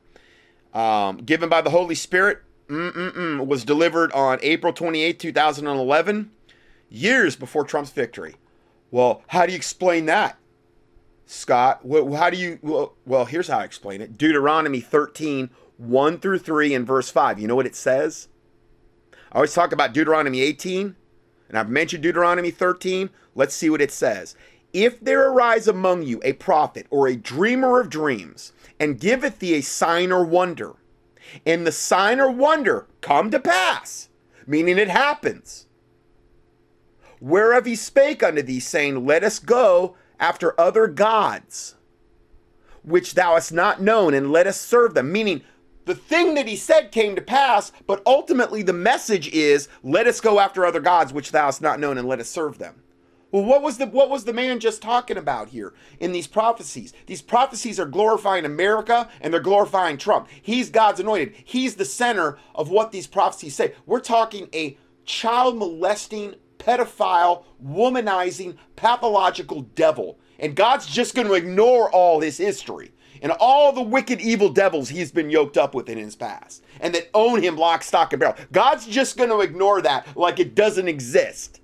Um, 0.74 1.18
given 1.18 1.48
by 1.48 1.62
the 1.62 1.70
Holy 1.70 1.94
Spirit, 1.94 2.42
was 2.68 3.64
delivered 3.64 4.12
on 4.12 4.38
April 4.42 4.74
28, 4.74 5.18
2011, 5.18 6.30
years 6.90 7.36
before 7.36 7.64
Trump's 7.64 7.90
victory. 7.90 8.36
Well, 8.90 9.22
how 9.28 9.46
do 9.46 9.52
you 9.52 9.56
explain 9.56 10.04
that, 10.06 10.36
Scott? 11.24 11.82
Well, 11.82 12.12
How 12.12 12.28
do 12.28 12.36
you? 12.36 12.58
Well, 12.60 12.92
well, 13.06 13.24
here's 13.24 13.48
how 13.48 13.60
I 13.60 13.64
explain 13.64 14.02
it. 14.02 14.18
Deuteronomy 14.18 14.80
13, 14.80 15.48
1 15.82 16.18
through 16.18 16.38
3, 16.38 16.74
and 16.74 16.86
verse 16.86 17.10
5. 17.10 17.38
You 17.38 17.48
know 17.48 17.56
what 17.56 17.66
it 17.66 17.76
says? 17.76 18.28
I 19.32 19.36
always 19.36 19.54
talk 19.54 19.72
about 19.72 19.92
Deuteronomy 19.92 20.40
18, 20.40 20.94
and 21.48 21.58
I've 21.58 21.68
mentioned 21.68 22.02
Deuteronomy 22.02 22.50
13. 22.50 23.10
Let's 23.34 23.54
see 23.54 23.70
what 23.70 23.80
it 23.80 23.90
says. 23.90 24.36
If 24.72 25.00
there 25.00 25.28
arise 25.28 25.68
among 25.68 26.02
you 26.02 26.20
a 26.24 26.34
prophet 26.34 26.86
or 26.90 27.06
a 27.06 27.16
dreamer 27.16 27.80
of 27.80 27.90
dreams, 27.90 28.52
and 28.78 29.00
giveth 29.00 29.38
thee 29.38 29.54
a 29.54 29.60
sign 29.60 30.10
or 30.10 30.24
wonder, 30.24 30.74
and 31.46 31.66
the 31.66 31.72
sign 31.72 32.20
or 32.20 32.30
wonder 32.30 32.86
come 33.00 33.30
to 33.30 33.40
pass, 33.40 34.08
meaning 34.46 34.78
it 34.78 34.88
happens, 34.88 35.66
whereof 37.20 37.66
he 37.66 37.76
spake 37.76 38.22
unto 38.22 38.42
thee, 38.42 38.60
saying, 38.60 39.06
Let 39.06 39.24
us 39.24 39.38
go 39.38 39.96
after 40.18 40.58
other 40.60 40.86
gods, 40.86 41.76
which 42.82 43.14
thou 43.14 43.34
hast 43.34 43.52
not 43.52 43.80
known, 43.80 44.14
and 44.14 44.32
let 44.32 44.46
us 44.46 44.60
serve 44.60 44.94
them, 44.94 45.12
meaning 45.12 45.42
the 45.84 45.94
thing 45.94 46.34
that 46.34 46.46
he 46.46 46.56
said 46.56 46.92
came 46.92 47.16
to 47.16 47.22
pass, 47.22 47.72
but 47.86 48.02
ultimately 48.06 48.62
the 48.62 48.72
message 48.72 49.28
is, 49.28 49.68
Let 49.82 50.06
us 50.06 50.20
go 50.20 50.38
after 50.38 50.64
other 50.64 50.80
gods, 50.80 51.12
which 51.12 51.32
thou 51.32 51.46
hast 51.46 51.62
not 51.62 51.80
known, 51.80 51.98
and 51.98 52.06
let 52.06 52.20
us 52.20 52.28
serve 52.28 52.58
them. 52.58 52.82
Well, 53.32 53.44
what 53.44 53.62
was 53.62 53.78
the 53.78 53.86
what 53.86 54.10
was 54.10 54.24
the 54.24 54.34
man 54.34 54.60
just 54.60 54.82
talking 54.82 55.16
about 55.16 55.48
here 55.48 55.72
in 55.98 56.12
these 56.12 56.26
prophecies? 56.26 56.92
These 57.06 57.22
prophecies 57.22 57.80
are 57.80 57.86
glorifying 57.86 58.44
America 58.44 59.08
and 59.22 59.32
they're 59.32 59.40
glorifying 59.40 59.96
Trump. 59.96 60.28
He's 60.42 60.68
God's 60.68 61.00
anointed. 61.00 61.34
He's 61.42 61.76
the 61.76 61.86
center 61.86 62.36
of 62.54 62.68
what 62.68 62.92
these 62.92 63.06
prophecies 63.06 63.54
say. 63.54 63.74
We're 63.86 64.00
talking 64.00 64.48
a 64.52 64.76
child 65.06 65.56
molesting, 65.56 66.34
pedophile, 66.58 67.44
womanizing, 67.64 68.58
pathological 68.76 69.62
devil. 69.62 70.18
And 70.38 70.54
God's 70.54 70.86
just 70.86 71.14
going 71.14 71.28
to 71.28 71.34
ignore 71.34 71.90
all 71.90 72.20
his 72.20 72.36
history 72.36 72.92
and 73.22 73.32
all 73.32 73.72
the 73.72 73.80
wicked, 73.80 74.20
evil 74.20 74.50
devils 74.50 74.90
he's 74.90 75.12
been 75.12 75.30
yoked 75.30 75.56
up 75.56 75.74
with 75.74 75.88
in 75.88 75.96
his 75.96 76.16
past 76.16 76.62
and 76.80 76.94
that 76.94 77.08
own 77.14 77.42
him 77.42 77.56
lock, 77.56 77.82
stock, 77.82 78.12
and 78.12 78.20
barrel. 78.20 78.36
God's 78.50 78.86
just 78.86 79.16
going 79.16 79.30
to 79.30 79.40
ignore 79.40 79.80
that 79.80 80.14
like 80.16 80.38
it 80.38 80.54
doesn't 80.54 80.88
exist. 80.88 81.60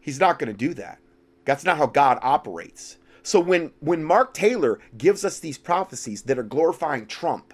He's 0.00 0.18
not 0.18 0.38
going 0.38 0.50
to 0.50 0.56
do 0.56 0.72
that. 0.74 0.98
That's 1.44 1.64
not 1.64 1.76
how 1.76 1.86
God 1.86 2.18
operates. 2.22 2.96
So 3.22 3.40
when 3.40 3.72
when 3.80 4.04
Mark 4.04 4.34
Taylor 4.34 4.78
gives 4.96 5.24
us 5.24 5.40
these 5.40 5.58
prophecies 5.58 6.22
that 6.22 6.38
are 6.38 6.44
glorifying 6.44 7.06
Trump 7.06 7.52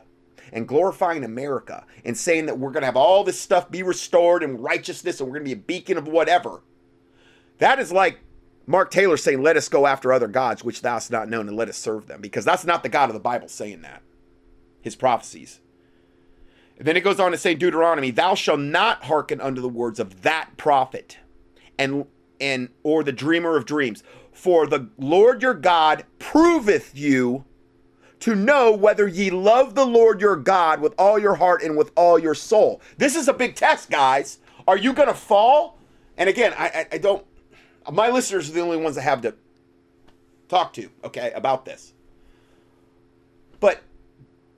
and 0.53 0.69
glorifying 0.69 1.25
America 1.25 1.87
and 2.05 2.17
saying 2.17 2.47
that 2.47 2.59
we're 2.59 2.71
going 2.71 2.83
to 2.83 2.87
have 2.87 2.97
all 2.97 3.25
this 3.25 3.41
stuff 3.41 3.71
be 3.71 3.83
restored 3.83 4.43
and 4.43 4.63
righteousness 4.63 5.19
and 5.19 5.29
we're 5.29 5.39
going 5.39 5.49
to 5.49 5.57
be 5.57 5.61
a 5.61 5.65
beacon 5.65 5.97
of 5.97 6.07
whatever. 6.07 6.63
That 7.57 7.79
is 7.79 7.91
like 7.91 8.19
Mark 8.67 8.91
Taylor 8.91 9.17
saying, 9.17 9.43
Let 9.43 9.57
us 9.57 9.69
go 9.69 9.87
after 9.87 10.13
other 10.13 10.29
gods 10.29 10.63
which 10.63 10.83
thou 10.83 10.95
hast 10.95 11.11
not 11.11 11.29
known 11.29 11.49
and 11.49 11.57
let 11.57 11.69
us 11.69 11.77
serve 11.77 12.07
them. 12.07 12.21
Because 12.21 12.45
that's 12.45 12.65
not 12.65 12.83
the 12.83 12.89
God 12.89 13.09
of 13.09 13.15
the 13.15 13.21
Bible 13.21 13.49
saying 13.49 13.83
that. 13.83 14.03
His 14.81 14.97
prophecies. 14.97 15.61
And 16.79 16.87
then 16.87 16.97
it 16.97 17.05
goes 17.05 17.21
on 17.21 17.33
to 17.33 17.39
say 17.39 17.55
Deuteronomy, 17.55 18.11
Thou 18.11 18.35
shalt 18.35 18.61
not 18.61 19.05
hearken 19.05 19.41
unto 19.41 19.61
the 19.61 19.69
words 19.69 20.01
of 20.01 20.23
that 20.23 20.57
prophet 20.57 21.19
and 21.79 22.07
and 22.41 22.71
or 22.83 23.05
the 23.05 23.13
dreamer 23.13 23.57
of 23.57 23.65
dreams. 23.65 24.03
For 24.33 24.67
the 24.67 24.89
Lord 24.99 25.43
your 25.43 25.55
God 25.55 26.05
proveth 26.19 26.97
you 26.97 27.45
to 28.21 28.35
know 28.35 28.73
whether 28.73 29.07
ye 29.07 29.31
love 29.31 29.75
the 29.75 29.85
Lord 29.85 30.21
your 30.21 30.37
God 30.37 30.81
with 30.81 30.95
all 30.99 31.19
your 31.19 31.35
heart 31.35 31.63
and 31.63 31.77
with 31.77 31.91
all 31.97 32.19
your 32.19 32.35
soul. 32.35 32.81
This 32.97 33.17
is 33.17 33.29
a 33.29 33.33
big 33.33 33.57
test, 33.57 33.91
guys. 33.91 34.39
Are 34.67 34.77
you 34.77 34.95
to 34.95 35.15
fall? 35.15 35.79
And 36.17 36.29
again, 36.29 36.55
I, 36.57 36.67
I, 36.67 36.87
I, 36.93 36.99
don't, 36.99 37.25
my 37.91 38.11
listeners 38.11 38.49
are 38.49 38.53
the 38.53 38.61
only 38.61 38.77
ones 38.77 38.99
I 38.99 39.03
have 39.03 39.23
to 39.23 39.35
talk 40.49 40.73
to, 40.75 40.91
okay, 41.05 41.33
about 41.35 41.65
this. 41.65 41.93
But 43.61 43.83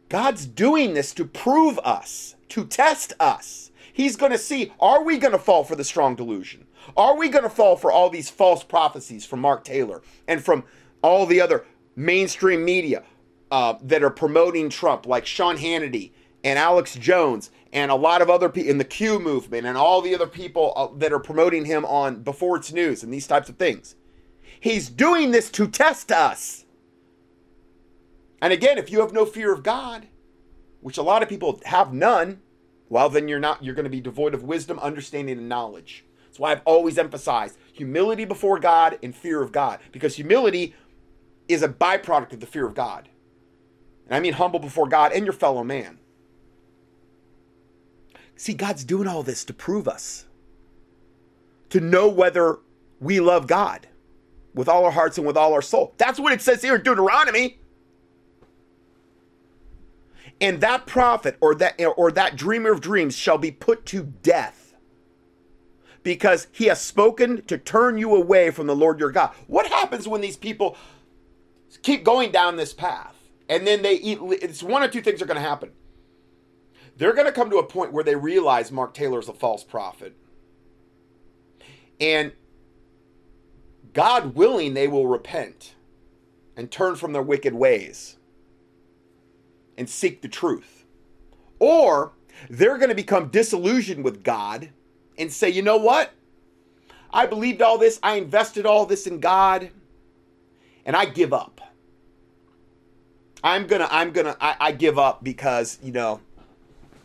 God's 0.09 0.47
doing 0.47 0.95
this 0.95 1.15
to 1.15 1.25
prove 1.25 1.79
us, 1.81 2.35
to 2.51 2.65
test 2.67 3.13
us. 3.21 3.71
He's 3.93 4.17
going 4.17 4.33
to 4.33 4.39
see, 4.39 4.73
are 4.81 5.05
we 5.05 5.19
going 5.19 5.33
to 5.33 5.39
fall 5.39 5.63
for 5.63 5.77
the 5.77 5.85
strong 5.85 6.17
delusion? 6.17 6.67
Are 6.97 7.17
we 7.17 7.29
going 7.29 7.45
to 7.45 7.51
fall 7.51 7.77
for 7.77 7.93
all 7.93 8.11
these 8.11 8.29
false 8.29 8.65
prophecies 8.65 9.25
from 9.25 9.41
Mark 9.41 9.65
Taylor 9.65 10.03
and 10.27 10.45
from 10.45 10.65
all 11.03 11.27
the 11.27 11.41
other 11.41 11.65
mainstream 11.97 12.65
media 12.65 13.05
uh, 13.51 13.75
that 13.83 14.03
are 14.03 14.11
promoting 14.11 14.69
Trump, 14.69 15.07
like 15.07 15.27
Sean 15.27 15.57
Hannity 15.57 16.13
and 16.45 16.59
Alex 16.59 16.95
Jones 16.95 17.51
and 17.73 17.91
a 17.91 17.97
lot 17.97 18.23
of 18.23 18.31
other 18.31 18.49
people 18.49 18.71
in 18.71 18.79
the 18.79 18.85
Q 18.85 19.19
movement 19.19 19.67
and 19.67 19.77
all 19.77 20.01
the 20.01 20.15
other 20.15 20.27
people 20.29 20.73
uh, 20.77 20.89
that 20.99 21.13
are 21.13 21.19
promoting 21.19 21.65
him 21.65 21.85
on 21.87 22.23
Before 22.23 22.57
It's 22.57 22.73
News 22.73 23.03
and 23.03 23.13
these 23.13 23.27
types 23.27 23.49
of 23.49 23.57
things? 23.57 23.97
He's 24.61 24.89
doing 24.89 25.33
this 25.33 25.51
to 25.53 25.67
test 25.67 26.13
us. 26.13 26.67
And 28.41 28.53
again, 28.53 28.79
if 28.79 28.93
you 28.93 29.01
have 29.01 29.13
no 29.13 29.25
fear 29.25 29.53
of 29.53 29.63
God, 29.63 30.07
which 30.81 30.99
a 30.99 31.03
lot 31.03 31.23
of 31.23 31.29
people 31.29 31.61
have 31.65 31.93
none, 31.93 32.43
well, 32.91 33.09
then 33.09 33.27
you're 33.27 33.41
not, 33.41 33.65
you're 33.65 33.75
going 33.75 33.85
to 33.85 33.91
be 33.91 34.01
devoid 34.01 34.35
of 34.35 34.45
wisdom, 34.45 34.79
understanding, 34.79 35.39
and 35.39 35.49
knowledge. 35.49 36.05
That's 36.27 36.39
why 36.39 36.53
I've 36.53 36.63
always 36.65 36.99
emphasized 36.99 37.57
humility 37.73 38.25
before 38.25 38.59
God 38.59 38.99
and 39.03 39.17
fear 39.17 39.43
of 39.43 39.51
God, 39.51 39.81
because 39.93 40.17
humility 40.17 40.75
is 41.49 41.63
a 41.63 41.69
byproduct 41.69 42.35
of 42.35 42.41
the 42.41 42.47
fear 42.47 42.67
of 42.67 42.75
God. 42.75 43.09
And 44.07 44.15
I 44.15 44.21
mean 44.21 44.35
humble 44.35 44.61
before 44.61 44.89
God 44.89 45.13
and 45.13 45.25
your 45.25 45.33
fellow 45.33 45.65
man. 45.65 45.99
See, 48.37 48.55
God's 48.55 48.85
doing 48.85 49.07
all 49.07 49.23
this 49.23 49.45
to 49.45 49.55
prove 49.55 49.87
us, 49.87 50.27
to 51.71 51.81
know 51.81 52.09
whether 52.09 52.59
we 53.01 53.21
love 53.21 53.47
God 53.47 53.87
with 54.55 54.69
all 54.69 54.85
our 54.85 54.91
hearts 54.91 55.19
and 55.19 55.27
with 55.27 55.37
all 55.37 55.53
our 55.53 55.63
soul. 55.63 55.95
That's 55.99 56.19
what 56.19 56.33
it 56.33 56.41
says 56.41 56.63
here 56.63 56.77
in 56.77 56.83
Deuteronomy. 56.83 57.59
And 60.41 60.61
that 60.61 60.87
prophet 60.87 61.37
or 61.41 61.55
that 61.57 61.81
or 61.97 62.11
that 62.11 62.37
dreamer 62.37 62.73
of 62.73 62.81
dreams 62.81 63.17
shall 63.17 63.39
be 63.39 63.51
put 63.51 63.87
to 63.87 64.03
death 64.03 64.75
because 66.03 66.49
he 66.53 66.67
has 66.67 66.81
spoken 66.81 67.43
to 67.47 67.57
turn 67.57 67.99
you 67.99 68.15
away 68.15 68.51
from 68.51 68.67
the 68.67 68.77
Lord 68.77 68.99
your 69.01 69.11
God. 69.11 69.31
What 69.47 69.67
happens 69.67 70.07
when 70.07 70.21
these 70.21 70.37
people 70.37 70.77
keep 71.83 72.05
going 72.05 72.31
down 72.31 72.57
this 72.57 72.73
path 72.73 73.17
and 73.49 73.67
then 73.67 73.83
they 73.83 73.95
eat? 73.95 74.19
It's 74.23 74.63
one 74.63 74.83
or 74.83 74.89
two 74.89 75.01
things 75.01 75.23
are 75.23 75.27
going 75.27 75.41
to 75.41 75.49
happen. 75.49 75.71
They're 76.97 77.13
going 77.13 77.27
to 77.27 77.33
come 77.33 77.51
to 77.51 77.59
a 77.59 77.67
point 77.67 77.93
where 77.93 78.05
they 78.05 78.15
realize 78.15 78.71
Mark 78.71 78.95
Taylor 78.95 79.19
is 79.19 79.29
a 79.29 79.33
false 79.33 79.65
prophet. 79.65 80.15
And 82.01 82.33
God 83.93 84.35
willing, 84.35 84.75
they 84.75 84.89
will 84.89 85.07
repent 85.07 85.75
and 86.57 86.71
turn 86.71 86.97
from 86.97 87.13
their 87.13 87.23
wicked 87.23 87.55
ways 87.55 88.17
and 89.77 89.89
seek 89.89 90.23
the 90.23 90.29
truth. 90.29 90.85
Or 91.59 92.13
they're 92.49 92.79
going 92.79 92.91
to 92.91 92.95
become 92.95 93.29
disillusioned 93.29 94.05
with 94.05 94.23
God 94.23 94.71
and 95.19 95.33
say, 95.33 95.49
you 95.49 95.63
know 95.63 95.77
what? 95.77 96.13
I 97.13 97.27
believed 97.27 97.63
all 97.63 97.79
this, 97.79 98.01
I 98.03 98.17
invested 98.17 98.67
all 98.67 98.87
this 98.87 99.07
in 99.07 99.21
God, 99.21 99.71
and 100.85 100.97
I 100.97 101.05
give 101.05 101.33
up. 101.33 101.61
I'm 103.43 103.67
gonna, 103.67 103.87
I'm 103.91 104.11
gonna, 104.11 104.37
I, 104.41 104.57
I 104.59 104.73
give 104.73 104.99
up 104.99 105.23
because, 105.23 105.79
you 105.83 105.93
know, 105.93 106.21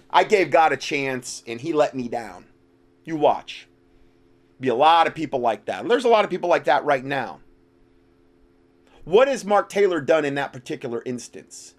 I 0.09 0.23
gave 0.23 0.51
God 0.51 0.71
a 0.71 0.77
chance 0.77 1.43
and 1.45 1.61
he 1.61 1.73
let 1.73 1.95
me 1.95 2.07
down. 2.07 2.45
You 3.05 3.15
watch. 3.15 3.67
Be 4.59 4.67
a 4.67 4.75
lot 4.75 5.07
of 5.07 5.15
people 5.15 5.39
like 5.39 5.65
that. 5.65 5.81
And 5.81 5.91
There's 5.91 6.05
a 6.05 6.09
lot 6.09 6.25
of 6.25 6.31
people 6.31 6.49
like 6.49 6.65
that 6.65 6.83
right 6.83 7.03
now. 7.03 7.39
What 9.05 9.27
has 9.27 9.45
Mark 9.45 9.69
Taylor 9.69 10.01
done 10.01 10.25
in 10.25 10.35
that 10.35 10.53
particular 10.53 11.01
instance? 11.05 11.73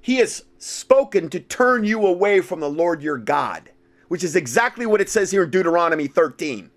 He 0.00 0.16
has 0.16 0.44
spoken 0.58 1.28
to 1.30 1.40
turn 1.40 1.84
you 1.84 2.06
away 2.06 2.40
from 2.40 2.60
the 2.60 2.70
Lord 2.70 3.02
your 3.02 3.18
God 3.18 3.70
which 4.08 4.24
is 4.24 4.34
exactly 4.34 4.86
what 4.86 5.00
it 5.00 5.08
says 5.08 5.30
here 5.30 5.44
in 5.44 5.50
Deuteronomy 5.50 6.08
13. 6.08 6.70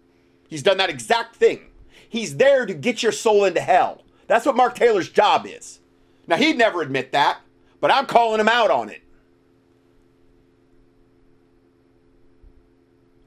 He's 0.48 0.64
done 0.64 0.78
that 0.78 0.90
exact 0.90 1.36
thing. 1.36 1.68
He's 2.08 2.38
there 2.38 2.66
to 2.66 2.74
get 2.74 3.02
your 3.02 3.14
soul 3.14 3.46
into 3.46 3.62
hell. 3.62 4.04
That's 4.28 4.46
what 4.46 4.56
Mark 4.56 4.76
Taylor's 4.76 5.10
job 5.10 5.48
is. 5.48 5.80
Now, 6.28 6.36
he'd 6.36 6.58
never 6.58 6.82
admit 6.82 7.14
that, 7.14 7.40
but 7.80 7.92
I'm 7.92 8.06
calling 8.06 8.40
him 8.40 8.50
out 8.50 8.70
on 8.70 8.90
it. 8.90 9.02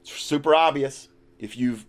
It's 0.05 0.21
super 0.21 0.53
obvious 0.53 1.09
if 1.39 1.57
you've 1.57 1.87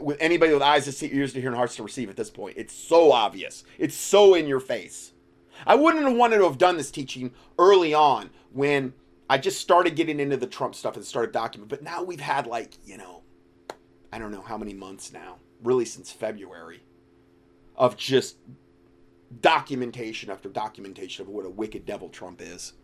with 0.00 0.16
anybody 0.20 0.52
with 0.52 0.62
eyes 0.62 0.84
to 0.84 0.92
see, 0.92 1.10
ears 1.12 1.32
to 1.34 1.40
hear, 1.40 1.48
and 1.48 1.56
hearts 1.56 1.76
to 1.76 1.82
receive 1.82 2.08
at 2.08 2.16
this 2.16 2.30
point. 2.30 2.56
It's 2.56 2.74
so 2.74 3.12
obvious. 3.12 3.62
It's 3.78 3.94
so 3.94 4.34
in 4.34 4.46
your 4.46 4.60
face. 4.60 5.12
I 5.66 5.74
wouldn't 5.74 6.04
have 6.04 6.16
wanted 6.16 6.38
to 6.38 6.44
have 6.44 6.58
done 6.58 6.76
this 6.76 6.90
teaching 6.90 7.32
early 7.58 7.94
on 7.94 8.30
when 8.52 8.94
I 9.28 9.38
just 9.38 9.60
started 9.60 9.96
getting 9.96 10.20
into 10.20 10.36
the 10.36 10.46
Trump 10.46 10.74
stuff 10.74 10.96
and 10.96 11.04
started 11.04 11.34
documenting. 11.34 11.68
But 11.68 11.82
now 11.82 12.02
we've 12.02 12.20
had 12.20 12.46
like, 12.46 12.74
you 12.84 12.98
know, 12.98 13.22
I 14.12 14.18
don't 14.18 14.32
know 14.32 14.42
how 14.42 14.58
many 14.58 14.74
months 14.74 15.12
now, 15.12 15.36
really 15.62 15.84
since 15.84 16.10
February, 16.12 16.82
of 17.74 17.96
just 17.96 18.36
documentation 19.40 20.30
after 20.30 20.48
documentation 20.48 21.22
of 21.22 21.28
what 21.28 21.46
a 21.46 21.50
wicked 21.50 21.84
devil 21.86 22.08
Trump 22.08 22.40
is. 22.42 22.74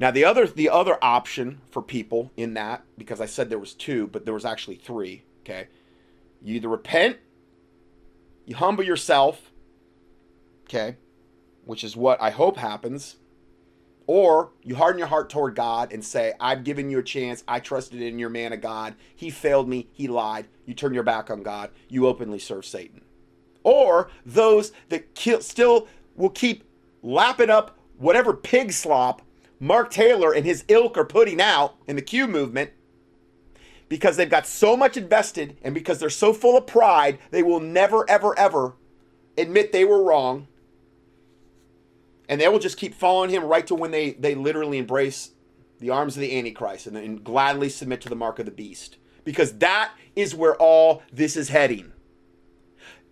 Now 0.00 0.10
the 0.10 0.24
other 0.24 0.46
the 0.46 0.68
other 0.68 0.96
option 1.02 1.60
for 1.70 1.82
people 1.82 2.30
in 2.36 2.54
that 2.54 2.84
because 2.96 3.20
I 3.20 3.26
said 3.26 3.50
there 3.50 3.58
was 3.58 3.74
two, 3.74 4.06
but 4.08 4.24
there 4.24 4.34
was 4.34 4.44
actually 4.44 4.76
three, 4.76 5.22
okay? 5.40 5.68
You 6.42 6.54
either 6.56 6.68
repent, 6.68 7.16
you 8.46 8.56
humble 8.56 8.84
yourself, 8.84 9.50
okay? 10.64 10.96
Which 11.64 11.82
is 11.82 11.96
what 11.96 12.20
I 12.22 12.30
hope 12.30 12.56
happens. 12.56 13.16
Or 14.06 14.52
you 14.62 14.74
harden 14.74 14.98
your 14.98 15.08
heart 15.08 15.28
toward 15.28 15.54
God 15.54 15.92
and 15.92 16.02
say, 16.02 16.32
I've 16.40 16.64
given 16.64 16.88
you 16.88 16.98
a 16.98 17.02
chance. 17.02 17.44
I 17.46 17.60
trusted 17.60 18.00
in 18.00 18.18
your 18.18 18.30
man 18.30 18.54
of 18.54 18.62
God. 18.62 18.94
He 19.14 19.28
failed 19.28 19.68
me. 19.68 19.88
He 19.92 20.08
lied. 20.08 20.46
You 20.64 20.72
turn 20.72 20.94
your 20.94 21.02
back 21.02 21.28
on 21.28 21.42
God. 21.42 21.72
You 21.90 22.06
openly 22.06 22.38
serve 22.38 22.64
Satan. 22.64 23.02
Or 23.64 24.10
those 24.24 24.72
that 24.88 25.14
kill, 25.14 25.42
still 25.42 25.88
will 26.16 26.30
keep 26.30 26.64
lapping 27.02 27.50
up 27.50 27.78
whatever 27.98 28.32
pig 28.32 28.72
slop 28.72 29.20
Mark 29.60 29.90
Taylor 29.90 30.32
and 30.32 30.44
his 30.44 30.64
ilk 30.68 30.96
are 30.96 31.04
putting 31.04 31.40
out 31.40 31.76
in 31.86 31.96
the 31.96 32.02
Q 32.02 32.26
movement 32.26 32.70
because 33.88 34.16
they've 34.16 34.30
got 34.30 34.46
so 34.46 34.76
much 34.76 34.96
invested 34.96 35.56
and 35.62 35.74
because 35.74 35.98
they're 35.98 36.10
so 36.10 36.32
full 36.32 36.56
of 36.56 36.66
pride, 36.66 37.18
they 37.30 37.42
will 37.42 37.60
never, 37.60 38.08
ever, 38.08 38.38
ever 38.38 38.74
admit 39.36 39.72
they 39.72 39.84
were 39.84 40.02
wrong. 40.02 40.46
And 42.28 42.40
they 42.40 42.48
will 42.48 42.58
just 42.58 42.76
keep 42.76 42.94
following 42.94 43.30
him 43.30 43.44
right 43.44 43.66
to 43.66 43.74
when 43.74 43.90
they, 43.90 44.10
they 44.12 44.34
literally 44.34 44.78
embrace 44.78 45.30
the 45.78 45.90
arms 45.90 46.16
of 46.16 46.20
the 46.20 46.36
Antichrist 46.36 46.86
and, 46.86 46.96
and 46.96 47.24
gladly 47.24 47.70
submit 47.70 48.02
to 48.02 48.08
the 48.08 48.16
mark 48.16 48.38
of 48.38 48.44
the 48.44 48.52
beast. 48.52 48.98
Because 49.24 49.58
that 49.58 49.92
is 50.14 50.34
where 50.34 50.54
all 50.56 51.02
this 51.12 51.36
is 51.36 51.48
heading. 51.48 51.92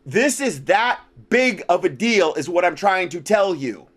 This 0.05 0.40
is 0.40 0.64
that 0.64 1.01
big 1.31 1.62
of 1.68 1.85
a 1.85 1.89
deal, 1.89 2.35
is 2.35 2.48
what 2.48 2.64
I'm 2.64 2.77
trying 2.77 3.09
to 3.10 3.20
tell 3.20 3.55
you. 3.55 3.89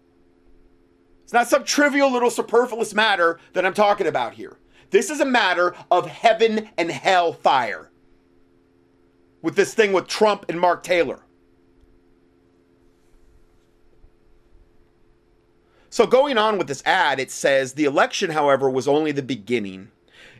It's 1.30 1.34
not 1.36 1.48
some 1.48 1.64
trivial 1.64 2.12
little 2.12 2.32
superfluous 2.32 2.96
matter 2.96 3.40
that 3.54 3.64
I'm 3.64 3.76
talking 3.76 4.08
about 4.08 4.34
here. 4.34 4.58
This 4.90 5.12
is 5.12 5.20
a 5.20 5.26
matter 5.26 5.76
of 5.92 6.08
heaven 6.08 6.70
and 6.76 6.90
hell 6.90 7.34
fire. 7.34 7.92
With 9.44 9.56
this 9.56 9.76
thing 9.76 9.94
with 9.94 10.08
Trump 10.08 10.48
and 10.50 10.60
Mark 10.60 10.82
Taylor. 10.82 11.20
So, 15.92 16.08
going 16.08 16.40
on 16.40 16.58
with 16.58 16.66
this 16.66 16.82
ad, 16.84 17.20
it 17.20 17.30
says 17.30 17.74
the 17.74 17.86
election, 17.86 18.32
however, 18.32 18.68
was 18.68 18.88
only 18.88 19.12
the 19.12 19.22
beginning. 19.22 19.92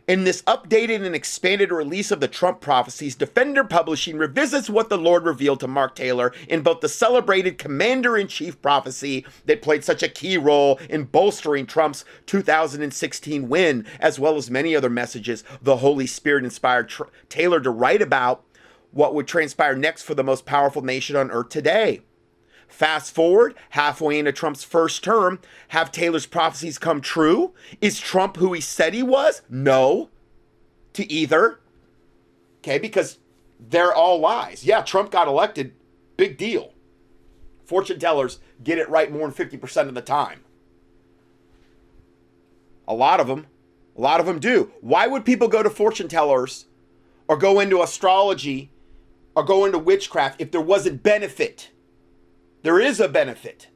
In 0.06 0.24
this 0.24 0.42
updated 0.42 1.04
and 1.04 1.14
expanded 1.14 1.70
release 1.70 2.10
of 2.10 2.20
the 2.20 2.28
Trump 2.28 2.60
prophecies, 2.60 3.14
Defender 3.14 3.64
Publishing 3.64 4.16
revisits 4.16 4.70
what 4.70 4.88
the 4.88 4.98
Lord 4.98 5.24
revealed 5.24 5.60
to 5.60 5.68
Mark 5.68 5.94
Taylor 5.94 6.32
in 6.48 6.62
both 6.62 6.80
the 6.80 6.88
celebrated 6.88 7.58
Commander 7.58 8.16
in 8.16 8.26
Chief 8.26 8.60
prophecy 8.60 9.24
that 9.46 9.62
played 9.62 9.84
such 9.84 10.02
a 10.02 10.08
key 10.08 10.36
role 10.36 10.80
in 10.88 11.04
bolstering 11.04 11.66
Trump's 11.66 12.04
2016 12.26 13.48
win, 13.48 13.86
as 14.00 14.18
well 14.18 14.36
as 14.36 14.50
many 14.50 14.74
other 14.74 14.90
messages 14.90 15.44
the 15.62 15.76
Holy 15.76 16.06
Spirit 16.06 16.44
inspired 16.44 16.88
Tr- 16.88 17.04
Taylor 17.28 17.60
to 17.60 17.70
write 17.70 18.02
about 18.02 18.44
what 18.92 19.14
would 19.14 19.28
transpire 19.28 19.76
next 19.76 20.02
for 20.02 20.14
the 20.14 20.24
most 20.24 20.46
powerful 20.46 20.82
nation 20.82 21.14
on 21.14 21.30
earth 21.30 21.50
today. 21.50 22.00
Fast 22.70 23.14
forward 23.14 23.54
halfway 23.70 24.18
into 24.18 24.32
Trump's 24.32 24.64
first 24.64 25.04
term, 25.04 25.40
have 25.68 25.92
Taylor's 25.92 26.24
prophecies 26.24 26.78
come 26.78 27.00
true? 27.00 27.52
Is 27.80 28.00
Trump 28.00 28.36
who 28.36 28.52
he 28.52 28.60
said 28.60 28.94
he 28.94 29.02
was? 29.02 29.42
No, 29.50 30.08
to 30.94 31.10
either. 31.12 31.60
Okay, 32.60 32.78
because 32.78 33.18
they're 33.58 33.92
all 33.92 34.20
lies. 34.20 34.64
Yeah, 34.64 34.82
Trump 34.82 35.10
got 35.10 35.28
elected, 35.28 35.74
big 36.16 36.38
deal. 36.38 36.72
Fortune 37.64 37.98
tellers 37.98 38.38
get 38.62 38.78
it 38.78 38.88
right 38.88 39.12
more 39.12 39.28
than 39.28 39.48
50% 39.48 39.88
of 39.88 39.94
the 39.94 40.00
time. 40.00 40.40
A 42.86 42.94
lot 42.94 43.20
of 43.20 43.26
them, 43.26 43.46
a 43.96 44.00
lot 44.00 44.20
of 44.20 44.26
them 44.26 44.38
do. 44.38 44.72
Why 44.80 45.06
would 45.06 45.24
people 45.24 45.48
go 45.48 45.62
to 45.62 45.70
fortune 45.70 46.08
tellers 46.08 46.66
or 47.28 47.36
go 47.36 47.60
into 47.60 47.82
astrology 47.82 48.70
or 49.34 49.44
go 49.44 49.64
into 49.64 49.78
witchcraft 49.78 50.40
if 50.40 50.50
there 50.50 50.60
wasn't 50.60 51.02
benefit? 51.02 51.70
There 52.62 52.80
is 52.80 53.00
a 53.00 53.08
benefit. 53.08 53.68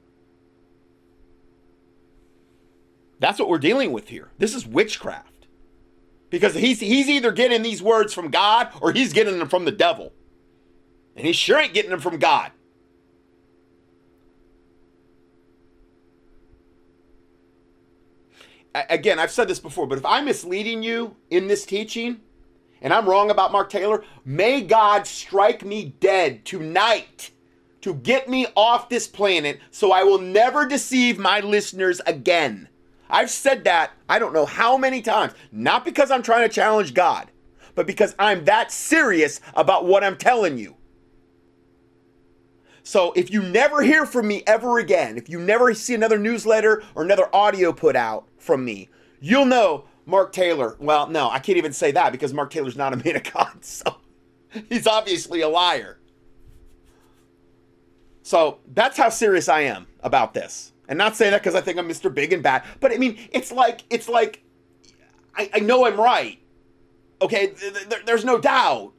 That's 3.18 3.38
what 3.38 3.48
we're 3.48 3.58
dealing 3.58 3.92
with 3.92 4.08
here. 4.08 4.30
This 4.38 4.54
is 4.54 4.66
witchcraft. 4.66 5.46
Because 6.30 6.54
he's 6.54 6.80
he's 6.80 7.08
either 7.08 7.32
getting 7.32 7.62
these 7.62 7.82
words 7.82 8.12
from 8.12 8.30
God 8.30 8.68
or 8.80 8.92
he's 8.92 9.12
getting 9.12 9.38
them 9.38 9.48
from 9.48 9.64
the 9.64 9.72
devil. 9.72 10.12
And 11.16 11.26
he 11.26 11.32
sure 11.32 11.58
ain't 11.58 11.74
getting 11.74 11.90
them 11.90 12.00
from 12.00 12.18
God. 12.18 12.50
Again, 18.74 19.20
I've 19.20 19.30
said 19.30 19.46
this 19.46 19.60
before, 19.60 19.86
but 19.86 19.98
if 19.98 20.04
I'm 20.04 20.24
misleading 20.24 20.82
you 20.82 21.14
in 21.30 21.46
this 21.46 21.64
teaching 21.64 22.20
and 22.82 22.92
I'm 22.92 23.08
wrong 23.08 23.30
about 23.30 23.52
Mark 23.52 23.70
Taylor, 23.70 24.02
may 24.24 24.62
God 24.62 25.06
strike 25.06 25.64
me 25.64 25.94
dead 26.00 26.44
tonight 26.44 27.30
to 27.84 27.92
get 27.92 28.30
me 28.30 28.46
off 28.56 28.88
this 28.88 29.06
planet 29.06 29.60
so 29.70 29.92
I 29.92 30.04
will 30.04 30.18
never 30.18 30.66
deceive 30.66 31.18
my 31.18 31.40
listeners 31.40 32.00
again. 32.06 32.70
I've 33.10 33.28
said 33.28 33.64
that 33.64 33.90
I 34.08 34.18
don't 34.18 34.32
know 34.32 34.46
how 34.46 34.78
many 34.78 35.02
times, 35.02 35.34
not 35.52 35.84
because 35.84 36.10
I'm 36.10 36.22
trying 36.22 36.48
to 36.48 36.54
challenge 36.54 36.94
God, 36.94 37.30
but 37.74 37.86
because 37.86 38.14
I'm 38.18 38.46
that 38.46 38.72
serious 38.72 39.38
about 39.54 39.84
what 39.84 40.02
I'm 40.02 40.16
telling 40.16 40.56
you. 40.56 40.76
So 42.82 43.12
if 43.12 43.30
you 43.30 43.42
never 43.42 43.82
hear 43.82 44.06
from 44.06 44.28
me 44.28 44.42
ever 44.46 44.78
again, 44.78 45.18
if 45.18 45.28
you 45.28 45.38
never 45.38 45.74
see 45.74 45.94
another 45.94 46.18
newsletter 46.18 46.82
or 46.94 47.02
another 47.02 47.28
audio 47.36 47.70
put 47.70 47.96
out 47.96 48.26
from 48.38 48.64
me, 48.64 48.88
you'll 49.20 49.44
know 49.44 49.84
Mark 50.06 50.32
Taylor. 50.32 50.76
Well, 50.80 51.06
no, 51.08 51.28
I 51.28 51.38
can't 51.38 51.58
even 51.58 51.74
say 51.74 51.92
that 51.92 52.12
because 52.12 52.32
Mark 52.32 52.50
Taylor's 52.50 52.76
not 52.76 52.94
a 52.94 52.96
man 52.96 53.16
of 53.16 53.24
God, 53.30 53.58
so 53.62 53.96
he's 54.70 54.86
obviously 54.86 55.42
a 55.42 55.48
liar. 55.50 55.98
So 58.24 58.60
that's 58.72 58.96
how 58.96 59.10
serious 59.10 59.50
I 59.50 59.60
am 59.60 59.86
about 60.02 60.32
this. 60.32 60.72
And 60.88 60.96
not 60.96 61.14
saying 61.14 61.32
that 61.32 61.42
because 61.42 61.54
I 61.54 61.60
think 61.60 61.78
I'm 61.78 61.86
Mr. 61.86 62.12
Big 62.12 62.32
and 62.32 62.42
Bad, 62.42 62.64
but 62.80 62.90
I 62.90 62.96
mean, 62.96 63.18
it's 63.30 63.52
like, 63.52 63.82
it's 63.90 64.08
like, 64.08 64.42
I, 65.36 65.50
I 65.52 65.60
know 65.60 65.86
I'm 65.86 66.00
right. 66.00 66.40
Okay, 67.20 67.48
th- 67.48 67.74
th- 67.74 68.06
there's 68.06 68.24
no 68.24 68.38
doubt. 68.38 68.94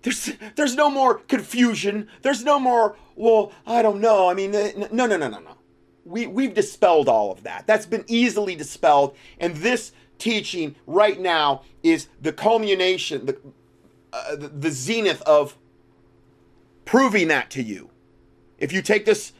There's, 0.00 0.32
there's 0.56 0.74
no 0.76 0.90
more 0.90 1.16
confusion. 1.18 2.08
There's 2.22 2.42
no 2.42 2.58
more, 2.58 2.96
well, 3.16 3.52
I 3.66 3.82
don't 3.82 4.00
know. 4.00 4.30
I 4.30 4.34
mean, 4.34 4.52
no, 4.52 4.88
no, 4.90 5.06
no, 5.06 5.16
no, 5.16 5.28
no. 5.28 5.56
We, 6.06 6.26
we've 6.26 6.54
dispelled 6.54 7.06
all 7.06 7.30
of 7.30 7.42
that. 7.42 7.66
That's 7.66 7.84
been 7.84 8.04
easily 8.06 8.54
dispelled. 8.54 9.14
And 9.38 9.56
this 9.56 9.92
teaching 10.16 10.74
right 10.86 11.20
now 11.20 11.64
is 11.82 12.08
the 12.18 12.32
culmination, 12.32 13.26
the, 13.26 13.38
uh, 14.10 14.36
the, 14.36 14.48
the 14.48 14.70
zenith 14.70 15.20
of 15.22 15.58
proving 16.86 17.28
that 17.28 17.50
to 17.50 17.62
you 17.62 17.90
if 18.64 18.72
you 18.72 18.80
take 18.80 19.04
this 19.04 19.34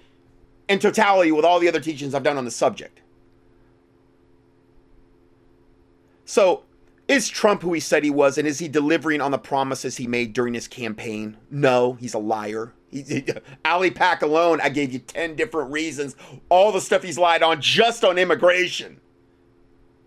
in 0.69 0.79
totality 0.79 1.33
with 1.33 1.47
all 1.47 1.59
the 1.59 1.67
other 1.67 1.81
teachings 1.81 2.15
I've 2.15 2.23
done 2.23 2.37
on 2.37 2.45
the 2.45 2.51
subject. 2.51 3.01
So, 6.27 6.65
is 7.09 7.31
Trump 7.31 7.63
who 7.63 7.73
he 7.73 7.81
said 7.81 8.05
he 8.05 8.11
was, 8.11 8.37
and 8.37 8.47
is 8.47 8.59
he 8.59 8.69
delivering 8.69 9.23
on 9.23 9.31
the 9.31 9.39
promises 9.39 9.97
he 9.97 10.07
made 10.07 10.35
during 10.35 10.53
his 10.53 10.69
campaign? 10.69 11.39
No, 11.51 11.95
he's 11.95 12.13
a 12.13 12.19
liar. 12.19 12.75
He, 12.91 13.01
he, 13.01 13.21
ALIPAC 13.65 14.21
alone, 14.21 14.61
I 14.61 14.69
gave 14.69 14.93
you 14.93 14.99
10 14.99 15.37
different 15.37 15.73
reasons, 15.73 16.17
all 16.51 16.71
the 16.71 16.83
stuff 16.83 17.03
he's 17.03 17.19
lied 17.19 17.43
on 17.43 17.63
just 17.63 18.05
on 18.05 18.19
immigration 18.19 19.01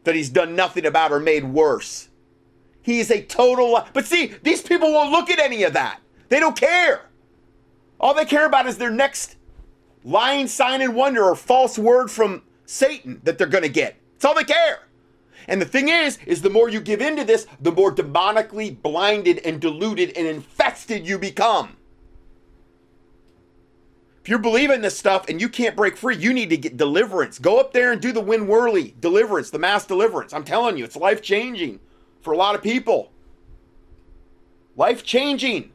that 0.03 0.13
he's 0.13 0.29
done 0.29 0.55
nothing 0.55 0.85
about 0.85 1.11
or 1.11 1.19
made 1.19 1.43
worse. 1.43 2.09
He 2.83 2.99
is 2.99 3.09
a 3.09 3.23
total. 3.23 3.73
Li- 3.73 3.89
but 3.93 4.05
see, 4.05 4.33
these 4.43 4.61
people 4.61 4.91
won't 4.93 5.11
look 5.11 5.31
at 5.31 5.39
any 5.39 5.63
of 5.63 5.73
that. 5.73 6.01
They 6.29 6.39
don't 6.39 6.55
care. 6.55 7.06
All 7.99 8.13
they 8.13 8.25
care 8.25 8.45
about 8.45 8.67
is 8.67 8.77
their 8.77 8.91
next 8.91 9.35
lying 10.03 10.47
sign 10.47 10.81
and 10.81 10.95
wonder 10.95 11.23
or 11.23 11.35
false 11.35 11.77
word 11.77 12.09
from 12.09 12.43
Satan 12.65 13.21
that 13.23 13.37
they're 13.37 13.47
going 13.47 13.63
to 13.63 13.69
get. 13.69 13.95
It's 14.15 14.25
all 14.25 14.35
they 14.35 14.43
care. 14.43 14.87
And 15.47 15.61
the 15.61 15.65
thing 15.65 15.89
is, 15.89 16.17
is 16.25 16.41
the 16.41 16.49
more 16.49 16.69
you 16.69 16.81
give 16.81 17.01
into 17.01 17.23
this, 17.23 17.47
the 17.61 17.71
more 17.71 17.93
demonically 17.93 18.81
blinded 18.81 19.39
and 19.39 19.61
deluded 19.61 20.11
and 20.17 20.27
infested 20.27 21.07
you 21.07 21.17
become. 21.17 21.77
If 24.21 24.29
you're 24.29 24.39
believing 24.39 24.81
this 24.81 24.99
stuff 24.99 25.29
and 25.29 25.39
you 25.39 25.47
can't 25.47 25.77
break 25.77 25.95
free, 25.95 26.17
you 26.17 26.33
need 26.33 26.49
to 26.49 26.57
get 26.57 26.75
deliverance. 26.75 27.39
Go 27.39 27.61
up 27.61 27.71
there 27.71 27.93
and 27.93 28.01
do 28.01 28.11
the 28.11 28.19
Win 28.19 28.47
Worley 28.47 28.93
deliverance, 28.99 29.51
the 29.51 29.59
mass 29.59 29.85
deliverance. 29.85 30.33
I'm 30.33 30.43
telling 30.43 30.75
you, 30.75 30.83
it's 30.83 30.97
life 30.97 31.21
changing 31.21 31.79
for 32.19 32.33
a 32.33 32.37
lot 32.37 32.53
of 32.53 32.61
people. 32.61 33.13
Life 34.75 35.01
changing. 35.05 35.71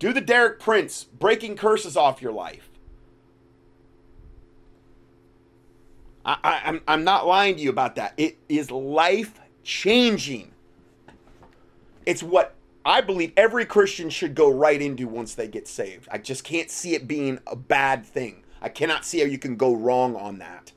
Do 0.00 0.14
the 0.14 0.22
Derek 0.22 0.58
Prince, 0.58 1.04
breaking 1.04 1.56
curses 1.56 1.94
off 1.94 2.22
your 2.22 2.32
life. 2.32 2.70
I, 6.24 6.38
I, 6.42 6.60
I'm, 6.64 6.80
I'm 6.88 7.04
not 7.04 7.26
lying 7.26 7.56
to 7.56 7.62
you 7.62 7.68
about 7.68 7.96
that. 7.96 8.14
It 8.16 8.38
is 8.48 8.70
life 8.70 9.38
changing. 9.62 10.52
It's 12.06 12.22
what 12.22 12.54
I 12.82 13.02
believe 13.02 13.34
every 13.36 13.66
Christian 13.66 14.08
should 14.08 14.34
go 14.34 14.50
right 14.50 14.80
into 14.80 15.06
once 15.06 15.34
they 15.34 15.46
get 15.46 15.68
saved. 15.68 16.08
I 16.10 16.16
just 16.16 16.44
can't 16.44 16.70
see 16.70 16.94
it 16.94 17.06
being 17.06 17.38
a 17.46 17.54
bad 17.54 18.06
thing. 18.06 18.42
I 18.62 18.70
cannot 18.70 19.04
see 19.04 19.20
how 19.20 19.26
you 19.26 19.38
can 19.38 19.56
go 19.56 19.74
wrong 19.74 20.16
on 20.16 20.38
that. 20.38 20.72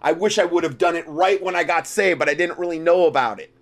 I 0.00 0.12
wish 0.12 0.38
I 0.38 0.44
would 0.44 0.62
have 0.62 0.78
done 0.78 0.94
it 0.94 1.04
right 1.08 1.42
when 1.42 1.56
I 1.56 1.64
got 1.64 1.88
saved, 1.88 2.20
but 2.20 2.28
I 2.28 2.34
didn't 2.34 2.60
really 2.60 2.78
know 2.78 3.06
about 3.06 3.40
it. 3.40 3.52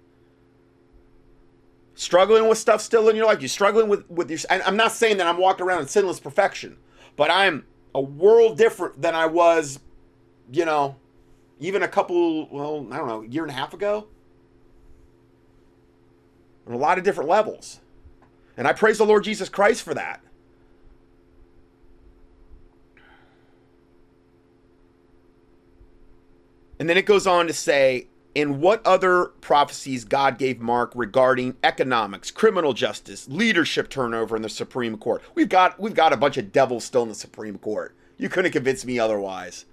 Struggling 1.97 2.47
with 2.47 2.59
stuff 2.59 2.83
still 2.83 3.09
in 3.09 3.17
your 3.17 3.25
life, 3.25 3.41
you're 3.41 3.49
struggling 3.49 3.89
with 3.89 4.09
with 4.11 4.31
your. 4.31 4.39
I'm 4.51 4.77
not 4.77 4.93
saying 4.93 5.17
that 5.17 5.27
I'm 5.27 5.39
walking 5.39 5.65
around 5.65 5.81
in 5.81 5.89
sinless 5.89 6.21
perfection, 6.21 6.77
but 7.17 7.31
I'm 7.31 7.65
a 7.95 8.01
world 8.01 8.59
different 8.59 9.01
than 9.01 9.15
I 9.15 9.25
was, 9.25 9.81
you 10.53 10.67
know, 10.67 10.97
even 11.59 11.83
a 11.83 11.89
couple, 11.89 12.49
well, 12.51 12.87
I 12.93 12.99
don't 12.99 13.09
know, 13.09 13.23
a 13.23 13.27
year 13.27 13.43
and 13.43 13.51
a 13.51 13.55
half 13.55 13.73
ago. 13.73 14.09
On 16.67 16.75
a 16.75 16.77
lot 16.77 16.99
of 16.99 17.05
different 17.05 17.31
levels. 17.31 17.81
And 18.59 18.69
I 18.69 18.75
praise 18.75 18.99
the 18.99 19.07
Lord 19.07 19.25
Jesus 19.25 19.49
Christ 19.49 19.83
for 19.83 19.95
that. 19.95 20.21
And 26.79 26.91
then 26.91 26.99
it 26.99 27.07
goes 27.07 27.27
on 27.27 27.47
to 27.47 27.55
say, 27.55 28.09
in 28.37 28.61
what 28.61 28.87
other 28.87 29.25
prophecies 29.41 30.05
God 30.05 30.37
gave 30.37 30.61
Mark 30.61 30.93
regarding 30.95 31.57
economics, 31.65 32.31
criminal 32.31 32.75
justice, 32.75 33.27
leadership 33.31 33.89
turnover 33.89 34.37
in 34.37 34.43
the 34.43 34.51
Supreme 34.51 34.99
Court. 34.99 35.23
We've 35.35 35.49
got 35.49 35.81
we've 35.81 35.95
got 35.95 36.13
a 36.13 36.19
bunch 36.19 36.37
of 36.37 36.53
devils 36.53 36.85
still 36.85 37.03
in 37.03 37.09
the 37.09 37.15
Supreme 37.15 37.57
Court. 37.57 37.97
You 38.19 38.29
couldn't 38.29 38.53
convince 38.53 38.85
me 38.85 38.99
otherwise 38.99 39.65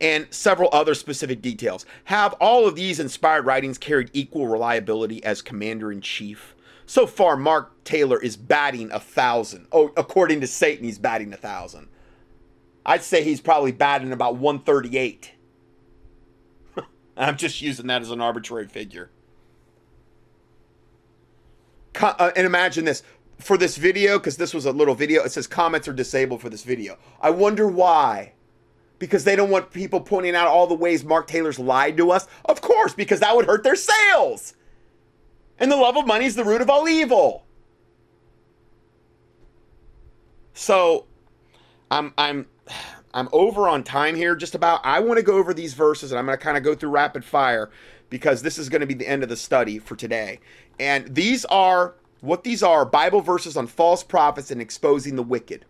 and 0.00 0.26
several 0.30 0.68
other 0.72 0.94
specific 0.94 1.40
details. 1.40 1.86
Have 2.04 2.32
all 2.40 2.66
of 2.66 2.74
these 2.74 2.98
inspired 2.98 3.46
writings 3.46 3.78
carried 3.78 4.10
equal 4.12 4.48
reliability 4.48 5.22
as 5.22 5.40
commander 5.40 5.92
in 5.92 6.00
chief? 6.00 6.56
So 6.84 7.06
far, 7.06 7.36
Mark 7.36 7.84
Taylor 7.84 8.20
is 8.20 8.36
batting 8.36 8.90
a 8.90 8.98
thousand. 8.98 9.68
Oh, 9.70 9.92
according 9.96 10.40
to 10.40 10.48
Satan, 10.48 10.84
he's 10.84 10.98
batting 10.98 11.32
a 11.32 11.36
thousand. 11.36 11.88
I'd 12.84 13.04
say 13.04 13.22
he's 13.22 13.40
probably 13.40 13.70
batting 13.70 14.10
about 14.10 14.36
138. 14.36 15.32
I'm 17.26 17.36
just 17.36 17.60
using 17.60 17.86
that 17.88 18.02
as 18.02 18.10
an 18.10 18.20
arbitrary 18.20 18.66
figure. 18.66 19.10
Uh, 22.00 22.30
and 22.36 22.46
imagine 22.46 22.84
this 22.84 23.02
for 23.38 23.56
this 23.56 23.76
video, 23.76 24.18
because 24.18 24.36
this 24.36 24.54
was 24.54 24.66
a 24.66 24.72
little 24.72 24.94
video, 24.94 25.22
it 25.24 25.32
says 25.32 25.46
comments 25.46 25.88
are 25.88 25.92
disabled 25.92 26.40
for 26.40 26.48
this 26.48 26.62
video. 26.62 26.96
I 27.20 27.30
wonder 27.30 27.66
why 27.66 28.34
because 28.98 29.24
they 29.24 29.36
don't 29.36 29.50
want 29.50 29.70
people 29.70 30.00
pointing 30.00 30.34
out 30.34 30.48
all 30.48 30.66
the 30.66 30.74
ways 30.74 31.04
Mark 31.04 31.26
Taylor's 31.26 31.58
lied 31.58 31.96
to 31.96 32.10
us? 32.10 32.26
Of 32.44 32.60
course, 32.60 32.94
because 32.94 33.20
that 33.20 33.34
would 33.34 33.46
hurt 33.46 33.62
their 33.62 33.76
sales. 33.76 34.54
And 35.58 35.70
the 35.70 35.76
love 35.76 35.96
of 35.96 36.06
money 36.06 36.26
is 36.26 36.34
the 36.34 36.44
root 36.44 36.60
of 36.60 36.70
all 36.70 36.88
evil. 36.88 37.44
So 40.54 41.06
I'm 41.90 42.12
I'm 42.18 42.46
I'm 43.14 43.28
over 43.32 43.68
on 43.68 43.84
time 43.84 44.16
here 44.16 44.36
just 44.36 44.54
about. 44.54 44.80
I 44.84 45.00
want 45.00 45.18
to 45.18 45.22
go 45.22 45.36
over 45.38 45.54
these 45.54 45.74
verses 45.74 46.12
and 46.12 46.18
I'm 46.18 46.26
going 46.26 46.36
to 46.36 46.42
kind 46.44 46.56
of 46.56 46.62
go 46.62 46.74
through 46.74 46.90
rapid 46.90 47.24
fire 47.24 47.70
because 48.10 48.42
this 48.42 48.58
is 48.58 48.68
going 48.68 48.80
to 48.80 48.86
be 48.86 48.94
the 48.94 49.08
end 49.08 49.22
of 49.22 49.28
the 49.28 49.36
study 49.36 49.78
for 49.78 49.96
today. 49.96 50.40
And 50.78 51.14
these 51.14 51.44
are 51.46 51.94
what 52.20 52.44
these 52.44 52.62
are 52.62 52.84
Bible 52.84 53.20
verses 53.20 53.56
on 53.56 53.66
false 53.66 54.02
prophets 54.02 54.50
and 54.50 54.60
exposing 54.60 55.16
the 55.16 55.22
wicked. 55.22 55.64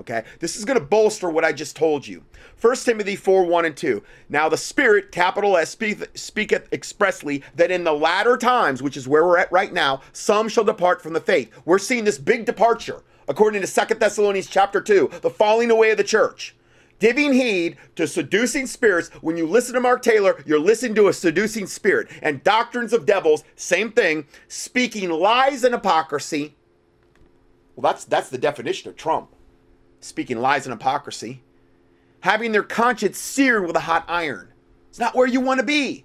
Okay, 0.00 0.24
this 0.40 0.56
is 0.56 0.64
going 0.64 0.78
to 0.78 0.84
bolster 0.84 1.28
what 1.28 1.44
I 1.44 1.52
just 1.52 1.76
told 1.76 2.06
you. 2.06 2.24
1 2.58 2.76
Timothy 2.76 3.14
4 3.14 3.44
1 3.44 3.64
and 3.66 3.76
2. 3.76 4.02
Now 4.30 4.48
the 4.48 4.56
Spirit, 4.56 5.12
capital 5.12 5.56
S, 5.56 5.76
speaketh 6.14 6.72
expressly 6.72 7.42
that 7.56 7.70
in 7.70 7.84
the 7.84 7.92
latter 7.92 8.38
times, 8.38 8.82
which 8.82 8.96
is 8.96 9.06
where 9.06 9.24
we're 9.24 9.36
at 9.36 9.52
right 9.52 9.72
now, 9.72 10.00
some 10.12 10.48
shall 10.48 10.64
depart 10.64 11.02
from 11.02 11.12
the 11.12 11.20
faith. 11.20 11.50
We're 11.66 11.78
seeing 11.78 12.04
this 12.04 12.16
big 12.16 12.46
departure, 12.46 13.02
according 13.28 13.60
to 13.60 13.86
2 13.86 13.94
Thessalonians 13.96 14.48
chapter 14.48 14.80
2, 14.80 15.10
the 15.20 15.28
falling 15.28 15.70
away 15.70 15.90
of 15.90 15.98
the 15.98 16.04
church. 16.04 16.54
Giving 17.02 17.32
heed 17.32 17.78
to 17.96 18.06
seducing 18.06 18.64
spirits. 18.68 19.08
When 19.22 19.36
you 19.36 19.44
listen 19.44 19.74
to 19.74 19.80
Mark 19.80 20.02
Taylor, 20.02 20.40
you're 20.46 20.60
listening 20.60 20.94
to 20.94 21.08
a 21.08 21.12
seducing 21.12 21.66
spirit. 21.66 22.08
And 22.22 22.44
doctrines 22.44 22.92
of 22.92 23.06
devils, 23.06 23.42
same 23.56 23.90
thing. 23.90 24.24
Speaking 24.46 25.10
lies 25.10 25.64
and 25.64 25.74
hypocrisy. 25.74 26.54
Well, 27.74 27.90
that's 27.90 28.04
that's 28.04 28.28
the 28.28 28.38
definition 28.38 28.88
of 28.88 28.96
Trump 28.96 29.34
speaking 29.98 30.38
lies 30.38 30.64
and 30.64 30.72
hypocrisy, 30.72 31.42
having 32.20 32.52
their 32.52 32.62
conscience 32.62 33.18
seared 33.18 33.66
with 33.66 33.74
a 33.74 33.80
hot 33.80 34.04
iron. 34.06 34.52
It's 34.88 35.00
not 35.00 35.16
where 35.16 35.26
you 35.26 35.40
want 35.40 35.58
to 35.58 35.66
be. 35.66 36.04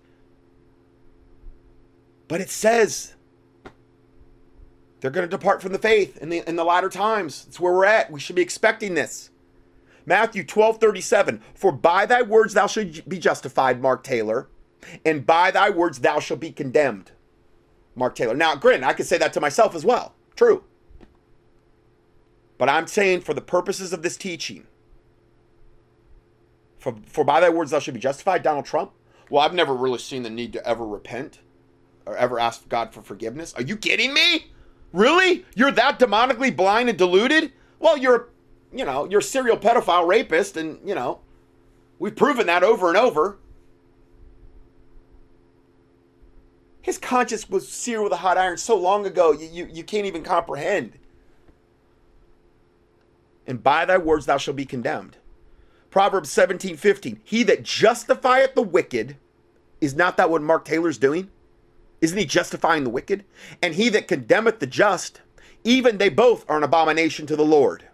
But 2.27 2.41
it 2.41 2.49
says 2.49 3.13
they're 5.01 5.11
going 5.11 5.29
to 5.29 5.37
depart 5.37 5.61
from 5.61 5.73
the 5.73 5.79
faith 5.79 6.17
in 6.17 6.29
the 6.29 6.41
in 6.49 6.55
the 6.55 6.65
latter 6.65 6.89
times. 6.89 7.45
It's 7.47 7.59
where 7.59 7.71
we're 7.71 7.85
at. 7.85 8.11
We 8.11 8.19
should 8.19 8.35
be 8.35 8.41
expecting 8.41 8.95
this. 8.95 9.29
Matthew 10.07 10.45
12, 10.45 10.79
37. 10.79 11.41
For 11.53 11.71
by 11.71 12.07
thy 12.07 12.23
words 12.23 12.55
thou 12.55 12.65
shalt 12.65 13.07
be 13.07 13.19
justified, 13.19 13.81
Mark 13.81 14.03
Taylor, 14.03 14.47
and 15.05 15.25
by 15.25 15.51
thy 15.51 15.69
words 15.69 15.99
thou 15.99 16.19
shalt 16.19 16.39
be 16.39 16.51
condemned. 16.51 17.11
Mark 17.93 18.15
Taylor. 18.15 18.33
Now, 18.33 18.55
grin, 18.55 18.83
I 18.83 18.93
could 18.93 19.05
say 19.05 19.17
that 19.17 19.33
to 19.33 19.41
myself 19.41 19.75
as 19.75 19.83
well. 19.83 20.15
True. 20.35 20.63
But 22.57 22.69
I'm 22.69 22.87
saying 22.87 23.21
for 23.21 23.33
the 23.33 23.41
purposes 23.41 23.91
of 23.91 24.01
this 24.01 24.15
teaching, 24.17 24.65
for, 26.79 26.95
for 27.05 27.25
by 27.25 27.41
thy 27.41 27.49
words 27.49 27.71
thou 27.71 27.79
should 27.79 27.93
be 27.93 27.99
justified, 27.99 28.43
Donald 28.43 28.65
Trump. 28.65 28.91
Well, 29.29 29.43
I've 29.43 29.53
never 29.53 29.75
really 29.75 29.99
seen 29.99 30.23
the 30.23 30.29
need 30.29 30.53
to 30.53 30.65
ever 30.65 30.87
repent 30.87 31.39
or 32.05 32.15
ever 32.15 32.39
ask 32.39 32.69
God 32.69 32.93
for 32.93 33.01
forgiveness. 33.01 33.53
Are 33.55 33.61
you 33.61 33.75
kidding 33.75 34.13
me? 34.13 34.51
Really? 34.93 35.43
You're 35.53 35.71
that 35.71 35.99
demonically 35.99 36.55
blind 36.55 36.87
and 36.87 36.97
deluded? 36.97 37.51
Well, 37.79 37.97
you're, 37.97 38.29
you 38.73 38.85
know, 38.85 39.05
you're 39.05 39.19
a 39.19 39.23
serial 39.23 39.57
pedophile 39.57 40.07
rapist, 40.07 40.57
and, 40.57 40.79
you 40.87 40.95
know, 40.95 41.19
we've 41.99 42.15
proven 42.15 42.47
that 42.47 42.63
over 42.63 42.89
and 42.89 42.97
over. 42.97 43.37
His 46.81 46.97
conscience 46.97 47.49
was 47.49 47.67
seared 47.67 48.03
with 48.03 48.13
a 48.13 48.17
hot 48.17 48.37
iron 48.37 48.57
so 48.57 48.77
long 48.77 49.05
ago, 49.05 49.31
you, 49.31 49.47
you, 49.51 49.69
you 49.71 49.83
can't 49.83 50.05
even 50.05 50.23
comprehend 50.23 50.93
and 53.47 53.63
by 53.63 53.85
thy 53.85 53.97
words 53.97 54.25
thou 54.25 54.37
shalt 54.37 54.57
be 54.57 54.65
condemned. 54.65 55.17
Proverbs 55.89 56.29
17, 56.29 56.75
15. 56.75 57.21
He 57.23 57.43
that 57.43 57.63
justifieth 57.63 58.53
the 58.53 58.61
wicked, 58.61 59.15
is 59.79 59.95
not 59.95 60.17
that 60.17 60.29
what 60.29 60.41
Mark 60.41 60.65
Taylor's 60.65 60.97
doing? 60.97 61.31
Isn't 62.01 62.17
he 62.17 62.25
justifying 62.25 62.83
the 62.83 62.89
wicked? 62.89 63.23
And 63.63 63.73
he 63.73 63.89
that 63.89 64.07
condemneth 64.07 64.59
the 64.59 64.67
just, 64.67 65.21
even 65.63 65.97
they 65.97 66.09
both 66.09 66.45
are 66.49 66.57
an 66.57 66.63
abomination 66.63 67.25
to 67.27 67.35
the 67.35 67.45
Lord. 67.45 67.85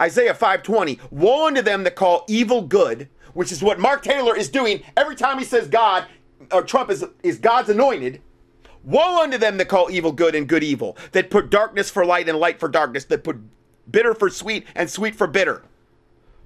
Isaiah 0.00 0.34
5:20, 0.34 0.98
woe 1.10 1.46
unto 1.46 1.62
them 1.62 1.84
that 1.84 1.94
call 1.94 2.24
evil 2.26 2.62
good, 2.62 3.08
which 3.34 3.52
is 3.52 3.62
what 3.62 3.78
Mark 3.78 4.02
Taylor 4.02 4.34
is 4.36 4.48
doing 4.48 4.82
every 4.96 5.14
time 5.14 5.38
he 5.38 5.44
says 5.44 5.68
God 5.68 6.06
or 6.50 6.62
Trump 6.62 6.90
is, 6.90 7.04
is 7.22 7.38
God's 7.38 7.68
anointed. 7.68 8.20
Woe 8.82 9.22
unto 9.22 9.36
them 9.36 9.58
that 9.58 9.68
call 9.68 9.90
evil 9.90 10.12
good 10.12 10.34
and 10.34 10.48
good 10.48 10.64
evil, 10.64 10.96
that 11.12 11.30
put 11.30 11.50
darkness 11.50 11.90
for 11.90 12.04
light 12.04 12.28
and 12.28 12.38
light 12.38 12.58
for 12.58 12.68
darkness, 12.68 13.04
that 13.04 13.24
put 13.24 13.36
bitter 13.90 14.14
for 14.14 14.30
sweet 14.30 14.66
and 14.74 14.88
sweet 14.88 15.14
for 15.14 15.26
bitter. 15.26 15.62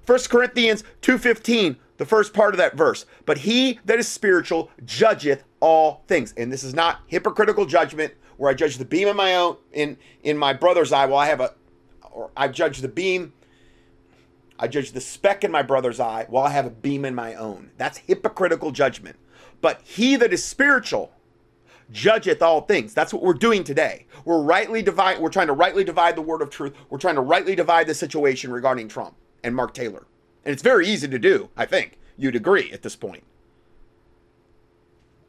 1 0.05 0.29
Corinthians 0.29 0.83
2:15, 1.01 1.77
the 1.97 2.05
first 2.05 2.33
part 2.33 2.53
of 2.53 2.57
that 2.57 2.75
verse. 2.75 3.05
But 3.25 3.39
he 3.39 3.79
that 3.85 3.99
is 3.99 4.07
spiritual 4.07 4.69
judgeth 4.83 5.43
all 5.61 6.03
things. 6.07 6.33
And 6.35 6.51
this 6.51 6.63
is 6.63 6.73
not 6.73 6.99
hypocritical 7.07 7.65
judgment 7.65 8.13
where 8.37 8.51
I 8.51 8.53
judge 8.53 8.77
the 8.77 8.85
beam 8.85 9.07
in 9.07 9.15
my 9.15 9.35
own 9.35 9.57
in 9.71 9.97
in 10.23 10.37
my 10.37 10.53
brother's 10.53 10.91
eye 10.91 11.05
while 11.05 11.19
I 11.19 11.27
have 11.27 11.39
a 11.39 11.53
or 12.11 12.31
I 12.35 12.47
judge 12.47 12.79
the 12.79 12.87
beam 12.87 13.33
I 14.57 14.67
judge 14.67 14.91
the 14.91 15.01
speck 15.01 15.43
in 15.43 15.51
my 15.51 15.61
brother's 15.61 15.99
eye 15.99 16.25
while 16.29 16.45
I 16.45 16.51
have 16.51 16.65
a 16.65 16.71
beam 16.71 17.05
in 17.05 17.13
my 17.13 17.33
own. 17.35 17.71
That's 17.77 17.99
hypocritical 17.99 18.71
judgment. 18.71 19.17
But 19.61 19.81
he 19.83 20.15
that 20.15 20.33
is 20.33 20.43
spiritual 20.43 21.11
judgeth 21.91 22.41
all 22.41 22.61
things. 22.61 22.93
That's 22.93 23.13
what 23.13 23.23
we're 23.23 23.33
doing 23.33 23.63
today. 23.63 24.05
We're 24.23 24.41
rightly 24.41 24.81
divide 24.81 25.19
we're 25.19 25.29
trying 25.29 25.47
to 25.47 25.53
rightly 25.53 25.83
divide 25.83 26.15
the 26.15 26.21
word 26.21 26.41
of 26.41 26.49
truth. 26.49 26.73
We're 26.89 26.97
trying 26.97 27.15
to 27.15 27.21
rightly 27.21 27.55
divide 27.55 27.87
the 27.87 27.93
situation 27.93 28.51
regarding 28.51 28.87
Trump 28.87 29.15
and 29.43 29.55
Mark 29.55 29.73
Taylor. 29.73 30.07
And 30.43 30.53
it's 30.53 30.63
very 30.63 30.87
easy 30.87 31.07
to 31.07 31.19
do, 31.19 31.49
I 31.57 31.65
think. 31.65 31.99
You'd 32.17 32.35
agree 32.35 32.71
at 32.71 32.81
this 32.81 32.95
point. 32.95 33.23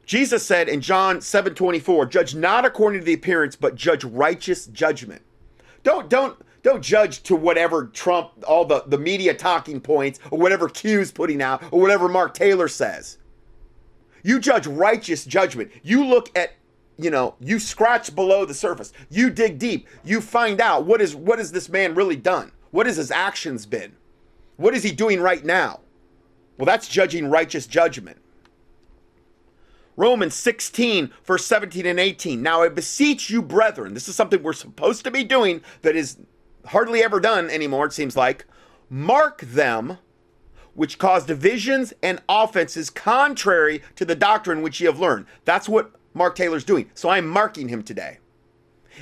Jesus 0.05 0.45
said 0.45 0.69
in 0.69 0.79
John 0.79 1.19
7 1.19 1.53
24, 1.53 2.05
judge 2.05 2.33
not 2.33 2.65
according 2.65 3.01
to 3.01 3.05
the 3.05 3.13
appearance, 3.13 3.57
but 3.57 3.75
judge 3.75 4.05
righteous 4.05 4.65
judgment. 4.67 5.21
Don't, 5.83 6.09
don't, 6.09 6.39
don't 6.67 6.81
judge 6.81 7.23
to 7.23 7.35
whatever 7.35 7.85
Trump, 7.85 8.31
all 8.45 8.65
the, 8.65 8.83
the 8.87 8.97
media 8.97 9.33
talking 9.33 9.79
points, 9.79 10.19
or 10.31 10.37
whatever 10.37 10.67
Q's 10.67 11.11
putting 11.11 11.41
out, 11.41 11.63
or 11.71 11.79
whatever 11.79 12.07
Mark 12.07 12.33
Taylor 12.33 12.67
says. 12.67 13.17
You 14.23 14.39
judge 14.39 14.67
righteous 14.67 15.23
judgment. 15.23 15.71
You 15.83 16.05
look 16.05 16.29
at, 16.37 16.53
you 16.97 17.09
know, 17.09 17.35
you 17.39 17.59
scratch 17.59 18.13
below 18.13 18.43
the 18.43 18.53
surface. 18.53 18.91
You 19.09 19.29
dig 19.29 19.59
deep. 19.59 19.87
You 20.03 20.19
find 20.19 20.59
out 20.59 20.85
what 20.85 21.01
is 21.01 21.15
what 21.15 21.39
has 21.39 21.51
this 21.51 21.69
man 21.69 21.95
really 21.95 22.17
done? 22.17 22.51
What 22.71 22.85
has 22.85 22.97
his 22.97 23.11
actions 23.11 23.65
been? 23.65 23.95
What 24.57 24.73
is 24.75 24.83
he 24.83 24.91
doing 24.91 25.21
right 25.21 25.45
now? 25.45 25.79
Well, 26.57 26.65
that's 26.65 26.89
judging 26.89 27.29
righteous 27.29 27.67
judgment. 27.67 28.17
Romans 29.95 30.35
16, 30.35 31.11
verse 31.23 31.45
17 31.45 31.85
and 31.85 31.99
18. 31.99 32.41
Now 32.41 32.63
I 32.63 32.69
beseech 32.69 33.29
you, 33.29 33.41
brethren, 33.41 33.93
this 33.93 34.07
is 34.07 34.15
something 34.15 34.43
we're 34.43 34.53
supposed 34.53 35.03
to 35.05 35.11
be 35.11 35.23
doing 35.23 35.61
that 35.81 35.95
is 35.95 36.17
hardly 36.67 37.03
ever 37.03 37.19
done 37.19 37.49
anymore, 37.49 37.85
it 37.85 37.93
seems 37.93 38.15
like. 38.15 38.45
Mark 38.89 39.41
them 39.41 39.97
which 40.73 40.99
cause 40.99 41.25
divisions 41.25 41.93
and 42.03 42.21
offenses 42.29 42.89
contrary 42.89 43.81
to 43.95 44.05
the 44.05 44.15
doctrine 44.15 44.61
which 44.61 44.79
ye 44.79 44.85
have 44.85 44.99
learned. 44.99 45.25
That's 45.43 45.67
what 45.67 45.91
Mark 46.13 46.35
Taylor's 46.35 46.63
doing. 46.63 46.91
So 46.93 47.09
I'm 47.09 47.27
marking 47.27 47.69
him 47.69 47.81
today. 47.81 48.19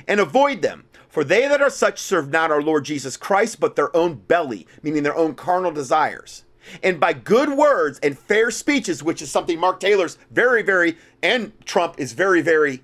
And 0.08 0.18
avoid 0.18 0.62
them. 0.62 0.84
For 1.08 1.22
they 1.24 1.48
that 1.48 1.62
are 1.62 1.70
such 1.70 1.98
serve 1.98 2.30
not 2.30 2.50
our 2.50 2.62
Lord 2.62 2.84
Jesus 2.84 3.16
Christ, 3.16 3.60
but 3.60 3.76
their 3.76 3.94
own 3.96 4.14
belly, 4.14 4.66
meaning 4.82 5.02
their 5.02 5.16
own 5.16 5.34
carnal 5.34 5.70
desires 5.70 6.44
and 6.82 7.00
by 7.00 7.12
good 7.12 7.50
words 7.50 7.98
and 8.02 8.18
fair 8.18 8.50
speeches, 8.50 9.02
which 9.02 9.22
is 9.22 9.30
something 9.30 9.58
Mark 9.58 9.80
Taylor's 9.80 10.18
very, 10.30 10.62
very, 10.62 10.96
and 11.22 11.52
Trump 11.64 11.94
is 11.98 12.12
very, 12.12 12.40
very 12.40 12.82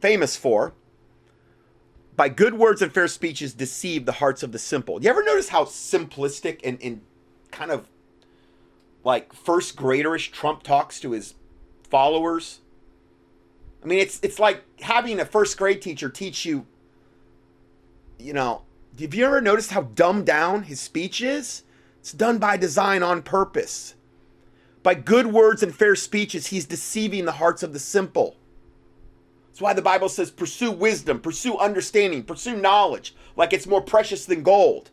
famous 0.00 0.36
for. 0.36 0.74
By 2.18 2.28
good 2.28 2.54
words 2.54 2.82
and 2.82 2.92
fair 2.92 3.06
speeches, 3.06 3.54
deceive 3.54 4.04
the 4.04 4.10
hearts 4.10 4.42
of 4.42 4.50
the 4.50 4.58
simple. 4.58 5.00
You 5.00 5.08
ever 5.08 5.22
notice 5.22 5.50
how 5.50 5.64
simplistic 5.64 6.58
and, 6.64 6.76
and 6.82 7.00
kind 7.52 7.70
of 7.70 7.86
like 9.04 9.32
first 9.32 9.76
graderish 9.76 10.32
Trump 10.32 10.64
talks 10.64 10.98
to 10.98 11.12
his 11.12 11.34
followers? 11.88 12.58
I 13.84 13.86
mean, 13.86 14.00
it's 14.00 14.18
it's 14.20 14.40
like 14.40 14.64
having 14.80 15.20
a 15.20 15.24
first 15.24 15.56
grade 15.56 15.80
teacher 15.80 16.08
teach 16.08 16.44
you. 16.44 16.66
You 18.18 18.32
know, 18.32 18.62
have 18.98 19.14
you 19.14 19.24
ever 19.24 19.40
noticed 19.40 19.70
how 19.70 19.82
dumbed 19.82 20.26
down 20.26 20.64
his 20.64 20.80
speech 20.80 21.20
is? 21.20 21.62
It's 22.00 22.12
done 22.12 22.38
by 22.38 22.56
design 22.56 23.04
on 23.04 23.22
purpose. 23.22 23.94
By 24.82 24.94
good 24.94 25.28
words 25.28 25.62
and 25.62 25.72
fair 25.72 25.94
speeches, 25.94 26.48
he's 26.48 26.66
deceiving 26.66 27.26
the 27.26 27.32
hearts 27.38 27.62
of 27.62 27.72
the 27.72 27.78
simple. 27.78 28.37
That's 29.58 29.64
why 29.64 29.72
the 29.72 29.82
Bible 29.82 30.08
says, 30.08 30.30
pursue 30.30 30.70
wisdom, 30.70 31.18
pursue 31.18 31.56
understanding, 31.56 32.22
pursue 32.22 32.54
knowledge, 32.54 33.16
like 33.34 33.52
it's 33.52 33.66
more 33.66 33.80
precious 33.80 34.24
than 34.24 34.44
gold. 34.44 34.92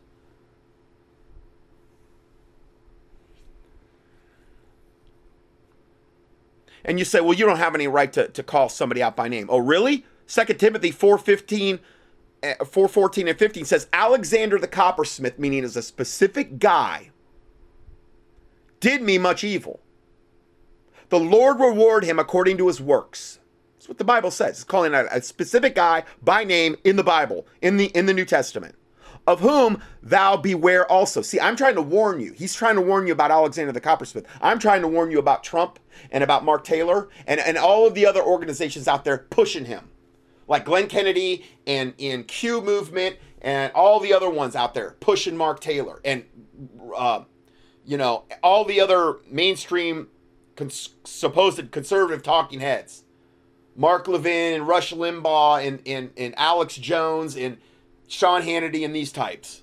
And 6.84 6.98
you 6.98 7.04
say, 7.04 7.20
well, 7.20 7.34
you 7.34 7.46
don't 7.46 7.58
have 7.58 7.76
any 7.76 7.86
right 7.86 8.12
to, 8.12 8.26
to 8.26 8.42
call 8.42 8.68
somebody 8.68 9.04
out 9.04 9.14
by 9.14 9.28
name. 9.28 9.46
Oh, 9.50 9.58
really? 9.58 10.04
2 10.26 10.44
Timothy 10.54 10.90
4.15 10.90 11.78
eh, 12.42 12.54
414 12.56 13.28
and 13.28 13.38
15 13.38 13.64
says 13.66 13.86
Alexander 13.92 14.58
the 14.58 14.66
coppersmith, 14.66 15.38
meaning 15.38 15.62
as 15.62 15.76
a 15.76 15.82
specific 15.82 16.58
guy, 16.58 17.12
did 18.80 19.00
me 19.00 19.16
much 19.16 19.44
evil. 19.44 19.78
The 21.10 21.20
Lord 21.20 21.60
reward 21.60 22.02
him 22.02 22.18
according 22.18 22.58
to 22.58 22.66
his 22.66 22.80
works. 22.80 23.38
That's 23.86 23.90
what 23.90 23.98
the 23.98 24.04
Bible 24.04 24.32
says. 24.32 24.50
It's 24.50 24.64
calling 24.64 24.96
out 24.96 25.06
a 25.12 25.22
specific 25.22 25.76
guy 25.76 26.02
by 26.20 26.42
name 26.42 26.74
in 26.82 26.96
the 26.96 27.04
Bible, 27.04 27.46
in 27.62 27.76
the 27.76 27.86
in 27.94 28.06
the 28.06 28.14
New 28.14 28.24
Testament. 28.24 28.74
Of 29.28 29.38
whom 29.38 29.80
thou 30.02 30.36
beware 30.36 30.90
also. 30.90 31.22
See, 31.22 31.38
I'm 31.38 31.54
trying 31.54 31.76
to 31.76 31.82
warn 31.82 32.18
you. 32.18 32.32
He's 32.32 32.52
trying 32.52 32.74
to 32.74 32.80
warn 32.80 33.06
you 33.06 33.12
about 33.12 33.30
Alexander 33.30 33.70
the 33.70 33.80
Coppersmith. 33.80 34.24
I'm 34.40 34.58
trying 34.58 34.82
to 34.82 34.88
warn 34.88 35.12
you 35.12 35.20
about 35.20 35.44
Trump 35.44 35.78
and 36.10 36.24
about 36.24 36.44
Mark 36.44 36.64
Taylor 36.64 37.08
and, 37.28 37.38
and 37.38 37.56
all 37.56 37.86
of 37.86 37.94
the 37.94 38.06
other 38.06 38.22
organizations 38.22 38.88
out 38.88 39.04
there 39.04 39.18
pushing 39.18 39.66
him 39.66 39.88
like 40.48 40.64
Glenn 40.64 40.88
Kennedy 40.88 41.44
and 41.64 41.94
in 41.96 42.24
Q 42.24 42.60
movement 42.60 43.18
and 43.40 43.72
all 43.72 44.00
the 44.00 44.12
other 44.12 44.30
ones 44.30 44.56
out 44.56 44.74
there 44.74 44.96
pushing 44.98 45.36
Mark 45.36 45.60
Taylor 45.60 46.00
and 46.04 46.24
uh, 46.96 47.22
you 47.84 47.96
know 47.96 48.24
all 48.42 48.64
the 48.64 48.80
other 48.80 49.18
mainstream 49.30 50.08
cons- 50.56 50.94
supposed 51.04 51.70
conservative 51.70 52.22
talking 52.22 52.60
heads, 52.60 53.04
Mark 53.76 54.08
Levin 54.08 54.54
and 54.54 54.66
Rush 54.66 54.92
Limbaugh 54.92 55.66
and, 55.66 55.80
and 55.86 56.10
and 56.16 56.34
Alex 56.36 56.76
Jones 56.76 57.36
and 57.36 57.58
Sean 58.08 58.42
Hannity 58.42 58.84
and 58.84 58.94
these 58.94 59.12
types. 59.12 59.62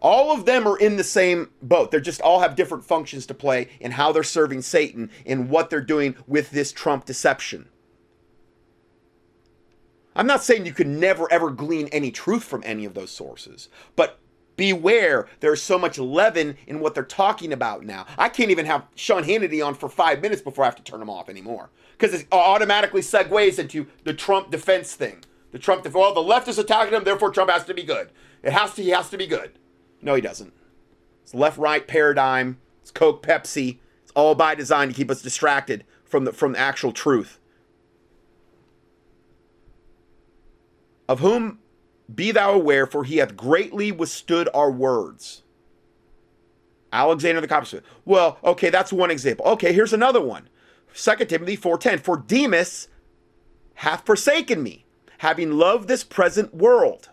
All 0.00 0.32
of 0.32 0.46
them 0.46 0.66
are 0.66 0.78
in 0.78 0.96
the 0.96 1.04
same 1.04 1.50
boat. 1.60 1.90
They 1.90 2.00
just 2.00 2.20
all 2.20 2.40
have 2.40 2.54
different 2.54 2.84
functions 2.84 3.26
to 3.26 3.34
play 3.34 3.68
in 3.80 3.90
how 3.92 4.12
they're 4.12 4.22
serving 4.22 4.62
Satan 4.62 5.10
and 5.26 5.50
what 5.50 5.70
they're 5.70 5.80
doing 5.80 6.14
with 6.26 6.50
this 6.50 6.70
Trump 6.70 7.04
deception. 7.04 7.68
I'm 10.14 10.26
not 10.26 10.42
saying 10.42 10.66
you 10.66 10.72
can 10.72 10.98
never 11.00 11.30
ever 11.32 11.50
glean 11.50 11.88
any 11.88 12.10
truth 12.10 12.44
from 12.44 12.62
any 12.64 12.84
of 12.84 12.94
those 12.94 13.10
sources, 13.10 13.68
but 13.96 14.20
beware 14.58 15.26
there's 15.40 15.62
so 15.62 15.78
much 15.78 15.98
leaven 15.98 16.58
in 16.66 16.80
what 16.80 16.94
they're 16.94 17.04
talking 17.04 17.54
about 17.54 17.86
now. 17.86 18.04
I 18.18 18.28
can't 18.28 18.50
even 18.50 18.66
have 18.66 18.84
Sean 18.94 19.24
Hannity 19.24 19.64
on 19.64 19.74
for 19.74 19.88
five 19.88 20.20
minutes 20.20 20.42
before 20.42 20.64
I 20.64 20.66
have 20.66 20.76
to 20.76 20.82
turn 20.82 21.00
him 21.00 21.08
off 21.08 21.30
anymore 21.30 21.70
because 21.92 22.12
it 22.12 22.26
automatically 22.30 23.00
segues 23.00 23.58
into 23.58 23.86
the 24.04 24.12
Trump 24.12 24.50
defense 24.50 24.94
thing. 24.94 25.24
The 25.52 25.58
Trump 25.58 25.84
defense. 25.84 25.98
Well, 25.98 26.12
the 26.12 26.20
left 26.20 26.48
is 26.48 26.58
attacking 26.58 26.92
him, 26.92 27.04
therefore 27.04 27.30
Trump 27.30 27.50
has 27.50 27.64
to 27.64 27.72
be 27.72 27.84
good. 27.84 28.10
It 28.42 28.52
has 28.52 28.74
to. 28.74 28.82
He 28.82 28.90
has 28.90 29.08
to 29.10 29.16
be 29.16 29.26
good. 29.26 29.52
No, 30.02 30.14
he 30.14 30.20
doesn't. 30.20 30.52
It's 31.22 31.34
left-right 31.34 31.88
paradigm. 31.88 32.58
It's 32.82 32.90
Coke, 32.90 33.24
Pepsi. 33.24 33.78
It's 34.02 34.12
all 34.14 34.34
by 34.34 34.54
design 34.54 34.88
to 34.88 34.94
keep 34.94 35.10
us 35.10 35.22
distracted 35.22 35.84
from 36.04 36.24
the 36.24 36.32
from 36.32 36.52
the 36.52 36.58
actual 36.58 36.92
truth. 36.92 37.38
of 41.08 41.20
whom 41.20 41.58
be 42.12 42.32
thou 42.32 42.52
aware, 42.52 42.86
for 42.86 43.04
he 43.04 43.18
hath 43.18 43.36
greatly 43.36 43.92
withstood 43.92 44.48
our 44.54 44.70
words. 44.70 45.42
Alexander 46.92 47.40
the 47.40 47.48
coppersmith. 47.48 47.82
Well, 48.04 48.38
okay, 48.42 48.70
that's 48.70 48.92
one 48.92 49.10
example. 49.10 49.44
Okay, 49.46 49.72
here's 49.72 49.92
another 49.92 50.20
one. 50.20 50.48
2 50.94 51.26
Timothy 51.26 51.56
4:10. 51.56 52.00
For 52.00 52.16
Demas 52.16 52.88
hath 53.74 54.06
forsaken 54.06 54.62
me, 54.62 54.86
having 55.18 55.52
loved 55.52 55.88
this 55.88 56.02
present 56.02 56.54
world. 56.54 57.10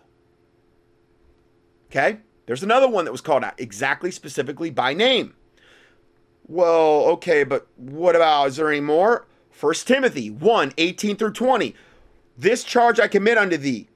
Okay? 1.90 2.18
There's 2.46 2.62
another 2.62 2.88
one 2.88 3.04
that 3.04 3.12
was 3.12 3.20
called 3.20 3.44
out 3.44 3.60
exactly 3.60 4.10
specifically 4.10 4.70
by 4.70 4.94
name. 4.94 5.34
Well, 6.48 7.04
okay, 7.14 7.44
but 7.44 7.66
what 7.76 8.14
about 8.14 8.48
is 8.48 8.56
there 8.56 8.70
any 8.70 8.80
more? 8.80 9.26
1 9.58 9.74
Timothy 9.84 10.30
1, 10.30 10.72
18 10.78 11.16
through 11.16 11.32
20. 11.32 11.74
This 12.38 12.62
charge 12.62 13.00
I 13.00 13.08
commit 13.08 13.38
unto 13.38 13.56
thee, 13.56 13.88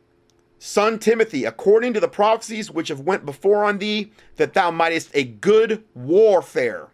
son 0.60 0.98
Timothy, 0.98 1.46
according 1.46 1.94
to 1.94 2.00
the 2.00 2.08
prophecies 2.08 2.70
which 2.70 2.88
have 2.88 3.00
went 3.00 3.24
before 3.26 3.64
on 3.64 3.78
thee, 3.78 4.12
that 4.36 4.52
thou 4.52 4.70
mightest 4.70 5.10
a 5.14 5.24
good 5.24 5.82
warfare. 5.94 6.88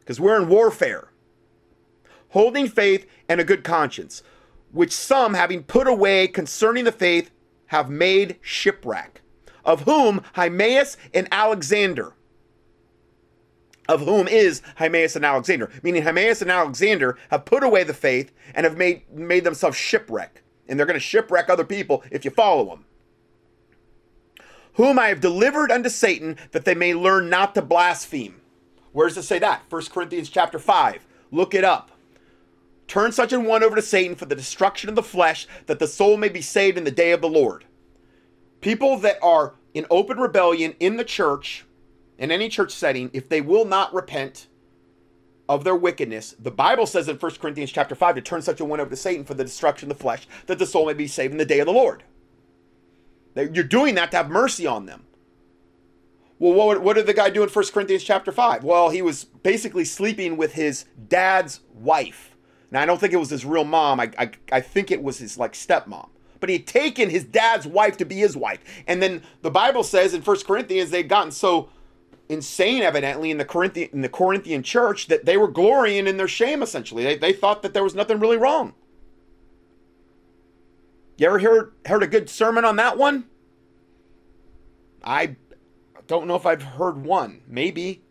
Because 0.00 0.20
we're 0.20 0.42
in 0.42 0.48
warfare. 0.48 1.08
Holding 2.30 2.68
faith 2.68 3.06
and 3.28 3.40
a 3.40 3.44
good 3.44 3.62
conscience, 3.62 4.22
which 4.72 4.92
some, 4.92 5.34
having 5.34 5.62
put 5.62 5.86
away 5.86 6.26
concerning 6.26 6.84
the 6.84 6.92
faith, 6.92 7.30
have 7.66 7.88
made 7.88 8.36
shipwreck, 8.42 9.22
of 9.64 9.82
whom 9.82 10.22
Hymenaeus 10.34 10.96
and 11.14 11.28
Alexander, 11.30 12.14
of 13.88 14.00
whom 14.00 14.26
is 14.26 14.62
Hymenaeus 14.76 15.14
and 15.14 15.24
Alexander, 15.24 15.70
meaning 15.82 16.02
Hymenaeus 16.02 16.42
and 16.42 16.50
Alexander 16.50 17.16
have 17.30 17.44
put 17.44 17.62
away 17.62 17.84
the 17.84 17.94
faith 17.94 18.32
and 18.54 18.64
have 18.64 18.76
made 18.76 19.08
made 19.12 19.44
themselves 19.44 19.76
shipwreck, 19.76 20.42
and 20.72 20.78
they're 20.78 20.86
going 20.86 20.98
to 20.98 21.00
shipwreck 21.00 21.50
other 21.50 21.66
people 21.66 22.02
if 22.10 22.24
you 22.24 22.30
follow 22.30 22.64
them. 22.64 22.86
Whom 24.76 24.98
I 24.98 25.08
have 25.08 25.20
delivered 25.20 25.70
unto 25.70 25.90
Satan, 25.90 26.38
that 26.52 26.64
they 26.64 26.74
may 26.74 26.94
learn 26.94 27.28
not 27.28 27.54
to 27.54 27.60
blaspheme. 27.60 28.40
Where 28.92 29.06
does 29.06 29.18
it 29.18 29.24
say 29.24 29.38
that? 29.40 29.64
1 29.68 29.82
Corinthians 29.92 30.30
chapter 30.30 30.58
5. 30.58 31.06
Look 31.30 31.52
it 31.52 31.62
up. 31.62 31.90
Turn 32.88 33.12
such 33.12 33.34
an 33.34 33.44
one 33.44 33.62
over 33.62 33.76
to 33.76 33.82
Satan 33.82 34.16
for 34.16 34.24
the 34.24 34.34
destruction 34.34 34.88
of 34.88 34.94
the 34.94 35.02
flesh, 35.02 35.46
that 35.66 35.78
the 35.78 35.86
soul 35.86 36.16
may 36.16 36.30
be 36.30 36.40
saved 36.40 36.78
in 36.78 36.84
the 36.84 36.90
day 36.90 37.12
of 37.12 37.20
the 37.20 37.28
Lord. 37.28 37.66
People 38.62 38.96
that 39.00 39.18
are 39.22 39.56
in 39.74 39.84
open 39.90 40.16
rebellion 40.16 40.74
in 40.80 40.96
the 40.96 41.04
church 41.04 41.66
in 42.16 42.30
any 42.30 42.48
church 42.48 42.72
setting, 42.72 43.10
if 43.12 43.28
they 43.28 43.42
will 43.42 43.66
not 43.66 43.92
repent 43.92 44.46
of 45.52 45.64
their 45.64 45.76
wickedness, 45.76 46.34
the 46.38 46.50
Bible 46.50 46.86
says 46.86 47.08
in 47.08 47.16
1 47.16 47.32
Corinthians 47.32 47.70
chapter 47.70 47.94
5 47.94 48.14
to 48.14 48.20
turn 48.22 48.40
such 48.40 48.60
a 48.60 48.64
one 48.64 48.80
over 48.80 48.88
to 48.88 48.96
Satan 48.96 49.24
for 49.24 49.34
the 49.34 49.44
destruction 49.44 49.90
of 49.90 49.98
the 49.98 50.02
flesh, 50.02 50.26
that 50.46 50.58
the 50.58 50.64
soul 50.64 50.86
may 50.86 50.94
be 50.94 51.06
saved 51.06 51.32
in 51.32 51.38
the 51.38 51.44
day 51.44 51.60
of 51.60 51.66
the 51.66 51.72
Lord. 51.72 52.04
You're 53.36 53.64
doing 53.64 53.94
that 53.96 54.10
to 54.12 54.16
have 54.16 54.30
mercy 54.30 54.66
on 54.66 54.86
them. 54.86 55.04
Well, 56.38 56.54
what, 56.54 56.82
what 56.82 56.96
did 56.96 57.06
the 57.06 57.14
guy 57.14 57.28
do 57.30 57.42
in 57.42 57.50
1 57.50 57.64
Corinthians 57.66 58.02
chapter 58.02 58.32
5? 58.32 58.64
Well, 58.64 58.90
he 58.90 59.02
was 59.02 59.24
basically 59.24 59.84
sleeping 59.84 60.36
with 60.36 60.54
his 60.54 60.86
dad's 61.08 61.60
wife. 61.74 62.34
Now 62.70 62.80
I 62.80 62.86
don't 62.86 62.98
think 62.98 63.12
it 63.12 63.18
was 63.18 63.30
his 63.30 63.44
real 63.44 63.64
mom. 63.64 64.00
I 64.00 64.10
I, 64.18 64.30
I 64.50 64.60
think 64.60 64.90
it 64.90 65.02
was 65.02 65.18
his 65.18 65.38
like 65.38 65.52
stepmom. 65.52 66.08
But 66.40 66.48
he 66.48 66.56
had 66.56 66.66
taken 66.66 67.10
his 67.10 67.24
dad's 67.24 67.66
wife 67.66 67.98
to 67.98 68.04
be 68.04 68.16
his 68.16 68.36
wife. 68.36 68.60
And 68.86 69.02
then 69.02 69.22
the 69.42 69.50
Bible 69.50 69.84
says 69.84 70.14
in 70.14 70.22
First 70.22 70.46
Corinthians 70.46 70.90
they'd 70.90 71.08
gotten 71.08 71.30
so 71.30 71.68
insane 72.32 72.82
evidently 72.82 73.30
in 73.30 73.38
the 73.38 73.44
Corinthian 73.44 73.90
in 73.92 74.00
the 74.00 74.08
Corinthian 74.08 74.62
church 74.62 75.06
that 75.08 75.24
they 75.24 75.36
were 75.36 75.48
glorying 75.48 76.06
in 76.06 76.16
their 76.16 76.28
shame 76.28 76.62
essentially. 76.62 77.04
They, 77.04 77.16
they 77.16 77.32
thought 77.32 77.62
that 77.62 77.74
there 77.74 77.84
was 77.84 77.94
nothing 77.94 78.18
really 78.18 78.36
wrong. 78.36 78.74
You 81.18 81.26
ever 81.26 81.38
heard 81.38 81.72
heard 81.86 82.02
a 82.02 82.06
good 82.06 82.30
sermon 82.30 82.64
on 82.64 82.76
that 82.76 82.96
one? 82.96 83.24
I 85.04 85.36
don't 86.06 86.26
know 86.26 86.36
if 86.36 86.46
I've 86.46 86.62
heard 86.62 87.04
one. 87.04 87.42
Maybe. 87.46 88.02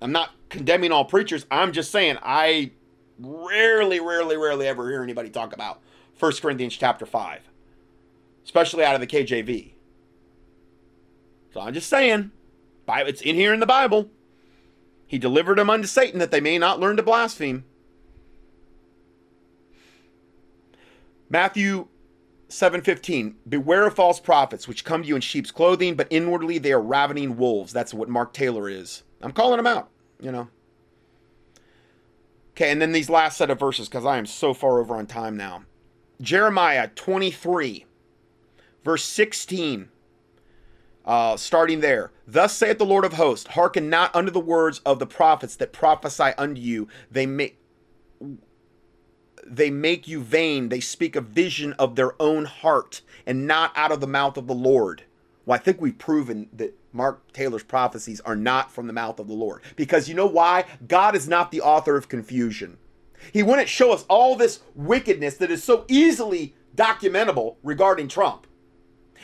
I'm 0.00 0.12
not 0.12 0.30
condemning 0.48 0.92
all 0.92 1.04
preachers. 1.04 1.46
I'm 1.50 1.72
just 1.72 1.90
saying 1.90 2.18
I 2.22 2.72
rarely, 3.18 4.00
rarely, 4.00 4.36
rarely 4.36 4.66
ever 4.66 4.88
hear 4.90 5.02
anybody 5.02 5.30
talk 5.30 5.52
about 5.52 5.80
1 6.18 6.32
Corinthians 6.40 6.76
chapter 6.76 7.06
5, 7.06 7.40
especially 8.44 8.84
out 8.84 8.94
of 8.94 9.00
the 9.00 9.06
KJV. 9.06 9.72
So 11.52 11.60
I'm 11.60 11.74
just 11.74 11.88
saying, 11.88 12.30
it's 12.88 13.20
in 13.20 13.34
here 13.34 13.52
in 13.52 13.60
the 13.60 13.66
Bible. 13.66 14.10
He 15.06 15.18
delivered 15.18 15.58
them 15.58 15.70
unto 15.70 15.86
Satan 15.86 16.18
that 16.18 16.30
they 16.30 16.40
may 16.40 16.58
not 16.58 16.80
learn 16.80 16.96
to 16.96 17.02
blaspheme. 17.02 17.64
Matthew 21.30 21.88
7:15 22.48 23.36
Beware 23.48 23.86
of 23.86 23.94
false 23.94 24.20
prophets 24.20 24.66
which 24.66 24.84
come 24.84 25.02
to 25.02 25.08
you 25.08 25.14
in 25.14 25.20
sheep's 25.20 25.50
clothing 25.50 25.94
but 25.94 26.06
inwardly 26.10 26.58
they 26.58 26.72
are 26.72 26.80
ravening 26.80 27.36
wolves. 27.36 27.72
That's 27.72 27.92
what 27.92 28.08
Mark 28.08 28.32
Taylor 28.32 28.68
is. 28.68 29.02
I'm 29.20 29.32
calling 29.32 29.58
him 29.58 29.66
out, 29.66 29.90
you 30.20 30.32
know. 30.32 30.48
Okay, 32.52 32.70
and 32.70 32.80
then 32.80 32.92
these 32.92 33.10
last 33.10 33.36
set 33.36 33.50
of 33.50 33.60
verses 33.60 33.88
cuz 33.88 34.04
I 34.04 34.18
am 34.18 34.26
so 34.26 34.54
far 34.54 34.80
over 34.80 34.96
on 34.96 35.06
time 35.06 35.36
now. 35.36 35.64
Jeremiah 36.20 36.88
23 36.88 37.84
verse 38.84 39.04
16 39.04 39.90
uh, 41.08 41.38
starting 41.38 41.80
there. 41.80 42.12
Thus 42.26 42.54
saith 42.54 42.76
the 42.76 42.84
Lord 42.84 43.06
of 43.06 43.14
hosts, 43.14 43.50
hearken 43.50 43.88
not 43.88 44.14
unto 44.14 44.30
the 44.30 44.38
words 44.38 44.80
of 44.84 44.98
the 44.98 45.06
prophets 45.06 45.56
that 45.56 45.72
prophesy 45.72 46.30
unto 46.36 46.60
you. 46.60 46.86
They 47.10 47.26
may 47.26 47.54
they 49.44 49.70
make 49.70 50.06
you 50.06 50.20
vain. 50.20 50.68
They 50.68 50.80
speak 50.80 51.16
a 51.16 51.22
vision 51.22 51.72
of 51.78 51.96
their 51.96 52.20
own 52.20 52.44
heart 52.44 53.00
and 53.26 53.46
not 53.46 53.72
out 53.74 53.90
of 53.90 54.02
the 54.02 54.06
mouth 54.06 54.36
of 54.36 54.46
the 54.46 54.54
Lord. 54.54 55.04
Well, 55.46 55.58
I 55.58 55.58
think 55.58 55.80
we've 55.80 55.96
proven 55.96 56.50
that 56.52 56.78
Mark 56.92 57.32
Taylor's 57.32 57.62
prophecies 57.62 58.20
are 58.20 58.36
not 58.36 58.70
from 58.70 58.86
the 58.86 58.92
mouth 58.92 59.18
of 59.18 59.26
the 59.26 59.32
Lord. 59.32 59.62
Because 59.76 60.06
you 60.06 60.14
know 60.14 60.26
why? 60.26 60.66
God 60.86 61.16
is 61.16 61.26
not 61.26 61.50
the 61.50 61.62
author 61.62 61.96
of 61.96 62.10
confusion. 62.10 62.76
He 63.32 63.42
wouldn't 63.42 63.70
show 63.70 63.92
us 63.92 64.04
all 64.10 64.36
this 64.36 64.60
wickedness 64.74 65.38
that 65.38 65.50
is 65.50 65.64
so 65.64 65.86
easily 65.88 66.54
documentable 66.76 67.56
regarding 67.62 68.08
Trump. 68.08 68.46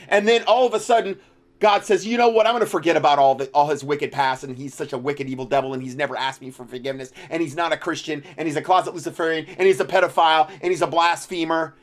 And 0.08 0.26
then 0.26 0.42
all 0.44 0.66
of 0.66 0.72
a 0.72 0.80
sudden, 0.80 1.18
God 1.64 1.82
says, 1.82 2.06
you 2.06 2.18
know 2.18 2.28
what? 2.28 2.46
I'm 2.46 2.52
going 2.52 2.60
to 2.60 2.70
forget 2.70 2.94
about 2.94 3.18
all 3.18 3.36
the 3.36 3.46
all 3.54 3.68
his 3.68 3.82
wicked 3.82 4.12
past, 4.12 4.44
and 4.44 4.54
he's 4.54 4.74
such 4.74 4.92
a 4.92 4.98
wicked, 4.98 5.30
evil 5.30 5.46
devil, 5.46 5.72
and 5.72 5.82
he's 5.82 5.96
never 5.96 6.14
asked 6.14 6.42
me 6.42 6.50
for 6.50 6.66
forgiveness, 6.66 7.10
and 7.30 7.40
he's 7.40 7.56
not 7.56 7.72
a 7.72 7.76
Christian, 7.78 8.22
and 8.36 8.46
he's 8.46 8.56
a 8.56 8.60
closet 8.60 8.92
Luciferian, 8.92 9.46
and 9.46 9.66
he's 9.66 9.80
a 9.80 9.84
pedophile, 9.86 10.50
and 10.60 10.70
he's 10.70 10.82
a 10.82 10.86
blasphemer, 10.86 11.74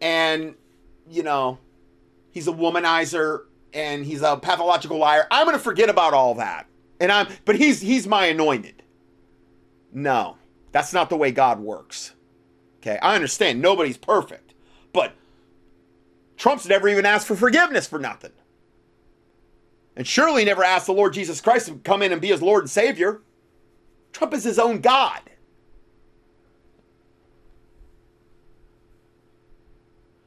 and 0.00 0.56
you 1.08 1.22
know, 1.22 1.58
he's 2.32 2.48
a 2.48 2.50
womanizer, 2.50 3.44
and 3.72 4.04
he's 4.04 4.22
a 4.22 4.38
pathological 4.38 4.98
liar. 4.98 5.28
I'm 5.30 5.46
going 5.46 5.56
to 5.56 5.62
forget 5.62 5.88
about 5.88 6.14
all 6.14 6.34
that, 6.34 6.66
and 6.98 7.12
I'm, 7.12 7.28
but 7.44 7.54
he's 7.54 7.80
he's 7.80 8.08
my 8.08 8.26
anointed. 8.26 8.82
No, 9.92 10.36
that's 10.72 10.92
not 10.92 11.10
the 11.10 11.16
way 11.16 11.30
God 11.30 11.60
works. 11.60 12.12
Okay, 12.80 12.98
I 13.00 13.14
understand 13.14 13.62
nobody's 13.62 13.98
perfect, 13.98 14.52
but 14.92 15.14
Trump's 16.36 16.66
never 16.66 16.88
even 16.88 17.06
asked 17.06 17.28
for 17.28 17.36
forgiveness 17.36 17.86
for 17.86 18.00
nothing. 18.00 18.32
And 19.96 20.06
surely 20.06 20.44
never 20.44 20.64
asked 20.64 20.86
the 20.86 20.92
Lord 20.92 21.12
Jesus 21.12 21.40
Christ 21.40 21.66
to 21.66 21.74
come 21.76 22.02
in 22.02 22.12
and 22.12 22.20
be 22.20 22.28
his 22.28 22.42
Lord 22.42 22.62
and 22.62 22.70
Savior. 22.70 23.20
Trump 24.12 24.32
is 24.34 24.44
his 24.44 24.58
own 24.58 24.80
God. 24.80 25.20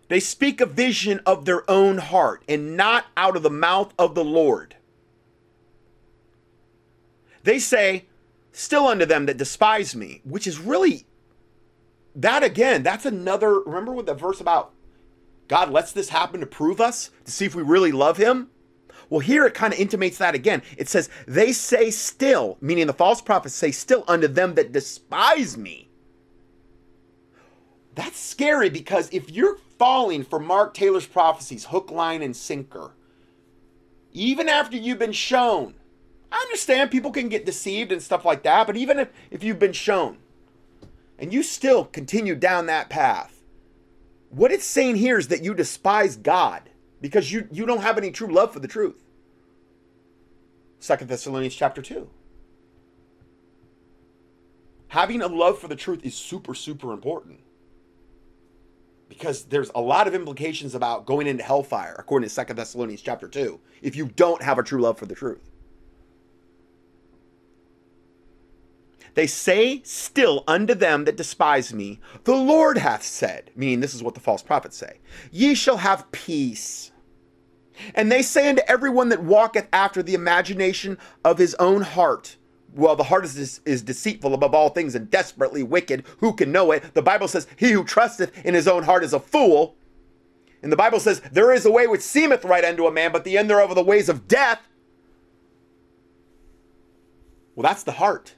They 0.08 0.20
speak 0.20 0.62
a 0.62 0.68
vision 0.68 1.20
of 1.26 1.46
their 1.46 1.70
own 1.70 1.98
heart 1.98 2.44
and 2.48 2.78
not 2.78 3.06
out 3.18 3.36
of 3.36 3.44
the 3.44 3.50
mouth 3.50 3.94
of 3.98 4.14
the 4.14 4.24
Lord. 4.24 4.76
They 7.44 7.60
say, 7.60 8.06
Still 8.52 8.88
unto 8.88 9.06
them 9.06 9.26
that 9.26 9.36
despise 9.36 9.96
me, 9.96 10.22
which 10.24 10.48
is 10.48 10.60
really, 10.60 11.06
that 12.16 12.42
again, 12.42 12.84
that's 12.84 13.06
another. 13.06 13.60
Remember 13.60 13.92
with 13.92 14.06
the 14.06 14.14
verse 14.14 14.40
about 14.40 14.72
God 15.50 15.72
lets 15.72 15.92
this 15.92 16.10
happen 16.10 16.40
to 16.40 16.46
prove 16.46 16.80
us, 16.80 17.10
to 17.26 17.32
see 17.32 17.46
if 17.46 17.54
we 17.54 17.64
really 17.64 17.92
love 17.92 18.16
him? 18.16 18.50
Well, 19.10 19.20
here 19.20 19.46
it 19.46 19.54
kind 19.54 19.74
of 19.74 19.80
intimates 19.80 20.18
that 20.18 20.36
again. 20.36 20.62
It 20.78 20.90
says, 20.90 21.10
They 21.28 21.52
say 21.52 21.92
still, 21.92 22.58
meaning 22.62 22.88
the 22.88 22.94
false 22.94 23.22
prophets 23.22 23.56
say 23.56 23.72
still 23.72 24.04
unto 24.08 24.28
them 24.28 24.56
that 24.56 24.72
despise 24.72 25.58
me. 25.58 25.90
That's 27.94 28.20
scary 28.20 28.70
because 28.70 29.10
if 29.12 29.32
you're 29.32 29.58
falling 29.80 30.24
for 30.24 30.40
Mark 30.40 30.74
Taylor's 30.74 31.08
prophecies, 31.08 31.66
hook, 31.66 31.92
line, 31.92 32.22
and 32.22 32.36
sinker, 32.36 32.92
even 34.12 34.50
after 34.50 34.76
you've 34.76 35.00
been 35.00 35.12
shown, 35.12 35.76
I 36.32 36.38
understand 36.38 36.92
people 36.92 37.12
can 37.12 37.30
get 37.30 37.46
deceived 37.46 37.92
and 37.92 38.02
stuff 38.02 38.26
like 38.26 38.44
that, 38.44 38.68
but 38.68 38.76
even 38.76 39.00
if, 39.00 39.10
if 39.32 39.44
you've 39.44 39.60
been 39.60 39.74
shown 39.74 40.18
and 41.18 41.32
you 41.32 41.44
still 41.44 41.86
continue 41.86 42.36
down 42.36 42.66
that 42.66 42.90
path, 42.90 43.42
what 44.30 44.52
it's 44.52 44.66
saying 44.66 44.98
here 44.98 45.18
is 45.18 45.30
that 45.30 45.44
you 45.44 45.54
despise 45.54 46.18
God 46.18 46.70
because 47.06 47.32
you 47.32 47.48
you 47.52 47.68
don't 47.68 47.82
have 47.82 48.00
any 48.00 48.10
true 48.10 48.34
love 48.34 48.52
for 48.52 48.60
the 48.60 48.68
truth. 48.68 49.04
Second 50.80 51.08
Thessalonians 51.08 51.54
chapter 51.54 51.80
2. 51.80 52.10
Having 54.88 55.22
a 55.22 55.28
love 55.28 55.60
for 55.60 55.68
the 55.68 55.76
truth 55.76 56.04
is 56.04 56.16
super 56.16 56.56
super 56.56 56.92
important. 56.92 57.42
Because 59.08 59.44
there's 59.44 59.70
a 59.76 59.82
lot 59.82 60.08
of 60.08 60.16
implications 60.16 60.74
about 60.74 61.06
going 61.06 61.28
into 61.28 61.44
hellfire 61.44 61.96
according 62.00 62.28
to 62.28 62.34
Second 62.34 62.56
Thessalonians 62.56 63.04
chapter 63.04 63.28
2 63.28 63.60
if 63.84 63.96
you 63.96 64.08
don't 64.08 64.42
have 64.42 64.58
a 64.58 64.64
true 64.64 64.82
love 64.82 64.98
for 64.98 65.06
the 65.06 65.14
truth. 65.14 65.52
They 69.14 69.28
say 69.28 69.82
still 69.84 70.44
unto 70.48 70.74
them 70.74 71.06
that 71.06 71.18
despise 71.18 71.72
me, 71.72 72.00
the 72.24 72.36
Lord 72.36 72.80
hath 72.80 73.04
said, 73.04 73.52
meaning 73.56 73.80
this 73.80 73.94
is 73.94 74.02
what 74.02 74.16
the 74.16 74.20
false 74.20 74.42
prophets 74.42 74.76
say, 74.76 74.98
ye 75.32 75.54
shall 75.54 75.78
have 75.78 76.12
peace. 76.12 76.92
And 77.94 78.12
they 78.12 78.22
say 78.22 78.50
unto 78.50 78.62
everyone 78.68 79.10
that 79.10 79.24
walketh 79.24 79.68
after 79.74 80.02
the 80.02 80.14
imagination 80.14 80.98
of 81.24 81.38
his 81.38 81.56
own 81.56 81.82
heart, 81.82 82.38
well, 82.74 82.96
the 82.96 83.04
heart 83.04 83.24
is, 83.24 83.62
is 83.66 83.82
deceitful 83.82 84.34
above 84.34 84.54
all 84.54 84.70
things 84.70 84.96
and 84.96 85.10
desperately 85.10 85.64
wicked. 85.64 86.04
Who 86.20 86.34
can 86.34 86.52
know 86.52 86.72
it? 86.72 86.94
The 86.94 87.02
Bible 87.02 87.28
says, 87.28 87.48
He 87.56 87.72
who 87.72 87.84
trusteth 87.86 88.32
in 88.46 88.54
his 88.54 88.68
own 88.68 88.84
heart 88.84 89.04
is 89.04 89.14
a 89.14 89.20
fool. 89.20 89.76
And 90.62 90.72
the 90.72 90.78
Bible 90.78 91.00
says, 91.00 91.22
There 91.32 91.54
is 91.54 91.66
a 91.66 91.72
way 91.72 91.88
which 91.88 92.02
seemeth 92.02 92.44
right 92.44 92.66
unto 92.66 92.86
a 92.86 92.92
man, 92.92 93.12
but 93.12 93.24
the 93.24 93.38
end 93.38 93.50
thereof 93.50 93.72
are 93.72 93.76
the 93.76 93.84
ways 93.84 94.10
of 94.10 94.28
death. 94.28 94.68
Well, 97.56 97.64
that's 97.64 97.84
the 97.84 97.94
heart. 97.94 98.36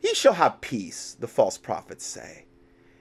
He 0.00 0.14
shall 0.14 0.34
have 0.34 0.60
peace, 0.60 1.16
the 1.18 1.28
false 1.28 1.58
prophets 1.58 2.04
say. 2.04 2.46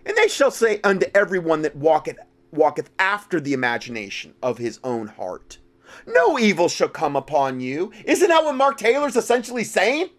And 0.05 0.15
they 0.15 0.27
shall 0.27 0.51
say 0.51 0.79
unto 0.83 1.07
everyone 1.15 1.63
that 1.63 1.75
walketh 1.75 2.17
walketh 2.51 2.89
after 2.99 3.39
the 3.39 3.53
imagination 3.53 4.33
of 4.41 4.57
his 4.57 4.79
own 4.83 5.07
heart. 5.07 5.59
No 6.07 6.37
evil 6.37 6.67
shall 6.67 6.89
come 6.89 7.15
upon 7.15 7.59
you. 7.59 7.91
Isn't 8.05 8.29
that 8.29 8.43
what 8.43 8.55
Mark 8.55 8.77
Taylor's 8.77 9.15
essentially 9.15 9.63
saying? 9.63 10.09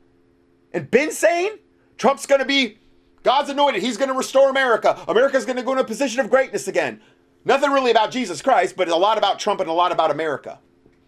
And 0.73 0.90
been 0.90 1.11
saying? 1.11 1.59
Trump's 1.97 2.27
going 2.27 2.40
to 2.40 2.47
be 2.47 2.78
God's 3.23 3.51
anointed. 3.51 3.82
He's 3.82 3.97
going 3.97 4.11
to 4.11 4.15
restore 4.16 4.51
America. 4.51 4.98
America's 5.09 5.44
going 5.44 5.57
to 5.57 5.62
go 5.62 5.73
in 5.73 5.78
a 5.78 5.85
position 5.85 6.20
of 6.20 6.31
greatness 6.31 6.69
again. 6.69 7.01
Nothing 7.44 7.70
really 7.70 7.90
about 7.90 8.11
Jesus 8.11 8.43
Christ, 8.43 8.77
but 8.77 8.89
a 8.89 8.97
lot 8.97 9.19
about 9.19 9.39
Trump 9.39 9.61
and 9.61 9.70
a 9.70 9.73
lot 9.73 9.93
about 9.93 10.11
America. 10.11 10.59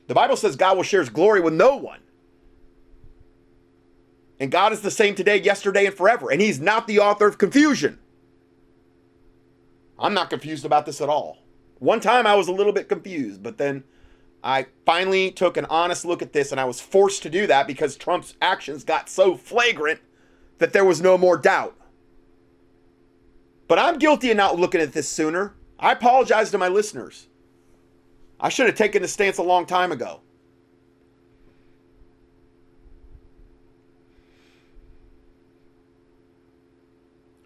The 0.06 0.14
Bible 0.14 0.36
says 0.36 0.56
God 0.56 0.76
will 0.76 0.84
share 0.84 1.00
his 1.00 1.10
glory 1.10 1.40
with 1.40 1.54
no 1.54 1.76
one. 1.76 2.00
And 4.40 4.50
God 4.50 4.72
is 4.72 4.80
the 4.80 4.90
same 4.90 5.14
today, 5.14 5.40
yesterday, 5.40 5.86
and 5.86 5.94
forever. 5.94 6.30
And 6.30 6.40
he's 6.40 6.60
not 6.60 6.86
the 6.86 7.00
author 7.00 7.26
of 7.26 7.38
confusion. 7.38 7.98
I'm 9.98 10.14
not 10.14 10.30
confused 10.30 10.64
about 10.64 10.86
this 10.86 11.00
at 11.00 11.08
all. 11.08 11.38
One 11.78 12.00
time 12.00 12.26
I 12.26 12.34
was 12.34 12.48
a 12.48 12.52
little 12.52 12.72
bit 12.72 12.88
confused, 12.88 13.42
but 13.42 13.58
then 13.58 13.84
I 14.42 14.66
finally 14.86 15.30
took 15.30 15.56
an 15.56 15.66
honest 15.66 16.04
look 16.04 16.22
at 16.22 16.32
this 16.32 16.52
and 16.52 16.60
I 16.60 16.64
was 16.64 16.80
forced 16.80 17.22
to 17.24 17.30
do 17.30 17.46
that 17.46 17.66
because 17.66 17.96
Trump's 17.96 18.34
actions 18.40 18.84
got 18.84 19.08
so 19.08 19.36
flagrant 19.36 20.00
that 20.58 20.72
there 20.72 20.84
was 20.84 21.00
no 21.00 21.18
more 21.18 21.36
doubt. 21.36 21.76
But 23.66 23.78
I'm 23.78 23.98
guilty 23.98 24.30
of 24.30 24.36
not 24.36 24.58
looking 24.58 24.80
at 24.80 24.92
this 24.92 25.08
sooner. 25.08 25.54
I 25.78 25.92
apologize 25.92 26.50
to 26.52 26.58
my 26.58 26.68
listeners. 26.68 27.26
I 28.40 28.48
should 28.48 28.66
have 28.66 28.76
taken 28.76 29.04
a 29.04 29.08
stance 29.08 29.38
a 29.38 29.42
long 29.42 29.66
time 29.66 29.92
ago. 29.92 30.20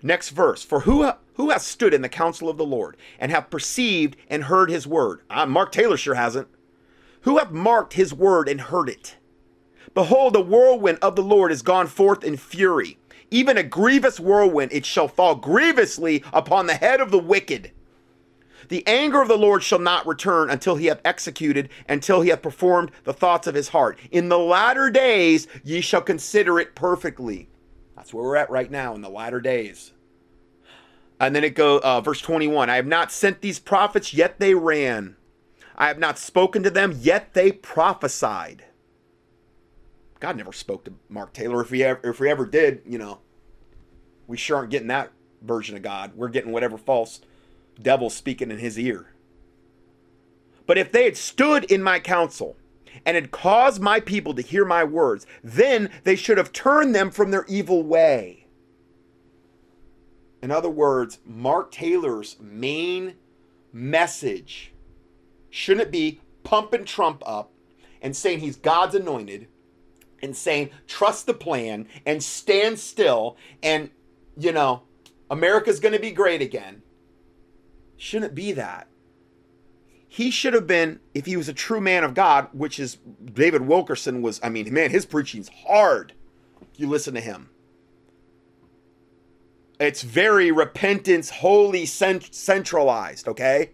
Next 0.02 0.30
verse. 0.30 0.62
For 0.62 0.80
who 0.80 1.02
who 1.34 1.50
has 1.50 1.64
stood 1.64 1.94
in 1.94 2.02
the 2.02 2.08
counsel 2.08 2.48
of 2.48 2.56
the 2.56 2.64
Lord 2.64 2.96
and 3.18 3.30
have 3.30 3.50
perceived 3.50 4.16
and 4.28 4.44
heard 4.44 4.70
his 4.70 4.86
word? 4.86 5.22
Uh, 5.30 5.46
Mark 5.46 5.72
Taylor 5.72 5.96
sure 5.96 6.14
hasn't. 6.14 6.48
Who 7.22 7.38
hath 7.38 7.50
marked 7.50 7.94
his 7.94 8.12
word 8.12 8.48
and 8.48 8.60
heard 8.60 8.88
it? 8.88 9.16
Behold, 9.94 10.32
the 10.32 10.40
whirlwind 10.40 10.98
of 11.02 11.16
the 11.16 11.22
Lord 11.22 11.52
is 11.52 11.62
gone 11.62 11.86
forth 11.86 12.24
in 12.24 12.36
fury. 12.36 12.98
Even 13.30 13.56
a 13.56 13.62
grievous 13.62 14.20
whirlwind, 14.20 14.72
it 14.72 14.84
shall 14.84 15.08
fall 15.08 15.34
grievously 15.34 16.22
upon 16.32 16.66
the 16.66 16.74
head 16.74 17.00
of 17.00 17.10
the 17.10 17.18
wicked. 17.18 17.72
The 18.68 18.86
anger 18.86 19.20
of 19.20 19.28
the 19.28 19.38
Lord 19.38 19.62
shall 19.62 19.78
not 19.78 20.06
return 20.06 20.50
until 20.50 20.76
he 20.76 20.86
hath 20.86 21.00
executed, 21.04 21.68
until 21.88 22.20
he 22.20 22.30
hath 22.30 22.42
performed 22.42 22.90
the 23.04 23.12
thoughts 23.12 23.46
of 23.46 23.54
his 23.54 23.68
heart. 23.68 23.98
In 24.10 24.28
the 24.28 24.38
latter 24.38 24.90
days 24.90 25.46
ye 25.64 25.80
shall 25.80 26.02
consider 26.02 26.58
it 26.58 26.74
perfectly. 26.74 27.48
That's 27.96 28.14
where 28.14 28.24
we're 28.24 28.36
at 28.36 28.50
right 28.50 28.70
now 28.70 28.94
in 28.94 29.00
the 29.00 29.10
latter 29.10 29.40
days. 29.40 29.92
And 31.22 31.36
then 31.36 31.44
it 31.44 31.54
goes, 31.54 31.80
uh, 31.82 32.00
verse 32.00 32.20
21 32.20 32.68
I 32.68 32.76
have 32.76 32.86
not 32.86 33.12
sent 33.12 33.40
these 33.40 33.60
prophets, 33.60 34.12
yet 34.12 34.40
they 34.40 34.54
ran. 34.54 35.16
I 35.76 35.86
have 35.86 35.98
not 35.98 36.18
spoken 36.18 36.64
to 36.64 36.70
them, 36.70 36.98
yet 37.00 37.32
they 37.32 37.52
prophesied. 37.52 38.64
God 40.18 40.36
never 40.36 40.52
spoke 40.52 40.84
to 40.84 40.94
Mark 41.08 41.32
Taylor. 41.32 41.62
If 41.62 41.70
we 41.70 41.84
ever, 41.84 42.00
if 42.02 42.18
we 42.18 42.28
ever 42.28 42.44
did, 42.44 42.82
you 42.84 42.98
know, 42.98 43.20
we 44.26 44.36
sure 44.36 44.56
aren't 44.56 44.70
getting 44.70 44.88
that 44.88 45.12
version 45.40 45.76
of 45.76 45.82
God. 45.82 46.12
We're 46.16 46.28
getting 46.28 46.50
whatever 46.50 46.76
false 46.76 47.20
devil 47.80 48.10
speaking 48.10 48.50
in 48.50 48.58
his 48.58 48.78
ear. 48.78 49.14
But 50.66 50.76
if 50.76 50.90
they 50.90 51.04
had 51.04 51.16
stood 51.16 51.64
in 51.64 51.84
my 51.84 52.00
counsel 52.00 52.56
and 53.06 53.14
had 53.14 53.30
caused 53.30 53.80
my 53.80 54.00
people 54.00 54.34
to 54.34 54.42
hear 54.42 54.64
my 54.64 54.82
words, 54.82 55.26
then 55.42 55.90
they 56.02 56.16
should 56.16 56.38
have 56.38 56.52
turned 56.52 56.94
them 56.96 57.12
from 57.12 57.30
their 57.30 57.44
evil 57.46 57.84
way. 57.84 58.41
In 60.42 60.50
other 60.50 60.68
words, 60.68 61.20
Mark 61.24 61.70
Taylor's 61.70 62.36
main 62.40 63.14
message 63.72 64.72
shouldn't 65.48 65.92
be 65.92 66.20
pumping 66.42 66.84
Trump 66.84 67.22
up 67.24 67.52
and 68.02 68.16
saying 68.16 68.40
he's 68.40 68.56
God's 68.56 68.96
anointed 68.96 69.46
and 70.20 70.36
saying 70.36 70.70
trust 70.88 71.26
the 71.26 71.34
plan 71.34 71.86
and 72.04 72.22
stand 72.22 72.78
still 72.78 73.36
and, 73.62 73.90
you 74.36 74.52
know, 74.52 74.82
America's 75.30 75.80
going 75.80 75.94
to 75.94 76.00
be 76.00 76.10
great 76.10 76.42
again. 76.42 76.82
Shouldn't 77.96 78.34
be 78.34 78.52
that. 78.52 78.88
He 80.08 80.30
should 80.30 80.54
have 80.54 80.66
been 80.66 81.00
if 81.14 81.24
he 81.24 81.36
was 81.36 81.48
a 81.48 81.54
true 81.54 81.80
man 81.80 82.04
of 82.04 82.12
god 82.12 82.48
which 82.52 82.78
is 82.78 82.98
david 83.32 83.62
wilkerson 83.62 84.20
was 84.20 84.38
i 84.42 84.48
mean 84.50 84.70
man 84.70 84.90
his 84.90 85.06
preaching's 85.06 85.48
hard. 85.66 86.12
You 86.76 86.86
listen 86.86 87.14
to 87.14 87.20
him 87.20 87.48
it's 89.86 90.02
very 90.02 90.50
repentance 90.50 91.30
holy 91.30 91.86
cent- 91.86 92.34
centralized 92.34 93.28
okay? 93.28 93.70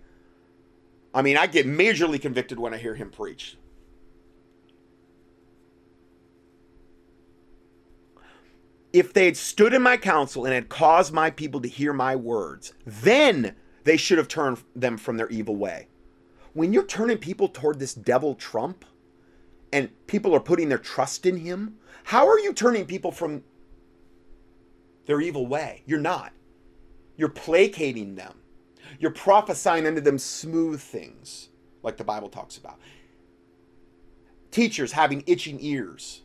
I 1.14 1.22
mean 1.22 1.36
i 1.36 1.46
get 1.46 1.66
majorly 1.66 2.20
convicted 2.20 2.58
when 2.58 2.74
i 2.74 2.78
hear 2.78 2.94
him 2.94 3.10
preach. 3.10 3.56
If 8.92 9.12
they 9.12 9.26
had 9.26 9.36
stood 9.36 9.74
in 9.74 9.82
my 9.82 9.98
counsel 9.98 10.44
and 10.46 10.54
had 10.54 10.70
caused 10.70 11.12
my 11.12 11.30
people 11.30 11.60
to 11.60 11.68
hear 11.68 11.92
my 11.92 12.16
words 12.16 12.72
then 12.86 13.54
they 13.84 13.96
should 13.96 14.18
have 14.18 14.28
turned 14.28 14.58
them 14.76 14.98
from 14.98 15.16
their 15.16 15.28
evil 15.28 15.56
way. 15.56 15.88
When 16.52 16.72
you're 16.72 16.84
turning 16.84 17.18
people 17.18 17.48
toward 17.48 17.78
this 17.78 17.94
devil 17.94 18.34
Trump 18.34 18.84
and 19.72 19.90
people 20.06 20.34
are 20.34 20.40
putting 20.40 20.68
their 20.68 20.78
trust 20.78 21.26
in 21.26 21.38
him, 21.38 21.76
how 22.04 22.26
are 22.26 22.38
you 22.38 22.52
turning 22.52 22.86
people 22.86 23.12
from 23.12 23.44
their 25.08 25.20
evil 25.22 25.46
way? 25.46 25.82
You're 25.86 25.98
not. 25.98 26.32
You're 27.16 27.30
placating 27.30 28.14
them. 28.14 28.34
You're 29.00 29.10
prophesying 29.10 29.86
unto 29.86 30.00
them 30.00 30.18
smooth 30.18 30.80
things, 30.80 31.48
like 31.82 31.96
the 31.96 32.04
Bible 32.04 32.28
talks 32.28 32.58
about. 32.58 32.78
Teachers 34.50 34.92
having 34.92 35.24
itching 35.26 35.58
ears. 35.60 36.22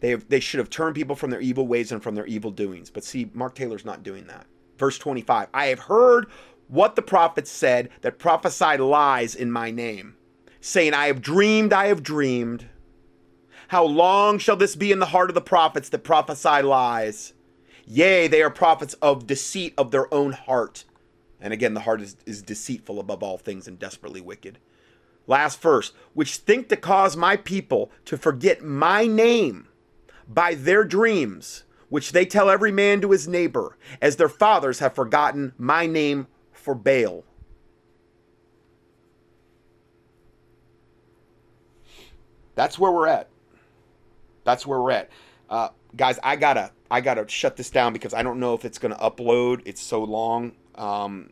They, 0.00 0.10
have, 0.10 0.28
they 0.28 0.40
should 0.40 0.58
have 0.58 0.68
turned 0.68 0.94
people 0.94 1.16
from 1.16 1.30
their 1.30 1.40
evil 1.40 1.66
ways 1.66 1.92
and 1.92 2.02
from 2.02 2.14
their 2.14 2.26
evil 2.26 2.50
doings. 2.50 2.90
But 2.90 3.04
see, 3.04 3.30
Mark 3.32 3.54
Taylor's 3.54 3.84
not 3.84 4.02
doing 4.02 4.26
that. 4.26 4.46
Verse 4.76 4.98
25 4.98 5.48
I 5.54 5.66
have 5.66 5.78
heard 5.78 6.26
what 6.68 6.96
the 6.96 7.02
prophets 7.02 7.50
said 7.50 7.88
that 8.02 8.18
prophesied 8.18 8.80
lies 8.80 9.34
in 9.34 9.50
my 9.50 9.70
name, 9.70 10.16
saying, 10.60 10.92
I 10.92 11.06
have 11.06 11.22
dreamed, 11.22 11.72
I 11.72 11.86
have 11.86 12.02
dreamed. 12.02 12.66
How 13.72 13.86
long 13.86 14.38
shall 14.38 14.56
this 14.56 14.76
be 14.76 14.92
in 14.92 14.98
the 14.98 15.06
heart 15.06 15.30
of 15.30 15.34
the 15.34 15.40
prophets 15.40 15.88
that 15.88 16.04
prophesy 16.04 16.60
lies? 16.60 17.32
Yea, 17.86 18.28
they 18.28 18.42
are 18.42 18.50
prophets 18.50 18.92
of 19.00 19.26
deceit 19.26 19.72
of 19.78 19.90
their 19.90 20.12
own 20.12 20.32
heart. 20.32 20.84
And 21.40 21.54
again, 21.54 21.72
the 21.72 21.80
heart 21.80 22.02
is, 22.02 22.18
is 22.26 22.42
deceitful 22.42 23.00
above 23.00 23.22
all 23.22 23.38
things 23.38 23.66
and 23.66 23.78
desperately 23.78 24.20
wicked. 24.20 24.58
Last 25.26 25.62
verse, 25.62 25.92
which 26.12 26.36
think 26.36 26.68
to 26.68 26.76
cause 26.76 27.16
my 27.16 27.34
people 27.34 27.90
to 28.04 28.18
forget 28.18 28.62
my 28.62 29.06
name 29.06 29.68
by 30.28 30.54
their 30.54 30.84
dreams, 30.84 31.64
which 31.88 32.12
they 32.12 32.26
tell 32.26 32.50
every 32.50 32.72
man 32.72 33.00
to 33.00 33.12
his 33.12 33.26
neighbor, 33.26 33.78
as 34.02 34.16
their 34.16 34.28
fathers 34.28 34.80
have 34.80 34.94
forgotten 34.94 35.54
my 35.56 35.86
name 35.86 36.26
for 36.52 36.74
Baal. 36.74 37.24
That's 42.54 42.78
where 42.78 42.92
we're 42.92 43.06
at. 43.06 43.31
That's 44.44 44.66
where 44.66 44.80
we're 44.80 44.92
at. 44.92 45.10
Uh, 45.48 45.68
guys, 45.96 46.18
I 46.22 46.36
gotta 46.36 46.72
I 46.90 47.00
gotta 47.00 47.28
shut 47.28 47.56
this 47.56 47.70
down 47.70 47.92
because 47.92 48.14
I 48.14 48.22
don't 48.22 48.40
know 48.40 48.54
if 48.54 48.64
it's 48.64 48.78
gonna 48.78 48.96
upload. 48.96 49.62
It's 49.64 49.82
so 49.82 50.02
long. 50.02 50.52
Um, 50.74 51.30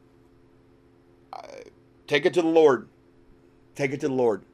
take 2.07 2.27
it 2.27 2.35
to 2.35 2.43
the 2.43 2.49
Lord. 2.49 2.89
Take 3.75 3.93
it 3.93 4.01
to 4.01 4.09
the 4.09 4.15
Lord. 4.15 4.45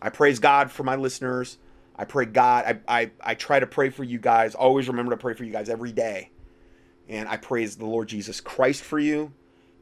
I 0.00 0.10
praise 0.10 0.38
God 0.38 0.70
for 0.70 0.82
my 0.82 0.96
listeners. 0.96 1.58
I 1.96 2.04
pray 2.04 2.26
God. 2.26 2.80
I, 2.88 3.00
I, 3.00 3.10
I 3.20 3.34
try 3.34 3.58
to 3.58 3.66
pray 3.66 3.90
for 3.90 4.04
you 4.04 4.18
guys. 4.18 4.54
Always 4.54 4.88
remember 4.88 5.12
to 5.12 5.16
pray 5.16 5.34
for 5.34 5.44
you 5.44 5.52
guys 5.52 5.68
every 5.68 5.92
day. 5.92 6.30
And 7.08 7.28
I 7.28 7.36
praise 7.36 7.76
the 7.76 7.86
Lord 7.86 8.08
Jesus 8.08 8.40
Christ 8.40 8.82
for 8.82 8.98
you. 8.98 9.32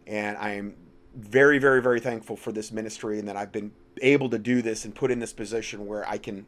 And 0.06 0.36
I 0.36 0.50
am 0.54 0.74
very, 1.16 1.58
very, 1.58 1.82
very 1.82 2.00
thankful 2.00 2.36
for 2.36 2.52
this 2.52 2.70
ministry 2.70 3.18
and 3.18 3.28
that 3.28 3.36
I've 3.36 3.52
been 3.52 3.72
able 4.00 4.28
to 4.30 4.38
do 4.38 4.62
this 4.62 4.84
and 4.84 4.94
put 4.94 5.10
in 5.10 5.18
this 5.18 5.32
position 5.32 5.86
where 5.86 6.08
I 6.08 6.18
can 6.18 6.46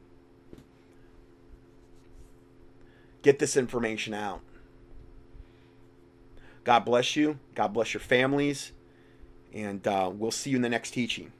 get 3.26 3.40
this 3.40 3.56
information 3.56 4.14
out. 4.14 4.40
God 6.62 6.84
bless 6.84 7.16
you. 7.16 7.40
God 7.56 7.72
bless 7.72 7.92
your 7.92 8.00
families. 8.00 8.70
And 9.52 9.84
uh, 9.84 10.12
we'll 10.14 10.30
see 10.30 10.50
you 10.50 10.56
in 10.56 10.62
the 10.62 10.68
next 10.68 10.92
teaching. 10.92 11.32